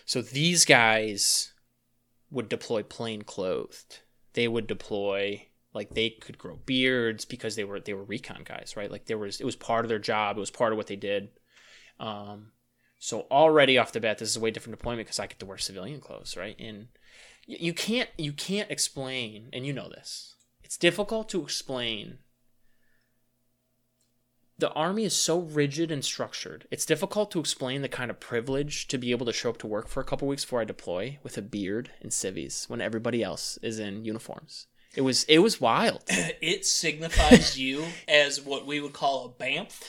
So 0.07 0.23
these 0.23 0.65
guys 0.65 1.53
would 2.31 2.49
deploy 2.49 2.85
plain 2.85 3.23
clothed. 3.23 4.01
They 4.35 4.47
would 4.47 4.69
deploy 4.69 5.49
like 5.75 5.91
they 5.91 6.11
could 6.11 6.39
grow 6.39 6.57
beards 6.65 7.25
because 7.25 7.57
they 7.57 7.65
were 7.65 7.81
they 7.81 7.93
were 7.93 8.05
recon 8.05 8.43
guys, 8.45 8.75
right? 8.77 8.91
Like 8.91 9.07
there 9.07 9.19
was 9.19 9.41
it 9.41 9.45
was 9.45 9.57
part 9.57 9.85
of 9.85 9.89
their 9.89 9.99
job. 9.99 10.37
It 10.37 10.41
was 10.41 10.51
part 10.51 10.73
of 10.73 10.77
what 10.77 10.87
they 10.87 10.97
did. 10.97 11.31
Um, 11.99 12.53
so 13.01 13.27
already 13.31 13.79
off 13.79 13.93
the 13.93 14.01
bat, 14.01 14.19
this 14.19 14.29
is 14.29 14.37
a 14.37 14.41
way 14.41 14.53
different 14.53 14.79
deployment 14.79 15.07
because 15.07 15.19
I 15.19 15.27
get 15.27 15.41
to 15.41 15.47
wear 15.47 15.59
civilian 15.59 16.01
clothes, 16.01 16.37
right? 16.37 16.57
And 16.59 16.89
you 17.47 17.75
can't 17.75 18.11
you 18.17 18.33
can't 18.33 18.71
explain, 18.71 19.49
and 19.53 19.67
you 19.67 19.73
know 19.73 19.89
this. 19.89 20.37
It's 20.63 20.77
difficult 20.77 21.29
to 21.31 21.43
explain 21.43 22.19
the 24.61 24.73
army 24.73 25.05
is 25.05 25.17
so 25.17 25.41
rigid 25.41 25.91
and 25.91 26.05
structured. 26.05 26.67
It's 26.71 26.87
difficult 26.87 27.31
to 27.33 27.41
explain 27.41 27.83
the 27.83 27.89
kind 27.89 28.11
of 28.11 28.21
privilege 28.21 28.87
to 28.89 28.99
be 28.99 29.11
able 29.11 29.27
to 29.27 29.33
show 29.33 29.51
up 29.51 29.59
to 29.59 29.67
work 29.67 29.89
for 29.89 30.01
a 30.01 30.05
couple 30.05 30.29
weeks 30.29 30.45
before 30.45 30.61
I 30.61 30.65
deploy 30.65 31.19
with 31.23 31.37
a 31.39 31.43
beard 31.43 31.91
and 32.01 32.13
civvies 32.13 32.67
when 32.69 32.81
everybody 32.81 33.23
else 33.23 33.59
is 33.63 33.79
in 33.79 34.05
uniforms. 34.05 34.67
It 34.95 35.03
was 35.03 35.25
it 35.25 35.39
was 35.39 35.61
wild. 35.61 36.03
It 36.43 36.67
signifies 36.67 37.59
you 37.59 37.85
as 38.09 38.41
what 38.41 38.67
we 38.67 38.81
would 38.81 38.93
call 38.93 39.27
a 39.27 39.43
BAMF. 39.43 39.83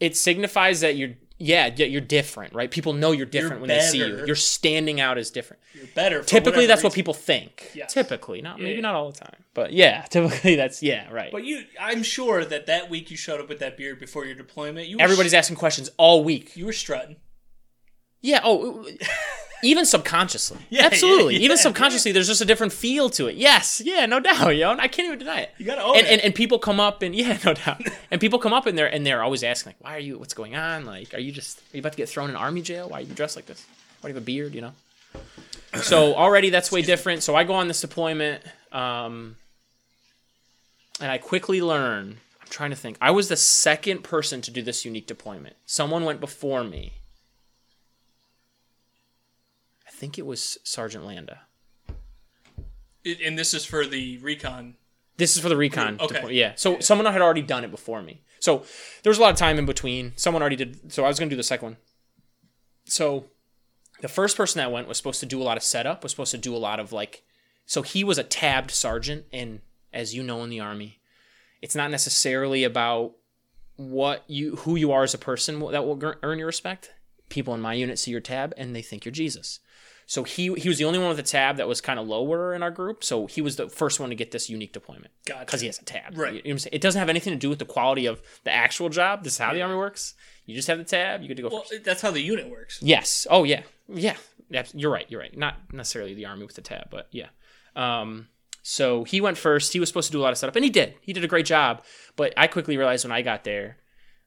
It 0.00 0.16
signifies 0.16 0.80
that 0.80 0.96
you're 0.96 1.14
yeah, 1.42 1.66
you're 1.74 2.00
different, 2.00 2.54
right? 2.54 2.70
People 2.70 2.92
know 2.92 3.10
you're 3.10 3.26
different 3.26 3.60
when 3.60 3.68
they 3.68 3.80
see 3.80 3.98
you. 3.98 4.24
You're 4.26 4.36
standing 4.36 5.00
out 5.00 5.18
as 5.18 5.30
different. 5.30 5.60
You're 5.74 5.88
better. 5.88 6.22
For 6.22 6.28
Typically 6.28 6.66
that's 6.66 6.84
what 6.84 6.92
people 6.92 7.14
think. 7.14 7.72
Yes. 7.74 7.92
Typically, 7.92 8.40
not 8.40 8.58
Yeah, 8.58 8.64
maybe 8.64 8.74
yeah. 8.76 8.80
not 8.82 8.94
all 8.94 9.10
the 9.10 9.18
time. 9.18 9.42
But 9.52 9.72
yeah, 9.72 10.02
typically 10.10 10.54
that's 10.54 10.82
yeah, 10.84 11.10
right. 11.10 11.32
But 11.32 11.44
you, 11.44 11.64
I'm 11.80 12.04
sure 12.04 12.44
that 12.44 12.66
that 12.66 12.88
week 12.88 13.10
you 13.10 13.16
showed 13.16 13.40
up 13.40 13.48
with 13.48 13.58
that 13.58 13.76
beard 13.76 13.98
before 13.98 14.24
your 14.24 14.36
deployment. 14.36 14.86
You 14.86 14.98
Everybody's 15.00 15.34
asking 15.34 15.56
questions 15.56 15.90
all 15.96 16.22
week. 16.22 16.56
you 16.56 16.64
were 16.64 16.72
strutting. 16.72 17.16
Yeah. 18.20 18.40
Oh, 18.44 18.88
even 19.62 19.84
subconsciously. 19.86 20.58
Yeah, 20.70 20.86
Absolutely. 20.86 21.34
yeah, 21.34 21.40
even 21.40 21.56
yeah, 21.56 21.62
subconsciously, 21.62 22.12
there's 22.12 22.26
just 22.26 22.40
a 22.40 22.44
different 22.44 22.72
feel 22.72 23.08
to 23.10 23.26
it. 23.28 23.36
Yes. 23.36 23.80
Yeah. 23.84 24.06
No 24.06 24.20
doubt, 24.20 24.56
yo. 24.56 24.70
I 24.72 24.88
can't 24.88 25.06
even 25.06 25.18
deny 25.18 25.40
it. 25.40 25.50
You 25.58 25.66
gotta 25.66 25.82
own 25.82 25.96
And, 25.96 26.06
it. 26.06 26.10
and 26.12 26.20
and 26.22 26.34
people 26.34 26.58
come 26.58 26.80
up 26.80 27.02
and 27.02 27.14
yeah, 27.22 27.38
no 27.44 27.54
doubt. 27.54 27.80
And 28.10 28.20
people 28.20 28.38
come 28.38 28.52
up 28.52 28.66
and 28.66 28.76
they're 28.76 28.92
and 28.92 29.04
they're 29.06 29.22
always 29.22 29.42
asking 29.44 29.70
like, 29.70 29.76
why 29.84 29.96
are 29.96 30.00
you? 30.00 30.18
What's 30.18 30.34
going 30.34 30.56
on? 30.56 30.84
Like, 30.84 31.14
are 31.14 31.18
you 31.20 31.32
just 31.32 31.58
are 31.58 31.76
you 31.76 31.80
about 31.80 31.92
to 31.92 31.98
get 31.98 32.08
thrown 32.08 32.30
in 32.30 32.36
army 32.36 32.62
jail? 32.62 32.88
Why 32.88 32.98
are 32.98 33.02
you 33.02 33.14
dressed 33.14 33.36
like 33.36 33.46
this? 33.46 33.64
Why 34.00 34.08
do 34.08 34.12
you 34.12 34.14
have 34.14 34.22
a 34.22 34.26
beard? 34.26 34.54
You 34.54 34.60
know. 34.62 34.72
So 35.82 36.14
already 36.14 36.50
that's 36.50 36.70
way 36.70 36.82
different. 36.82 37.22
So 37.22 37.34
I 37.34 37.44
go 37.44 37.54
on 37.54 37.66
this 37.66 37.80
deployment, 37.80 38.42
um, 38.72 39.36
and 41.00 41.10
I 41.10 41.16
quickly 41.16 41.62
learn. 41.62 42.18
I'm 42.42 42.48
trying 42.50 42.68
to 42.70 42.76
think. 42.76 42.98
I 43.00 43.10
was 43.10 43.28
the 43.30 43.36
second 43.38 44.04
person 44.04 44.42
to 44.42 44.50
do 44.50 44.60
this 44.60 44.84
unique 44.84 45.06
deployment. 45.06 45.56
Someone 45.64 46.04
went 46.04 46.20
before 46.20 46.62
me. 46.62 46.92
I 49.86 49.90
think 50.02 50.18
it 50.18 50.26
was 50.26 50.58
Sergeant 50.64 51.06
Landa. 51.06 51.42
It- 53.04 53.20
and 53.20 53.38
this 53.38 53.54
is 53.54 53.64
for 53.64 53.86
the 53.86 54.18
recon. 54.18 54.74
This 55.16 55.36
is 55.36 55.42
for 55.42 55.48
the 55.48 55.56
recon. 55.56 55.96
Okay. 56.00 56.14
deploy- 56.16 56.30
yeah. 56.32 56.54
So 56.56 56.80
someone 56.80 57.06
had 57.12 57.22
already 57.22 57.42
done 57.42 57.62
it 57.62 57.70
before 57.70 58.02
me. 58.02 58.24
So 58.40 58.64
there 59.04 59.10
was 59.10 59.18
a 59.18 59.20
lot 59.20 59.30
of 59.30 59.36
time 59.38 59.60
in 59.60 59.64
between. 59.64 60.12
Someone 60.16 60.42
already 60.42 60.56
did. 60.56 60.92
So 60.92 61.04
I 61.04 61.08
was 61.08 61.20
going 61.20 61.28
to 61.28 61.34
do 61.34 61.36
the 61.36 61.44
second 61.44 61.66
one. 61.66 61.76
So 62.84 63.26
the 64.00 64.08
first 64.08 64.36
person 64.36 64.58
that 64.58 64.72
went 64.72 64.88
was 64.88 64.96
supposed 64.96 65.20
to 65.20 65.26
do 65.26 65.40
a 65.40 65.44
lot 65.44 65.56
of 65.56 65.62
setup. 65.62 66.02
Was 66.02 66.10
supposed 66.10 66.32
to 66.32 66.38
do 66.38 66.52
a 66.52 66.58
lot 66.58 66.80
of 66.80 66.90
like. 66.92 67.22
So 67.64 67.82
he 67.82 68.02
was 68.02 68.18
a 68.18 68.24
tabbed 68.24 68.72
sergeant, 68.72 69.26
and 69.32 69.60
as 69.92 70.16
you 70.16 70.24
know 70.24 70.42
in 70.42 70.50
the 70.50 70.58
army, 70.58 70.98
it's 71.60 71.76
not 71.76 71.92
necessarily 71.92 72.64
about 72.64 73.12
what 73.76 74.24
you 74.26 74.56
who 74.56 74.74
you 74.74 74.90
are 74.90 75.04
as 75.04 75.14
a 75.14 75.18
person 75.18 75.60
that 75.70 75.86
will 75.86 76.14
earn 76.24 76.38
your 76.40 76.46
respect. 76.48 76.90
People 77.28 77.54
in 77.54 77.60
my 77.60 77.74
unit 77.74 78.00
see 78.00 78.10
your 78.10 78.20
tab 78.20 78.52
and 78.56 78.74
they 78.74 78.82
think 78.82 79.04
you're 79.04 79.12
Jesus. 79.12 79.60
So 80.12 80.24
he 80.24 80.52
he 80.56 80.68
was 80.68 80.76
the 80.76 80.84
only 80.84 80.98
one 80.98 81.08
with 81.08 81.18
a 81.20 81.22
tab 81.22 81.56
that 81.56 81.66
was 81.66 81.80
kind 81.80 81.98
of 81.98 82.06
lower 82.06 82.52
in 82.52 82.62
our 82.62 82.70
group. 82.70 83.02
So 83.02 83.26
he 83.26 83.40
was 83.40 83.56
the 83.56 83.70
first 83.70 83.98
one 83.98 84.10
to 84.10 84.14
get 84.14 84.30
this 84.30 84.50
unique 84.50 84.74
deployment 84.74 85.10
Gotcha. 85.24 85.46
because 85.46 85.62
he 85.62 85.68
has 85.68 85.78
a 85.78 85.84
tab. 85.86 86.18
Right. 86.18 86.34
You 86.34 86.38
know 86.40 86.42
what 86.44 86.50
I'm 86.50 86.58
saying? 86.58 86.74
It 86.74 86.82
doesn't 86.82 86.98
have 86.98 87.08
anything 87.08 87.32
to 87.32 87.38
do 87.38 87.48
with 87.48 87.58
the 87.58 87.64
quality 87.64 88.04
of 88.04 88.20
the 88.44 88.52
actual 88.52 88.90
job. 88.90 89.24
This 89.24 89.32
is 89.32 89.38
how 89.38 89.54
the 89.54 89.62
army 89.62 89.74
works. 89.74 90.12
You 90.44 90.54
just 90.54 90.68
have 90.68 90.76
the 90.76 90.84
tab. 90.84 91.22
You 91.22 91.28
get 91.28 91.38
to 91.38 91.42
go 91.44 91.48
Well, 91.48 91.62
first. 91.62 91.82
that's 91.84 92.02
how 92.02 92.10
the 92.10 92.20
unit 92.20 92.50
works. 92.50 92.78
Yes. 92.82 93.26
Oh 93.30 93.44
yeah. 93.44 93.62
Yeah. 93.88 94.16
You're 94.74 94.90
right. 94.90 95.06
You're 95.08 95.20
right. 95.20 95.34
Not 95.34 95.54
necessarily 95.72 96.12
the 96.12 96.26
army 96.26 96.44
with 96.44 96.56
the 96.56 96.60
tab, 96.60 96.90
but 96.90 97.08
yeah. 97.10 97.28
Um, 97.74 98.28
so 98.60 99.04
he 99.04 99.22
went 99.22 99.38
first. 99.38 99.72
He 99.72 99.80
was 99.80 99.88
supposed 99.88 100.08
to 100.08 100.12
do 100.12 100.20
a 100.20 100.24
lot 100.24 100.32
of 100.32 100.36
setup, 100.36 100.56
and 100.56 100.64
he 100.64 100.70
did. 100.70 100.92
He 101.00 101.14
did 101.14 101.24
a 101.24 101.28
great 101.28 101.46
job. 101.46 101.82
But 102.16 102.34
I 102.36 102.48
quickly 102.48 102.76
realized 102.76 103.06
when 103.06 103.12
I 103.12 103.22
got 103.22 103.44
there, 103.44 103.78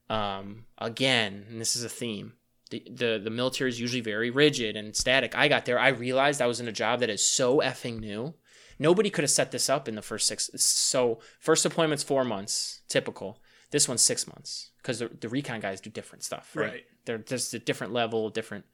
um, 0.10 0.66
again, 0.80 1.46
and 1.48 1.62
this 1.62 1.76
is 1.76 1.84
a 1.84 1.90
theme. 1.90 2.34
The, 2.72 2.84
the 2.90 3.22
the 3.24 3.30
military 3.30 3.70
is 3.70 3.80
usually 3.80 4.02
very 4.02 4.32
rigid 4.32 4.76
and 4.76 4.96
static. 4.96 5.36
I 5.36 5.48
got 5.48 5.66
there, 5.66 5.78
I 5.78 5.90
realized 5.90 6.42
I 6.42 6.48
was 6.48 6.60
in 6.60 6.68
a 6.68 6.72
job 6.72 7.00
that 7.02 7.10
is 7.10 7.24
so 7.28 7.60
effing 7.60 8.00
new. 8.00 8.34
Nobody 8.80 9.10
could 9.10 9.24
have 9.24 9.32
set 9.32 9.52
this 9.52 9.70
up 9.70 9.88
in 9.88 9.96
the 9.96 10.02
first 10.02 10.28
six. 10.28 10.50
So 10.56 11.20
first 11.40 11.64
deployment's 11.64 12.04
four 12.04 12.26
months, 12.26 12.82
typical. 12.90 13.40
This 13.72 13.88
one's 13.88 14.02
six 14.02 14.28
months 14.28 14.72
because 14.78 15.00
the, 15.00 15.10
the 15.20 15.30
recon 15.30 15.60
guys 15.60 15.82
do 15.82 15.90
different 15.90 16.24
stuff, 16.24 16.52
right? 16.56 16.72
Right. 16.72 16.84
They're 17.06 17.18
just 17.18 17.54
a 17.54 17.60
different 17.60 17.94
level, 17.94 18.30
different. 18.30 18.66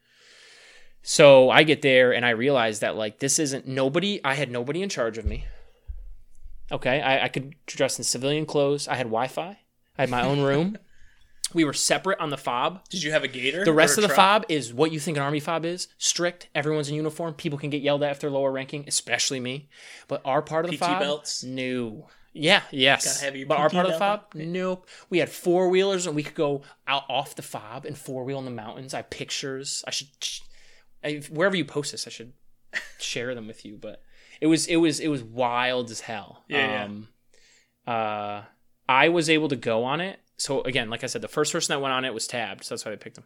So 1.04 1.50
I 1.50 1.64
get 1.64 1.82
there 1.82 2.14
and 2.14 2.26
I 2.26 2.32
realize 2.32 2.80
that 2.80 2.96
like 2.96 3.20
this 3.20 3.40
isn't 3.40 3.68
nobody. 3.68 4.22
I 4.24 4.36
had 4.36 4.52
nobody 4.52 4.82
in 4.82 4.90
charge 4.90 5.18
of 5.18 5.26
me. 5.26 5.46
Okay, 6.72 7.02
I, 7.02 7.26
I 7.26 7.28
could 7.28 7.56
dress 7.66 7.98
in 7.98 8.04
civilian 8.04 8.46
clothes. 8.46 8.88
I 8.88 8.96
had 8.96 9.08
Wi-Fi. 9.08 9.60
I 9.98 10.02
had 10.02 10.10
my 10.10 10.24
own 10.24 10.42
room. 10.42 10.78
we 11.54 11.64
were 11.64 11.74
separate 11.74 12.20
on 12.20 12.30
the 12.30 12.38
fob. 12.38 12.88
Did 12.90 13.04
you 13.04 13.12
have 13.12 13.24
a 13.24 13.28
gator? 13.28 13.66
The 13.66 13.74
rest 13.74 13.98
of 13.98 14.02
the 14.02 14.08
truck? 14.08 14.16
fob 14.16 14.46
is 14.50 14.74
what 14.74 14.92
you 14.92 15.00
think 15.00 15.18
an 15.18 15.24
army 15.24 15.40
fob 15.40 15.66
is 15.66 15.88
strict. 15.98 16.50
Everyone's 16.56 16.90
in 16.90 16.96
uniform. 16.96 17.34
People 17.34 17.60
can 17.60 17.70
get 17.70 17.82
yelled 17.82 18.04
at 18.04 18.12
if 18.12 18.20
they're 18.20 18.30
lower 18.30 18.52
ranking, 18.52 18.86
especially 18.88 19.40
me. 19.40 19.70
But 20.08 20.22
our 20.26 20.42
part 20.42 20.66
of 20.66 20.72
the 20.72 20.78
PT 20.78 20.82
fob, 20.82 21.00
belts? 21.00 21.44
no. 21.44 22.08
Yeah, 22.34 22.62
yes. 22.72 23.16
Gotta 23.16 23.26
have 23.26 23.36
your 23.36 23.48
but 23.48 23.58
our 23.58 23.70
part 23.70 23.88
of 23.88 23.92
the 23.92 24.00
fob, 24.00 24.28
nope. 24.34 24.88
We 25.10 25.18
had 25.18 25.30
four 25.30 25.68
wheelers 25.68 26.08
and 26.08 26.16
we 26.16 26.24
could 26.24 26.36
go 26.36 26.62
out 26.88 27.04
off 27.10 27.36
the 27.36 27.42
fob 27.42 27.86
and 27.86 27.98
four 27.98 28.24
wheel 28.24 28.40
in 28.40 28.46
the 28.46 28.52
mountains. 28.52 28.94
I 28.94 28.98
have 28.98 29.10
pictures. 29.10 29.84
I 29.86 29.92
should, 29.92 30.08
I, 31.04 31.22
wherever 31.30 31.58
you 31.58 31.66
post 31.66 31.92
this, 31.92 32.08
I 32.08 32.10
should 32.10 32.32
share 33.00 33.36
them 33.36 33.48
with 33.48 33.66
you. 33.66 33.76
But 33.76 34.02
it 34.40 34.48
was, 34.48 34.68
it 34.68 34.78
was, 34.78 35.02
it 35.02 35.10
was 35.10 35.22
wild 35.22 35.92
as 35.92 36.00
hell. 36.00 36.44
Yeah, 36.48 36.68
yeah. 36.68 36.84
Um, 36.86 37.08
uh, 37.86 38.44
I 38.88 39.10
was 39.10 39.30
able 39.30 39.50
to 39.50 39.56
go 39.56 39.84
on 39.84 40.00
it. 40.00 40.20
So 40.42 40.64
again, 40.64 40.90
like 40.90 41.04
I 41.04 41.08
said, 41.08 41.22
the 41.22 41.28
first 41.28 41.54
person 41.54 41.72
that 41.72 41.82
went 41.82 41.94
on 41.94 42.04
it 42.04 42.16
was 42.16 42.26
tabbed, 42.26 42.64
so 42.64 42.74
that's 42.74 42.84
why 42.84 42.92
I 42.92 42.96
picked 42.96 43.16
him. 43.20 43.26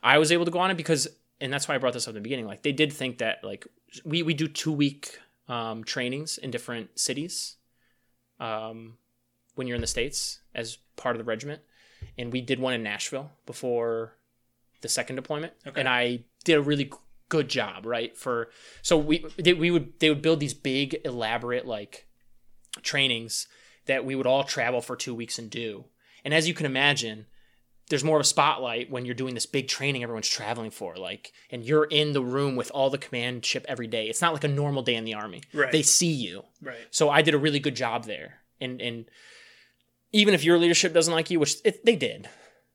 I 0.00 0.18
was 0.18 0.30
able 0.30 0.44
to 0.44 0.50
go 0.52 0.60
on 0.60 0.70
it 0.70 0.76
because, 0.76 1.08
and 1.40 1.52
that's 1.52 1.66
why 1.66 1.74
I 1.74 1.78
brought 1.78 1.92
this 1.92 2.06
up 2.06 2.10
in 2.10 2.14
the 2.14 2.20
beginning. 2.20 2.46
Like 2.46 2.62
they 2.62 2.70
did 2.70 2.92
think 2.92 3.18
that 3.18 3.42
like 3.42 3.66
we 4.04 4.22
we 4.22 4.32
do 4.32 4.46
two 4.46 4.70
week 4.70 5.18
um, 5.48 5.82
trainings 5.82 6.38
in 6.38 6.52
different 6.52 7.00
cities, 7.00 7.56
um, 8.38 8.96
when 9.56 9.66
you're 9.66 9.74
in 9.74 9.80
the 9.80 9.88
states 9.88 10.38
as 10.54 10.78
part 10.94 11.16
of 11.16 11.18
the 11.18 11.24
regiment, 11.24 11.62
and 12.16 12.32
we 12.32 12.40
did 12.40 12.60
one 12.60 12.74
in 12.74 12.84
Nashville 12.84 13.32
before 13.44 14.16
the 14.82 14.88
second 14.88 15.16
deployment, 15.16 15.54
Okay. 15.66 15.80
and 15.80 15.88
I 15.88 16.26
did 16.44 16.58
a 16.58 16.62
really 16.62 16.92
good 17.28 17.48
job, 17.48 17.86
right? 17.86 18.16
For 18.16 18.50
so 18.82 18.96
we 18.96 19.26
they, 19.36 19.52
we 19.52 19.72
would 19.72 19.98
they 19.98 20.10
would 20.10 20.22
build 20.22 20.38
these 20.38 20.54
big 20.54 20.98
elaborate 21.04 21.66
like 21.66 22.06
trainings 22.82 23.48
that 23.86 24.04
we 24.04 24.14
would 24.14 24.28
all 24.28 24.44
travel 24.44 24.80
for 24.80 24.94
two 24.94 25.12
weeks 25.12 25.40
and 25.40 25.50
do. 25.50 25.86
And 26.24 26.32
as 26.32 26.46
you 26.46 26.54
can 26.54 26.66
imagine, 26.66 27.26
there's 27.88 28.04
more 28.04 28.16
of 28.16 28.20
a 28.20 28.24
spotlight 28.24 28.90
when 28.90 29.04
you're 29.04 29.14
doing 29.14 29.34
this 29.34 29.46
big 29.46 29.68
training 29.68 30.02
everyone's 30.02 30.28
traveling 30.28 30.70
for, 30.70 30.96
like, 30.96 31.32
and 31.50 31.64
you're 31.64 31.84
in 31.84 32.12
the 32.12 32.22
room 32.22 32.56
with 32.56 32.70
all 32.70 32.90
the 32.90 32.98
command 32.98 33.44
ship 33.44 33.66
every 33.68 33.86
day. 33.86 34.06
It's 34.08 34.22
not 34.22 34.32
like 34.32 34.44
a 34.44 34.48
normal 34.48 34.82
day 34.82 34.94
in 34.94 35.04
the 35.04 35.14
army. 35.14 35.42
Right. 35.52 35.72
They 35.72 35.82
see 35.82 36.12
you. 36.12 36.44
Right. 36.62 36.76
So 36.90 37.10
I 37.10 37.22
did 37.22 37.34
a 37.34 37.38
really 37.38 37.58
good 37.58 37.76
job 37.76 38.04
there. 38.04 38.38
And 38.60 38.80
and 38.80 39.04
even 40.12 40.34
if 40.34 40.44
your 40.44 40.58
leadership 40.58 40.92
doesn't 40.92 41.12
like 41.12 41.30
you, 41.30 41.40
which 41.40 41.56
it, 41.64 41.84
they 41.84 41.96
did, 41.96 42.28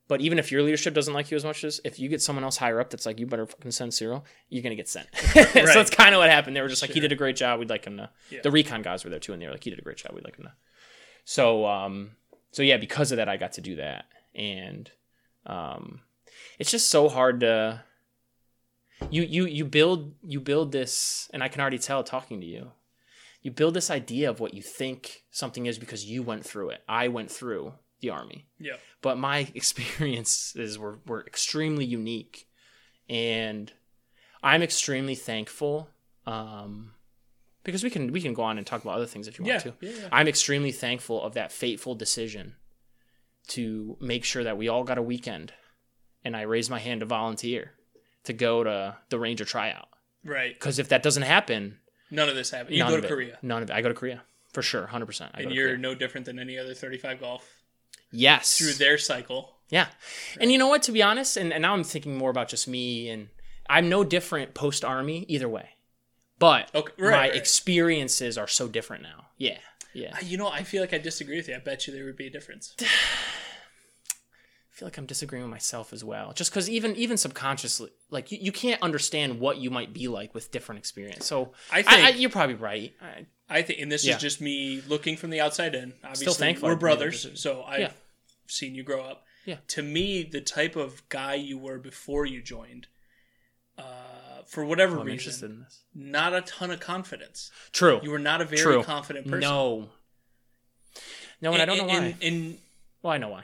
but 0.08 0.22
even 0.22 0.40
if 0.40 0.52
your 0.52 0.64
leadership 0.64 0.94
doesn't 0.94 1.14
like 1.14 1.32
you 1.32 1.38
as 1.38 1.44
much 1.44 1.64
as 1.64 1.82
if 1.84 2.00
you 2.00 2.10
get 2.10 2.22
someone 2.22 2.44
else 2.44 2.58
higher 2.58 2.80
up 2.80 2.90
that's 2.90 3.06
like 3.06 3.20
you 3.20 3.26
better 3.26 3.46
fucking 3.46 3.72
send 3.72 3.94
Cyril, 3.94 4.26
you're 4.50 4.64
gonna 4.64 4.76
get 4.76 4.90
sent. 4.90 5.08
so 5.16 5.44
that's 5.44 5.90
kind 5.90 6.14
of 6.14 6.20
what 6.20 6.30
happened. 6.30 6.56
They 6.56 6.62
were 6.62 6.68
just 6.68 6.82
like 6.82 6.92
he 6.92 7.00
did 7.00 7.12
a 7.12 7.16
great 7.16 7.36
job. 7.36 7.60
We'd 7.60 7.70
like 7.70 7.86
him 7.86 7.98
to. 7.98 8.10
Yeah. 8.30 8.42
The 8.44 8.52
recon 8.52 8.82
guys 8.82 9.04
were 9.04 9.10
there 9.10 9.20
too, 9.20 9.34
and 9.34 9.42
they 9.42 9.46
were 9.48 9.54
like 9.54 9.64
he 9.64 9.70
did 9.70 9.80
a 9.80 9.84
great 9.84 9.98
job. 9.98 10.14
We'd 10.14 10.24
like 10.24 10.38
him 10.38 10.46
to. 10.46 10.54
So 11.26 11.66
um 11.66 12.12
so 12.58 12.64
yeah, 12.64 12.78
because 12.78 13.12
of 13.12 13.18
that, 13.18 13.30
I 13.30 13.38
got 13.38 13.54
to 13.54 13.62
do 13.62 13.76
that, 13.76 14.06
and 14.34 14.90
um, 15.46 16.02
it's 16.58 16.72
just 16.72 16.90
so 16.90 17.08
hard 17.08 17.42
to. 17.42 17.84
You 19.12 19.22
you 19.22 19.46
you 19.46 19.64
build 19.64 20.16
you 20.24 20.40
build 20.42 20.72
this, 20.72 21.30
and 21.34 21.44
I 21.44 21.50
can 21.50 21.62
already 21.62 21.78
tell 21.78 22.04
talking 22.04 22.42
to 22.42 22.48
you. 22.48 22.72
You 23.44 23.52
build 23.52 23.76
this 23.76 23.92
idea 23.92 24.28
of 24.32 24.40
what 24.40 24.56
you 24.56 24.64
think 24.64 25.22
something 25.30 25.68
is 25.68 25.78
because 25.78 26.04
you 26.04 26.24
went 26.24 26.44
through 26.44 26.72
it. 26.72 26.82
I 26.90 27.10
went 27.10 27.30
through 27.30 27.74
the 28.00 28.10
army 28.10 28.48
Yeah. 28.60 28.78
but 29.02 29.18
my 29.18 29.48
experiences 29.56 30.78
were, 30.80 31.00
were 31.06 31.26
extremely 31.26 31.84
unique 31.86 32.48
and 33.10 33.72
i'm 34.44 34.62
extremely 34.62 35.16
thankful 35.16 35.90
um, 36.28 36.92
because 37.68 37.84
we 37.84 37.90
can 37.92 38.12
we 38.12 38.20
can 38.22 38.34
go 38.34 38.42
on 38.42 38.58
and 38.58 38.66
talk 38.66 38.82
about 38.82 38.96
other 38.96 39.06
things 39.06 39.28
if 39.28 39.38
you 39.38 39.46
Yeah. 39.46 39.54
want 39.54 39.64
to 39.64 39.74
Yeah. 39.86 39.92
yeah. 40.02 40.10
i'm 40.12 40.28
extremely 40.28 40.72
thankful 40.72 41.22
of 41.22 41.34
that 41.36 41.52
fateful 41.52 41.94
decision 41.96 42.56
to 43.50 43.98
make 44.02 44.24
sure 44.24 44.44
that 44.44 44.58
we 44.58 44.68
all 44.68 44.84
got 44.84 44.98
a 44.98 45.02
weekend 45.02 45.54
and 46.24 46.36
i 46.36 46.42
raised 46.42 46.70
my 46.70 46.80
hand 46.80 47.02
to 47.02 47.06
volunteer 47.06 47.74
to 48.24 48.34
go 48.34 48.64
to 48.64 48.98
the 49.10 49.20
ranger 49.20 49.46
tryout 49.46 49.88
Right. 50.26 50.54
because 50.54 50.80
if 50.80 50.90
that 50.90 51.04
doesn't 51.04 51.24
happen 51.24 51.80
None 52.10 52.30
of 52.30 52.36
this 52.36 52.52
happens. 52.52 52.76
You 52.78 52.84
go 52.88 53.02
to 53.02 53.08
Korea, 53.08 53.38
none 53.42 53.62
of 53.64 53.70
it 53.70 53.74
i 53.74 53.82
go 53.82 53.90
to 53.90 53.94
korea 53.96 54.24
for 54.54 54.62
sure 54.62 54.88
100% 54.92 55.32
and 55.36 55.52
you're 55.52 55.68
Korea. 55.68 55.78
no 55.78 55.94
different 55.96 56.26
than 56.26 56.40
any 56.40 56.58
other 56.58 56.74
35 56.74 57.20
golf 57.20 57.44
yes 58.12 58.58
through 58.58 58.74
their 58.74 58.98
cycle. 58.98 59.54
Yeah. 59.70 59.88
And 60.40 60.50
you 60.50 60.58
know 60.58 60.70
what, 60.70 60.82
to 60.84 60.94
be 60.94 61.04
honest, 61.04 61.36
and, 61.36 61.52
and 61.52 61.62
now 61.62 61.74
I'm 61.74 61.84
thinking 61.84 62.18
more 62.18 62.30
about 62.30 62.48
just 62.48 62.70
me 62.70 63.10
and 63.10 63.28
I'm 63.70 63.90
no 63.90 64.06
different 64.06 64.54
post 64.54 64.86
army 64.86 65.26
either 65.28 65.50
way. 65.50 65.72
But 66.40 66.74
Okay, 66.76 66.94
right, 67.00 67.12
my 67.12 67.18
right. 67.30 67.36
experiences 67.36 68.38
are 68.38 68.48
so 68.48 68.68
different 68.68 69.04
now. 69.04 69.28
Yeah. 69.38 69.58
Yeah. 69.94 70.16
You 70.22 70.38
know, 70.38 70.48
I 70.50 70.64
feel 70.64 70.82
like 70.82 70.94
I 70.94 71.00
disagree 71.00 71.38
with 71.38 71.48
you. 71.48 71.56
I 71.56 71.60
bet 71.60 71.88
you 71.88 71.94
there 71.94 72.06
would 72.06 72.18
be 72.18 72.28
a 72.28 72.30
difference. 72.30 72.76
I 72.82 74.80
feel 74.80 74.86
like 74.86 74.98
I'm 75.00 75.08
disagreeing 75.08 75.44
with 75.44 75.50
myself 75.50 75.92
as 75.92 76.04
well. 76.04 76.34
Just 76.34 76.52
because 76.52 76.70
even 76.70 76.96
even 76.96 77.18
subconsciously, 77.18 77.90
like 78.12 78.32
you, 78.32 78.38
you 78.40 78.52
can't 78.52 78.80
understand 78.84 79.40
what 79.40 79.58
you 79.58 79.72
might 79.72 79.92
be 79.92 80.08
like 80.08 80.36
with 80.36 80.52
different 80.52 80.78
experience. 80.80 81.26
So 81.26 81.54
I 81.72 81.80
I, 81.80 81.82
think 81.82 82.06
I, 82.06 82.10
you're 82.10 82.30
probably 82.30 82.56
right. 82.56 82.94
I, 83.02 83.26
I 83.50 83.62
think, 83.64 83.80
and 83.82 83.92
this 83.92 84.06
Yeah. 84.06 84.16
is 84.18 84.22
just 84.22 84.40
me 84.40 84.84
looking 84.88 85.18
from 85.18 85.32
the 85.32 85.42
outside 85.42 85.74
in. 85.74 85.94
Obviously, 86.04 86.32
thankful 86.34 86.68
we're 86.70 86.74
I've 86.76 86.82
made 86.82 86.90
that 86.92 86.96
brothers, 87.00 87.28
so 87.42 87.64
I've 87.64 87.80
Yeah. 87.80 87.92
seen 88.46 88.76
you 88.76 88.84
grow 88.84 89.02
up. 89.04 89.24
Yeah. 89.46 89.58
To 89.70 89.82
me, 89.82 90.22
the 90.24 90.42
type 90.42 90.76
of 90.76 91.08
guy 91.10 91.34
you 91.36 91.58
were 91.58 91.80
before 91.80 92.26
you 92.28 92.44
joined, 92.44 92.86
for 94.48 94.66
whatever 94.66 94.98
oh, 94.98 95.02
I'm 95.02 95.08
reason, 95.08 95.52
in 95.52 95.60
this. 95.62 95.84
not 95.94 96.34
a 96.34 96.42
ton 96.42 96.72
of 96.72 96.80
confidence. 96.80 97.52
True. 97.72 98.00
You 98.02 98.12
were 98.12 98.20
not 98.20 98.42
a 98.42 98.46
very 98.46 98.62
True. 98.62 98.84
confident 98.84 99.26
person. 99.28 99.42
No. 99.42 99.90
No, 101.42 101.54
and 101.54 101.62
I 101.62 101.66
don't 101.66 101.78
know 101.78 101.86
why. 101.86 101.96
And, 101.96 102.16
and 102.24 102.58
well, 103.04 103.14
I 103.14 103.18
know 103.18 103.30
why. 103.30 103.44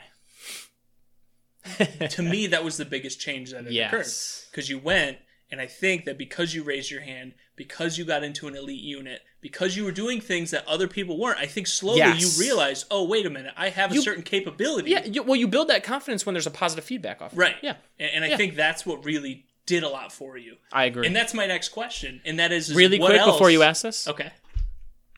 to 2.09 2.21
me, 2.21 2.47
that 2.47 2.63
was 2.63 2.77
the 2.77 2.85
biggest 2.85 3.19
change 3.19 3.51
that 3.51 3.65
had 3.65 3.73
occurred. 3.73 4.07
because 4.51 4.69
you 4.69 4.77
went 4.79 5.17
and 5.51 5.61
i 5.61 5.67
think 5.67 6.05
that 6.05 6.17
because 6.17 6.53
you 6.55 6.63
raised 6.63 6.89
your 6.89 7.01
hand 7.01 7.33
because 7.55 7.97
you 7.97 8.03
got 8.05 8.23
into 8.23 8.47
an 8.47 8.55
elite 8.55 8.81
unit 8.81 9.21
because 9.39 9.77
you 9.77 9.83
were 9.83 9.91
doing 9.91 10.19
things 10.19 10.51
that 10.51 10.65
other 10.67 10.87
people 10.87 11.17
weren't 11.19 11.37
i 11.37 11.45
think 11.45 11.67
slowly 11.67 11.99
Yes. 11.99 12.19
you 12.39 12.43
realized 12.43 12.85
oh 12.89 13.03
wait 13.05 13.25
a 13.25 13.29
minute 13.29 13.53
i 13.55 13.69
have 13.69 13.91
a 13.91 13.95
You- 13.95 14.01
certain 14.01 14.23
capability 14.23 14.89
Yeah, 14.91 15.05
you, 15.05 15.21
well, 15.23 15.35
you 15.35 15.47
build 15.47 15.67
that 15.67 15.83
confidence 15.83 16.25
when 16.25 16.33
there's 16.33 16.47
a 16.47 16.51
positive 16.51 16.83
feedback 16.85 17.21
off. 17.21 17.31
right 17.35 17.55
Yeah, 17.61 17.75
and, 17.99 18.09
and 18.15 18.25
i 18.25 18.29
Yeah. 18.29 18.37
think 18.37 18.55
that's 18.55 18.85
what 18.85 19.05
really 19.05 19.45
did 19.65 19.83
a 19.83 19.89
lot 19.89 20.11
for 20.11 20.37
you 20.37 20.55
I 20.71 20.85
agree. 20.85 21.07
and 21.07 21.15
that's 21.15 21.33
my 21.33 21.45
next 21.47 21.69
question 21.69 22.21
and 22.25 22.39
that 22.39 22.51
is, 22.51 22.69
is 22.69 22.75
really 22.75 22.99
quick 22.99 23.17
else- 23.19 23.31
before 23.31 23.49
you 23.49 23.63
ask 23.63 23.81
this, 23.83 24.07
okay 24.07 24.31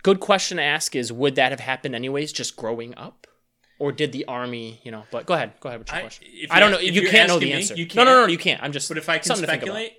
good 0.03 0.19
question 0.19 0.57
to 0.57 0.63
ask 0.63 0.95
is: 0.95 1.11
Would 1.11 1.33
that 1.35 1.51
have 1.51 1.59
happened 1.59 1.95
anyways, 1.95 2.31
just 2.31 2.55
growing 2.55 2.95
up, 2.95 3.25
or 3.79 3.91
did 3.91 4.11
the 4.11 4.23
army, 4.25 4.79
you 4.83 4.91
know? 4.91 5.03
But 5.09 5.25
go 5.25 5.33
ahead, 5.33 5.53
go 5.59 5.69
ahead 5.69 5.79
with 5.79 5.87
your 5.89 5.97
I- 5.97 6.01
question. 6.01 6.27
if 6.29 6.51
I 6.51 6.59
don't 6.59 6.69
know. 6.71 6.77
You 6.77 7.09
can't 7.09 7.27
know 7.27 7.39
the 7.39 7.47
me, 7.47 7.53
answer. 7.53 7.73
you 7.75 7.87
No, 7.95 8.03
no, 8.03 8.11
no, 8.13 8.19
can't. 8.21 8.31
you 8.31 8.37
can't. 8.37 8.61
I'm 8.61 8.71
just. 8.71 8.87
but 8.87 8.99
if 8.99 9.09
i 9.09 9.17
can 9.17 9.25
something 9.25 9.45
to 9.45 9.51
think 9.51 9.63
about. 9.63 9.73
speculate 9.77 9.97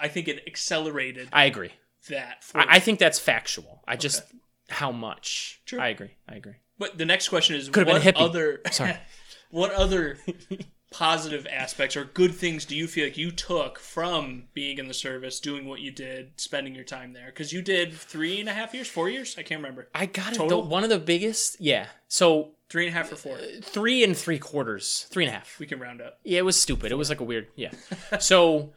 i 0.00 0.08
think 0.08 0.26
it 0.28 0.42
accelerated 0.46 1.28
I 1.34 1.44
agree. 1.44 1.70
that 2.08 2.42
for 2.42 2.60
I, 2.62 2.76
I 2.76 2.78
think 2.80 2.98
that's 2.98 3.18
factual. 3.18 3.82
I 3.86 3.96
just 3.96 4.22
how 4.70 4.90
much. 4.90 5.60
True. 5.66 5.80
I 5.80 5.88
agree. 5.88 6.12
I 6.26 6.36
agree. 6.36 6.54
But 6.78 6.96
the 6.96 7.04
next 7.04 7.28
question 7.28 7.54
is 7.56 7.68
Could've 7.68 7.86
been 7.86 7.96
what 8.02 8.14
hippie. 8.14 8.22
other 8.22 8.60
Sorry. 8.70 8.96
what 9.50 9.72
other 9.72 10.18
positive 10.92 11.46
aspects 11.50 11.96
or 11.96 12.04
good 12.04 12.34
things 12.34 12.64
do 12.64 12.76
you 12.76 12.86
feel 12.86 13.04
like 13.06 13.16
you 13.16 13.30
took 13.30 13.78
from 13.78 14.44
being 14.54 14.78
in 14.78 14.88
the 14.88 14.94
service, 14.94 15.40
doing 15.40 15.66
what 15.66 15.80
you 15.80 15.90
did, 15.90 16.32
spending 16.40 16.74
your 16.74 16.84
time 16.84 17.12
there? 17.12 17.26
Because 17.26 17.52
you 17.52 17.62
did 17.62 17.92
three 17.92 18.38
and 18.40 18.48
a 18.48 18.52
half 18.52 18.74
years, 18.74 18.88
four 18.88 19.08
years, 19.08 19.36
I 19.38 19.42
can't 19.42 19.60
remember. 19.60 19.88
I 19.94 20.06
got 20.06 20.34
it. 20.34 20.48
The, 20.48 20.58
one 20.58 20.84
of 20.84 20.90
the 20.90 20.98
biggest. 20.98 21.60
Yeah. 21.60 21.86
So 22.08 22.52
Three 22.68 22.86
and 22.86 22.94
a 22.94 22.98
half 22.98 23.12
or 23.12 23.16
four. 23.16 23.36
three 23.62 24.02
and 24.02 24.16
three 24.16 24.38
quarters, 24.38 25.06
three 25.10 25.24
and 25.24 25.30
a 25.30 25.36
half. 25.36 25.58
We 25.58 25.66
can 25.66 25.78
round 25.78 26.00
up. 26.00 26.20
Yeah, 26.24 26.38
it 26.38 26.44
was 26.44 26.56
stupid. 26.56 26.90
It 26.90 26.94
was 26.94 27.10
like 27.10 27.20
a 27.20 27.24
weird. 27.24 27.48
Yeah. 27.54 27.72
so, 28.18 28.72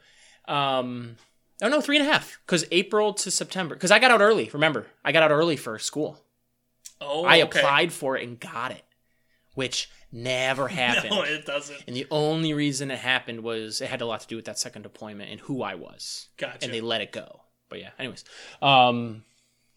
um, 0.50 1.16
Oh 1.62 1.70
no, 1.70 1.80
three 1.82 1.98
and 1.98 2.08
a 2.08 2.12
half. 2.12 2.40
Because 2.46 2.66
April 2.72 3.14
to 3.14 3.32
September. 3.32 3.76
Because 3.76 3.92
I 3.92 4.00
got 4.00 4.12
out 4.12 4.22
early. 4.22 4.50
Remember, 4.54 4.88
I 5.04 5.12
got 5.12 5.24
out 5.24 5.32
early 5.32 5.56
for 5.56 5.80
school. 5.80 6.20
Oh, 7.00 7.24
I 7.24 7.42
okay. 7.42 7.60
applied 7.60 7.94
for 7.94 8.18
it 8.18 8.28
and 8.28 8.40
got 8.40 8.72
it, 8.72 8.84
which 9.54 9.90
never 10.16 10.68
happened. 10.84 11.12
No, 11.12 11.22
it 11.24 11.46
doesn't. 11.46 11.84
and 11.88 11.96
the 11.96 12.08
only 12.10 12.54
reason 12.54 12.90
it 12.90 13.00
happened 13.00 13.42
was 13.44 13.82
it 13.82 13.90
had 13.90 14.02
a 14.02 14.06
lot 14.06 14.22
to 14.22 14.28
do 14.28 14.36
with 14.36 14.46
that 14.46 14.58
second 14.58 14.82
deployment 14.84 15.30
and 15.30 15.40
who 15.42 15.62
I 15.62 15.76
was. 15.76 16.30
Gotcha. 16.38 16.60
and 16.64 16.74
they 16.74 16.82
let 16.82 17.02
it 17.02 17.12
go. 17.12 17.42
But 17.70 17.80
yeah, 17.80 17.90
anyways, 18.00 18.24
um, 18.62 19.24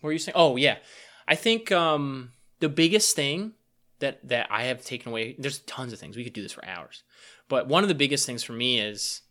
what 0.00 0.08
were 0.08 0.12
you 0.12 0.18
saying? 0.18 0.34
Oh 0.36 0.56
yeah, 0.56 0.78
I 1.26 1.34
think 1.34 1.72
um 1.72 2.32
the 2.60 2.68
biggest 2.68 3.16
thing 3.16 3.52
that 3.98 4.26
that 4.28 4.46
I 4.50 4.64
have 4.64 4.84
taken 4.84 5.10
away. 5.10 5.34
There's 5.38 5.58
tons 5.60 5.92
of 5.92 5.98
things 5.98 6.16
we 6.16 6.24
could 6.24 6.32
do 6.32 6.42
this 6.42 6.52
for 6.52 6.64
hours, 6.64 7.02
but 7.48 7.66
one 7.66 7.82
of 7.82 7.88
the 7.88 7.94
biggest 7.94 8.26
things 8.26 8.42
for 8.44 8.52
me 8.52 8.78
is 8.80 9.22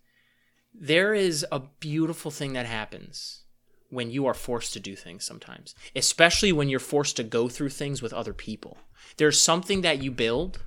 there 0.74 1.14
is 1.14 1.46
a 1.52 1.62
beautiful 1.80 2.32
thing 2.32 2.54
that 2.54 2.66
happens 2.66 3.44
when 3.90 4.12
you 4.12 4.26
are 4.26 4.34
forced 4.34 4.74
to 4.74 4.80
do 4.80 4.96
things 4.96 5.24
sometimes, 5.24 5.74
especially 5.96 6.52
when 6.52 6.68
you're 6.68 6.80
forced 6.80 7.16
to 7.16 7.24
go 7.24 7.48
through 7.48 7.70
things 7.70 8.02
with 8.02 8.14
other 8.14 8.34
people. 8.34 8.78
There's 9.16 9.40
something 9.42 9.82
that 9.82 10.04
you 10.04 10.12
build 10.12 10.60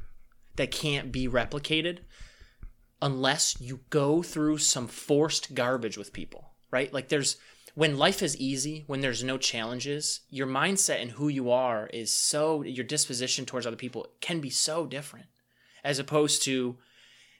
that 0.60 0.70
can't 0.70 1.10
be 1.10 1.26
replicated 1.26 2.00
unless 3.00 3.58
you 3.62 3.80
go 3.88 4.22
through 4.22 4.58
some 4.58 4.86
forced 4.86 5.54
garbage 5.54 5.96
with 5.96 6.12
people, 6.12 6.50
right? 6.70 6.92
Like 6.92 7.08
there's 7.08 7.38
when 7.74 7.96
life 7.96 8.22
is 8.22 8.36
easy, 8.36 8.84
when 8.86 9.00
there's 9.00 9.24
no 9.24 9.38
challenges, 9.38 10.20
your 10.28 10.46
mindset 10.46 11.00
and 11.00 11.12
who 11.12 11.28
you 11.28 11.50
are 11.50 11.86
is 11.94 12.14
so 12.14 12.62
your 12.62 12.84
disposition 12.84 13.46
towards 13.46 13.66
other 13.66 13.74
people 13.74 14.06
can 14.20 14.40
be 14.40 14.50
so 14.50 14.84
different 14.84 15.28
as 15.82 15.98
opposed 15.98 16.42
to 16.42 16.76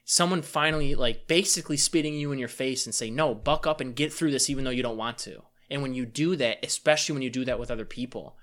someone 0.07 0.41
finally 0.41 0.95
like 0.95 1.27
basically 1.27 1.77
spitting 1.77 2.15
you 2.15 2.33
in 2.33 2.39
your 2.39 2.49
face 2.49 2.87
and 2.87 2.95
say, 2.95 3.11
"No, 3.11 3.35
buck 3.35 3.67
up 3.67 3.83
and 3.83 3.95
get 3.95 4.15
through 4.15 4.31
this 4.31 4.49
even 4.49 4.65
though 4.65 4.71
you 4.71 4.83
don't 4.83 4.97
want 4.97 5.19
to." 5.19 5.43
And 5.69 5.83
when 5.83 5.93
you 5.93 6.07
do 6.07 6.37
that, 6.37 6.65
especially 6.65 7.13
when 7.13 7.23
you 7.23 7.29
do 7.29 7.45
that 7.45 7.59
with 7.59 7.71
other 7.71 7.85
people, 7.85 8.39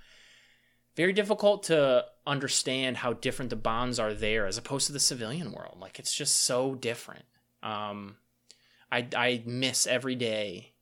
very 0.95 1.13
difficult 1.13 1.63
to 1.63 2.05
understand 2.27 2.97
how 2.97 3.13
different 3.13 3.49
the 3.49 3.55
bonds 3.55 3.97
are 3.99 4.13
there 4.13 4.45
as 4.45 4.57
opposed 4.57 4.85
to 4.87 4.93
the 4.93 4.99
civilian 4.99 5.51
world. 5.51 5.77
Like 5.79 5.97
it's 5.99 6.13
just 6.13 6.35
so 6.43 6.75
different. 6.75 7.25
Um, 7.63 8.17
I 8.91 9.07
I 9.15 9.43
miss 9.45 9.87
every 9.87 10.15
day, 10.15 10.73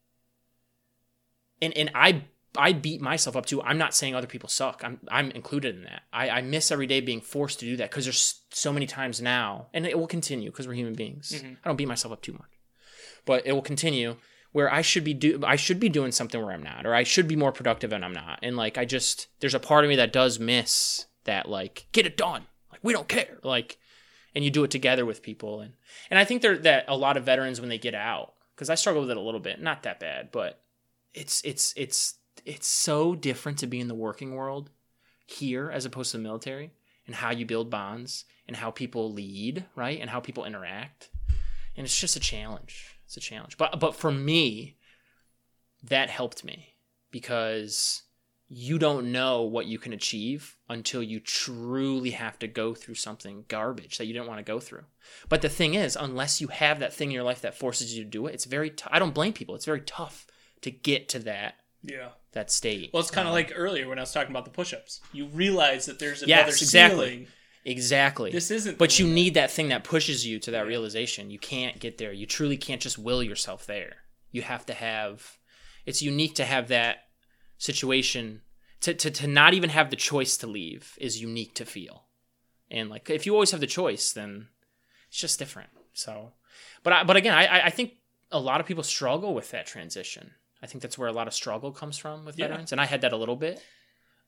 and 1.61 1.75
and 1.77 1.91
I 1.95 2.23
I 2.57 2.73
beat 2.73 3.01
myself 3.01 3.35
up 3.35 3.45
too. 3.45 3.61
I'm 3.61 3.77
not 3.77 3.93
saying 3.93 4.15
other 4.15 4.27
people 4.27 4.49
suck. 4.49 4.81
I'm 4.83 4.99
I'm 5.09 5.31
included 5.31 5.75
in 5.75 5.83
that. 5.83 6.03
I, 6.13 6.29
I 6.29 6.41
miss 6.41 6.71
every 6.71 6.87
day 6.87 7.01
being 7.01 7.21
forced 7.21 7.59
to 7.59 7.65
do 7.65 7.77
that 7.77 7.89
because 7.91 8.05
there's 8.05 8.41
so 8.51 8.71
many 8.73 8.85
times 8.87 9.21
now, 9.21 9.67
and 9.73 9.85
it 9.85 9.97
will 9.97 10.07
continue 10.07 10.51
because 10.51 10.67
we're 10.67 10.73
human 10.73 10.93
beings. 10.93 11.31
Mhm. 11.43 11.57
I 11.63 11.67
don't 11.69 11.75
beat 11.77 11.87
myself 11.87 12.11
up 12.13 12.21
too 12.21 12.33
much, 12.33 12.51
but 13.25 13.45
it 13.45 13.51
will 13.53 13.61
continue 13.61 14.17
where 14.51 14.71
I 14.71 14.81
should 14.81 15.03
be 15.03 15.13
do 15.13 15.41
I 15.45 15.55
should 15.57 15.79
be 15.79 15.89
doing 15.89 16.11
something 16.11 16.41
where 16.41 16.53
I'm 16.53 16.63
not, 16.63 16.85
or 16.85 16.93
I 16.93 17.03
should 17.03 17.27
be 17.27 17.35
more 17.35 17.51
productive 17.51 17.91
and 17.91 18.05
I'm 18.05 18.13
not. 18.13 18.39
And 18.41 18.55
like 18.55 18.77
I 18.77 18.85
just 18.85 19.27
there's 19.39 19.55
a 19.55 19.59
part 19.59 19.83
of 19.83 19.89
me 19.89 19.95
that 19.97 20.13
does 20.13 20.39
miss 20.39 21.07
that 21.25 21.49
like 21.49 21.87
get 21.91 22.05
it 22.05 22.17
done. 22.17 22.45
Like 22.71 22.81
we 22.83 22.93
don't 22.93 23.07
care. 23.07 23.37
Like 23.43 23.77
and 24.33 24.43
you 24.43 24.51
do 24.51 24.63
it 24.63 24.71
together 24.71 25.05
with 25.05 25.21
people 25.21 25.61
and 25.61 25.73
and 26.09 26.19
I 26.19 26.25
think 26.25 26.41
there 26.41 26.57
that 26.59 26.85
a 26.87 26.97
lot 26.97 27.17
of 27.17 27.23
veterans 27.23 27.59
when 27.59 27.69
they 27.69 27.77
get 27.77 27.95
out 27.95 28.33
because 28.55 28.69
I 28.69 28.75
struggle 28.75 29.01
with 29.01 29.11
it 29.11 29.17
a 29.17 29.21
little 29.21 29.39
bit, 29.39 29.61
not 29.61 29.83
that 29.83 29.99
bad, 29.99 30.31
but 30.31 30.61
it's 31.13 31.41
it's 31.43 31.73
it's 31.75 32.15
it's 32.45 32.67
so 32.67 33.15
different 33.15 33.59
to 33.59 33.67
be 33.67 33.79
in 33.79 33.87
the 33.87 33.95
working 33.95 34.33
world 34.35 34.69
here 35.25 35.69
as 35.71 35.85
opposed 35.85 36.11
to 36.11 36.17
the 36.17 36.23
military 36.23 36.71
and 37.05 37.15
how 37.15 37.31
you 37.31 37.45
build 37.45 37.69
bonds 37.69 38.25
and 38.47 38.57
how 38.57 38.71
people 38.71 39.11
lead, 39.11 39.65
right? 39.75 39.99
And 39.99 40.09
how 40.09 40.19
people 40.19 40.45
interact. 40.45 41.09
And 41.75 41.85
it's 41.85 41.99
just 41.99 42.15
a 42.15 42.19
challenge. 42.19 42.99
It's 43.05 43.17
a 43.17 43.21
challenge. 43.21 43.57
But 43.57 43.79
but 43.79 43.95
for 43.95 44.11
me, 44.11 44.77
that 45.83 46.09
helped 46.09 46.43
me 46.43 46.75
because 47.11 48.03
you 48.47 48.77
don't 48.77 49.11
know 49.11 49.41
what 49.41 49.65
you 49.65 49.79
can 49.79 49.91
achieve 49.93 50.55
until 50.69 51.01
you 51.01 51.19
truly 51.19 52.11
have 52.11 52.37
to 52.39 52.47
go 52.47 52.75
through 52.75 52.93
something 52.95 53.43
garbage 53.47 53.97
that 53.97 54.05
you 54.05 54.13
didn't 54.13 54.27
want 54.27 54.37
to 54.39 54.43
go 54.43 54.59
through. 54.59 54.83
But 55.29 55.41
the 55.41 55.49
thing 55.49 55.73
is, 55.73 55.95
unless 55.99 56.39
you 56.41 56.47
have 56.47 56.79
that 56.79 56.93
thing 56.93 57.09
in 57.09 57.15
your 57.15 57.23
life 57.23 57.41
that 57.41 57.57
forces 57.57 57.97
you 57.97 58.03
to 58.03 58.09
do 58.09 58.27
it, 58.27 58.33
it's 58.35 58.45
very 58.45 58.69
t- 58.69 58.85
I 58.91 58.99
don't 58.99 59.13
blame 59.15 59.33
people. 59.33 59.55
It's 59.55 59.65
very 59.65 59.81
tough 59.81 60.27
to 60.61 60.69
get 60.71 61.09
to 61.09 61.19
that 61.19 61.55
Yeah. 61.83 62.09
that 62.33 62.51
state. 62.51 62.91
Well, 62.93 63.01
it's 63.01 63.11
kind 63.11 63.27
of 63.27 63.31
Um, 63.31 63.35
like 63.35 63.51
earlier 63.55 63.87
when 63.87 63.97
I 63.97 64.01
was 64.03 64.11
talking 64.11 64.31
about 64.31 64.45
the 64.45 64.51
push-ups. 64.51 65.01
You 65.11 65.25
realize 65.25 65.85
that 65.87 65.97
there's 65.99 66.21
Yes, 66.21 66.39
another 66.39 66.49
exactly. 66.57 67.07
ceiling. 67.09 67.27
exactly. 67.65 68.31
This 68.31 68.51
isn't. 68.51 68.77
but 68.77 68.99
you 68.99 69.07
need 69.07 69.33
that 69.33 69.49
thing 69.51 69.69
that 69.69 69.83
pushes 69.83 70.25
you 70.25 70.37
to 70.39 70.51
that 70.51 70.67
realization. 70.67 71.31
You 71.31 71.39
can't 71.39 71.79
get 71.79 71.97
there. 71.97 72.11
You 72.13 72.25
truly 72.27 72.57
can't 72.57 72.81
just 72.81 72.97
will 72.99 73.23
yourself 73.23 73.65
there. 73.65 73.97
You 74.31 74.43
have 74.43 74.65
to 74.67 74.73
have. 74.75 75.37
It's 75.85 76.01
unique 76.01 76.35
to 76.35 76.45
have 76.45 76.67
that 76.69 77.04
situation. 77.57 78.41
To, 78.81 78.93
to, 78.93 79.09
to 79.09 79.27
not 79.27 79.53
even 79.55 79.71
have 79.71 79.89
the 79.89 79.95
choice 79.95 80.37
to 80.37 80.47
leave 80.47 80.95
is 81.01 81.19
unique 81.19 81.55
to 81.55 81.65
feel. 81.65 82.03
And 82.69 82.89
like 82.89 83.09
if 83.09 83.25
you 83.25 83.33
always 83.33 83.51
have 83.51 83.59
the 83.61 83.67
choice, 83.67 84.11
then 84.11 84.47
it's 85.07 85.17
just 85.17 85.39
different. 85.39 85.69
So, 85.93 86.33
but 86.83 86.93
I, 86.93 87.03
but 87.03 87.15
again, 87.15 87.33
I 87.33 87.65
I- 87.67 87.69
think 87.71 87.93
a 88.31 88.39
lot 88.39 88.59
of 88.59 88.67
people 88.67 88.83
struggle 88.83 89.33
with 89.33 89.49
that 89.51 89.65
transition. 89.65 90.31
I 90.61 90.67
think 90.67 90.81
that's 90.81 90.97
where 90.97 91.07
a 91.07 91.13
lot 91.13 91.27
of 91.27 91.33
struggle 91.33 91.71
comes 91.71 91.97
from 91.97 92.25
with 92.25 92.37
Yeah. 92.37 92.47
veterans, 92.47 92.71
and 92.71 92.81
I 92.81 92.85
had 92.85 93.01
that 93.01 93.13
a 93.13 93.17
little 93.17 93.35
bit. 93.37 93.61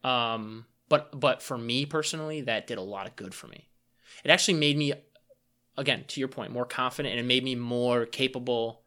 Um, 0.04 0.66
but 0.90 1.20
but 1.20 1.42
for 1.44 1.58
me 1.58 1.86
personally, 1.86 2.42
that 2.42 2.66
did 2.68 2.78
a 2.78 2.82
lot 2.82 3.06
of 3.08 3.16
good 3.16 3.34
for 3.36 3.48
me. 3.48 3.70
It 4.24 4.32
actually 4.32 4.58
made 4.60 4.78
me, 4.78 4.94
again, 5.78 6.06
to 6.08 6.20
your 6.20 6.30
point, 6.30 6.52
more 6.52 6.66
confident, 6.66 7.12
and 7.14 7.20
it 7.20 7.28
made 7.28 7.44
me 7.44 7.56
more 7.56 8.06
capable. 8.06 8.84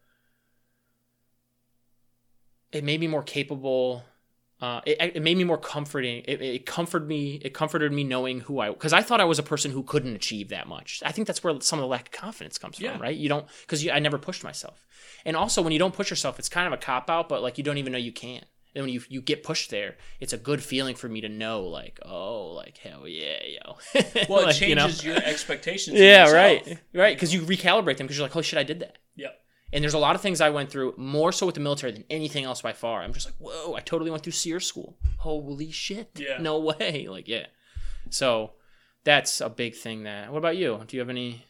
It 2.72 2.82
made 2.84 3.00
me 3.00 3.06
more 3.06 3.22
capable. 3.22 4.04
Uh, 4.60 4.80
it, 4.84 5.16
it 5.16 5.22
made 5.22 5.36
me 5.38 5.44
more 5.44 5.56
comforting. 5.56 6.22
It, 6.28 6.42
it 6.42 6.66
comforted 6.66 7.08
me. 7.08 7.40
It 7.42 7.54
comforted 7.54 7.92
me 7.92 8.04
knowing 8.04 8.40
who 8.40 8.60
I 8.60 8.68
because 8.70 8.92
I 8.92 9.00
thought 9.02 9.20
I 9.20 9.24
was 9.24 9.38
a 9.38 9.42
person 9.42 9.70
who 9.70 9.82
couldn't 9.82 10.14
achieve 10.14 10.50
that 10.50 10.68
much. 10.68 11.02
I 11.04 11.12
think 11.12 11.26
that's 11.26 11.42
where 11.42 11.58
some 11.60 11.78
of 11.78 11.82
the 11.82 11.86
lack 11.88 12.08
of 12.08 12.12
confidence 12.12 12.58
comes 12.58 12.76
from, 12.76 12.84
Yeah. 12.84 12.98
right? 13.00 13.16
You 13.16 13.28
don't 13.30 13.46
because 13.62 13.86
I 13.88 13.98
never 14.00 14.18
pushed 14.18 14.44
myself, 14.44 14.86
and 15.24 15.34
also 15.36 15.62
when 15.62 15.72
you 15.72 15.78
don't 15.78 15.94
push 15.94 16.10
yourself, 16.10 16.38
it's 16.38 16.48
kind 16.50 16.66
of 16.66 16.72
a 16.74 16.76
cop 16.76 17.08
out, 17.08 17.28
but 17.28 17.42
like 17.42 17.56
you 17.58 17.64
don't 17.64 17.78
even 17.78 17.92
know 17.92 17.98
you 17.98 18.12
can. 18.12 18.42
And 18.74 18.84
when 18.84 18.92
you 18.94 19.00
you 19.08 19.20
get 19.22 19.42
pushed 19.42 19.70
there, 19.70 19.96
it's 20.20 20.32
a 20.32 20.38
good 20.38 20.62
feeling 20.62 20.94
for 20.94 21.08
me 21.08 21.22
to 21.22 21.28
know, 21.28 21.62
like, 21.62 21.98
oh, 22.04 22.52
like 22.52 22.76
hell 22.76 23.08
yeah, 23.08 23.38
yo. 23.42 23.76
Well, 24.28 24.40
it 24.42 24.46
Like, 24.46 24.60
you 24.60 24.74
know? 24.74 24.82
changes 24.82 25.04
your 25.04 25.16
expectations. 25.16 25.98
Yeah, 25.98 26.30
right, 26.30 26.78
right. 26.94 27.16
Because 27.16 27.32
you 27.34 27.40
recalibrate 27.40 27.96
them 27.96 28.06
because 28.06 28.18
you're 28.18 28.26
like, 28.28 28.36
oh 28.36 28.42
shit, 28.42 28.58
I 28.58 28.62
did 28.62 28.80
that. 28.80 28.98
Yep. 29.16 29.36
And 29.72 29.84
there's 29.84 29.94
a 29.94 29.98
lot 29.98 30.16
of 30.16 30.20
things 30.20 30.40
I 30.40 30.50
went 30.50 30.68
through 30.70 30.94
more 30.96 31.30
so 31.32 31.46
with 31.46 31.54
the 31.54 31.60
military 31.60 31.92
than 31.92 32.04
anything 32.10 32.44
else 32.44 32.60
by 32.62 32.72
far. 32.72 33.02
I'm 33.02 33.12
just 33.12 33.26
like, 33.26 33.36
whoa, 33.38 33.74
I 33.74 33.80
totally 33.80 34.10
went 34.10 34.22
through 34.24 34.32
SERE 34.32 34.58
school. 34.60 34.96
Holy 35.18 35.70
shit. 35.70 36.10
Yeah. 36.16 36.38
No 36.40 36.58
way. 36.80 37.06
Like, 37.08 37.28
yeah. 37.28 37.46
So 38.10 38.52
that's 39.04 39.40
a 39.40 39.48
big 39.48 39.74
thing 39.76 40.02
that. 40.04 40.32
What 40.32 40.38
about 40.38 40.56
you? 40.56 40.82
Do 40.86 40.96
you 40.96 41.00
have 41.00 41.08
any? 41.10 41.44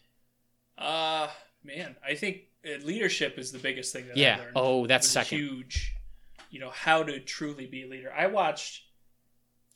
Uh 0.77 1.29
man, 1.65 1.97
I 2.07 2.15
think 2.15 2.43
uh, 2.67 2.85
leadership 2.85 3.39
is 3.39 3.53
the 3.53 3.59
biggest 3.59 3.93
thing 3.93 4.07
that 4.09 4.17
I 4.17 4.21
Yeah. 4.21 4.37
learned. 4.39 4.53
Oh, 4.57 4.87
that's 4.87 5.09
second. 5.09 5.39
huge. 5.39 5.95
You 6.51 6.61
know 6.61 6.71
how 6.71 7.03
to 7.03 7.21
truly 7.21 7.67
be 7.67 7.85
a 7.85 7.87
leader. 7.89 8.13
I 8.13 8.27
watched. 8.27 8.83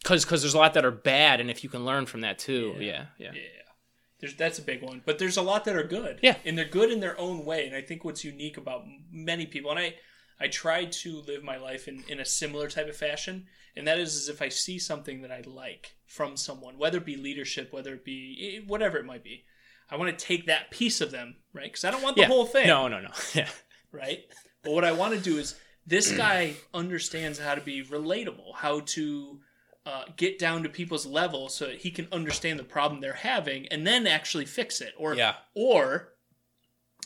Because 0.03 0.25
because 0.25 0.43
there's 0.43 0.55
a 0.55 0.59
lot 0.59 0.75
that 0.75 0.85
are 0.85 0.91
bad, 0.91 1.41
and 1.41 1.51
if 1.51 1.63
you 1.65 1.71
can 1.71 1.85
learn 1.87 2.05
from 2.05 2.21
that 2.23 2.39
too, 2.39 2.75
yeah, 2.79 3.07
Yeah. 3.19 3.33
yeah. 3.33 3.41
There's 4.21 4.35
that's 4.37 4.59
a 4.59 4.63
big 4.63 4.83
one, 4.83 5.03
but 5.05 5.19
there's 5.19 5.37
a 5.37 5.43
lot 5.43 5.65
that 5.65 5.77
are 5.77 5.83
good. 5.85 6.21
Yeah. 6.23 6.37
and 6.45 6.57
they're 6.57 6.65
good 6.65 6.91
in 6.91 7.01
their 7.01 7.19
own 7.19 7.45
way. 7.45 7.67
And 7.67 7.75
I 7.77 7.83
think 7.83 8.05
what's 8.05 8.25
unique 8.25 8.57
about 8.57 8.85
many 9.11 9.45
people, 9.47 9.71
and 9.71 9.79
I, 9.81 9.95
I 10.41 10.49
try 10.49 10.85
to 10.87 11.21
live 11.23 11.43
my 11.43 11.57
life 11.57 11.89
in 11.89 12.05
in 12.09 12.21
a 12.21 12.25
similar 12.25 12.69
type 12.69 12.89
of 12.89 12.97
fashion, 12.97 13.47
and 13.77 13.87
that 13.89 13.99
is, 13.99 14.15
is 14.15 14.29
if 14.29 14.41
I 14.41 14.49
see 14.49 14.79
something 14.79 15.23
that 15.23 15.31
I 15.33 15.43
like 15.47 15.95
from 16.07 16.37
someone, 16.37 16.79
whether 16.79 16.99
it 16.99 17.05
be 17.07 17.17
leadership, 17.17 17.73
whether 17.73 17.95
it 17.95 18.05
be 18.05 18.59
eh, 18.59 18.65
whatever 18.67 18.99
it 18.99 19.05
might 19.05 19.25
be, 19.25 19.45
I 19.91 19.97
want 19.97 20.17
to 20.17 20.25
take 20.25 20.47
that 20.47 20.71
piece 20.71 21.01
of 21.01 21.11
them, 21.11 21.37
right? 21.53 21.65
Because 21.65 21.85
I 21.85 21.91
don't 21.91 22.03
want 22.03 22.17
the 22.17 22.23
Yeah. 22.23 22.29
whole 22.29 22.47
thing. 22.47 22.67
No, 22.69 22.89
no, 22.89 23.01
no. 23.01 23.11
Yeah. 23.35 23.49
right? 23.93 24.21
But 24.63 24.73
what 24.73 24.85
I 24.85 24.93
want 24.93 25.15
to 25.15 25.21
do 25.21 25.37
is 25.39 25.55
this 25.87 26.11
guy 26.17 26.55
understands 26.73 27.39
how 27.39 27.55
to 27.55 27.61
be 27.61 27.85
relatable, 27.85 28.55
how 28.57 28.81
to 28.81 29.41
uh, 29.87 30.05
get 30.17 30.39
down 30.39 30.63
to 30.63 30.69
people's 30.69 31.05
level 31.07 31.49
so 31.49 31.67
that 31.67 31.77
he 31.83 31.91
can 31.91 32.09
understand 32.11 32.59
the 32.59 32.65
problem 32.65 33.01
they're 33.01 33.13
having 33.13 33.67
and 33.69 33.87
then 33.87 34.07
actually 34.07 34.47
fix 34.47 34.81
it. 34.81 34.95
Or 34.99 35.15
Yeah. 35.15 35.35
or 35.55 36.15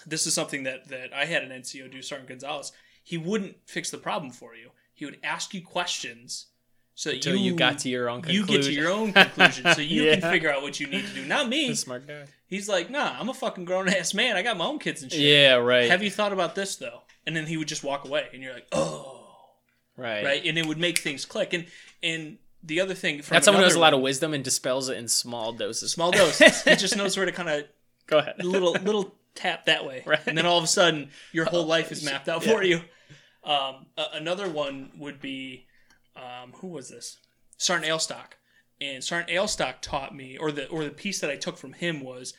this 0.07 0.27
is 0.27 0.35
something 0.35 0.63
that 0.63 0.89
that 0.89 1.13
I 1.13 1.25
had 1.25 1.43
an 1.43 1.51
NCO 1.51 1.91
do, 1.91 2.03
Sergeant 2.03 2.29
Gonzalez. 2.29 2.73
He 3.03 3.19
wouldn't 3.19 3.57
fix 3.67 3.91
the 3.91 3.99
problem 3.99 4.31
for 4.31 4.55
you. 4.55 4.71
He 4.95 5.05
would 5.05 5.19
ask 5.25 5.55
you 5.55 5.63
questions 5.63 6.47
so 6.95 7.11
that 7.11 7.17
Until 7.17 7.37
you, 7.37 7.55
got 7.55 7.79
to 7.81 7.89
your 7.89 8.09
own 8.11 8.23
you 8.29 8.45
get 8.45 8.65
to 8.65 8.73
your 8.73 8.91
own 8.91 9.13
conclusion, 9.13 9.73
so 9.75 9.81
you 9.81 10.03
Yeah. 10.07 10.19
can 10.21 10.31
figure 10.33 10.51
out 10.53 10.63
what 10.63 10.81
you 10.81 10.89
need 10.89 11.07
to 11.07 11.15
do. 11.15 11.25
Not 11.25 11.49
me. 11.49 11.73
smart 11.75 12.07
guy. 12.09 12.25
He's 12.49 12.69
like, 12.69 12.91
nah, 12.91 13.15
I'm 13.19 13.29
a 13.29 13.35
fucking 13.35 13.65
grown 13.67 13.89
ass 13.89 14.15
man. 14.15 14.37
I 14.37 14.43
got 14.43 14.57
my 14.57 14.65
own 14.65 14.79
kids 14.81 15.03
and 15.03 15.13
shit. 15.13 15.21
Yeah, 15.21 15.55
right. 15.55 15.89
Have 15.91 16.03
you 16.03 16.11
thought 16.11 16.33
about 16.33 16.55
this 16.57 16.77
though? 16.77 17.03
And 17.27 17.37
then 17.37 17.47
he 17.47 17.57
would 17.57 17.69
just 17.69 17.85
walk 17.85 18.05
away, 18.05 18.27
and 18.33 18.43
you're 18.43 18.55
like, 18.55 18.67
oh, 18.73 19.25
right. 19.97 20.25
right, 20.25 20.45
and 20.45 20.57
it 20.59 20.67
would 20.67 20.79
make 20.79 20.99
things 20.99 21.25
click. 21.25 21.53
And 21.53 21.67
and 22.03 22.39
the 22.62 22.80
other 22.80 22.94
thing, 22.94 23.22
from 23.22 23.36
That's 23.36 23.44
someone 23.44 23.62
who 23.62 23.66
has 23.68 23.74
a 23.76 23.80
lot 23.80 23.94
of 23.94 24.01
wisdom 24.01 24.35
and 24.35 24.43
dispels 24.44 24.89
it 24.89 24.98
in 24.98 25.09
small 25.09 25.52
doses. 25.52 25.93
small 25.93 26.10
doses. 26.10 26.62
he 26.62 26.74
just 26.76 26.97
knows 26.97 27.16
where 27.16 27.26
to 27.26 27.32
kind 27.32 27.48
of 27.48 27.64
Go 28.06 28.18
ahead. 28.18 28.43
little 28.44 28.72
little 28.72 29.14
tap 29.35 29.66
that 29.66 29.86
way, 29.86 30.02
Right. 30.06 30.20
and 30.26 30.36
then 30.36 30.47
all 30.47 30.59
of 30.59 30.64
a 30.64 30.68
sudden 30.68 31.10
your 31.32 31.44
whole 31.44 31.64
life 31.66 31.93
is 31.93 32.02
mapped 32.05 32.28
out 32.28 32.43
for 32.44 32.62
you. 32.62 32.80
Um, 33.44 33.86
a- 33.97 34.09
another 34.14 34.48
one 34.48 34.90
would 34.98 35.20
be, 35.20 35.66
um, 36.16 36.52
who 36.55 36.66
was 36.68 36.89
this? 36.89 37.18
Sergeant 37.56 37.90
Ailstock, 37.90 38.32
and 38.80 39.02
Sergeant 39.05 39.30
Ailstock 39.30 39.76
taught 39.80 40.14
me, 40.14 40.36
or 40.39 40.51
the 40.52 40.66
or 40.68 40.85
the 40.85 40.90
piece 40.90 41.20
that 41.20 41.30
I 41.30 41.36
took 41.36 41.56
from 41.56 41.72
him 41.74 42.01
was, 42.01 42.35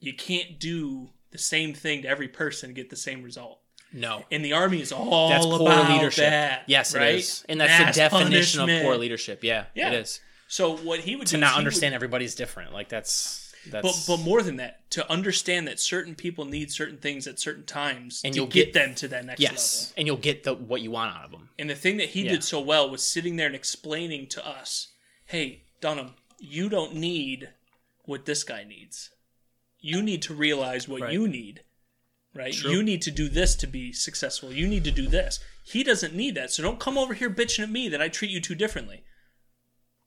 you 0.00 0.14
can't 0.14 0.58
do 0.60 1.10
the 1.32 1.38
same 1.38 1.74
thing 1.74 2.02
to 2.02 2.08
every 2.08 2.28
person 2.28 2.68
and 2.68 2.76
get 2.76 2.90
the 2.90 2.96
same 2.96 3.22
result. 3.22 3.60
No. 3.94 4.24
And 4.30 4.44
the 4.44 4.52
army 4.52 4.80
is 4.82 4.92
all 4.92 5.28
That's 5.30 5.46
poor 5.46 5.62
about 5.62 5.90
leadership. 5.90 6.24
that. 6.28 6.64
yes, 6.66 6.94
right? 6.94 7.14
it 7.14 7.18
is. 7.20 7.44
And 7.48 7.60
that's 7.60 7.70
Mass 7.70 7.94
the 7.94 8.00
definition 8.00 8.60
of 8.68 8.82
poor 8.82 8.96
leadership. 8.96 9.42
Yeah, 9.44 9.66
Yeah. 9.74 9.88
it 9.92 9.94
is. 10.00 10.20
So 10.48 10.76
what 10.76 11.00
he 11.00 11.16
would 11.16 11.26
To 11.28 11.32
do 11.34 11.36
is 11.38 11.40
not 11.40 11.50
he 11.50 11.54
would- 11.54 11.58
understand 11.60 11.94
everybody's 11.94 12.34
different. 12.34 12.72
Like 12.72 12.88
that's 12.88 13.40
that's 13.66 14.06
but 14.06 14.16
but 14.18 14.22
more 14.22 14.42
than 14.42 14.56
that, 14.56 14.90
to 14.90 15.10
understand 15.10 15.66
that 15.68 15.80
certain 15.80 16.14
people 16.14 16.44
need 16.44 16.70
certain 16.70 16.98
things 16.98 17.26
at 17.26 17.38
certain 17.40 17.64
times 17.64 18.20
And 18.22 18.34
to 18.34 18.40
you'll 18.40 18.46
get, 18.46 18.66
get- 18.66 18.74
them 18.74 18.94
to 18.96 19.08
that 19.08 19.24
next 19.24 19.40
yes, 19.40 19.84
level. 19.86 19.94
and 19.96 20.06
you'll 20.06 20.16
get 20.18 20.42
the 20.44 20.52
what 20.54 20.82
you 20.82 20.90
want 20.90 21.16
out 21.16 21.24
of 21.24 21.30
them. 21.30 21.48
And 21.58 21.70
the 21.70 21.74
thing 21.74 21.96
that 21.96 22.10
he 22.10 22.24
Yeah. 22.24 22.32
did 22.32 22.44
so 22.44 22.60
well 22.60 22.90
was 22.90 23.02
sitting 23.02 23.36
there 23.36 23.46
and 23.46 23.56
explaining 23.56 24.26
to 24.28 24.46
us, 24.46 24.88
"Hey, 25.24 25.62
Dunham, 25.80 26.14
you 26.38 26.68
don't 26.68 26.94
need 26.94 27.48
what 28.04 28.26
this 28.26 28.44
guy 28.44 28.64
needs. 28.64 29.10
You 29.80 30.02
need 30.02 30.20
to 30.22 30.34
realize 30.34 30.86
what 30.86 31.00
Right. 31.00 31.12
you 31.14 31.26
need. 31.26 31.62
Right? 32.34 32.52
True. 32.52 32.70
You 32.70 32.82
need 32.82 33.00
to 33.02 33.10
do 33.10 33.28
this 33.28 33.54
to 33.56 33.66
be 33.66 33.92
successful. 33.92 34.52
You 34.52 34.66
need 34.66 34.84
to 34.84 34.90
do 34.90 35.06
this. 35.06 35.38
He 35.64 35.84
doesn't 35.84 36.14
need 36.14 36.34
that. 36.34 36.50
So 36.50 36.62
don't 36.62 36.80
come 36.80 36.98
over 36.98 37.14
here 37.14 37.30
bitching 37.30 37.62
at 37.62 37.70
me 37.70 37.88
that 37.88 38.02
I 38.02 38.08
treat 38.08 38.30
you 38.30 38.40
too 38.40 38.54
differently. 38.56 39.04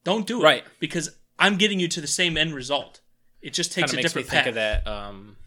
Don't 0.04 0.28
do 0.28 0.42
it. 0.42 0.44
Right. 0.44 0.64
Because 0.80 1.10
I'm 1.40 1.58
getting 1.58 1.80
you 1.80 1.88
to 1.88 2.02
the 2.02 2.08
same 2.08 2.38
end 2.38 2.54
result. 2.54 3.02
It 3.42 3.54
just 3.54 3.72
takes 3.72 3.94
of 3.94 4.00
a 4.00 4.02
different 4.02 4.28
think 4.28 4.48
of 4.48 4.56
that 4.56 4.86
um 4.88 5.38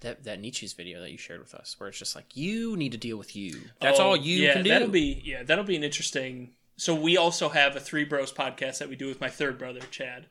that 0.00 0.24
that 0.24 0.40
Nietzsche's 0.40 0.72
video 0.72 1.00
that 1.00 1.10
you 1.10 1.18
shared 1.18 1.40
with 1.40 1.54
us, 1.54 1.74
where 1.78 1.88
it's 1.88 1.98
just 1.98 2.14
like 2.14 2.36
you 2.36 2.76
need 2.76 2.92
to 2.92 2.98
deal 2.98 3.16
with 3.16 3.34
you. 3.36 3.60
That's 3.80 3.98
Oh, 4.00 4.08
all 4.08 4.16
you 4.16 4.36
yeah, 4.44 4.52
can 4.54 4.64
do. 4.64 4.70
That'll 4.70 4.88
be 4.88 5.20
yeah, 5.24 5.42
that'll 5.42 5.64
be 5.64 5.76
an 5.76 5.84
interesting. 5.84 6.52
So 6.76 6.94
we 6.94 7.16
also 7.16 7.48
have 7.48 7.74
a 7.74 7.80
Three 7.80 8.04
Bros 8.04 8.32
podcast 8.32 8.78
that 8.78 8.88
we 8.88 8.96
do 8.96 9.06
with 9.06 9.20
my 9.20 9.28
third 9.30 9.58
brother 9.58 9.80
Chad. 9.90 10.26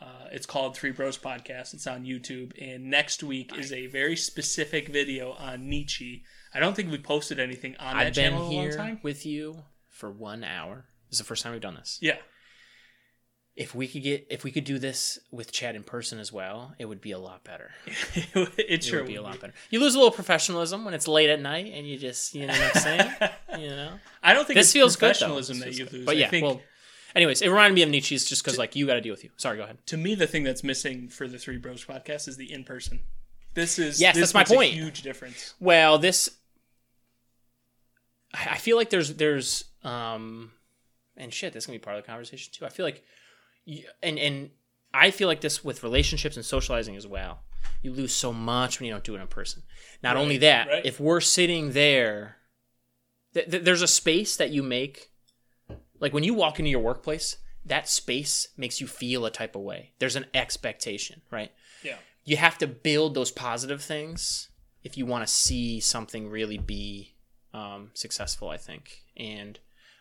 Uh, 0.00 0.28
it's 0.30 0.46
called 0.46 0.76
Three 0.76 0.92
Bros 0.92 1.18
Podcast. 1.18 1.74
It's 1.74 1.86
on 1.86 2.04
YouTube, 2.04 2.52
and 2.60 2.88
next 2.90 3.22
week 3.22 3.56
is 3.58 3.72
a 3.72 3.86
very 3.88 4.14
specific 4.16 4.88
video 4.88 5.32
on 5.32 5.68
Nietzsche. 5.68 6.22
I 6.54 6.60
don't 6.60 6.74
think 6.76 6.90
we 6.92 6.98
posted 6.98 7.40
anything 7.40 7.74
on 7.80 7.96
that 7.96 8.14
channel. 8.14 8.44
I've 8.44 8.50
been 8.50 8.50
channel 8.50 8.50
in 8.50 8.52
a 8.52 8.54
long 8.56 8.64
here 8.68 8.76
time. 8.76 9.00
with 9.02 9.26
you 9.26 9.64
for 9.90 10.10
one 10.10 10.44
hour. 10.44 10.84
This 11.10 11.14
is 11.14 11.18
the 11.18 11.24
first 11.24 11.42
time 11.42 11.52
we've 11.52 11.60
done 11.60 11.74
this. 11.74 11.98
Yeah, 12.00 12.16
If 13.56 13.74
we 13.74 13.88
could 13.88 14.02
get 14.04 14.26
if 14.30 14.44
we 14.44 14.52
could 14.52 14.62
do 14.64 14.78
this 14.78 15.18
with 15.32 15.50
Chad 15.50 15.74
in 15.74 15.82
person 15.82 16.20
as 16.20 16.32
well, 16.32 16.74
it 16.78 16.84
would 16.84 17.00
be 17.00 17.10
a 17.10 17.18
lot 17.18 17.42
better. 17.42 17.72
it 18.14 18.54
It 18.56 18.84
sure 18.84 19.00
would 19.00 19.08
be 19.08 19.16
a 19.16 19.22
lot 19.22 19.40
better. 19.40 19.52
You 19.70 19.80
lose 19.80 19.94
a 19.96 19.98
little 19.98 20.12
professionalism 20.12 20.84
when 20.84 20.94
it's 20.94 21.08
late 21.08 21.28
at 21.30 21.40
night 21.40 21.72
and 21.74 21.88
you 21.88 21.98
just 21.98 22.34
you 22.36 22.46
know 22.46 22.52
what 22.52 22.76
I'm 22.76 22.82
saying? 22.82 23.10
you 23.58 23.68
know? 23.70 23.92
I 24.22 24.32
don't 24.32 24.46
think 24.46 24.58
This 24.58 24.66
it's 24.68 24.72
feels 24.74 24.94
good 24.94 25.06
though. 25.06 25.08
professionalism 25.08 25.56
This 25.58 25.64
that 25.64 25.64
feels 25.74 25.78
you 25.78 25.84
good. 25.86 25.92
lose. 25.94 26.06
But 26.06 26.16
yeah, 26.18 26.26
I 26.26 26.30
think 26.30 26.44
well 26.46 26.60
anyways, 27.18 27.42
it 27.42 27.48
reminded 27.48 27.74
me 27.74 27.82
of 27.82 27.90
Nietzsche's 27.90 28.24
just 28.24 28.42
because 28.42 28.56
like 28.58 28.74
you 28.74 28.86
gotta 28.86 29.00
deal 29.02 29.12
with 29.12 29.24
you. 29.24 29.30
Sorry, 29.36 29.56
go 29.58 29.64
ahead. 29.64 29.78
to 29.86 29.96
me 29.96 30.14
the 30.14 30.26
thing 30.26 30.42
that's 30.44 30.64
missing 30.64 31.08
for 31.08 31.28
the 31.28 31.38
Three 31.38 31.58
Bros 31.58 31.84
podcast 31.84 32.26
is 32.28 32.36
the 32.38 32.50
in 32.52 32.64
person. 32.64 33.00
This 33.54 33.78
is 33.78 34.00
Yes, 34.00 34.14
this 34.14 34.32
that's 34.32 34.50
my 34.50 34.56
point. 34.56 34.72
huge 34.72 35.02
difference. 35.02 35.54
Well, 35.60 35.98
this 35.98 36.30
I 38.34 38.58
feel 38.58 38.76
like 38.76 38.90
there's 38.90 39.14
there's 39.14 39.64
um 39.84 40.52
and 41.16 41.32
shit, 41.32 41.52
this 41.52 41.64
is 41.64 41.66
gonna 41.66 41.78
be 41.78 41.82
part 41.82 41.96
of 41.96 42.02
the 42.02 42.06
conversation 42.06 42.52
too. 42.54 42.64
I 42.66 42.68
feel 42.68 42.84
like 42.86 43.02
and 44.02 44.18
and 44.18 44.50
I 44.94 45.10
feel 45.10 45.28
like 45.28 45.40
this 45.40 45.64
with 45.64 45.82
relationships 45.82 46.36
and 46.36 46.44
socializing 46.44 46.96
as 46.96 47.06
well. 47.06 47.40
You 47.82 47.92
lose 47.92 48.12
so 48.12 48.32
much 48.32 48.78
when 48.80 48.86
you 48.86 48.92
don't 48.92 49.04
do 49.04 49.14
it 49.16 49.20
in 49.20 49.26
person. 49.26 49.62
Not 50.02 50.14
Right, 50.16 50.22
only 50.22 50.36
that, 50.38 50.68
right. 50.68 50.86
if 50.86 50.98
we're 51.00 51.20
sitting 51.20 51.72
there, 51.72 52.36
th- 53.34 53.50
th- 53.50 53.62
there's 53.64 53.82
a 53.82 53.88
space 53.88 54.36
that 54.36 54.50
you 54.50 54.62
make. 54.62 55.10
Like 56.00 56.12
when 56.12 56.24
you 56.24 56.34
walk 56.34 56.58
into 56.58 56.70
your 56.70 56.80
workplace, 56.80 57.36
that 57.64 57.88
space 57.88 58.48
makes 58.56 58.80
you 58.80 58.86
feel 58.86 59.26
a 59.26 59.30
type 59.30 59.54
of 59.54 59.62
way. 59.62 59.92
There's 59.98 60.16
an 60.16 60.26
expectation, 60.34 61.22
right? 61.30 61.52
Yeah. 61.82 61.96
you 62.24 62.36
have 62.36 62.58
to 62.58 62.66
build 62.66 63.14
those 63.14 63.30
positive 63.30 63.82
things 63.82 64.48
if 64.84 64.96
you 64.96 65.06
want 65.06 65.26
to 65.26 65.32
see 65.32 65.80
something 65.80 66.28
really 66.28 66.58
be 66.58 67.14
um, 67.54 67.90
successful. 67.94 68.48
I 68.48 68.56
think, 68.56 69.04
and 69.16 69.58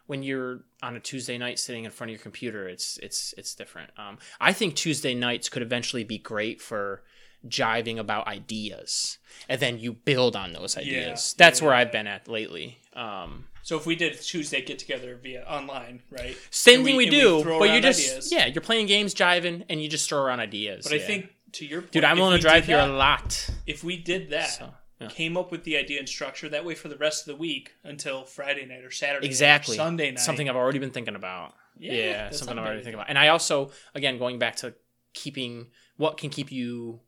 when 0.07 0.23
you're 0.23 0.61
on 0.81 0.95
a 0.95 0.99
Tuesday 0.99 1.37
night 1.37 1.59
sitting 1.59 1.85
in 1.85 1.91
front 1.91 2.09
of 2.09 2.13
your 2.13 2.21
computer, 2.21 2.67
it's 2.67 2.97
it's 2.99 3.33
it's 3.37 3.55
different. 3.55 3.91
Um, 3.97 4.17
I 4.39 4.53
think 4.53 4.75
Tuesday 4.75 5.13
nights 5.13 5.49
could 5.49 5.61
eventually 5.61 6.03
be 6.03 6.17
great 6.17 6.61
for 6.61 7.03
jiving 7.47 7.97
about 7.99 8.27
ideas, 8.27 9.17
and 9.49 9.59
then 9.59 9.79
you 9.79 9.93
build 9.93 10.35
on 10.35 10.53
those 10.53 10.77
ideas. 10.77 11.35
That's 11.37 11.61
where. 11.61 11.73
I've 11.73 11.91
been 11.91 12.07
at 12.07 12.27
lately. 12.27 12.79
Um, 12.93 13.45
So 13.63 13.75
if 13.77 13.85
we 13.85 13.95
did 13.95 14.19
Tuesday 14.21 14.61
get 14.61 14.79
together 14.79 15.19
via 15.21 15.43
online, 15.43 16.01
right? 16.09 16.37
same 16.49 16.83
thing 16.85 16.95
we, 16.95 17.03
and 17.05 17.11
do, 17.11 17.43
throw 17.43 17.59
but 17.59 17.69
you're 17.71 17.81
just 17.81 17.99
ideas. 18.09 18.31
yeah, 18.31 18.45
you're 18.47 18.61
playing 18.61 18.87
games, 18.87 19.13
jiving, 19.13 19.63
and 19.69 19.81
you 19.81 19.89
just 19.89 20.07
throw 20.09 20.19
around 20.21 20.39
ideas. 20.39 20.83
But 20.83 20.93
I 20.93 20.99
think 20.99 21.29
to 21.53 21.65
your 21.65 21.81
point, 21.81 21.91
dude, 21.91 22.03
I'm 22.03 22.17
willing 22.17 22.37
to 22.37 22.41
drive 22.41 22.65
here 22.65 22.77
that, 22.77 22.89
a 22.89 22.93
lot. 22.93 23.49
If 23.65 23.83
we 23.83 23.97
did 23.97 24.29
that, 24.31 24.49
So, 24.49 24.73
yeah. 25.01 25.07
came 25.09 25.37
up 25.37 25.51
with 25.51 25.63
the 25.63 25.77
idea 25.77 25.99
and 25.99 26.07
structure 26.09 26.49
that 26.49 26.65
way 26.65 26.75
for 26.75 26.87
the 26.87 26.97
rest 26.97 27.27
of 27.27 27.33
the 27.33 27.35
week 27.39 27.73
until 27.83 28.23
Friday 28.23 28.65
night 28.65 28.83
or 28.83 28.89
Saturday, 28.91 29.27
night 29.27 29.69
or 29.69 29.73
Sunday 29.75 30.11
night. 30.11 30.19
something 30.19 30.49
i've 30.49 30.55
already 30.55 30.79
been 30.79 30.89
thinking 30.91 31.15
about 31.15 31.53
Yeah, 31.77 31.93
yeah, 31.93 32.29
something 32.31 32.57
i've 32.57 32.65
already 32.65 32.79
thinking 32.81 32.95
about 32.95 33.09
and 33.09 33.17
i 33.19 33.27
also 33.27 33.69
again 33.93 34.17
going 34.17 34.39
back 34.39 34.55
to 34.57 34.73
keeping 35.13 35.67
what 35.97 36.17
can 36.17 36.29
keep 36.31 36.51
you 36.51 36.99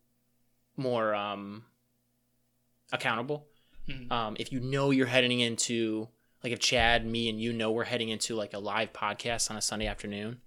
more 0.80 1.14
um 1.14 1.64
accountable 2.92 3.46
Mhm. 3.88 4.12
um 4.12 4.36
if 4.40 4.52
you 4.52 4.60
know 4.60 4.92
you're 4.92 5.08
heading 5.08 5.40
into 5.40 6.08
like 6.44 6.54
if 6.54 6.60
chad 6.60 7.06
me 7.06 7.28
and 7.30 7.42
you 7.42 7.52
know 7.54 7.72
we're 7.72 7.84
heading 7.86 8.10
into 8.10 8.36
like 8.36 8.54
a 8.54 8.60
live 8.60 8.94
podcast 8.94 9.50
on 9.52 9.58
a 9.58 9.62
sunday 9.62 9.88
afternoon 9.88 10.42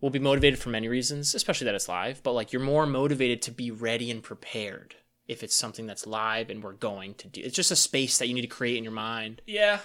we'll 0.00 0.10
be 0.10 0.18
motivated 0.18 0.58
for 0.58 0.70
many 0.70 0.88
reasons 0.88 1.34
especially 1.34 1.64
that 1.66 1.74
it's 1.74 1.88
live 1.88 2.22
but 2.22 2.32
like 2.32 2.52
you're 2.52 2.62
more 2.62 2.86
motivated 2.86 3.42
to 3.42 3.50
be 3.50 3.70
ready 3.70 4.10
and 4.10 4.22
prepared 4.22 4.96
if 5.26 5.42
it's 5.42 5.54
something 5.54 5.86
that's 5.86 6.06
live 6.06 6.50
and 6.50 6.62
we're 6.62 6.72
going 6.72 7.14
to 7.14 7.28
do 7.28 7.40
it's 7.44 7.54
just 7.56 7.70
a 7.70 7.76
space 7.76 8.18
that 8.18 8.26
you 8.28 8.34
need 8.34 8.42
to 8.42 8.46
create 8.48 8.76
in 8.76 8.84
your 8.84 8.92
mind 8.92 9.40
Yeah, 9.46 9.80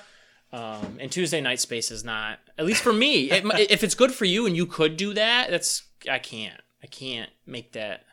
um, 0.51 0.97
and 0.99 1.11
Tuesday 1.11 1.41
night 1.41 1.59
space 1.59 1.89
is 1.89 2.03
not, 2.03 2.37
at 2.59 2.65
least 2.65 2.83
for 2.83 2.93
me. 2.93 3.31
It, 3.31 3.43
if 3.71 3.83
it's 3.83 3.95
good 3.95 4.11
for 4.11 4.25
you 4.25 4.45
and 4.45 4.55
you 4.55 4.67
could 4.67 4.97
do 4.97 5.13
that, 5.15 5.49
that's 5.49 5.81
I 6.07 6.19
can't. 6.19 6.61
I 6.83 6.85
can't 6.87 7.31
make 7.47 7.71
that 7.71 8.03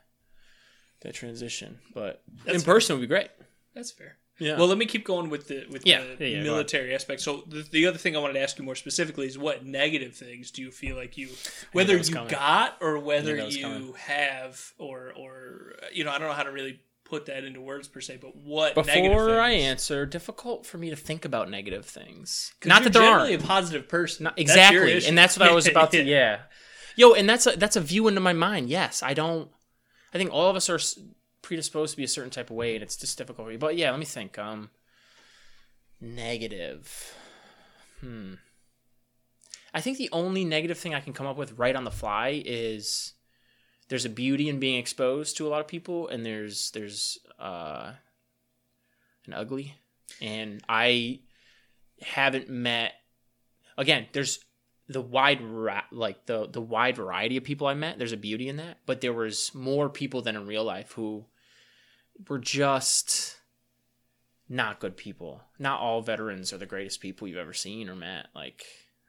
that 1.02 1.14
transition. 1.14 1.78
But 1.94 2.22
That's 2.44 2.58
in 2.58 2.62
person 2.64 2.96
would 2.96 3.00
be 3.02 3.06
great. 3.06 3.28
that's 3.74 3.90
fair. 3.90 4.16
Yeah. 4.38 4.56
Well, 4.56 4.68
let 4.68 4.78
me 4.78 4.86
keep 4.86 5.04
going 5.04 5.28
with 5.28 5.48
the 5.48 5.66
with 5.70 5.86
Yeah, 5.86 6.02
the 6.18 6.26
yeah, 6.26 6.36
yeah, 6.38 6.42
military 6.42 6.94
aspect. 6.94 7.20
So 7.20 7.44
the, 7.46 7.60
the 7.70 7.86
other 7.86 7.98
thing 7.98 8.16
I 8.16 8.20
wanted 8.20 8.34
to 8.34 8.40
ask 8.40 8.58
you 8.58 8.64
more 8.64 8.74
specifically 8.74 9.26
is 9.26 9.36
what 9.38 9.66
negative 9.66 10.14
things 10.16 10.50
do 10.50 10.62
you 10.62 10.70
feel 10.70 10.96
like 10.96 11.18
you 11.18 11.28
whether 11.72 11.94
you 11.96 12.10
coming. 12.12 12.30
got 12.30 12.78
or 12.80 12.98
whether 12.98 13.36
you 13.36 13.62
coming. 13.62 13.92
have 14.06 14.72
or 14.78 15.12
or 15.14 15.74
you 15.92 16.04
know 16.04 16.10
I 16.10 16.18
don't 16.18 16.28
know 16.28 16.34
how 16.34 16.44
to 16.44 16.52
really 16.52 16.80
put 17.04 17.26
that 17.26 17.44
into 17.44 17.60
words 17.60 17.86
per 17.86 18.00
se, 18.00 18.18
but 18.22 18.34
what 18.34 18.76
negative 18.76 19.10
Before 19.18 19.40
I 19.40 19.50
answer, 19.50 20.06
difficult 20.06 20.64
for 20.64 20.78
me 20.78 20.88
to 20.88 20.96
think 20.96 21.24
about 21.26 21.50
negative 21.50 21.84
things. 21.84 22.54
Not 22.64 22.84
that 22.84 22.94
there 22.94 23.02
generally 23.02 23.32
aren't. 23.32 23.44
a 23.44 23.46
positive 23.46 23.88
person. 23.88 24.24
Not- 24.24 24.38
exactly, 24.38 24.92
issue. 24.92 25.08
and 25.08 25.18
that's 25.18 25.38
what 25.38 25.50
I 25.50 25.52
was 25.52 25.66
about 25.68 25.90
to. 25.92 26.02
Yeah, 26.04 26.38
yo, 26.96 27.12
and 27.12 27.28
that's 27.28 27.46
a 27.46 27.58
that's 27.58 27.76
a 27.76 27.80
view 27.82 28.08
into 28.08 28.20
my 28.22 28.32
mind. 28.32 28.70
Yes, 28.70 29.02
I 29.02 29.12
don't. 29.12 29.50
I 30.12 30.18
think 30.18 30.32
all 30.32 30.50
of 30.50 30.56
us 30.56 30.68
are 30.68 30.80
predisposed 31.42 31.92
to 31.92 31.96
be 31.96 32.04
a 32.04 32.08
certain 32.08 32.30
type 32.30 32.50
of 32.50 32.56
way, 32.56 32.74
and 32.74 32.82
it's 32.82 32.96
just 32.96 33.16
difficult. 33.16 33.48
for 33.48 33.52
you. 33.52 33.58
But 33.58 33.76
yeah, 33.76 33.90
let 33.90 33.98
me 33.98 34.06
think. 34.06 34.38
Um, 34.38 34.70
negative. 36.00 37.14
Hmm. 38.00 38.34
I 39.72 39.80
think 39.80 39.98
the 39.98 40.08
only 40.12 40.44
negative 40.44 40.78
thing 40.78 40.94
I 40.94 41.00
can 41.00 41.12
come 41.12 41.26
up 41.26 41.36
with 41.36 41.58
right 41.58 41.76
on 41.76 41.84
the 41.84 41.90
fly 41.90 42.42
is 42.44 43.12
there's 43.88 44.04
a 44.04 44.10
beauty 44.10 44.48
in 44.48 44.58
being 44.58 44.78
exposed 44.78 45.36
to 45.36 45.46
a 45.46 45.50
lot 45.50 45.60
of 45.60 45.68
people, 45.68 46.08
and 46.08 46.26
there's 46.26 46.70
there's 46.72 47.18
uh, 47.38 47.92
an 49.26 49.34
ugly, 49.34 49.76
and 50.20 50.62
I 50.68 51.20
haven't 52.00 52.48
met. 52.48 52.92
Again, 53.78 54.06
there's 54.12 54.40
the 54.90 55.00
wide 55.00 55.40
ra- 55.40 55.84
like 55.92 56.26
the 56.26 56.48
the 56.48 56.60
wide 56.60 56.96
variety 56.96 57.36
of 57.36 57.44
people 57.44 57.68
I 57.68 57.74
met. 57.74 57.96
There's 57.96 58.12
a 58.12 58.16
beauty 58.16 58.48
in 58.48 58.56
that, 58.56 58.78
but 58.86 59.00
there 59.00 59.12
was 59.12 59.54
more 59.54 59.88
people 59.88 60.20
than 60.20 60.34
in 60.34 60.46
real 60.46 60.64
life 60.64 60.92
who 60.92 61.26
were 62.28 62.40
just 62.40 63.36
not 64.48 64.80
good 64.80 64.96
people. 64.96 65.42
Not 65.60 65.80
all 65.80 66.02
veterans 66.02 66.52
are 66.52 66.58
the 66.58 66.66
greatest 66.66 67.00
people 67.00 67.28
you've 67.28 67.38
ever 67.38 67.52
seen 67.52 67.88
or 67.88 67.94
met, 67.94 68.26
like, 68.34 68.64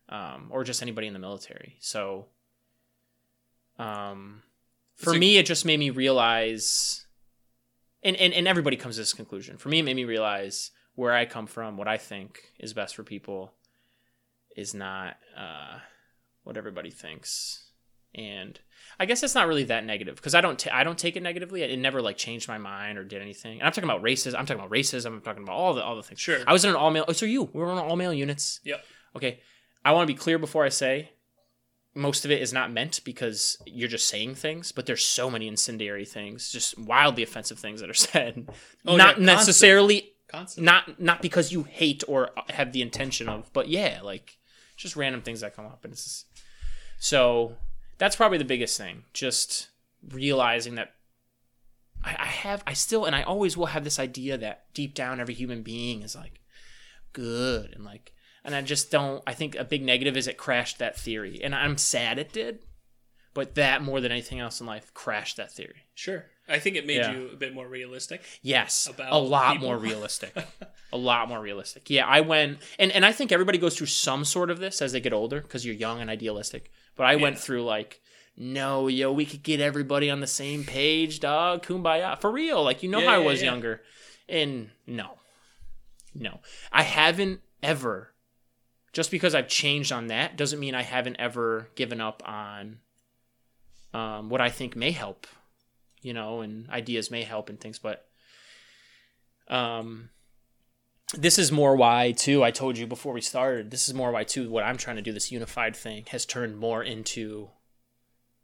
um, 0.07 0.49
or 0.51 0.63
just 0.63 0.83
anybody 0.83 1.07
in 1.07 1.13
the 1.13 1.19
military. 1.19 1.77
So, 1.79 2.27
um, 3.79 4.43
for 4.95 5.15
a- 5.15 5.17
me, 5.17 5.37
it 5.37 5.47
just 5.47 5.65
made 5.65 5.79
me 5.79 5.89
realize, 5.89 7.07
and, 8.03 8.15
and 8.17 8.33
and 8.33 8.47
everybody 8.47 8.77
comes 8.77 8.95
to 8.95 9.01
this 9.01 9.13
conclusion. 9.13 9.57
For 9.57 9.69
me, 9.69 9.79
it 9.79 9.83
made 9.83 9.95
me 9.95 10.05
realize 10.05 10.69
where 10.93 11.13
I 11.13 11.25
come 11.25 11.47
from, 11.47 11.75
what 11.75 11.87
I 11.87 11.97
think 11.97 12.51
is 12.59 12.73
best 12.73 12.95
for 12.95 13.03
people, 13.03 13.53
is 14.56 14.73
not 14.73 15.18
uh, 15.38 15.80
what 16.44 16.57
everybody 16.57 16.91
thinks 16.91 17.72
and 18.14 18.60
I 18.99 19.06
guess 19.06 19.23
it's 19.23 19.36
not 19.36 19.48
really 19.48 19.64
that 19.65 19.86
negative 19.86 20.15
because 20.15 20.36
I 20.36 20.41
don't 20.41 20.60
ta- 20.60 20.72
I 20.73 20.84
don't 20.84 20.98
take 20.98 21.15
it 21.15 21.23
negatively. 21.23 21.64
It 21.64 21.80
never 21.80 22.02
like 22.02 22.18
changed 22.18 22.48
my 22.48 22.57
mind 22.57 22.98
or 22.98 23.03
did 23.03 23.22
anything. 23.22 23.60
And 23.60 23.64
I'm 23.64 23.72
talking 23.72 23.90
about 23.90 24.03
racism. 24.03 24.38
I'm 24.38 24.45
talking 24.45 24.60
about 24.60 24.72
racism. 24.72 25.07
I'm 25.07 25.22
talking 25.22 25.44
about 25.44 25.56
all 25.56 25.73
the 25.73 25.84
all 25.84 25.95
the 25.95 26.03
things. 26.03 26.19
Sure. 26.19 26.40
I 26.45 26.53
was 26.53 26.64
in 26.64 26.69
an 26.69 26.76
all 26.76 26.91
male. 26.91 27.06
Oh, 27.07 27.14
so 27.14 27.26
you? 27.26 27.44
We 27.53 27.61
were 27.61 27.68
on 27.72 27.78
all 27.78 27.95
male 27.95 28.14
units. 28.14 28.60
Yep. 28.64 28.84
Okay. 29.15 29.40
I 29.84 29.94
want 29.94 30.07
to 30.07 30.14
be 30.14 30.18
clear 30.18 30.38
before 30.38 30.65
I 30.65 30.69
say 30.69 31.11
most 31.95 32.26
of 32.26 32.32
it 32.32 32.41
is 32.41 32.53
not 32.53 32.72
meant 32.72 33.02
because 33.03 33.57
you're 33.65 33.90
just 33.90 34.07
saying 34.07 34.36
things, 34.36 34.72
but 34.72 34.86
there's 34.86 35.03
so 35.03 35.30
many 35.30 35.48
incendiary 35.48 36.06
things, 36.06 36.52
just 36.52 36.78
wildly 36.78 37.23
offensive 37.23 37.60
things 37.60 37.82
that 37.82 37.90
are 37.90 37.94
said. 37.95 38.49
Oh, 38.86 38.98
not 38.98 39.19
yeah, 39.19 39.26
necessarily 39.26 40.11
Constant. 40.28 40.65
not 40.65 40.99
not 40.99 41.22
because 41.22 41.52
you 41.52 41.64
hate 41.64 42.03
or 42.07 42.32
have 42.49 42.73
the 42.73 42.82
intention 42.82 43.30
of, 43.30 43.52
but 43.53 43.68
yeah, 43.68 44.02
like 44.03 44.38
just 44.81 44.95
random 44.95 45.21
things 45.21 45.41
that 45.41 45.55
come 45.55 45.65
up, 45.65 45.85
and 45.85 45.93
just, 45.93 46.25
so 46.99 47.55
that's 47.97 48.15
probably 48.15 48.37
the 48.37 48.45
biggest 48.45 48.77
thing. 48.77 49.03
Just 49.13 49.69
realizing 50.09 50.75
that 50.75 50.93
I, 52.03 52.15
I 52.19 52.25
have, 52.25 52.63
I 52.65 52.73
still, 52.73 53.05
and 53.05 53.15
I 53.15 53.23
always 53.23 53.55
will 53.55 53.67
have 53.67 53.83
this 53.83 53.99
idea 53.99 54.37
that 54.37 54.65
deep 54.73 54.93
down, 54.93 55.19
every 55.19 55.33
human 55.33 55.61
being 55.61 56.01
is 56.01 56.15
like 56.15 56.41
good 57.13 57.73
and 57.73 57.83
like, 57.83 58.13
and 58.43 58.55
I 58.55 58.61
just 58.61 58.89
don't. 58.89 59.21
I 59.27 59.33
think 59.33 59.55
a 59.55 59.63
big 59.63 59.83
negative 59.83 60.17
is 60.17 60.27
it 60.27 60.37
crashed 60.37 60.79
that 60.79 60.97
theory, 60.97 61.41
and 61.43 61.53
I'm 61.53 61.77
sad 61.77 62.17
it 62.17 62.33
did. 62.33 62.59
But 63.33 63.55
that 63.55 63.81
more 63.81 64.01
than 64.01 64.11
anything 64.11 64.39
else 64.39 64.59
in 64.59 64.67
life 64.67 64.93
crashed 64.93 65.37
that 65.37 65.51
theory. 65.53 65.83
Sure. 65.93 66.25
I 66.52 66.60
think 66.60 66.76
it 66.76 66.86
made 66.86 66.98
Yeah. 66.98 67.11
you 67.14 67.30
a 67.34 67.36
bit 67.36 67.53
more 67.53 67.68
realistic. 67.68 68.22
Yes, 68.41 68.88
About 68.88 69.11
a 69.14 69.18
lot 69.18 69.53
people. 69.53 69.68
more 69.69 69.78
realistic. 69.78 70.34
a 70.94 70.98
lot 70.98 71.28
more 71.30 71.40
realistic. 71.40 71.90
Yeah, 71.90 72.06
I 72.06 72.22
went 72.22 72.60
and 72.78 72.91
and 72.91 73.06
I 73.06 73.11
think 73.11 73.32
everybody 73.32 73.57
goes 73.57 73.78
through 73.78 73.88
some 73.88 74.26
sort 74.26 74.49
of 74.52 74.60
this 74.60 74.82
as 74.82 74.91
they 74.91 74.99
get 74.99 75.14
older 75.14 75.41
because 75.41 75.65
you're 75.65 75.76
young 75.76 76.02
and 76.02 76.10
idealistic. 76.10 76.72
But 76.95 77.06
I 77.07 77.15
went 77.15 77.40
through 77.40 77.64
like, 77.64 78.02
no, 78.38 78.88
yo, 78.88 79.11
we 79.11 79.26
could 79.26 79.44
get 79.44 79.60
everybody 79.61 80.10
on 80.10 80.19
the 80.19 80.28
same 80.28 80.64
page, 80.64 81.19
dog. 81.19 81.65
Kumbaya, 81.65 82.19
for 82.19 82.32
real. 82.32 82.64
Like 82.64 82.84
you 82.84 82.90
know 82.90 82.99
Yeah, 82.99 83.07
how 83.10 83.15
I 83.15 83.18
was 83.19 83.41
yeah. 83.41 83.52
younger, 83.52 83.82
and 84.30 84.69
no, 84.86 85.18
no, 86.14 86.40
I 86.72 86.84
haven't 86.84 87.41
ever. 87.64 88.10
Just 88.94 89.10
because 89.10 89.34
I've 89.34 89.48
changed 89.48 89.94
on 89.94 90.07
that 90.07 90.36
doesn't 90.36 90.60
mean 90.60 90.76
I 90.76 90.82
haven't 90.82 91.15
ever 91.18 91.69
given 91.76 92.02
up 92.02 92.22
on 92.26 92.80
um, 93.94 94.30
what 94.30 94.41
I 94.41 94.49
think 94.49 94.76
may 94.76 94.91
help, 94.91 95.28
you 96.02 96.14
know, 96.14 96.41
and 96.41 96.69
ideas 96.69 97.11
may 97.11 97.23
help 97.23 97.49
and 97.49 97.60
things. 97.60 97.80
But 97.80 98.06
um, 99.48 100.10
this 101.14 101.38
is 101.38 101.52
more 101.52 101.76
why 101.76 102.14
too. 102.14 102.44
I 102.44 102.52
told 102.52 102.78
you 102.78 102.88
before 102.88 103.14
we 103.14 103.22
started. 103.22 103.72
This 103.72 103.88
is 103.88 103.94
more 103.94 104.11
why 104.11 104.23
too. 104.23 104.49
What 104.49 104.64
I'm 104.64 104.78
trying 104.78 104.95
to 104.98 105.02
do, 105.02 105.11
this 105.11 105.32
unified 105.32 105.76
thing, 105.76 106.06
has 106.10 106.26
turned 106.26 106.57
more 106.57 106.84
into 106.84 107.49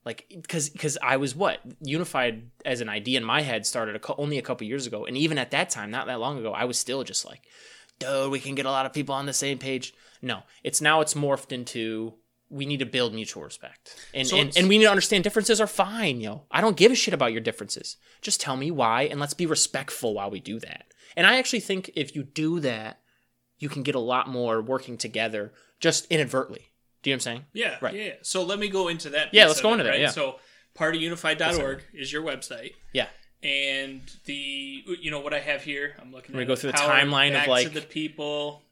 like 0.06 0.26
because 0.30 0.70
because 0.70 0.98
I 1.02 1.18
was 1.18 1.36
what 1.36 1.60
unified 1.82 2.50
as 2.66 2.82
an 2.82 2.90
idea 2.90 3.18
in 3.18 3.26
my 3.26 3.42
head 3.42 3.66
started 3.66 3.96
a, 3.96 4.00
cou- 4.00 4.16
only 4.18 4.38
a 4.38 4.42
couple 4.42 4.66
years 4.66 4.88
ago, 4.88 5.06
and 5.06 5.18
even 5.18 5.38
at 5.38 5.52
that 5.52 5.70
time, 5.70 5.92
not 5.92 6.08
that 6.08 6.20
long 6.20 6.40
ago, 6.40 6.54
I 6.54 6.66
was 6.66 6.78
still 6.78 7.04
just 7.04 7.26
like, 7.26 7.42
dude, 8.00 8.32
we 8.32 8.40
can 8.40 8.56
get 8.56 8.66
a 8.66 8.72
lot 8.72 8.86
of 8.86 8.94
people 8.94 9.14
on 9.16 9.26
the 9.26 9.34
same 9.34 9.58
page. 9.58 9.94
No, 10.22 10.44
it's 10.64 10.82
now 10.82 11.02
it's 11.02 11.14
morphed 11.14 11.52
into 11.52 12.14
we 12.50 12.66
need 12.66 12.80
to 12.80 12.86
build 12.86 13.14
mutual 13.14 13.44
respect, 13.44 13.96
and 14.14 14.28
So 14.28 14.38
and, 14.38 14.56
and 14.58 14.70
we 14.70 14.78
need 14.78 14.86
to 14.86 14.90
understand 14.92 15.24
differences 15.24 15.60
are 15.60 15.68
fine, 15.68 16.22
yo. 16.22 16.46
I 16.52 16.62
don't 16.62 16.78
give 16.78 16.92
a 16.92 16.96
shit 16.96 17.14
about 17.14 17.32
your 17.34 17.42
differences. 17.42 17.98
Just 18.22 18.40
tell 18.42 18.56
me 18.58 18.72
why, 18.72 19.04
and 19.04 19.20
let's 19.20 19.34
be 19.34 19.46
respectful 19.46 20.14
while 20.14 20.30
we 20.32 20.40
do 20.40 20.60
that. 20.62 20.86
And 21.16 21.26
I 21.28 21.38
actually 21.40 21.60
think 21.62 21.92
if 21.96 22.16
you 22.16 22.24
do 22.24 22.60
that, 22.62 23.00
you 23.58 23.70
can 23.70 23.84
get 23.84 23.96
a 23.96 24.00
lot 24.00 24.28
more 24.30 24.62
working 24.62 24.98
together 24.98 25.52
just 25.80 26.06
inadvertently. 26.12 26.68
Do 27.04 27.10
you 27.10 27.16
know 27.16 27.18
what 27.18 27.28
I'm 27.28 27.34
saying? 27.34 27.46
Yeah, 27.54 27.78
Right. 27.82 27.94
yeah. 27.96 28.14
So 28.22 28.44
let 28.44 28.60
me 28.60 28.70
go 28.70 28.88
into 28.88 29.10
that. 29.12 29.34
Yeah, 29.34 29.48
let's 29.48 29.62
go 29.62 29.70
it, 29.70 29.74
into 29.74 29.84
that, 29.86 29.90
right? 29.92 30.00
yeah. 30.02 30.10
So 30.10 30.40
partyunified.org 30.78 31.84
is 31.94 32.12
your 32.12 32.24
website, 32.24 32.74
Yeah. 32.94 33.08
and 33.44 34.02
the 34.26 34.84
you 35.02 35.12
know 35.12 35.20
what 35.20 35.34
I 35.34 35.40
have 35.40 35.64
here. 35.64 35.96
I'm 36.02 36.12
looking. 36.12 36.32
Can 36.32 36.38
we 36.38 36.44
at 36.44 36.48
go 36.48 36.56
through 36.56 36.72
the 36.72 36.78
timeline 36.78 37.40
of, 37.40 37.48
like- 37.48 37.74
the 37.74 37.82
people. 37.82 38.64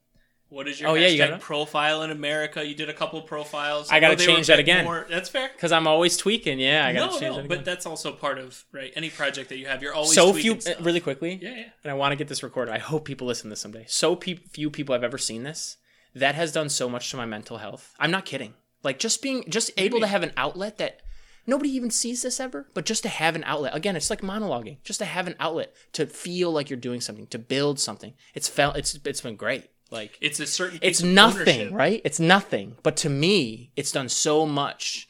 What 0.50 0.68
is 0.68 0.80
your 0.80 0.90
Oh, 0.90 0.94
yeah, 0.94 1.08
you 1.08 1.22
hashtag 1.22 1.30
got 1.30 1.34
it? 1.38 1.42
profile 1.42 2.02
in 2.04 2.12
America? 2.12 2.66
You 2.66 2.76
did 2.76 2.88
a 2.90 2.94
couple 2.94 3.20
profiles. 3.24 3.90
I 3.92 4.00
gotta 4.00 4.14
know 4.14 4.18
they 4.20 4.28
were 4.28 4.32
a 4.32 4.36
change 4.36 4.48
that 4.48 4.60
again. 4.60 4.86
more- 4.86 5.06
that's 5.10 5.28
fair. 5.28 5.50
Because 5.54 5.72
I'm 5.72 5.88
always 5.88 6.18
tweaking. 6.18 6.60
Yeah, 6.60 6.86
I 6.86 6.94
got 6.94 7.00
to 7.00 7.06
no, 7.06 7.12
change 7.12 7.22
no, 7.22 7.28
that 7.38 7.46
again. 7.46 7.58
but 7.58 7.66
that's 7.66 7.86
also 7.86 8.12
part 8.12 8.38
of 8.38 8.64
right 8.72 8.94
any 8.96 9.10
project 9.10 9.50
that 9.50 9.58
you 9.58 9.66
have. 9.68 9.82
You're 9.82 9.94
always 9.94 10.14
so 10.14 10.32
tweaking 10.32 10.42
few, 10.42 10.72
uh, 10.72 10.76
stuff. 10.76 10.86
really 10.86 11.00
quickly, 11.00 11.40
Yeah, 11.42 11.50
yeah. 11.56 11.64
and 11.84 11.92
I 11.92 11.94
want 11.96 12.12
to 12.12 12.16
get 12.16 12.28
this 12.28 12.44
recorded. 12.44 12.74
I 12.74 12.78
hope 12.78 13.06
people 13.06 13.26
listen 13.28 13.46
to 13.46 13.50
this 13.54 13.62
someday. 13.62 13.86
So 13.88 14.16
pe- 14.16 14.36
few 14.36 14.70
people 14.70 14.94
have 14.94 15.04
ever 15.04 15.18
seen 15.18 15.44
this. 15.44 15.78
That 16.14 16.36
has 16.36 16.52
done 16.54 16.70
so 16.70 16.88
much 16.88 17.10
to 17.12 17.18
my 17.18 17.26
mental 17.26 17.58
health. 17.58 17.94
I'm 18.00 18.12
not 18.12 18.24
kidding. 18.26 18.54
Like 18.84 19.00
just 19.00 19.22
being, 19.22 19.44
just 19.50 19.72
able 19.78 20.00
to 20.00 20.08
have 20.08 20.24
an 20.24 20.32
outlet 20.38 20.78
that 20.78 21.02
nobody 21.48 21.70
even 21.72 21.90
sees 21.90 22.22
this 22.22 22.40
ever, 22.40 22.70
but 22.74 22.86
just 22.86 23.02
to 23.04 23.10
have 23.10 23.36
an 23.36 23.44
outlet. 23.46 23.76
Again, 23.76 23.96
it's 23.96 24.10
like 24.12 24.22
monologuing. 24.22 24.78
Just 24.84 25.00
to 25.00 25.06
have 25.06 25.28
an 25.28 25.36
outlet 25.40 25.74
to 25.94 26.06
feel 26.06 26.52
like 26.52 26.70
you're 26.70 26.78
doing 26.80 27.02
something, 27.02 27.28
to 27.28 27.40
build 27.40 27.80
something. 27.80 28.14
It's 28.36 28.48
felt. 28.48 28.78
It's 28.78 28.98
it's 29.04 29.22
been 29.22 29.36
great. 29.36 29.66
Like 29.92 30.18
It's 30.22 30.40
a 30.40 30.48
certain. 30.48 30.80
it's 30.82 31.02
nothing, 31.04 31.48
ownership. 31.62 31.74
right? 31.74 32.02
It's 32.04 32.20
nothing. 32.20 32.76
But 32.84 32.98
to 32.98 33.10
me, 33.10 33.72
it's 33.76 33.92
done 33.92 34.10
so 34.10 34.46
much. 34.46 35.08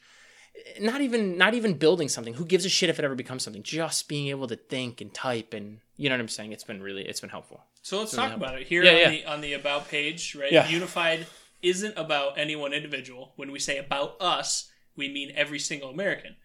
Not 0.80 1.00
even 1.00 1.38
not 1.38 1.54
even 1.54 1.74
building 1.74 2.08
something. 2.08 2.34
Who 2.34 2.44
gives 2.44 2.64
a 2.64 2.68
shit 2.68 2.90
if 2.90 2.98
it 2.98 3.04
ever 3.04 3.14
becomes 3.14 3.42
something? 3.42 3.62
Just 3.62 4.08
being 4.08 4.28
able 4.28 4.46
to 4.48 4.56
think 4.56 5.00
and 5.00 5.12
type 5.14 5.54
and 5.54 5.78
you 5.96 6.08
know 6.10 6.14
what 6.14 6.20
I'm 6.20 6.28
saying? 6.28 6.52
It's 6.52 6.64
been 6.64 6.82
really 6.82 7.02
it's 7.06 7.20
been 7.20 7.30
helpful. 7.30 7.64
So 7.82 7.98
let's 8.00 8.12
really 8.14 8.28
talk 8.28 8.36
about 8.36 8.60
it 8.60 8.66
here 8.66 8.82
Yeah, 8.84 8.90
on 8.92 8.96
yeah. 8.98 9.10
the 9.10 9.24
on 9.26 9.40
the 9.40 9.52
about 9.54 9.88
page, 9.88 10.34
right? 10.34 10.52
Yeah. 10.52 10.68
Unified 10.68 11.26
isn't 11.62 11.96
about 11.96 12.36
any 12.38 12.54
one 12.56 12.72
individual. 12.74 13.32
When 13.36 13.50
we 13.52 13.58
say 13.58 13.78
about 13.78 14.16
us, 14.20 14.70
we 14.96 15.08
mean 15.08 15.32
every 15.34 15.58
single 15.58 15.88
American. 15.90 16.36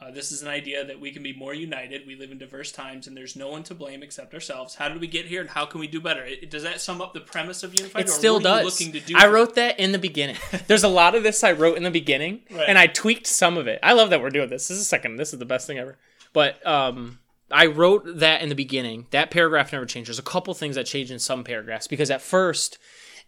Uh, 0.00 0.10
this 0.10 0.32
is 0.32 0.40
an 0.40 0.48
idea 0.48 0.82
that 0.84 0.98
we 0.98 1.10
can 1.10 1.22
be 1.22 1.32
more 1.34 1.52
united. 1.52 2.06
We 2.06 2.16
live 2.16 2.30
in 2.30 2.38
diverse 2.38 2.72
times, 2.72 3.06
and 3.06 3.14
there's 3.14 3.36
no 3.36 3.50
one 3.50 3.62
to 3.64 3.74
blame 3.74 4.02
except 4.02 4.32
ourselves. 4.32 4.74
How 4.76 4.88
did 4.88 4.98
we 5.00 5.06
get 5.06 5.26
here, 5.26 5.42
and 5.42 5.50
how 5.50 5.66
can 5.66 5.78
we 5.78 5.86
do 5.86 6.00
better? 6.00 6.24
It, 6.24 6.50
does 6.50 6.62
that 6.62 6.80
sum 6.80 7.02
up 7.02 7.12
the 7.12 7.20
premise 7.20 7.62
of 7.62 7.74
unified? 7.78 8.02
It 8.02 8.08
or 8.08 8.12
still 8.12 8.34
what 8.34 8.46
are 8.46 8.58
you 8.60 8.64
does. 8.64 8.80
looking 8.80 8.92
to 8.94 9.00
do? 9.06 9.14
I 9.18 9.26
wrote 9.26 9.56
that 9.56 9.78
in 9.78 9.92
the 9.92 9.98
beginning. 9.98 10.36
There's 10.68 10.84
a 10.84 10.88
lot 10.88 11.14
of 11.14 11.22
this 11.22 11.44
I 11.44 11.52
wrote 11.52 11.76
in 11.76 11.82
the 11.82 11.90
beginning, 11.90 12.40
Right. 12.50 12.64
and 12.68 12.78
I 12.78 12.86
tweaked 12.86 13.26
some 13.26 13.58
of 13.58 13.66
it. 13.66 13.78
I 13.82 13.92
love 13.92 14.08
that 14.10 14.22
we're 14.22 14.30
doing 14.30 14.48
this. 14.48 14.68
This 14.68 14.78
is 14.78 14.82
a 14.82 14.88
second. 14.88 15.16
This 15.16 15.32
is 15.34 15.38
the 15.38 15.44
best 15.44 15.66
thing 15.66 15.78
ever. 15.78 15.98
But 16.32 16.64
um, 16.66 17.18
I 17.50 17.66
wrote 17.66 18.04
that 18.20 18.40
in 18.40 18.48
the 18.48 18.54
beginning. 18.54 19.06
That 19.10 19.30
paragraph 19.30 19.70
never 19.72 19.84
changed. 19.84 20.08
There's 20.08 20.18
a 20.18 20.22
couple 20.22 20.54
things 20.54 20.76
that 20.76 20.86
changed 20.86 21.10
in 21.12 21.18
some 21.18 21.44
paragraphs 21.44 21.86
because 21.88 22.10
at 22.10 22.22
first, 22.22 22.78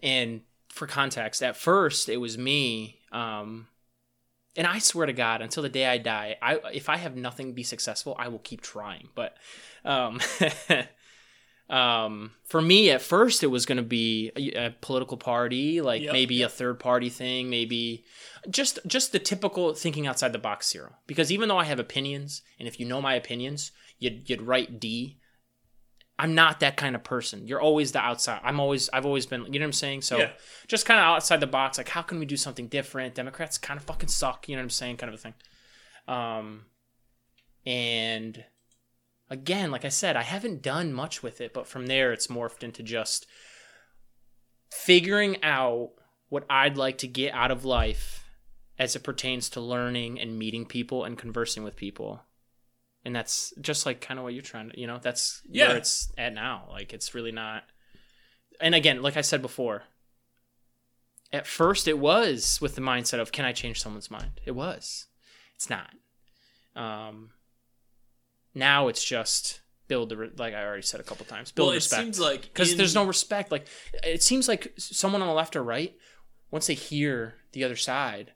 and 0.02 0.40
for 0.70 0.86
context, 0.86 1.42
at 1.42 1.56
first 1.56 2.08
it 2.08 2.16
was 2.16 2.38
me. 2.38 3.00
Um, 3.10 3.66
and 4.56 4.66
I 4.66 4.78
swear 4.78 5.06
to 5.06 5.12
God, 5.12 5.40
until 5.40 5.62
the 5.62 5.68
day 5.68 5.86
I 5.86 5.98
die, 5.98 6.36
I 6.42 6.58
if 6.72 6.88
I 6.88 6.96
have 6.96 7.16
nothing 7.16 7.52
be 7.52 7.62
successful, 7.62 8.14
I 8.18 8.28
will 8.28 8.38
keep 8.38 8.60
trying. 8.60 9.08
But 9.14 9.36
um, 9.84 10.20
um, 11.70 12.32
for 12.44 12.60
me, 12.60 12.90
at 12.90 13.00
first, 13.00 13.42
it 13.42 13.46
was 13.46 13.64
going 13.64 13.76
to 13.76 13.82
be 13.82 14.30
a, 14.36 14.66
a 14.66 14.70
political 14.80 15.16
party, 15.16 15.80
like 15.80 16.02
Yep, 16.02 16.12
maybe 16.12 16.42
a 16.42 16.48
third 16.48 16.78
party 16.80 17.08
thing, 17.08 17.48
maybe 17.48 18.04
just 18.50 18.78
just 18.86 19.12
the 19.12 19.18
typical 19.18 19.74
thinking 19.74 20.06
outside 20.06 20.32
the 20.32 20.38
box 20.38 20.70
zero. 20.70 20.96
Because 21.06 21.32
even 21.32 21.48
though 21.48 21.58
I 21.58 21.64
have 21.64 21.78
opinions, 21.78 22.42
and 22.58 22.68
if 22.68 22.78
you 22.78 22.86
know 22.86 23.00
my 23.00 23.14
opinions, 23.14 23.72
you'd 23.98 24.28
you'd 24.28 24.42
write 24.42 24.78
D. 24.78 25.18
I'm 26.18 26.34
not 26.34 26.60
that 26.60 26.76
kind 26.76 26.94
of 26.94 27.02
person. 27.02 27.46
You're 27.48 27.60
always 27.60 27.92
the 27.92 27.98
outside. 27.98 28.40
I'm 28.44 28.60
always 28.60 28.88
I've 28.92 29.06
always 29.06 29.26
been. 29.26 29.44
You 29.52 29.58
know 29.58 29.64
what 29.64 29.68
I'm 29.68 29.72
saying? 29.72 30.02
So 30.02 30.18
Yeah. 30.18 30.30
just 30.68 30.86
kind 30.86 31.00
of 31.00 31.04
outside 31.04 31.40
the 31.40 31.46
box. 31.46 31.78
Like, 31.78 31.88
how 31.88 32.02
can 32.02 32.18
we 32.18 32.26
do 32.26 32.36
something 32.36 32.68
different? 32.68 33.14
Democrats 33.14 33.58
kind 33.58 33.78
of 33.78 33.84
fucking 33.84 34.08
suck. 34.08 34.48
You 34.48 34.56
know 34.56 34.60
what 34.60 34.64
I'm 34.66 34.70
saying? 34.70 34.98
Kind 34.98 35.12
of 35.12 35.18
a 35.18 35.22
thing. 35.22 35.34
Um, 36.06 36.66
and 37.66 38.44
again, 39.30 39.70
like 39.70 39.84
I 39.84 39.88
said, 39.88 40.16
I 40.16 40.22
haven't 40.22 40.62
done 40.62 40.92
much 40.92 41.22
with 41.22 41.40
it, 41.40 41.52
but 41.54 41.66
from 41.66 41.86
there, 41.86 42.12
it's 42.12 42.26
morphed 42.26 42.62
into 42.62 42.82
just 42.82 43.26
figuring 44.70 45.42
out 45.42 45.90
what 46.28 46.44
I'd 46.48 46.76
like 46.76 46.98
to 46.98 47.06
get 47.08 47.34
out 47.34 47.50
of 47.50 47.64
life 47.64 48.24
as 48.78 48.96
it 48.96 49.02
pertains 49.04 49.48
to 49.50 49.60
learning 49.60 50.20
and 50.20 50.38
meeting 50.38 50.66
people 50.66 51.04
and 51.04 51.16
conversing 51.18 51.62
with 51.62 51.76
people. 51.76 52.22
And 53.04 53.14
that's 53.16 53.52
just 53.60 53.84
like 53.86 54.00
kind 54.00 54.18
of 54.18 54.24
what 54.24 54.32
you're 54.34 54.42
trying 54.42 54.70
to, 54.70 54.78
you 54.80 54.86
know, 54.86 54.98
that's 55.02 55.42
Yeah. 55.50 55.68
where 55.68 55.76
it's 55.78 56.12
at 56.16 56.32
now. 56.34 56.68
Like, 56.70 56.92
it's 56.92 57.14
really 57.14 57.32
not. 57.32 57.64
And 58.60 58.74
again, 58.74 59.02
like 59.02 59.16
I 59.16 59.22
said 59.22 59.42
before, 59.42 59.82
at 61.32 61.46
first 61.46 61.88
it 61.88 61.98
was 61.98 62.60
with 62.60 62.74
the 62.76 62.80
mindset 62.80 63.18
of, 63.18 63.32
can 63.32 63.44
I 63.44 63.52
change 63.52 63.80
someone's 63.82 64.10
mind? 64.10 64.40
It 64.44 64.52
was. 64.52 65.06
It's 65.56 65.68
not. 65.68 65.90
Um, 66.76 67.30
now 68.54 68.88
it's 68.88 69.02
just 69.04 69.60
build 69.88 70.08
the, 70.10 70.16
re- 70.16 70.30
like 70.36 70.54
I 70.54 70.64
already 70.64 70.82
said 70.82 71.00
a 71.00 71.04
couple 71.04 71.24
times, 71.26 71.50
build 71.50 71.66
Well, 71.66 71.72
it 71.72 71.76
respect 71.76 72.02
seems 72.02 72.20
like 72.20 72.42
because 72.42 72.72
in- 72.72 72.78
there's 72.78 72.94
no 72.94 73.04
respect. 73.04 73.50
Like 73.50 73.66
it 74.04 74.22
seems 74.22 74.46
like 74.46 74.72
someone 74.76 75.22
on 75.22 75.28
the 75.28 75.34
left 75.34 75.56
or 75.56 75.62
right, 75.62 75.94
once 76.50 76.66
they 76.68 76.74
hear 76.74 77.34
the 77.52 77.64
other 77.64 77.76
side, 77.76 78.32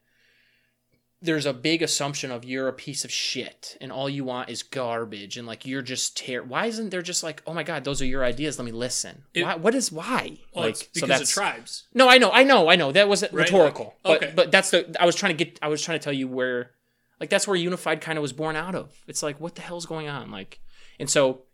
there's 1.23 1.47
a 1.47 1.53
big 1.55 1.83
assumption 1.83 2.31
of 2.31 2.45
you're 2.45 2.69
a 2.69 2.73
piece 2.73 3.05
of 3.05 3.11
shit 3.11 3.77
and 3.81 3.91
all 3.91 4.09
you 4.09 4.23
want 4.23 4.51
is 4.51 4.63
garbage 4.63 5.37
and 5.39 5.47
like 5.47 5.65
you're 5.65 5.81
just 5.83 6.17
ter- 6.17 6.43
why 6.43 6.67
isn't 6.67 6.91
there 6.91 7.01
just 7.03 7.23
like 7.23 7.43
oh 7.47 7.55
my 7.55 7.63
god 7.63 7.85
those 7.85 8.03
are 8.03 8.07
your 8.07 8.23
ideas 8.23 8.59
let 8.59 8.65
me 8.67 8.71
listen 8.73 9.25
It- 9.33 9.43
why, 9.43 9.55
what 9.57 9.75
is 9.75 9.91
why 9.91 10.39
Well, 10.55 10.67
it's 10.67 10.83
because 10.83 11.21
of 11.23 11.29
tribes. 11.29 11.85
no 11.95 12.09
I 12.09 12.19
know 12.19 12.31
I 12.31 12.43
know 12.45 12.69
I 12.69 12.77
know 12.77 12.93
that 12.93 13.09
wasn't 13.09 13.33
Right, 13.33 13.45
rhetorical 13.45 13.95
like- 14.05 14.21
but 14.21 14.23
okay. 14.25 14.33
but 14.37 14.51
that's 14.51 14.71
the 14.71 14.95
I 15.01 15.07
was 15.07 15.17
trying 15.17 15.37
to 15.37 15.43
get 15.45 15.59
I 15.63 15.69
was 15.69 15.83
trying 15.83 15.99
to 15.99 16.05
tell 16.05 16.13
you 16.13 16.29
where 16.29 16.73
Like 17.19 17.31
that's 17.31 17.49
where 17.49 17.57
Unified 17.57 18.03
kind 18.03 18.19
of 18.19 18.23
was 18.23 18.35
born 18.35 18.55
out 18.57 18.75
of. 18.75 18.93
It's 19.09 19.23
like 19.23 19.41
what 19.41 19.55
the 19.55 19.63
hell's 19.63 19.87
going 19.87 20.07
on? 20.09 20.31
Like, 20.31 20.61
and 21.01 21.09
so 21.09 21.45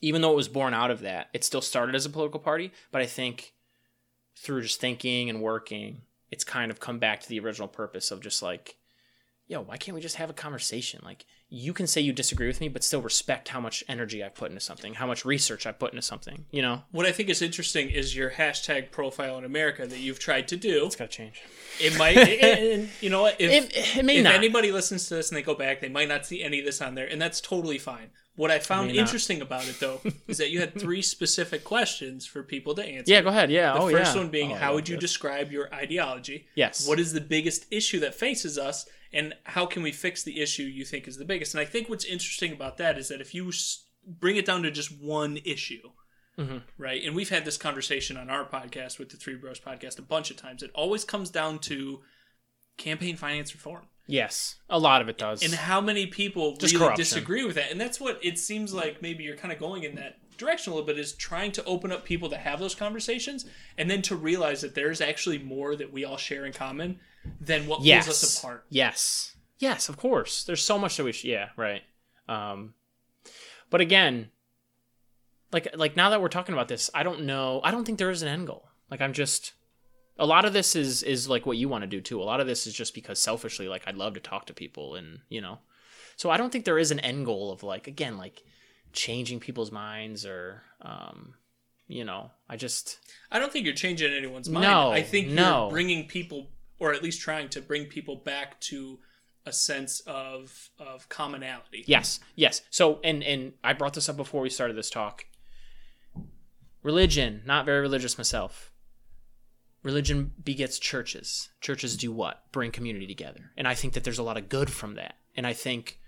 even 0.00 0.22
though 0.22 0.32
it 0.32 0.36
was 0.36 0.48
born 0.48 0.74
out 0.74 0.90
of 0.90 1.02
that, 1.02 1.28
it 1.32 1.44
still 1.44 1.60
started 1.60 1.94
as 1.94 2.04
a 2.04 2.10
political 2.10 2.40
party. 2.40 2.72
But 2.90 3.00
I 3.00 3.06
think 3.06 3.52
through 4.36 4.62
just 4.62 4.80
thinking 4.80 5.30
and 5.30 5.40
working, 5.40 6.00
it's 6.32 6.42
kind 6.44 6.70
of 6.70 6.80
come 6.80 6.98
back 6.98 7.20
to 7.20 7.28
the 7.28 7.38
original 7.38 7.68
purpose 7.68 8.10
of 8.10 8.20
just 8.20 8.42
like, 8.42 8.76
yo, 9.46 9.60
why 9.60 9.76
can't 9.76 9.94
we 9.94 10.00
just 10.00 10.16
have 10.16 10.30
a 10.30 10.32
conversation? 10.32 11.00
Like, 11.04 11.24
you 11.50 11.74
can 11.74 11.86
say 11.86 12.00
you 12.00 12.14
disagree 12.14 12.46
with 12.46 12.60
me, 12.62 12.68
but 12.68 12.82
still 12.82 13.02
respect 13.02 13.48
how 13.50 13.60
much 13.60 13.84
energy 13.86 14.24
I 14.24 14.30
put 14.30 14.48
into 14.50 14.60
something, 14.62 14.94
how 14.94 15.06
much 15.06 15.26
research 15.26 15.66
I 15.66 15.72
put 15.72 15.92
into 15.92 16.00
something. 16.00 16.46
You 16.50 16.62
know, 16.62 16.82
What 16.90 17.04
I 17.04 17.12
think 17.12 17.28
is 17.28 17.42
interesting 17.42 17.90
is 17.90 18.16
your 18.16 18.30
hashtag 18.30 18.90
profile 18.90 19.36
in 19.36 19.44
America 19.44 19.86
that 19.86 19.98
you've 19.98 20.18
tried 20.18 20.48
to 20.48 20.56
do. 20.56 20.86
it's 20.86 20.96
got 20.96 21.10
to 21.10 21.16
change. 21.16 21.42
It 21.78 21.98
might, 21.98 22.16
and, 22.42 22.88
you 23.02 23.10
know 23.10 23.20
what? 23.22 23.38
If, 23.38 23.50
It, 23.74 23.98
it 23.98 24.04
may 24.06 24.16
if 24.16 24.24
not. 24.24 24.34
anybody 24.34 24.72
listens 24.72 25.06
to 25.08 25.16
this 25.16 25.28
and 25.28 25.36
they 25.36 25.42
go 25.42 25.54
back, 25.54 25.80
they 25.82 25.90
might 25.90 26.08
not 26.08 26.24
see 26.24 26.42
any 26.42 26.60
of 26.60 26.64
this 26.64 26.80
on 26.80 26.94
there, 26.94 27.06
and 27.06 27.20
that's 27.20 27.40
totally 27.40 27.78
fine. 27.78 28.10
What 28.42 28.50
I 28.50 28.58
found 28.58 28.88
not. 28.88 28.96
interesting 28.96 29.40
about 29.40 29.66
it, 29.68 29.78
though, 29.80 30.00
is 30.28 30.38
that 30.38 30.50
you 30.50 30.60
had 30.60 30.78
three 30.78 31.00
specific 31.02 31.62
questions 31.64 32.26
for 32.26 32.42
people 32.42 32.74
to 32.74 32.84
answer. 32.84 33.12
yeah, 33.12 33.20
go 33.22 33.28
ahead. 33.28 33.50
Yeah. 33.50 33.72
The 33.74 33.78
oh, 33.80 33.90
first 33.90 34.14
yeah. 34.14 34.20
one 34.20 34.30
being, 34.30 34.52
Oh, 34.52 34.56
how 34.56 34.74
would 34.74 34.88
you 34.88 34.96
this. 34.96 35.02
describe 35.10 35.52
your 35.52 35.72
ideology? 35.74 36.46
Yes. 36.54 36.86
What 36.86 36.98
is 37.00 37.12
the 37.12 37.20
biggest 37.20 37.66
issue 37.70 38.00
that 38.00 38.14
faces 38.14 38.58
us, 38.58 38.84
and 39.12 39.34
how 39.44 39.64
can 39.66 39.82
we 39.82 39.92
fix 39.92 40.22
the 40.22 40.40
issue 40.40 40.64
you 40.64 40.84
think 40.84 41.06
is 41.08 41.16
the 41.18 41.24
biggest? 41.24 41.54
And 41.54 41.60
I 41.60 41.64
think 41.64 41.88
what's 41.88 42.04
interesting 42.04 42.52
about 42.52 42.76
that 42.78 42.98
is 42.98 43.08
that 43.08 43.20
if 43.20 43.34
you 43.34 43.50
bring 44.06 44.36
it 44.36 44.44
down 44.46 44.62
to 44.64 44.70
just 44.70 44.90
one 45.00 45.38
issue, 45.44 45.90
Mhm. 46.38 46.62
right? 46.78 47.02
And 47.04 47.14
we've 47.14 47.28
had 47.28 47.44
this 47.44 47.56
conversation 47.58 48.16
on 48.16 48.30
our 48.30 48.44
podcast 48.44 48.98
with 48.98 49.10
the 49.10 49.16
Three 49.18 49.34
Bros 49.36 49.60
podcast 49.60 49.98
a 49.98 50.02
bunch 50.02 50.30
of 50.30 50.36
times. 50.36 50.62
It 50.62 50.70
always 50.74 51.04
comes 51.04 51.30
down 51.30 51.58
to 51.60 52.00
campaign 52.78 53.16
finance 53.16 53.54
reform 53.54 53.86
Yes, 54.06 54.56
a 54.68 54.78
lot 54.78 55.00
of 55.00 55.08
it 55.08 55.16
does. 55.16 55.42
and 55.42 55.54
how 55.54 55.80
many 55.80 56.06
people 56.06 56.56
Just 56.56 56.74
really 56.74 56.86
corruption. 56.86 57.02
disagree 57.02 57.44
with 57.44 57.54
that. 57.54 57.70
And 57.70 57.80
that's 57.80 58.00
what 58.00 58.18
it 58.22 58.38
seems 58.38 58.74
like 58.74 59.00
maybe 59.00 59.24
you're 59.24 59.36
kind 59.36 59.52
of 59.52 59.58
going 59.58 59.84
in 59.84 59.94
that 59.94 60.18
direction 60.36 60.72
a 60.72 60.76
little 60.76 60.86
bit 60.86 60.98
is 60.98 61.12
trying 61.12 61.52
to 61.52 61.64
open 61.64 61.92
up 61.92 62.04
people 62.04 62.28
to 62.30 62.36
have 62.36 62.58
those 62.58 62.74
conversations 62.74 63.46
and 63.78 63.88
then 63.88 64.02
to 64.02 64.16
realize 64.16 64.60
that 64.62 64.74
there's 64.74 65.00
actually 65.00 65.38
more 65.38 65.76
that 65.76 65.92
we 65.92 66.04
all 66.04 66.16
share 66.16 66.44
in 66.44 66.52
common 66.52 66.98
than 67.40 67.66
what 67.66 67.82
yes. 67.82 68.06
pulls 68.06 68.22
us 68.24 68.38
apart. 68.38 68.64
Yes. 68.70 69.36
Yes, 69.58 69.88
of 69.88 69.96
course. 69.96 70.42
There's 70.42 70.62
so 70.62 70.78
much 70.78 70.96
that 70.96 71.04
we 71.04 71.12
sh- 71.12 71.24
yeah, 71.24 71.50
right. 71.56 71.82
Um 72.28 72.74
but 73.70 73.80
again, 73.80 74.30
like 75.52 75.68
like 75.74 75.96
now 75.96 76.10
that 76.10 76.20
we're 76.20 76.28
talking 76.28 76.54
about 76.54 76.68
this, 76.68 76.90
I 76.92 77.02
don't 77.04 77.22
know. 77.22 77.60
I 77.62 77.70
don't 77.70 77.84
think 77.84 77.98
there 77.98 78.10
is 78.10 78.22
an 78.22 78.28
end 78.28 78.46
goal. 78.48 78.68
Like 78.90 79.00
I'm 79.00 79.12
just 79.12 79.52
a 80.22 80.26
lot 80.26 80.44
of 80.44 80.52
this 80.52 80.76
is 80.76 81.02
is 81.02 81.28
like 81.28 81.46
what 81.46 81.56
you 81.56 81.68
want 81.68 81.82
to 81.82 81.88
do 81.88 82.00
too. 82.00 82.22
A 82.22 82.24
lot 82.24 82.40
of 82.40 82.46
this 82.46 82.66
is 82.68 82.72
just 82.72 82.94
because 82.94 83.18
selfishly 83.18 83.68
like 83.68 83.82
I'd 83.86 83.96
love 83.96 84.14
to 84.14 84.20
talk 84.20 84.46
to 84.46 84.54
people 84.54 84.94
and, 84.94 85.18
you 85.28 85.40
know. 85.40 85.58
So 86.16 86.30
I 86.30 86.36
don't 86.36 86.52
think 86.52 86.64
there 86.64 86.78
is 86.78 86.92
an 86.92 87.00
end 87.00 87.26
goal 87.26 87.50
of 87.50 87.64
like 87.64 87.88
again 87.88 88.16
like 88.16 88.44
changing 88.92 89.40
people's 89.40 89.72
minds 89.72 90.24
or 90.24 90.62
um 90.80 91.34
you 91.88 92.04
know, 92.04 92.30
I 92.48 92.56
just 92.56 92.98
I 93.32 93.40
don't 93.40 93.52
think 93.52 93.66
you're 93.66 93.74
changing 93.74 94.12
anyone's 94.12 94.48
mind. 94.48 94.62
No, 94.62 94.92
I 94.92 95.02
think 95.02 95.28
no. 95.28 95.62
you're 95.62 95.70
bringing 95.70 96.06
people, 96.06 96.46
or 96.78 96.94
at 96.94 97.02
least 97.02 97.20
trying 97.20 97.48
to 97.50 97.60
bring 97.60 97.86
people 97.86 98.16
back 98.16 98.60
to 98.60 99.00
a 99.44 99.52
sense 99.52 100.00
of 100.06 100.70
of 100.78 101.08
commonality. 101.08 101.84
Yes, 101.86 102.20
yes. 102.36 102.62
So, 102.70 103.00
and 103.02 103.24
and 103.24 103.54
I 103.64 103.72
brought 103.72 103.94
this 103.94 104.08
up 104.08 104.16
before 104.16 104.40
we 104.40 104.50
started 104.50 104.76
this 104.76 104.88
talk. 104.88 105.26
Religion, 106.82 107.42
not 107.44 107.66
very 107.66 107.80
religious 107.80 108.16
myself. 108.16 108.71
Religion 109.82 110.32
begets 110.42 110.78
churches. 110.78 111.50
Churches 111.60 111.96
do 111.96 112.12
what? 112.12 112.50
Bring 112.52 112.70
community 112.70 113.06
together. 113.06 113.50
And 113.56 113.66
I 113.66 113.74
think 113.74 113.94
that 113.94 114.04
there's 114.04 114.18
a 114.18 114.22
lot 114.22 114.36
of 114.36 114.48
good 114.48 114.70
from 114.70 114.94
that. 114.94 115.16
And 115.36 115.46
I 115.46 115.52
think 115.52 115.98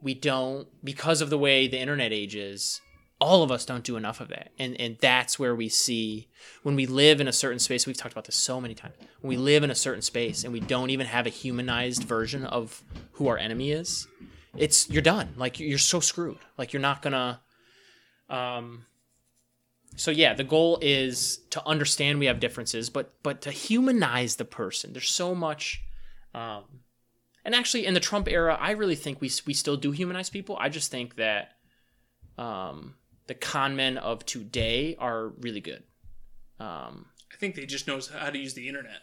we 0.00 0.14
don't 0.14 0.68
because 0.84 1.20
of 1.20 1.30
the 1.30 1.38
way 1.38 1.66
the 1.66 1.78
internet 1.78 2.12
age 2.12 2.36
is, 2.36 2.80
all 3.18 3.42
of 3.42 3.50
us 3.50 3.64
don't 3.64 3.84
do 3.84 3.96
enough 3.96 4.20
of 4.20 4.28
that. 4.28 4.50
And 4.58 4.78
and 4.80 4.96
that's 5.00 5.38
where 5.38 5.54
we 5.54 5.68
see 5.68 6.28
when 6.62 6.76
we 6.76 6.86
live 6.86 7.20
in 7.20 7.28
a 7.28 7.32
certain 7.32 7.58
space, 7.58 7.86
we've 7.86 7.96
talked 7.96 8.12
about 8.12 8.26
this 8.26 8.36
so 8.36 8.60
many 8.60 8.74
times. 8.74 8.94
When 9.20 9.30
we 9.30 9.36
live 9.36 9.64
in 9.64 9.70
a 9.70 9.74
certain 9.74 10.02
space 10.02 10.44
and 10.44 10.52
we 10.52 10.60
don't 10.60 10.90
even 10.90 11.06
have 11.06 11.26
a 11.26 11.30
humanized 11.30 12.04
version 12.04 12.44
of 12.44 12.82
who 13.12 13.28
our 13.28 13.38
enemy 13.38 13.72
is, 13.72 14.06
it's 14.56 14.88
you're 14.90 15.02
done. 15.02 15.34
Like 15.36 15.58
you're 15.58 15.78
so 15.78 16.00
screwed. 16.00 16.38
Like 16.58 16.72
you're 16.72 16.82
not 16.82 17.02
gonna. 17.02 17.40
Um. 18.28 18.86
So 19.96 20.10
yeah, 20.10 20.34
the 20.34 20.44
goal 20.44 20.78
is 20.82 21.38
to 21.50 21.66
understand 21.66 22.18
we 22.18 22.26
have 22.26 22.38
differences, 22.38 22.90
but 22.90 23.14
but 23.22 23.40
to 23.42 23.50
humanize 23.50 24.36
the 24.36 24.44
person. 24.44 24.92
There's 24.92 25.10
so 25.10 25.34
much. 25.34 25.82
Um, 26.34 26.64
and 27.44 27.54
actually, 27.54 27.86
in 27.86 27.94
the 27.94 28.00
Trump 28.00 28.28
era, 28.28 28.58
I 28.60 28.72
really 28.72 28.94
think 28.94 29.20
we 29.20 29.30
we 29.46 29.54
still 29.54 29.76
do 29.76 29.92
humanize 29.92 30.28
people. 30.28 30.56
I 30.60 30.68
just 30.68 30.90
think 30.90 31.16
that, 31.16 31.52
um, 32.36 32.94
the 33.26 33.34
con 33.34 33.74
men 33.74 33.96
of 33.96 34.24
today 34.26 34.96
are 34.98 35.28
really 35.40 35.60
good. 35.60 35.82
Um, 36.60 37.06
I 37.32 37.36
think 37.38 37.54
they 37.54 37.66
just 37.66 37.86
knows 37.86 38.08
how 38.08 38.30
to 38.30 38.38
use 38.38 38.54
the 38.54 38.68
internet. 38.68 39.00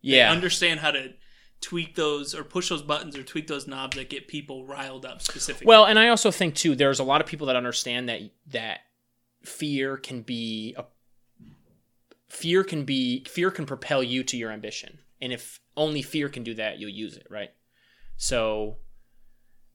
yeah, 0.00 0.30
Understand 0.30 0.80
how 0.80 0.90
to 0.90 1.14
tweak 1.60 1.94
those 1.94 2.34
or 2.34 2.44
push 2.44 2.68
those 2.68 2.82
buttons 2.82 3.16
or 3.16 3.22
tweak 3.22 3.46
those 3.46 3.66
knobs 3.66 3.96
that 3.96 4.10
get 4.10 4.28
people 4.28 4.66
riled 4.66 5.06
up 5.06 5.22
specifically. 5.22 5.66
Well, 5.66 5.86
and 5.86 5.98
I 5.98 6.08
also 6.08 6.30
think 6.30 6.54
too, 6.54 6.74
there's 6.74 6.98
a 6.98 7.04
lot 7.04 7.20
of 7.20 7.26
people 7.26 7.46
that 7.46 7.56
understand 7.56 8.08
that 8.08 8.20
that 8.48 8.80
fear 9.44 9.96
can 9.96 10.22
be 10.22 10.74
a 10.76 10.84
fear 12.28 12.64
can 12.64 12.84
be 12.84 13.24
fear 13.24 13.50
can 13.50 13.66
propel 13.66 14.02
you 14.02 14.22
to 14.24 14.36
your 14.36 14.50
ambition, 14.50 14.98
and 15.20 15.32
if 15.32 15.60
only 15.76 16.02
fear 16.02 16.28
can 16.28 16.42
do 16.42 16.54
that, 16.54 16.78
you'll 16.78 16.90
use 16.90 17.16
it, 17.16 17.26
right? 17.30 17.50
So, 18.16 18.76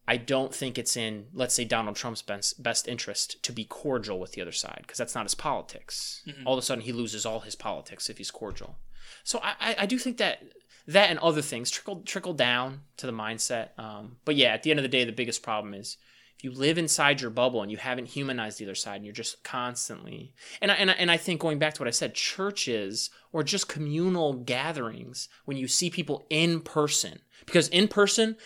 I 0.08 0.18
don't 0.18 0.54
think 0.54 0.78
it's 0.78 0.98
in 0.98 1.28
let's 1.34 1.54
say 1.54 1.66
Donald 1.66 1.96
Trump's 1.96 2.22
best, 2.22 2.62
best 2.62 2.88
interest 2.88 3.42
to 3.44 3.52
be 3.52 3.66
cordial 3.66 4.20
with 4.20 4.34
the 4.34 4.42
other 4.42 4.52
side 4.52 4.80
because 4.82 4.98
that's 4.98 5.16
not 5.16 5.26
his 5.26 5.36
politics. 5.36 6.24
All 6.46 6.54
of 6.54 6.60
a 6.60 6.62
sudden, 6.62 6.84
he 6.84 6.92
loses 6.92 7.26
all 7.26 7.42
his 7.42 7.56
politics 7.56 8.10
if 8.10 8.18
he's 8.18 8.32
cordial. 8.32 8.78
So 9.24 9.40
I, 9.40 9.54
I, 9.60 9.76
I 9.80 9.86
do 9.86 9.98
think 9.98 10.18
that 10.18 10.44
that 10.88 11.12
and 11.12 11.20
other 11.20 11.42
things 11.42 11.70
trickle 11.70 12.02
trickle 12.02 12.34
down 12.34 12.82
to 12.98 13.06
the 13.06 13.14
mindset. 13.14 13.78
Um, 13.78 14.18
but 14.26 14.36
yeah, 14.36 14.50
at 14.54 14.64
the 14.64 14.72
end 14.72 14.80
of 14.80 14.84
the 14.84 14.90
day, 14.90 15.06
the 15.06 15.12
biggest 15.12 15.44
problem 15.44 15.74
is 15.74 15.98
if 16.40 16.46
you 16.46 16.52
live 16.52 16.78
inside 16.78 17.20
your 17.20 17.32
bubble 17.32 17.62
and 17.62 17.70
you 17.70 17.76
haven't 17.76 18.06
humanized 18.06 18.60
the 18.60 18.66
other 18.66 18.74
side, 18.74 18.96
and 18.96 19.06
you're 19.06 19.14
just 19.14 19.44
constantly 19.44 20.34
and 20.62 20.72
I, 20.72 20.76
and 20.76 20.90
I, 20.90 20.94
and 20.94 21.12
I 21.12 21.18
think 21.18 21.42
going 21.42 21.60
back 21.60 21.74
to 21.74 21.82
what 21.82 21.90
I 21.90 21.92
said, 21.92 22.16
churches 22.16 23.10
or 23.34 23.44
just 23.44 23.68
communal 23.68 24.34
gatherings 24.34 25.28
when 25.44 25.58
you 25.58 25.68
see 25.68 25.90
people 25.90 26.26
in 26.30 26.62
person, 26.62 27.20
because 27.46 27.68
in 27.68 27.90
person, 27.90 28.38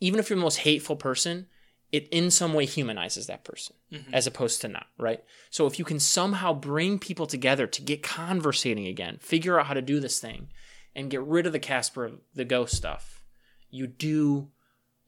even 0.00 0.18
if 0.18 0.30
you're 0.30 0.38
the 0.38 0.42
most 0.42 0.60
hateful 0.60 0.96
person, 0.96 1.46
it 1.92 2.08
in 2.08 2.30
some 2.30 2.54
way 2.54 2.64
humanizes 2.64 3.26
that 3.26 3.44
person 3.44 3.76
mm-hmm. 3.92 4.14
as 4.14 4.26
opposed 4.26 4.62
to 4.62 4.68
not, 4.68 4.86
right? 4.96 5.22
So 5.50 5.66
if 5.66 5.78
you 5.78 5.84
can 5.84 6.00
somehow 6.00 6.54
bring 6.54 6.98
people 6.98 7.26
together 7.26 7.66
to 7.66 7.82
get 7.82 8.02
conversating 8.02 8.86
again, 8.86 9.18
figure 9.20 9.60
out 9.60 9.66
how 9.66 9.74
to 9.74 9.82
do 9.82 10.00
this 10.00 10.20
thing, 10.20 10.48
and 10.96 11.10
get 11.10 11.22
rid 11.22 11.46
of 11.46 11.52
the 11.52 11.58
Casper 11.58 12.12
the 12.34 12.46
Ghost 12.46 12.74
stuff, 12.74 13.22
you 13.68 13.86
do 13.86 14.48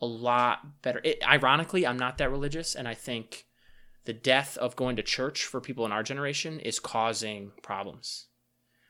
a 0.03 0.07
lot 0.07 0.83
better. 0.83 1.01
It, 1.05 1.23
ironically, 1.27 1.87
I'm 1.87 1.99
not 1.99 2.19
that 2.19 2.31
religious, 2.31 2.75
and 2.75 2.87
I 2.87 2.95
think 2.95 3.47
the 4.05 4.13
death 4.13 4.59
of 4.59 4.77
going 4.77 4.97
to 4.97 5.03
church 5.03 5.45
for 5.45 5.61
people 5.61 5.87
in 5.87 5.93
our 5.93 6.03
generation 6.03 6.61
is 6.61 6.79
causing 6.81 7.53
problems. 7.63 8.27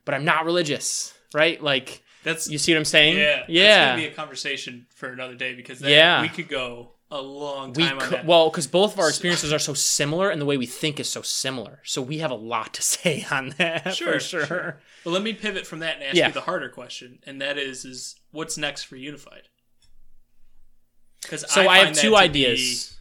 But 0.04 0.14
I'm 0.14 0.24
not 0.24 0.44
religious, 0.46 1.14
right? 1.34 1.62
Like, 1.62 2.02
that's 2.24 2.48
you 2.48 2.58
see 2.58 2.72
what 2.72 2.78
I'm 2.78 2.84
saying? 2.86 3.18
yeah, 3.18 3.44
yeah. 3.48 3.62
That's 3.84 3.90
gonna 3.92 4.08
be 4.08 4.12
a 4.12 4.14
conversation 4.16 4.86
for 4.94 5.10
another 5.12 5.34
day 5.36 5.54
because 5.54 5.80
that, 5.80 5.90
Yeah. 5.90 6.22
we 6.22 6.28
could 6.28 6.48
go 6.48 6.92
a 7.10 7.20
long 7.20 7.74
we 7.74 7.84
time 7.84 7.98
on 7.98 8.04
could, 8.08 8.18
that. 8.20 8.24
well 8.26 8.48
because 8.48 8.66
both 8.66 8.94
of 8.94 8.98
our 8.98 9.08
experiences 9.10 9.52
are 9.52 9.58
so 9.58 9.74
similar 9.74 10.30
and 10.30 10.40
the 10.40 10.46
way 10.46 10.56
we 10.56 10.64
think 10.64 10.98
is 10.98 11.10
so 11.10 11.20
similar 11.20 11.80
so 11.84 12.00
we 12.00 12.18
have 12.18 12.30
a 12.30 12.34
lot 12.34 12.72
to 12.72 12.80
say 12.94 13.26
on 13.30 13.50
that 13.58 13.94
Sure, 13.94 14.18
sure, 14.18 14.46
sure. 14.46 14.80
Well, 15.04 15.12
let 15.12 15.22
me 15.22 15.34
pivot 15.34 15.66
from 15.66 15.80
that 15.80 15.96
and 15.96 16.04
ask 16.04 16.16
Yeah. 16.16 16.28
you 16.28 16.32
the 16.32 16.40
harder 16.40 16.70
question, 16.70 17.18
and 17.26 17.38
that 17.42 17.58
is, 17.58 17.84
is 17.84 18.14
what's 18.30 18.56
next 18.56 18.84
for 18.84 18.96
Unified? 18.96 19.48
Because 21.22 21.44
so 21.50 21.68
i, 21.68 21.78
have 21.78 21.94
two 21.94 22.16
ideas 22.16 22.96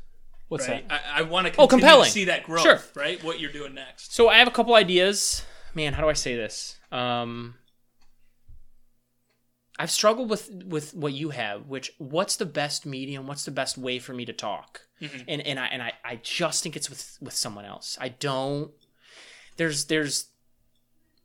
what's 0.47 0.67
right? 0.67 0.87
that 0.89 1.01
I, 1.13 1.19
I 1.19 1.21
want 1.23 1.47
to 1.47 1.53
Oh, 1.59 1.67
compelling. 1.67 2.05
to 2.05 2.11
see 2.11 2.25
that 2.25 2.43
growth, 2.43 2.61
Sure. 2.63 2.79
right? 2.95 3.23
What 3.23 3.39
you're 3.39 3.51
doing 3.51 3.73
next. 3.73 4.13
so 4.13 4.29
i 4.29 4.37
have 4.37 4.47
a 4.47 4.51
couple 4.51 4.73
ideas 4.75 5.43
man 5.75 5.93
how 5.93 6.01
do 6.01 6.09
i 6.09 6.13
say 6.13 6.35
this 6.35 6.77
um 6.91 7.55
i've 9.79 9.91
struggled 9.91 10.29
with 10.29 10.49
with 10.65 10.93
what 10.93 11.13
you 11.13 11.29
have 11.29 11.67
which 11.67 11.91
what's 11.97 12.35
the 12.35 12.45
best 12.45 12.85
medium 12.85 13.27
what's 13.27 13.45
the 13.45 13.51
best 13.51 13.77
way 13.77 13.99
for 13.99 14.13
me 14.13 14.25
to 14.25 14.33
talk 14.33 14.81
Mhm. 15.01 15.23
and 15.27 15.41
and 15.47 15.59
i 15.59 15.65
and 15.67 15.81
I, 15.81 15.93
I 16.05 16.15
just 16.21 16.61
think 16.63 16.75
it's 16.75 16.89
with 16.89 17.17
with 17.21 17.33
someone 17.33 17.65
else 17.65 17.97
i 17.99 18.09
don't 18.09 18.71
there's 19.57 19.85
there's 19.85 20.25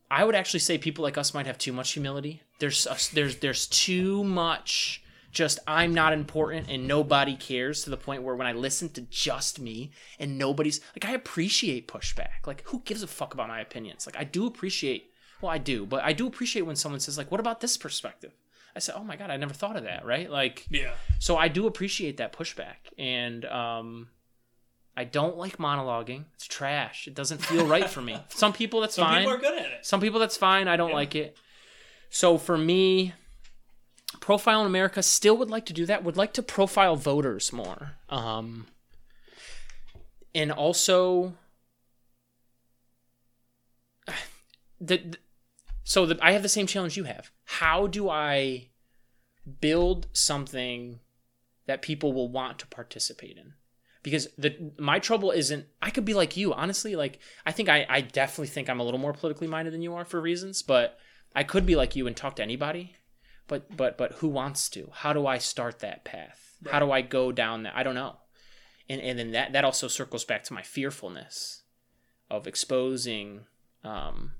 I 0.08 0.22
would 0.22 0.36
actually 0.36 0.60
say 0.60 0.78
people 0.78 1.02
like 1.02 1.18
us 1.18 1.34
might 1.34 1.46
have 1.46 1.58
too 1.58 1.72
much 1.72 1.90
humility. 1.90 2.40
There's 2.60 2.86
a, 2.86 2.96
there's 3.12 3.38
there's 3.38 3.66
too 3.66 4.22
much 4.22 5.02
just 5.30 5.58
I'm 5.66 5.92
not 5.94 6.12
important 6.12 6.68
and 6.70 6.86
nobody 6.88 7.36
cares 7.36 7.84
to 7.84 7.90
the 7.90 7.96
point 7.96 8.22
where 8.22 8.34
when 8.34 8.46
I 8.46 8.52
listen 8.52 8.88
to 8.90 9.00
just 9.02 9.58
me 9.60 9.90
and 10.18 10.38
nobody's 10.38 10.80
like 10.94 11.04
I 11.10 11.14
appreciate 11.14 11.88
pushback. 11.88 12.46
Like 12.46 12.62
who 12.66 12.80
gives 12.84 13.02
a 13.02 13.06
fuck 13.06 13.34
about 13.34 13.48
my 13.48 13.60
opinions? 13.60 14.06
Like 14.06 14.16
I 14.16 14.24
do 14.24 14.46
appreciate 14.46 15.10
well 15.42 15.50
I 15.52 15.58
do, 15.58 15.84
but 15.86 16.02
I 16.04 16.12
do 16.12 16.26
appreciate 16.26 16.62
when 16.62 16.76
someone 16.76 17.00
says 17.00 17.18
like 17.18 17.30
what 17.30 17.40
about 17.40 17.60
this 17.60 17.76
perspective? 17.76 18.32
I 18.74 18.78
said, 18.78 18.94
"Oh 18.98 19.04
my 19.04 19.16
god, 19.16 19.30
I 19.30 19.38
never 19.38 19.54
thought 19.54 19.76
of 19.76 19.84
that." 19.84 20.04
Right? 20.04 20.30
Like, 20.30 20.66
Yeah. 20.70 20.92
so 21.18 21.38
I 21.38 21.48
do 21.48 21.66
appreciate 21.66 22.18
that 22.18 22.34
pushback, 22.34 22.76
and 22.98 23.42
um, 23.46 24.08
I 24.94 25.04
don't 25.04 25.38
like 25.38 25.56
monologuing. 25.56 26.24
It's 26.34 26.44
trash. 26.46 27.06
It 27.08 27.14
doesn't 27.14 27.38
feel 27.42 27.66
right 27.66 27.88
for 27.88 28.02
me. 28.02 28.18
Some 28.28 28.52
people 28.52 28.82
that's 28.82 28.96
Some 28.96 29.06
fine. 29.06 29.20
people 29.20 29.32
are 29.32 29.38
good 29.38 29.58
at 29.58 29.64
it. 29.72 29.86
Some 29.86 30.00
people 30.02 30.20
that's 30.20 30.36
fine. 30.36 30.68
I 30.68 30.76
don't 30.76 30.90
Yeah. 30.90 30.94
like 30.96 31.14
it. 31.14 31.38
So 32.10 32.36
for 32.36 32.58
me, 32.58 33.14
Profile 34.26 34.62
in 34.62 34.66
America 34.66 35.04
still 35.04 35.36
would 35.36 35.50
like 35.50 35.66
to 35.66 35.72
do 35.72 35.86
that. 35.86 36.02
Would 36.02 36.16
like 36.16 36.32
to 36.32 36.42
profile 36.42 36.96
voters 36.96 37.52
more. 37.52 37.92
Um, 38.08 38.66
and 40.34 40.50
also 40.50 41.34
the, 44.80 44.96
the- 44.96 45.18
so 45.84 46.06
the, 46.06 46.18
I 46.20 46.32
have 46.32 46.42
the 46.42 46.48
same 46.48 46.66
challenge 46.66 46.96
you 46.96 47.04
have. 47.04 47.30
How 47.44 47.86
do 47.86 48.10
I 48.10 48.70
build 49.60 50.08
something 50.12 50.98
that 51.66 51.80
people 51.80 52.12
will 52.12 52.28
want 52.28 52.58
to 52.58 52.66
participate 52.66 53.36
in? 53.36 53.52
Because 54.02 54.26
the 54.36 54.72
my 54.76 54.98
trouble 54.98 55.30
isn't 55.30 55.66
I 55.80 55.90
could 55.90 56.04
be 56.04 56.14
like 56.14 56.36
you, 56.36 56.52
honestly, 56.52 56.96
like 56.96 57.20
I 57.46 57.52
think 57.52 57.68
I, 57.68 57.86
I 57.88 58.00
definitely 58.00 58.48
think 58.48 58.68
I'm 58.68 58.80
a 58.80 58.84
little 58.84 58.98
more 58.98 59.12
politically 59.12 59.46
minded 59.46 59.72
than 59.72 59.82
you 59.82 59.94
are 59.94 60.04
for 60.04 60.20
reasons, 60.20 60.64
but 60.64 60.98
I 61.32 61.44
could 61.44 61.64
be 61.64 61.76
like 61.76 61.94
you 61.94 62.08
and 62.08 62.16
talk 62.16 62.34
to 62.36 62.42
anybody. 62.42 62.96
But 63.48 63.76
but 63.76 63.96
but 63.96 64.12
who 64.14 64.28
wants 64.28 64.68
to? 64.70 64.90
How 64.92 65.12
do 65.12 65.26
I 65.26 65.38
start 65.38 65.78
that 65.80 66.04
path? 66.04 66.56
How 66.70 66.78
do 66.80 66.90
I 66.90 67.00
go 67.02 67.30
down 67.32 67.62
that? 67.64 67.74
I 67.76 67.82
don't 67.82 67.94
know. 67.94 68.16
And 68.88 69.00
and 69.00 69.18
then 69.18 69.32
that 69.32 69.52
that 69.52 69.64
also 69.64 69.88
circles 69.88 70.24
back 70.24 70.44
to 70.44 70.52
my 70.54 70.62
fearfulness 70.62 71.62
of 72.30 72.46
exposing 72.46 73.40
um 73.84 74.32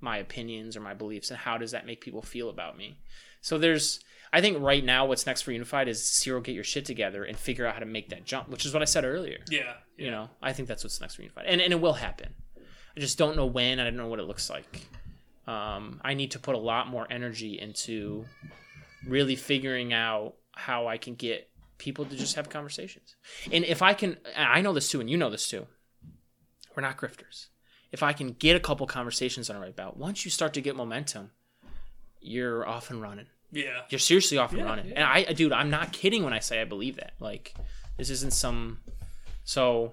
my 0.00 0.18
opinions 0.18 0.76
or 0.76 0.80
my 0.80 0.94
beliefs 0.94 1.30
and 1.30 1.38
how 1.38 1.58
does 1.58 1.70
that 1.72 1.86
make 1.86 2.00
people 2.00 2.22
feel 2.22 2.48
about 2.50 2.76
me 2.76 2.98
so 3.40 3.56
there's 3.58 4.00
i 4.32 4.40
think 4.40 4.58
right 4.60 4.84
now 4.84 5.04
what's 5.06 5.26
next 5.26 5.42
for 5.42 5.52
unified 5.52 5.88
is 5.88 6.14
zero 6.22 6.40
get 6.40 6.54
your 6.54 6.62
shit 6.64 6.84
together 6.84 7.24
and 7.24 7.36
figure 7.38 7.66
out 7.66 7.74
how 7.74 7.80
to 7.80 7.86
make 7.86 8.08
that 8.10 8.24
jump 8.24 8.48
which 8.48 8.64
is 8.66 8.72
what 8.72 8.82
i 8.82 8.84
said 8.86 9.04
earlier 9.04 9.38
Yeah. 9.50 9.72
you 9.96 10.10
know 10.10 10.28
i 10.42 10.52
think 10.52 10.68
that's 10.68 10.84
what's 10.84 11.00
next 11.00 11.16
for 11.16 11.22
unified 11.22 11.46
and, 11.46 11.60
and 11.60 11.72
it 11.72 11.80
will 11.80 11.94
happen 11.94 12.34
i 12.96 13.00
just 13.00 13.18
don't 13.18 13.36
know 13.36 13.46
when 13.46 13.80
i 13.80 13.84
don't 13.84 13.96
know 13.96 14.06
what 14.08 14.20
it 14.20 14.24
looks 14.26 14.48
like 14.48 14.86
um, 15.46 16.00
i 16.04 16.14
need 16.14 16.30
to 16.30 16.38
put 16.38 16.54
a 16.54 16.58
lot 16.58 16.88
more 16.88 17.06
energy 17.10 17.58
into 17.58 18.24
really 19.06 19.36
figuring 19.36 19.92
out 19.92 20.34
how 20.52 20.86
i 20.86 20.96
can 20.98 21.14
get 21.14 21.48
people 21.78 22.04
to 22.04 22.16
just 22.16 22.34
have 22.36 22.48
conversations 22.48 23.16
and 23.52 23.64
if 23.64 23.82
i 23.82 23.92
can 23.94 24.16
i 24.36 24.60
know 24.60 24.72
this 24.72 24.88
too 24.90 25.00
and 25.00 25.10
you 25.10 25.16
know 25.16 25.30
this 25.30 25.48
too 25.48 25.66
we're 26.74 26.82
not 26.82 26.96
grifters 26.96 27.46
if 27.92 28.02
I 28.02 28.12
can 28.12 28.32
get 28.32 28.56
a 28.56 28.60
couple 28.60 28.86
conversations 28.86 29.48
on 29.48 29.56
the 29.56 29.62
right 29.62 29.74
belt, 29.74 29.96
once 29.96 30.24
you 30.24 30.30
start 30.30 30.52
to 30.54 30.60
get 30.60 30.76
momentum, 30.76 31.30
you're 32.20 32.66
off 32.68 32.90
and 32.90 33.00
running. 33.00 33.26
Yeah. 33.52 33.82
You're 33.88 34.00
seriously 34.00 34.38
off 34.38 34.50
and 34.50 34.60
Yeah, 34.60 34.66
running. 34.66 34.86
yeah. 34.88 34.94
And 34.96 35.04
I, 35.04 35.32
dude, 35.32 35.52
I'm 35.52 35.70
not 35.70 35.92
kidding 35.92 36.24
when 36.24 36.32
I 36.32 36.40
say 36.40 36.60
I 36.60 36.64
believe 36.64 36.96
that. 36.96 37.12
Like, 37.20 37.54
this 37.96 38.10
isn't 38.10 38.32
some. 38.32 38.80
So, 39.44 39.92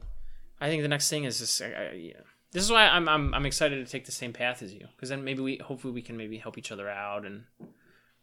I 0.60 0.70
think 0.70 0.82
the 0.82 0.88
next 0.88 1.10
thing 1.10 1.24
is 1.24 1.40
this. 1.40 1.62
I, 1.62 1.66
I, 1.68 1.92
yeah. 1.94 2.14
This 2.54 2.64
is 2.64 2.72
why 2.72 2.88
I'm, 2.88 3.10
I'm 3.10 3.34
I'm 3.34 3.46
excited 3.46 3.84
to 3.86 3.92
take 3.92 4.06
the 4.06 4.12
same 4.12 4.32
path 4.32 4.62
as 4.62 4.74
you, 4.74 4.88
because 4.96 5.10
then 5.10 5.24
maybe 5.24 5.42
we 5.42 5.58
hopefully 5.58 5.94
we 5.94 6.02
can 6.02 6.16
maybe 6.18 6.38
help 6.38 6.58
each 6.58 6.72
other 6.72 6.88
out 6.90 7.26
and 7.26 7.44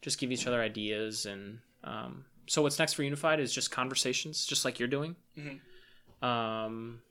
just 0.01 0.17
give 0.19 0.31
each 0.31 0.47
other 0.47 0.61
ideas 0.61 1.25
and 1.25 1.59
um. 1.83 2.25
So 2.47 2.61
what's 2.63 2.79
next 2.79 2.93
for 2.93 3.03
Unified 3.03 3.39
is 3.39 3.53
just 3.53 3.71
conversations, 3.71 4.45
just 4.45 4.65
like 4.65 4.79
you're 4.79 4.87
doing. 4.87 5.15
Mhm. 5.37 5.59
Um. 6.25 7.01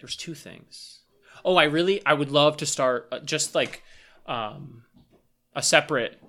There's 0.00 0.16
two 0.16 0.34
things. 0.34 1.00
Oh, 1.44 1.56
I 1.56 1.64
really 1.64 2.04
I 2.04 2.12
would 2.14 2.30
love 2.30 2.56
to 2.58 2.66
start 2.66 3.08
uh, 3.12 3.20
just 3.20 3.54
like 3.54 3.82
um 4.26 4.82
a 5.54 5.62
separate 5.62 6.20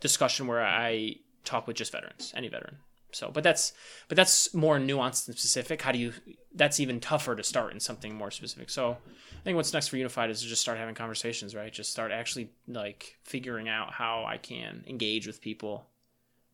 discussion 0.00 0.46
where 0.46 0.64
I 0.64 1.16
talk 1.44 1.66
with 1.66 1.76
just 1.76 1.92
veterans, 1.92 2.32
any 2.36 2.48
veteran. 2.48 2.78
So, 3.12 3.30
but 3.32 3.42
that's 3.42 3.72
but 4.08 4.16
that's 4.16 4.54
more 4.54 4.78
nuanced 4.78 5.26
and 5.28 5.36
specific. 5.36 5.82
How 5.82 5.92
do 5.92 5.98
you? 5.98 6.12
That's 6.54 6.80
even 6.80 6.98
tougher 7.00 7.36
to 7.36 7.42
start 7.42 7.72
in 7.72 7.80
something 7.80 8.14
more 8.14 8.30
specific. 8.30 8.70
So, 8.70 8.90
I 8.92 9.42
think 9.44 9.56
what's 9.56 9.72
next 9.72 9.88
for 9.88 9.96
Unified 9.96 10.30
is 10.30 10.42
to 10.42 10.48
just 10.48 10.60
start 10.62 10.78
having 10.78 10.94
conversations, 10.94 11.54
right? 11.54 11.72
Just 11.72 11.90
start 11.92 12.10
actually 12.12 12.50
like 12.66 13.18
figuring 13.22 13.68
out 13.68 13.92
how 13.92 14.24
I 14.26 14.36
can 14.36 14.84
engage 14.88 15.26
with 15.26 15.40
people. 15.40 15.86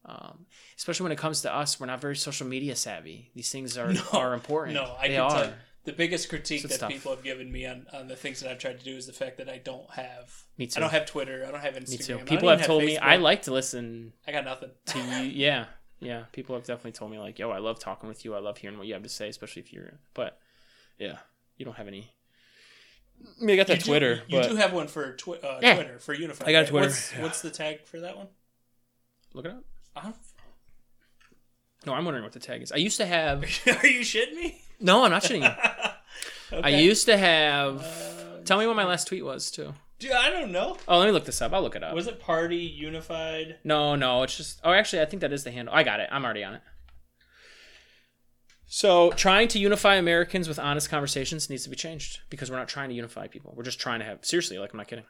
Um, 0.04 0.46
especially 0.76 1.04
when 1.04 1.12
it 1.12 1.18
comes 1.18 1.40
to 1.42 1.52
us, 1.54 1.80
we're 1.80 1.86
not 1.86 2.00
very 2.00 2.14
social 2.16 2.46
media 2.46 2.76
savvy. 2.76 3.30
These 3.34 3.50
things 3.50 3.76
are 3.76 3.92
No, 3.92 4.02
are 4.12 4.34
important. 4.34 4.74
No, 4.74 4.94
I 4.98 5.08
they 5.08 5.14
can 5.14 5.22
are. 5.22 5.30
tell. 5.44 5.52
The 5.84 5.92
biggest 5.92 6.28
critique 6.28 6.62
Good 6.62 6.72
that 6.72 6.74
stuff. 6.76 6.90
people 6.90 7.12
have 7.14 7.22
given 7.22 7.50
me 7.50 7.64
on, 7.64 7.86
on 7.92 8.08
the 8.08 8.16
things 8.16 8.40
that 8.40 8.50
I've 8.50 8.58
tried 8.58 8.78
to 8.80 8.84
do 8.84 8.96
is 8.96 9.06
the 9.06 9.12
fact 9.12 9.38
that 9.38 9.48
I 9.48 9.58
don't 9.58 9.88
have. 9.90 10.32
Me 10.58 10.66
too. 10.66 10.78
I 10.78 10.80
don't 10.80 10.90
have 10.90 11.06
Twitter. 11.06 11.44
I 11.46 11.52
don't 11.52 11.60
have 11.60 11.74
Instagram. 11.74 11.90
Me 11.90 11.96
too. 11.98 12.18
People 12.18 12.48
even 12.48 12.58
have 12.58 12.66
told 12.66 12.82
me 12.84 12.98
I 12.98 13.16
like 13.16 13.42
to 13.42 13.52
listen 13.52 14.12
I 14.26 14.32
got 14.32 14.44
nothing. 14.44 14.70
to 14.86 14.98
you. 14.98 15.04
Yeah, 15.32 15.66
yeah. 16.00 16.24
People 16.32 16.54
have 16.56 16.64
definitely 16.64 16.92
told 16.92 17.10
me 17.10 17.18
like, 17.18 17.38
"Yo, 17.38 17.50
I 17.50 17.58
love 17.58 17.78
talking 17.78 18.08
with 18.08 18.24
you. 18.24 18.34
I 18.34 18.38
love 18.40 18.58
hearing 18.58 18.78
what 18.78 18.86
you 18.86 18.94
have 18.94 19.02
to 19.02 19.08
say, 19.08 19.28
especially 19.28 19.62
if 19.62 19.72
you're." 19.72 19.92
But 20.14 20.38
yeah, 20.98 21.18
you 21.56 21.64
don't 21.64 21.76
have 21.76 21.88
any. 21.88 22.12
I 23.40 23.44
mean, 23.44 23.54
I 23.54 23.56
got 23.56 23.66
that 23.68 23.78
You 23.78 23.82
do- 23.84 23.90
Twitter, 23.90 24.14
you 24.28 24.38
but 24.40 24.48
do 24.50 24.56
have 24.56 24.72
one 24.74 24.88
for 24.88 25.14
twi- 25.16 25.38
uh, 25.38 25.58
Yeah. 25.62 25.74
Twitter 25.74 25.98
for 25.98 26.12
Unified. 26.12 26.48
I 26.48 26.52
got 26.52 26.58
a 26.58 26.60
right? 26.62 26.68
Twitter, 26.68 26.86
What's, 26.88 27.12
yeah. 27.14 27.22
what's 27.22 27.40
the 27.42 27.50
tag 27.50 27.84
for 27.86 28.00
that 28.00 28.16
one? 28.16 28.28
look 29.32 29.44
it 29.46 29.50
up. 29.52 29.64
Don't- 30.02 30.16
No, 31.86 31.94
I'm 31.94 32.04
wondering 32.04 32.24
what 32.24 32.32
the 32.32 32.40
tag 32.40 32.62
is. 32.62 32.72
I 32.72 32.76
used 32.76 32.96
to 32.98 33.06
have. 33.06 33.42
Are 33.66 33.86
you 33.86 34.00
shitting 34.00 34.34
me? 34.34 34.60
No, 34.80 35.04
I'm 35.04 35.10
not 35.10 35.22
shitting 35.22 35.42
you. 36.52 36.58
I 36.62 36.68
used 36.70 37.06
to 37.06 37.16
have. 37.16 37.80
Uh, 37.82 38.42
Tell 38.44 38.58
me 38.58 38.66
what 38.66 38.76
my 38.76 38.84
last 38.84 39.06
tweet 39.08 39.24
was 39.24 39.50
too. 39.50 39.72
Dude, 39.98 40.12
I 40.12 40.28
don't 40.30 40.52
know. 40.52 40.76
Oh, 40.86 40.98
let 40.98 41.06
me 41.06 41.12
look 41.12 41.24
this 41.24 41.40
up. 41.40 41.52
I'll 41.54 41.62
look 41.62 41.74
it 41.76 41.82
up. 41.82 41.94
Was 41.94 42.06
it 42.06 42.20
Party 42.20 42.56
Unified? 42.58 43.56
No, 43.64 43.94
no, 43.96 44.22
it's 44.24 44.36
just. 44.36 44.60
Oh, 44.62 44.72
actually, 44.72 45.00
I 45.00 45.06
think 45.06 45.20
that 45.22 45.32
is 45.32 45.44
the 45.44 45.50
handle. 45.50 45.74
I 45.74 45.82
got 45.84 46.00
it. 46.00 46.08
I'm 46.12 46.24
already 46.24 46.44
on 46.44 46.54
it. 46.54 46.60
So, 48.68 49.12
trying 49.12 49.48
to 49.48 49.58
unify 49.58 49.94
Americans 49.94 50.48
with 50.48 50.58
honest 50.58 50.90
conversations 50.90 51.48
needs 51.48 51.62
to 51.64 51.70
be 51.70 51.76
changed 51.76 52.20
because 52.30 52.50
we're 52.50 52.58
not 52.58 52.68
trying 52.68 52.88
to 52.88 52.94
unify 52.96 53.28
people. 53.28 53.54
We're 53.56 53.62
just 53.62 53.80
trying 53.80 54.00
to 54.00 54.04
have 54.04 54.24
seriously, 54.24 54.58
like 54.58 54.72
I'm 54.72 54.78
not 54.78 54.88
kidding. 54.88 55.04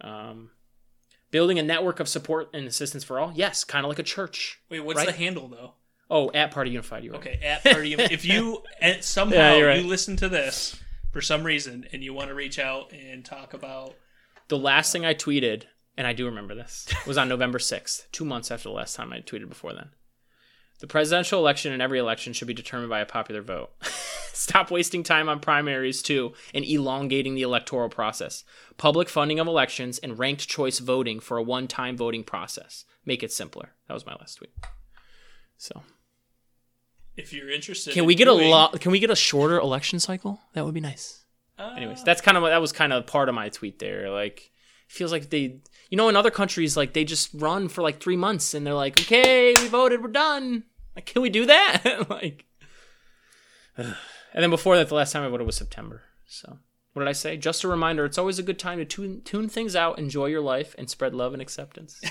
Um, 0.00 0.50
building 1.32 1.58
a 1.58 1.62
network 1.62 1.98
of 2.00 2.08
support 2.08 2.50
and 2.54 2.66
assistance 2.68 3.02
for 3.02 3.18
all. 3.18 3.32
Yes, 3.34 3.64
kind 3.64 3.84
of 3.84 3.88
like 3.88 3.98
a 3.98 4.02
church. 4.04 4.60
Wait, 4.70 4.80
what's 4.80 4.98
Right? 4.98 5.06
the 5.06 5.12
handle 5.12 5.48
though? 5.48 5.74
Oh, 6.08 6.30
at 6.32 6.50
Party 6.52 6.70
Unified. 6.70 7.04
You're 7.04 7.16
Okay, 7.16 7.38
at 7.42 7.62
Party. 7.64 7.90
Unified 7.90 8.12
If 8.12 8.24
you 8.24 8.62
somehow 9.00 9.54
Yeah, 9.56 9.60
right. 9.64 9.82
you 9.82 9.88
listen 9.88 10.16
to 10.16 10.28
this 10.28 10.80
for 11.12 11.20
some 11.20 11.42
reason 11.44 11.86
and 11.92 12.02
you 12.04 12.14
want 12.14 12.28
to 12.28 12.34
reach 12.34 12.58
out 12.60 12.92
and 12.92 13.24
talk 13.24 13.54
about 13.54 13.94
The 14.50 14.58
last 14.58 14.90
thing 14.90 15.06
I 15.06 15.14
tweeted, 15.14 15.62
and 15.96 16.08
I 16.08 16.12
do 16.12 16.26
remember 16.26 16.56
this, 16.56 16.88
was 17.06 17.16
on 17.16 17.28
November 17.28 17.58
6th, 17.58 18.10
two 18.10 18.24
months 18.24 18.50
after 18.50 18.68
the 18.68 18.74
last 18.74 18.96
time 18.96 19.12
I 19.12 19.20
tweeted 19.20 19.48
before 19.48 19.72
then. 19.72 19.90
The 20.80 20.88
presidential 20.88 21.38
election 21.38 21.72
and 21.72 21.80
every 21.80 22.00
election 22.00 22.32
should 22.32 22.48
be 22.48 22.54
determined 22.54 22.90
by 22.90 22.98
a 22.98 23.06
popular 23.06 23.42
vote. 23.42 23.70
Stop 24.32 24.72
wasting 24.72 25.04
time 25.04 25.28
on 25.28 25.38
primaries, 25.38 26.02
too, 26.02 26.32
and 26.52 26.64
elongating 26.64 27.36
the 27.36 27.42
electoral 27.42 27.88
process. 27.88 28.42
Public 28.76 29.08
funding 29.08 29.38
of 29.38 29.46
elections 29.46 29.98
and 29.98 30.18
ranked 30.18 30.48
choice 30.48 30.80
voting 30.80 31.20
for 31.20 31.36
a 31.36 31.42
one 31.42 31.68
time 31.68 31.96
voting 31.96 32.24
process. 32.24 32.84
Make 33.06 33.22
it 33.22 33.32
simpler. 33.32 33.74
That 33.86 33.94
was 33.94 34.06
my 34.06 34.14
last 34.14 34.36
tweet. 34.36 34.50
So, 35.58 35.82
if 37.16 37.32
you're 37.32 37.50
interested. 37.50 37.94
can 37.94 38.04
we 38.04 38.16
get 38.16 38.26
a 38.26 38.32
doing- 38.32 38.50
lot? 38.50 38.80
Can 38.80 38.90
we 38.90 38.98
get 38.98 39.10
a 39.10 39.16
shorter 39.16 39.60
election 39.60 40.00
cycle? 40.00 40.40
That 40.54 40.64
would 40.64 40.74
be 40.74 40.80
nice. 40.80 41.24
Uh, 41.60 41.74
anyways 41.76 42.02
that's 42.04 42.22
kind 42.22 42.36
of 42.38 42.42
what 42.42 42.48
that 42.48 42.60
was 42.60 42.72
kind 42.72 42.90
of 42.92 43.06
part 43.06 43.28
of 43.28 43.34
my 43.34 43.50
tweet 43.50 43.78
there 43.78 44.08
like 44.10 44.50
feels 44.88 45.12
like 45.12 45.28
they 45.28 45.60
you 45.90 45.96
know 45.98 46.08
in 46.08 46.16
other 46.16 46.30
countries 46.30 46.74
like 46.74 46.94
they 46.94 47.04
just 47.04 47.28
run 47.34 47.68
for 47.68 47.82
like 47.82 48.00
three 48.00 48.16
months 48.16 48.54
and 48.54 48.66
they're 48.66 48.72
like 48.72 48.98
okay 48.98 49.52
we 49.58 49.68
voted 49.68 50.02
we're 50.02 50.08
done. 50.08 50.64
Like 50.96 51.06
can 51.06 51.20
we 51.22 51.28
do 51.30 51.44
that? 51.46 52.06
Like 52.08 52.46
and 53.76 53.94
then 54.34 54.50
before 54.50 54.76
that 54.76 54.88
the 54.88 54.94
last 54.94 55.12
time 55.12 55.22
i 55.22 55.28
voted 55.28 55.46
was 55.46 55.56
september 55.56 56.02
so. 56.26 56.58
What 56.92 57.02
did 57.04 57.08
i 57.08 57.12
say? 57.12 57.36
Just 57.36 57.62
a 57.62 57.68
reminder 57.68 58.04
it's 58.04 58.18
always 58.18 58.40
a 58.40 58.42
good 58.42 58.58
time 58.58 58.78
to 58.78 58.84
tune 58.84 59.22
tune 59.24 59.48
things 59.48 59.76
out 59.76 59.98
enjoy 59.98 60.26
your 60.26 60.40
life 60.40 60.74
and 60.76 60.90
spread 60.90 61.14
love 61.14 61.32
and 61.34 61.42
acceptance. 61.42 62.00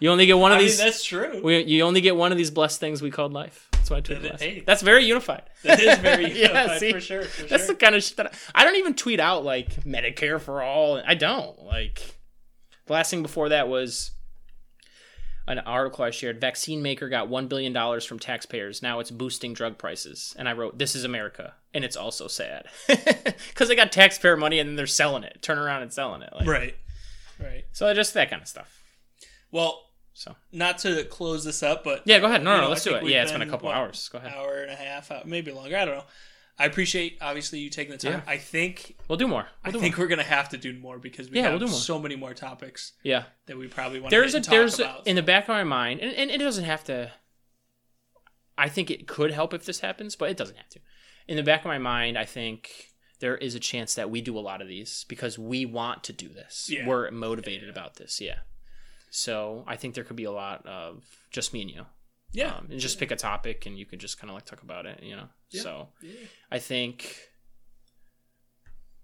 You 0.00 0.10
only 0.10 0.26
get 0.26 0.36
one 0.36 0.50
of 0.52 0.56
I 0.56 0.58
mean, 0.58 0.66
these 0.66 0.78
that's 0.78 1.02
true. 1.04 1.40
we, 1.42 1.62
you 1.62 1.82
only 1.82 2.00
get 2.02 2.16
one 2.16 2.30
of 2.32 2.36
these 2.38 2.50
blessed 2.50 2.80
things 2.80 3.00
we 3.00 3.10
called 3.10 3.32
life 3.32 3.65
that's 3.88 4.08
why 4.10 4.16
i 4.16 4.18
tweeted 4.18 4.40
Hey. 4.40 4.62
that's 4.66 4.82
very 4.82 5.04
unified 5.04 5.42
that 5.62 5.80
is 5.80 5.98
very 5.98 6.24
Yeah, 6.40 6.48
unified, 6.48 6.80
see? 6.80 6.92
for 6.92 7.00
sure. 7.00 7.22
For 7.24 7.42
That's 7.44 7.64
sure. 7.66 7.74
the 7.74 7.80
kind 7.80 7.94
of 7.94 8.02
shit 8.02 8.16
that 8.18 8.34
I, 8.54 8.62
I 8.62 8.64
don't 8.64 8.76
even 8.76 8.94
tweet 8.94 9.20
out 9.20 9.44
like 9.44 9.70
Medicare 9.84 10.40
for 10.40 10.62
all. 10.62 11.00
I 11.06 11.14
don't 11.14 11.62
like. 11.64 12.16
The 12.86 12.92
last 12.92 13.10
thing 13.10 13.22
before 13.22 13.48
that 13.50 13.68
was 13.68 14.12
an 15.48 15.58
article 15.60 16.04
I 16.04 16.10
shared. 16.10 16.40
Vaccine 16.40 16.82
maker 16.82 17.08
got 17.08 17.28
one 17.28 17.46
billion 17.48 17.72
dollars 17.72 18.04
from 18.04 18.18
taxpayers. 18.18 18.82
Now 18.82 19.00
it's 19.00 19.10
boosting 19.10 19.54
drug 19.54 19.78
prices, 19.78 20.34
and 20.38 20.48
I 20.48 20.52
wrote, 20.52 20.78
"This 20.78 20.94
is 20.94 21.04
America," 21.04 21.54
and 21.74 21.84
it's 21.84 21.96
also 21.96 22.26
sad 22.28 22.66
because 22.86 23.68
they 23.68 23.76
got 23.76 23.92
taxpayer 23.92 24.36
money 24.36 24.58
and 24.58 24.68
then 24.68 24.76
they're 24.76 24.86
selling 24.86 25.22
it, 25.24 25.38
turn 25.42 25.58
around 25.58 25.82
and 25.82 25.92
selling 25.92 26.22
it. 26.22 26.32
Like, 26.34 26.46
right. 26.48 26.74
Right. 27.40 27.64
So 27.72 27.92
just 27.94 28.14
that 28.14 28.30
kind 28.30 28.40
of 28.42 28.48
stuff. 28.48 28.80
Well, 29.52 29.82
So 30.18 30.34
not 30.50 30.78
to 30.78 31.04
close 31.04 31.44
this 31.44 31.62
up, 31.62 31.84
but 31.84 32.00
yeah, 32.06 32.20
go 32.20 32.26
ahead. 32.26 32.42
No, 32.42 32.56
no, 32.56 32.62
know, 32.62 32.68
let's 32.70 32.82
do 32.82 32.94
it. 32.94 33.04
Yeah, 33.04 33.22
it's 33.22 33.32
been 33.32 33.42
a 33.42 33.46
couple 33.46 33.66
what, 33.66 33.76
hours. 33.76 34.08
Go 34.10 34.16
ahead. 34.16 34.32
hour 34.34 34.62
and 34.62 34.70
a 34.70 34.74
half, 34.74 35.12
maybe 35.26 35.52
longer. 35.52 35.76
I 35.76 35.84
don't 35.84 35.98
know. 35.98 36.04
I 36.58 36.64
appreciate 36.64 37.18
obviously 37.20 37.58
you 37.58 37.68
taking 37.68 37.92
the 37.92 37.98
time. 37.98 38.22
Yeah. 38.26 38.32
I 38.32 38.38
think 38.38 38.96
We'll 39.08 39.18
do 39.18 39.28
more. 39.28 39.42
I 39.62 39.68
We'll 39.68 39.72
do 39.74 39.80
think 39.80 39.98
more. 39.98 40.06
we're 40.06 40.08
gonna 40.08 40.22
have 40.22 40.48
to 40.48 40.56
do 40.56 40.72
more 40.72 40.98
because 40.98 41.28
we 41.28 41.36
Yeah, 41.36 41.42
have 41.42 41.52
we'll 41.52 41.58
do 41.58 41.66
more. 41.66 41.74
so 41.74 41.98
many 41.98 42.16
more 42.16 42.32
topics 42.32 42.94
Yeah. 43.02 43.24
that 43.44 43.58
we 43.58 43.68
probably 43.68 44.00
want 44.00 44.10
There's 44.10 44.32
to 44.32 44.38
a 44.38 44.40
there's 44.40 44.78
a, 44.78 44.84
about. 44.84 45.06
in 45.06 45.16
the 45.16 45.22
back 45.22 45.44
of 45.44 45.48
my 45.48 45.64
mind, 45.64 46.00
and, 46.00 46.14
and 46.14 46.30
it 46.30 46.38
doesn't 46.38 46.64
have 46.64 46.82
to. 46.84 47.12
I 48.56 48.70
think 48.70 48.90
it 48.90 49.06
could 49.06 49.32
help 49.32 49.52
if 49.52 49.66
this 49.66 49.80
happens, 49.80 50.16
but 50.16 50.30
it 50.30 50.38
doesn't 50.38 50.56
have 50.56 50.70
to. 50.70 50.80
In 51.28 51.36
the 51.36 51.42
back 51.42 51.60
of 51.60 51.66
my 51.66 51.76
mind, 51.78 52.16
I 52.16 52.24
think 52.24 52.70
there 53.20 53.36
is 53.36 53.54
a 53.54 53.60
chance 53.60 53.94
that 53.94 54.08
we 54.10 54.22
do 54.22 54.38
a 54.38 54.40
lot 54.40 54.62
of 54.62 54.68
these 54.68 55.04
because 55.10 55.38
we 55.38 55.66
want 55.66 56.04
to 56.04 56.14
do 56.14 56.28
this. 56.28 56.70
Yeah. 56.72 56.86
We're 56.86 57.10
motivated 57.10 57.68
about 57.68 57.96
this. 57.96 58.18
Yeah. 58.18 58.38
So 59.18 59.64
I 59.66 59.76
think 59.76 59.94
there 59.94 60.04
could 60.04 60.16
be 60.16 60.24
a 60.24 60.30
lot 60.30 60.66
of 60.66 61.02
just 61.30 61.54
me 61.54 61.62
and 61.62 61.70
you. 61.70 61.86
yeah, 62.32 62.54
um, 62.56 62.66
and 62.70 62.78
just 62.78 62.98
pick 62.98 63.10
a 63.10 63.16
topic 63.16 63.64
and 63.64 63.78
you 63.78 63.86
could 63.86 63.98
just 63.98 64.18
kind 64.20 64.30
of 64.30 64.34
like 64.34 64.44
talk 64.44 64.62
about 64.62 64.84
it 64.84 65.02
you 65.02 65.16
know 65.16 65.28
Yeah. 65.50 65.62
so 65.62 65.88
Yeah. 66.02 66.12
i 66.50 66.58
think 66.58 67.16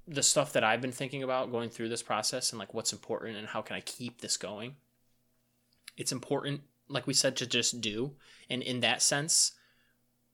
the 0.06 0.22
stuff 0.22 0.52
that 0.52 0.64
i've 0.64 0.80
been 0.80 0.92
thinking 0.92 1.22
about 1.22 1.50
going 1.52 1.70
through 1.70 1.88
this 1.88 2.02
process 2.02 2.50
and 2.50 2.58
like 2.58 2.74
what's 2.74 2.92
important 2.92 3.36
and 3.38 3.46
how 3.48 3.62
can 3.62 3.76
i 3.76 3.80
keep 3.80 4.20
this 4.20 4.36
going 4.36 4.76
it's 5.96 6.12
important 6.12 6.60
like 6.88 7.06
we 7.06 7.14
said 7.14 7.36
to 7.36 7.46
just 7.46 7.80
do 7.80 8.12
and 8.50 8.62
in 8.62 8.80
that 8.80 9.00
sense 9.00 9.52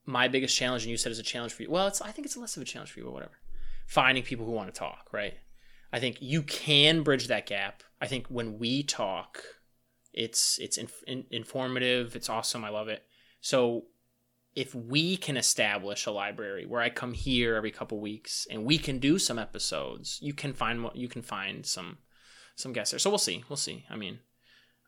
my 0.06 0.26
biggest 0.26 0.56
challenge 0.56 0.82
and 0.84 0.90
you 0.90 0.96
said 0.96 1.12
is 1.12 1.18
a 1.18 1.22
challenge 1.22 1.52
for 1.52 1.62
you 1.62 1.70
well 1.70 1.86
it's 1.86 2.00
i 2.00 2.10
think 2.10 2.24
it's 2.26 2.36
less 2.36 2.56
of 2.56 2.62
a 2.62 2.66
challenge 2.66 2.90
for 2.90 2.98
you 3.00 3.04
but 3.04 3.12
whatever 3.12 3.38
finding 3.86 4.22
people 4.24 4.46
who 4.46 4.52
want 4.52 4.72
to 4.72 4.78
talk 4.78 5.08
right 5.12 5.34
i 5.92 6.00
think 6.00 6.16
you 6.20 6.42
can 6.42 7.02
bridge 7.02 7.26
that 7.28 7.46
gap 7.46 7.82
i 8.00 8.06
think 8.06 8.26
when 8.28 8.58
we 8.58 8.82
talk 8.82 9.42
it's 10.24 10.58
it's 10.58 10.76
inf- 10.78 11.04
in, 11.06 11.24
informative 11.30 12.16
it's 12.16 12.28
awesome 12.28 12.64
i 12.64 12.68
love 12.68 12.88
it 12.88 13.02
so 13.40 13.84
if 14.54 14.74
we 14.74 15.16
can 15.16 15.36
establish 15.36 16.06
a 16.06 16.10
library 16.10 16.64
where 16.66 16.80
i 16.86 16.90
come 16.90 17.12
here 17.14 17.54
every 17.54 17.70
couple 17.70 18.00
weeks 18.00 18.46
and 18.50 18.64
we 18.64 18.76
can 18.86 18.98
do 18.98 19.18
some 19.18 19.38
episodes 19.38 20.18
you 20.20 20.34
can 20.42 20.52
find 20.52 20.80
mo- 20.80 20.92
you 21.02 21.08
can 21.08 21.22
find 21.22 21.64
some 21.64 21.98
some 22.56 22.72
guests 22.72 22.90
there 22.92 22.98
so 22.98 23.10
we'll 23.10 23.18
see 23.30 23.44
we'll 23.48 23.56
see 23.68 23.84
i 23.88 23.96
mean 23.96 24.18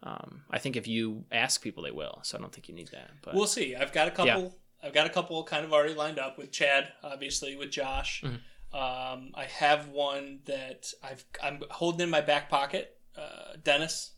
um, 0.03 0.43
i 0.51 0.59
think 0.59 0.77
if 0.77 0.87
you 0.89 1.25
ask 1.31 1.63
people 1.63 1.83
they 1.85 1.91
will 2.03 2.19
so 2.23 2.37
i 2.37 2.41
don't 2.41 2.53
think 2.53 2.69
you 2.69 2.75
need 2.75 2.89
that 2.89 3.11
but 3.23 3.35
We'll 3.35 3.47
see. 3.59 3.77
I've 3.77 3.93
got 3.93 4.09
a 4.09 4.11
couple. 4.11 4.57
I've 4.83 4.95
got 4.95 5.07
a 5.07 5.11
couple 5.11 5.45
kind 5.45 5.63
of 5.65 5.75
already 5.75 5.93
lined 5.93 6.19
up 6.19 6.39
with 6.39 6.51
Chad, 6.53 6.89
obviously 7.05 7.55
with 7.55 7.71
Josh. 7.71 8.23
Mhm. 8.25 8.41
Um, 8.73 9.33
I 9.35 9.45
have 9.45 9.89
one 9.89 10.41
that 10.47 10.91
I've 11.03 11.23
I'm 11.43 11.61
holding 11.71 12.05
in 12.05 12.11
my 12.11 12.23
back 12.23 12.49
pocket. 12.49 12.97
Uh, 13.15 13.57
Dennis, 13.63 14.13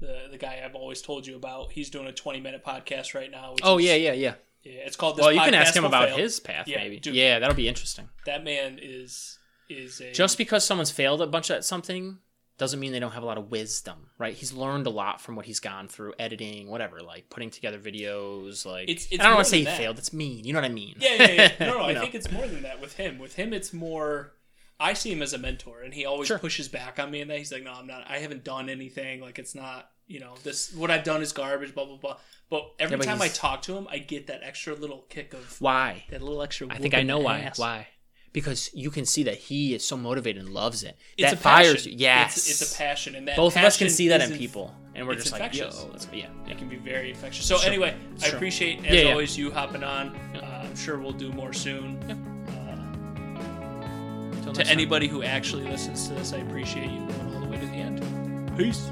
the 0.00 0.28
the 0.30 0.38
guy 0.38 0.60
I've 0.64 0.74
always 0.74 1.02
told 1.02 1.26
you 1.26 1.36
about. 1.36 1.72
He's 1.72 1.90
doing 1.90 2.06
a 2.06 2.12
20 2.12 2.40
minute 2.40 2.64
podcast 2.64 3.14
right 3.14 3.30
now. 3.30 3.52
Which 3.52 3.60
oh 3.64 3.78
is- 3.78 3.84
yeah 3.86 3.94
yeah 3.94 4.12
yeah 4.12 4.34
yeah. 4.62 4.72
It's 4.86 4.96
called. 4.96 5.16
This 5.16 5.22
well 5.24 5.32
you 5.32 5.40
can 5.40 5.54
ask 5.54 5.74
him 5.74 5.84
about 5.84 6.08
Fail. 6.08 6.18
his 6.18 6.40
path 6.40 6.66
Yeah, 6.68 6.78
maybe 6.78 6.98
dude. 6.98 7.14
yeah 7.14 7.38
that'll 7.38 7.54
be 7.56 7.68
interesting 7.68 8.08
That 8.26 8.44
man 8.44 8.78
is 8.82 9.38
is 9.68 10.00
a 10.00 10.12
just 10.12 10.38
because 10.38 10.64
someone's 10.64 10.90
failed 10.90 11.20
a 11.22 11.26
bunch 11.26 11.50
at 11.50 11.64
something 11.64 12.18
doesn't 12.58 12.80
mean 12.80 12.90
they 12.92 12.98
don't 13.00 13.12
have 13.12 13.22
a 13.22 13.26
lot 13.26 13.36
of 13.36 13.50
wisdom, 13.50 14.08
right? 14.16 14.32
He's 14.34 14.50
learned 14.50 14.86
a 14.86 14.90
lot 14.90 15.20
from 15.20 15.36
what 15.36 15.44
he's 15.44 15.60
gone 15.60 15.88
through, 15.88 16.14
editing, 16.18 16.68
whatever, 16.70 17.00
like 17.02 17.28
putting 17.28 17.50
together 17.50 17.78
videos. 17.78 18.64
Like, 18.64 18.88
It's- 18.88 19.08
it's 19.10 19.20
I 19.22 19.26
don't 19.26 19.34
want 19.34 19.44
to 19.44 19.50
say 19.50 19.56
than 19.58 19.66
he 19.66 19.70
that. 19.72 19.76
failed. 19.76 19.98
It's 19.98 20.14
mean. 20.14 20.44
You 20.46 20.54
know 20.54 20.60
what 20.62 20.70
I 20.70 20.72
mean? 20.72 20.94
Yeah, 20.98 21.16
yeah, 21.22 21.32
yeah. 21.60 21.66
No, 21.66 21.74
no, 21.78 21.84
I 21.84 21.94
think 22.00 22.14
it's 22.14 22.30
more 22.32 22.46
than 22.46 22.62
that 22.62 22.80
with 22.80 22.94
him. 22.96 23.18
With 23.18 23.34
him, 23.34 23.52
it's 23.52 23.74
more. 23.74 24.32
I 24.78 24.92
see 24.92 25.10
him 25.12 25.22
as 25.22 25.32
a 25.32 25.38
mentor, 25.38 25.82
and 25.82 25.94
he 25.94 26.04
always 26.04 26.28
Sure. 26.28 26.38
pushes 26.38 26.68
back 26.68 26.98
on 26.98 27.10
me. 27.10 27.20
And 27.22 27.30
that 27.30 27.38
he's 27.38 27.50
like, 27.52 27.62
"No, 27.62 27.72
I'm 27.72 27.86
not. 27.86 28.04
I 28.08 28.18
haven't 28.18 28.44
done 28.44 28.68
anything. 28.68 29.20
Like, 29.20 29.38
it's 29.38 29.54
not. 29.54 29.90
You 30.08 30.20
know, 30.20 30.34
this 30.44 30.72
what 30.72 30.90
I've 30.90 31.02
done 31.02 31.22
is 31.22 31.32
garbage. 31.32 31.74
Blah 31.74 31.86
blah 31.86 31.96
blah." 31.96 32.16
But 32.48 32.70
every 32.78 32.94
Yeah, 32.94 32.98
but 32.98 33.06
time 33.06 33.22
I 33.22 33.28
talk 33.28 33.62
to 33.62 33.76
him, 33.76 33.88
I 33.90 33.98
get 33.98 34.28
that 34.28 34.40
extra 34.44 34.74
little 34.74 35.06
kick 35.08 35.34
of 35.34 35.60
why? 35.60 36.04
that 36.10 36.22
little 36.22 36.42
extra. 36.42 36.68
I 36.70 36.78
think 36.78 36.94
I 36.94 37.02
know 37.02 37.18
why. 37.18 37.40
ass. 37.40 37.58
Why? 37.58 37.88
Because 38.32 38.70
you 38.74 38.90
can 38.90 39.06
see 39.06 39.22
that 39.24 39.36
he 39.38 39.74
is 39.74 39.82
so 39.82 39.96
motivated 39.96 40.44
and 40.44 40.52
loves 40.52 40.82
it. 40.84 40.96
It's 41.16 41.30
that 41.30 41.38
a 41.38 41.42
fires 41.42 41.72
passion. 41.76 41.92
you. 41.92 41.98
Yes, 41.98 42.36
it's, 42.36 42.60
it's 42.60 42.74
a 42.74 42.76
passion, 42.76 43.14
and 43.14 43.26
that 43.28 43.36
Both 43.36 43.56
of 43.56 43.64
us 43.64 43.78
can 43.78 43.88
see 43.88 44.08
that 44.08 44.20
in 44.20 44.36
people, 44.36 44.74
and 44.94 45.08
we're 45.08 45.14
just 45.14 45.32
like, 45.32 45.54
yo, 45.54 45.64
infectious. 45.64 45.86
let's 45.90 46.08
yeah, 46.12 46.28
yeah. 46.44 46.52
It 46.52 46.58
can 46.58 46.68
be 46.68 46.76
very 46.76 47.08
infectious. 47.10 47.46
So 47.46 47.56
Sure. 47.56 47.66
anyway, 47.66 47.96
I 48.22 48.26
appreciate 48.28 48.84
as 48.84 48.94
Yeah, 48.94 49.00
yeah. 49.04 49.10
always 49.12 49.38
you 49.38 49.50
hopping 49.50 49.82
on. 49.82 50.14
Uh, 50.36 50.66
I'm 50.68 50.76
sure 50.76 50.98
we'll 50.98 51.12
do 51.12 51.32
more 51.32 51.54
soon. 51.54 52.35
To 54.52 54.58
next 54.58 54.68
time. 54.68 54.78
anybody 54.78 55.08
who 55.08 55.22
actually 55.22 55.64
listens 55.64 56.08
to 56.08 56.14
this, 56.14 56.32
I 56.32 56.38
appreciate 56.38 56.90
you 56.90 57.06
going 57.06 57.34
all 57.34 57.40
the 57.40 57.46
way 57.46 57.58
to 57.58 57.66
the 57.66 57.72
end. 57.72 58.56
Peace. 58.56 58.90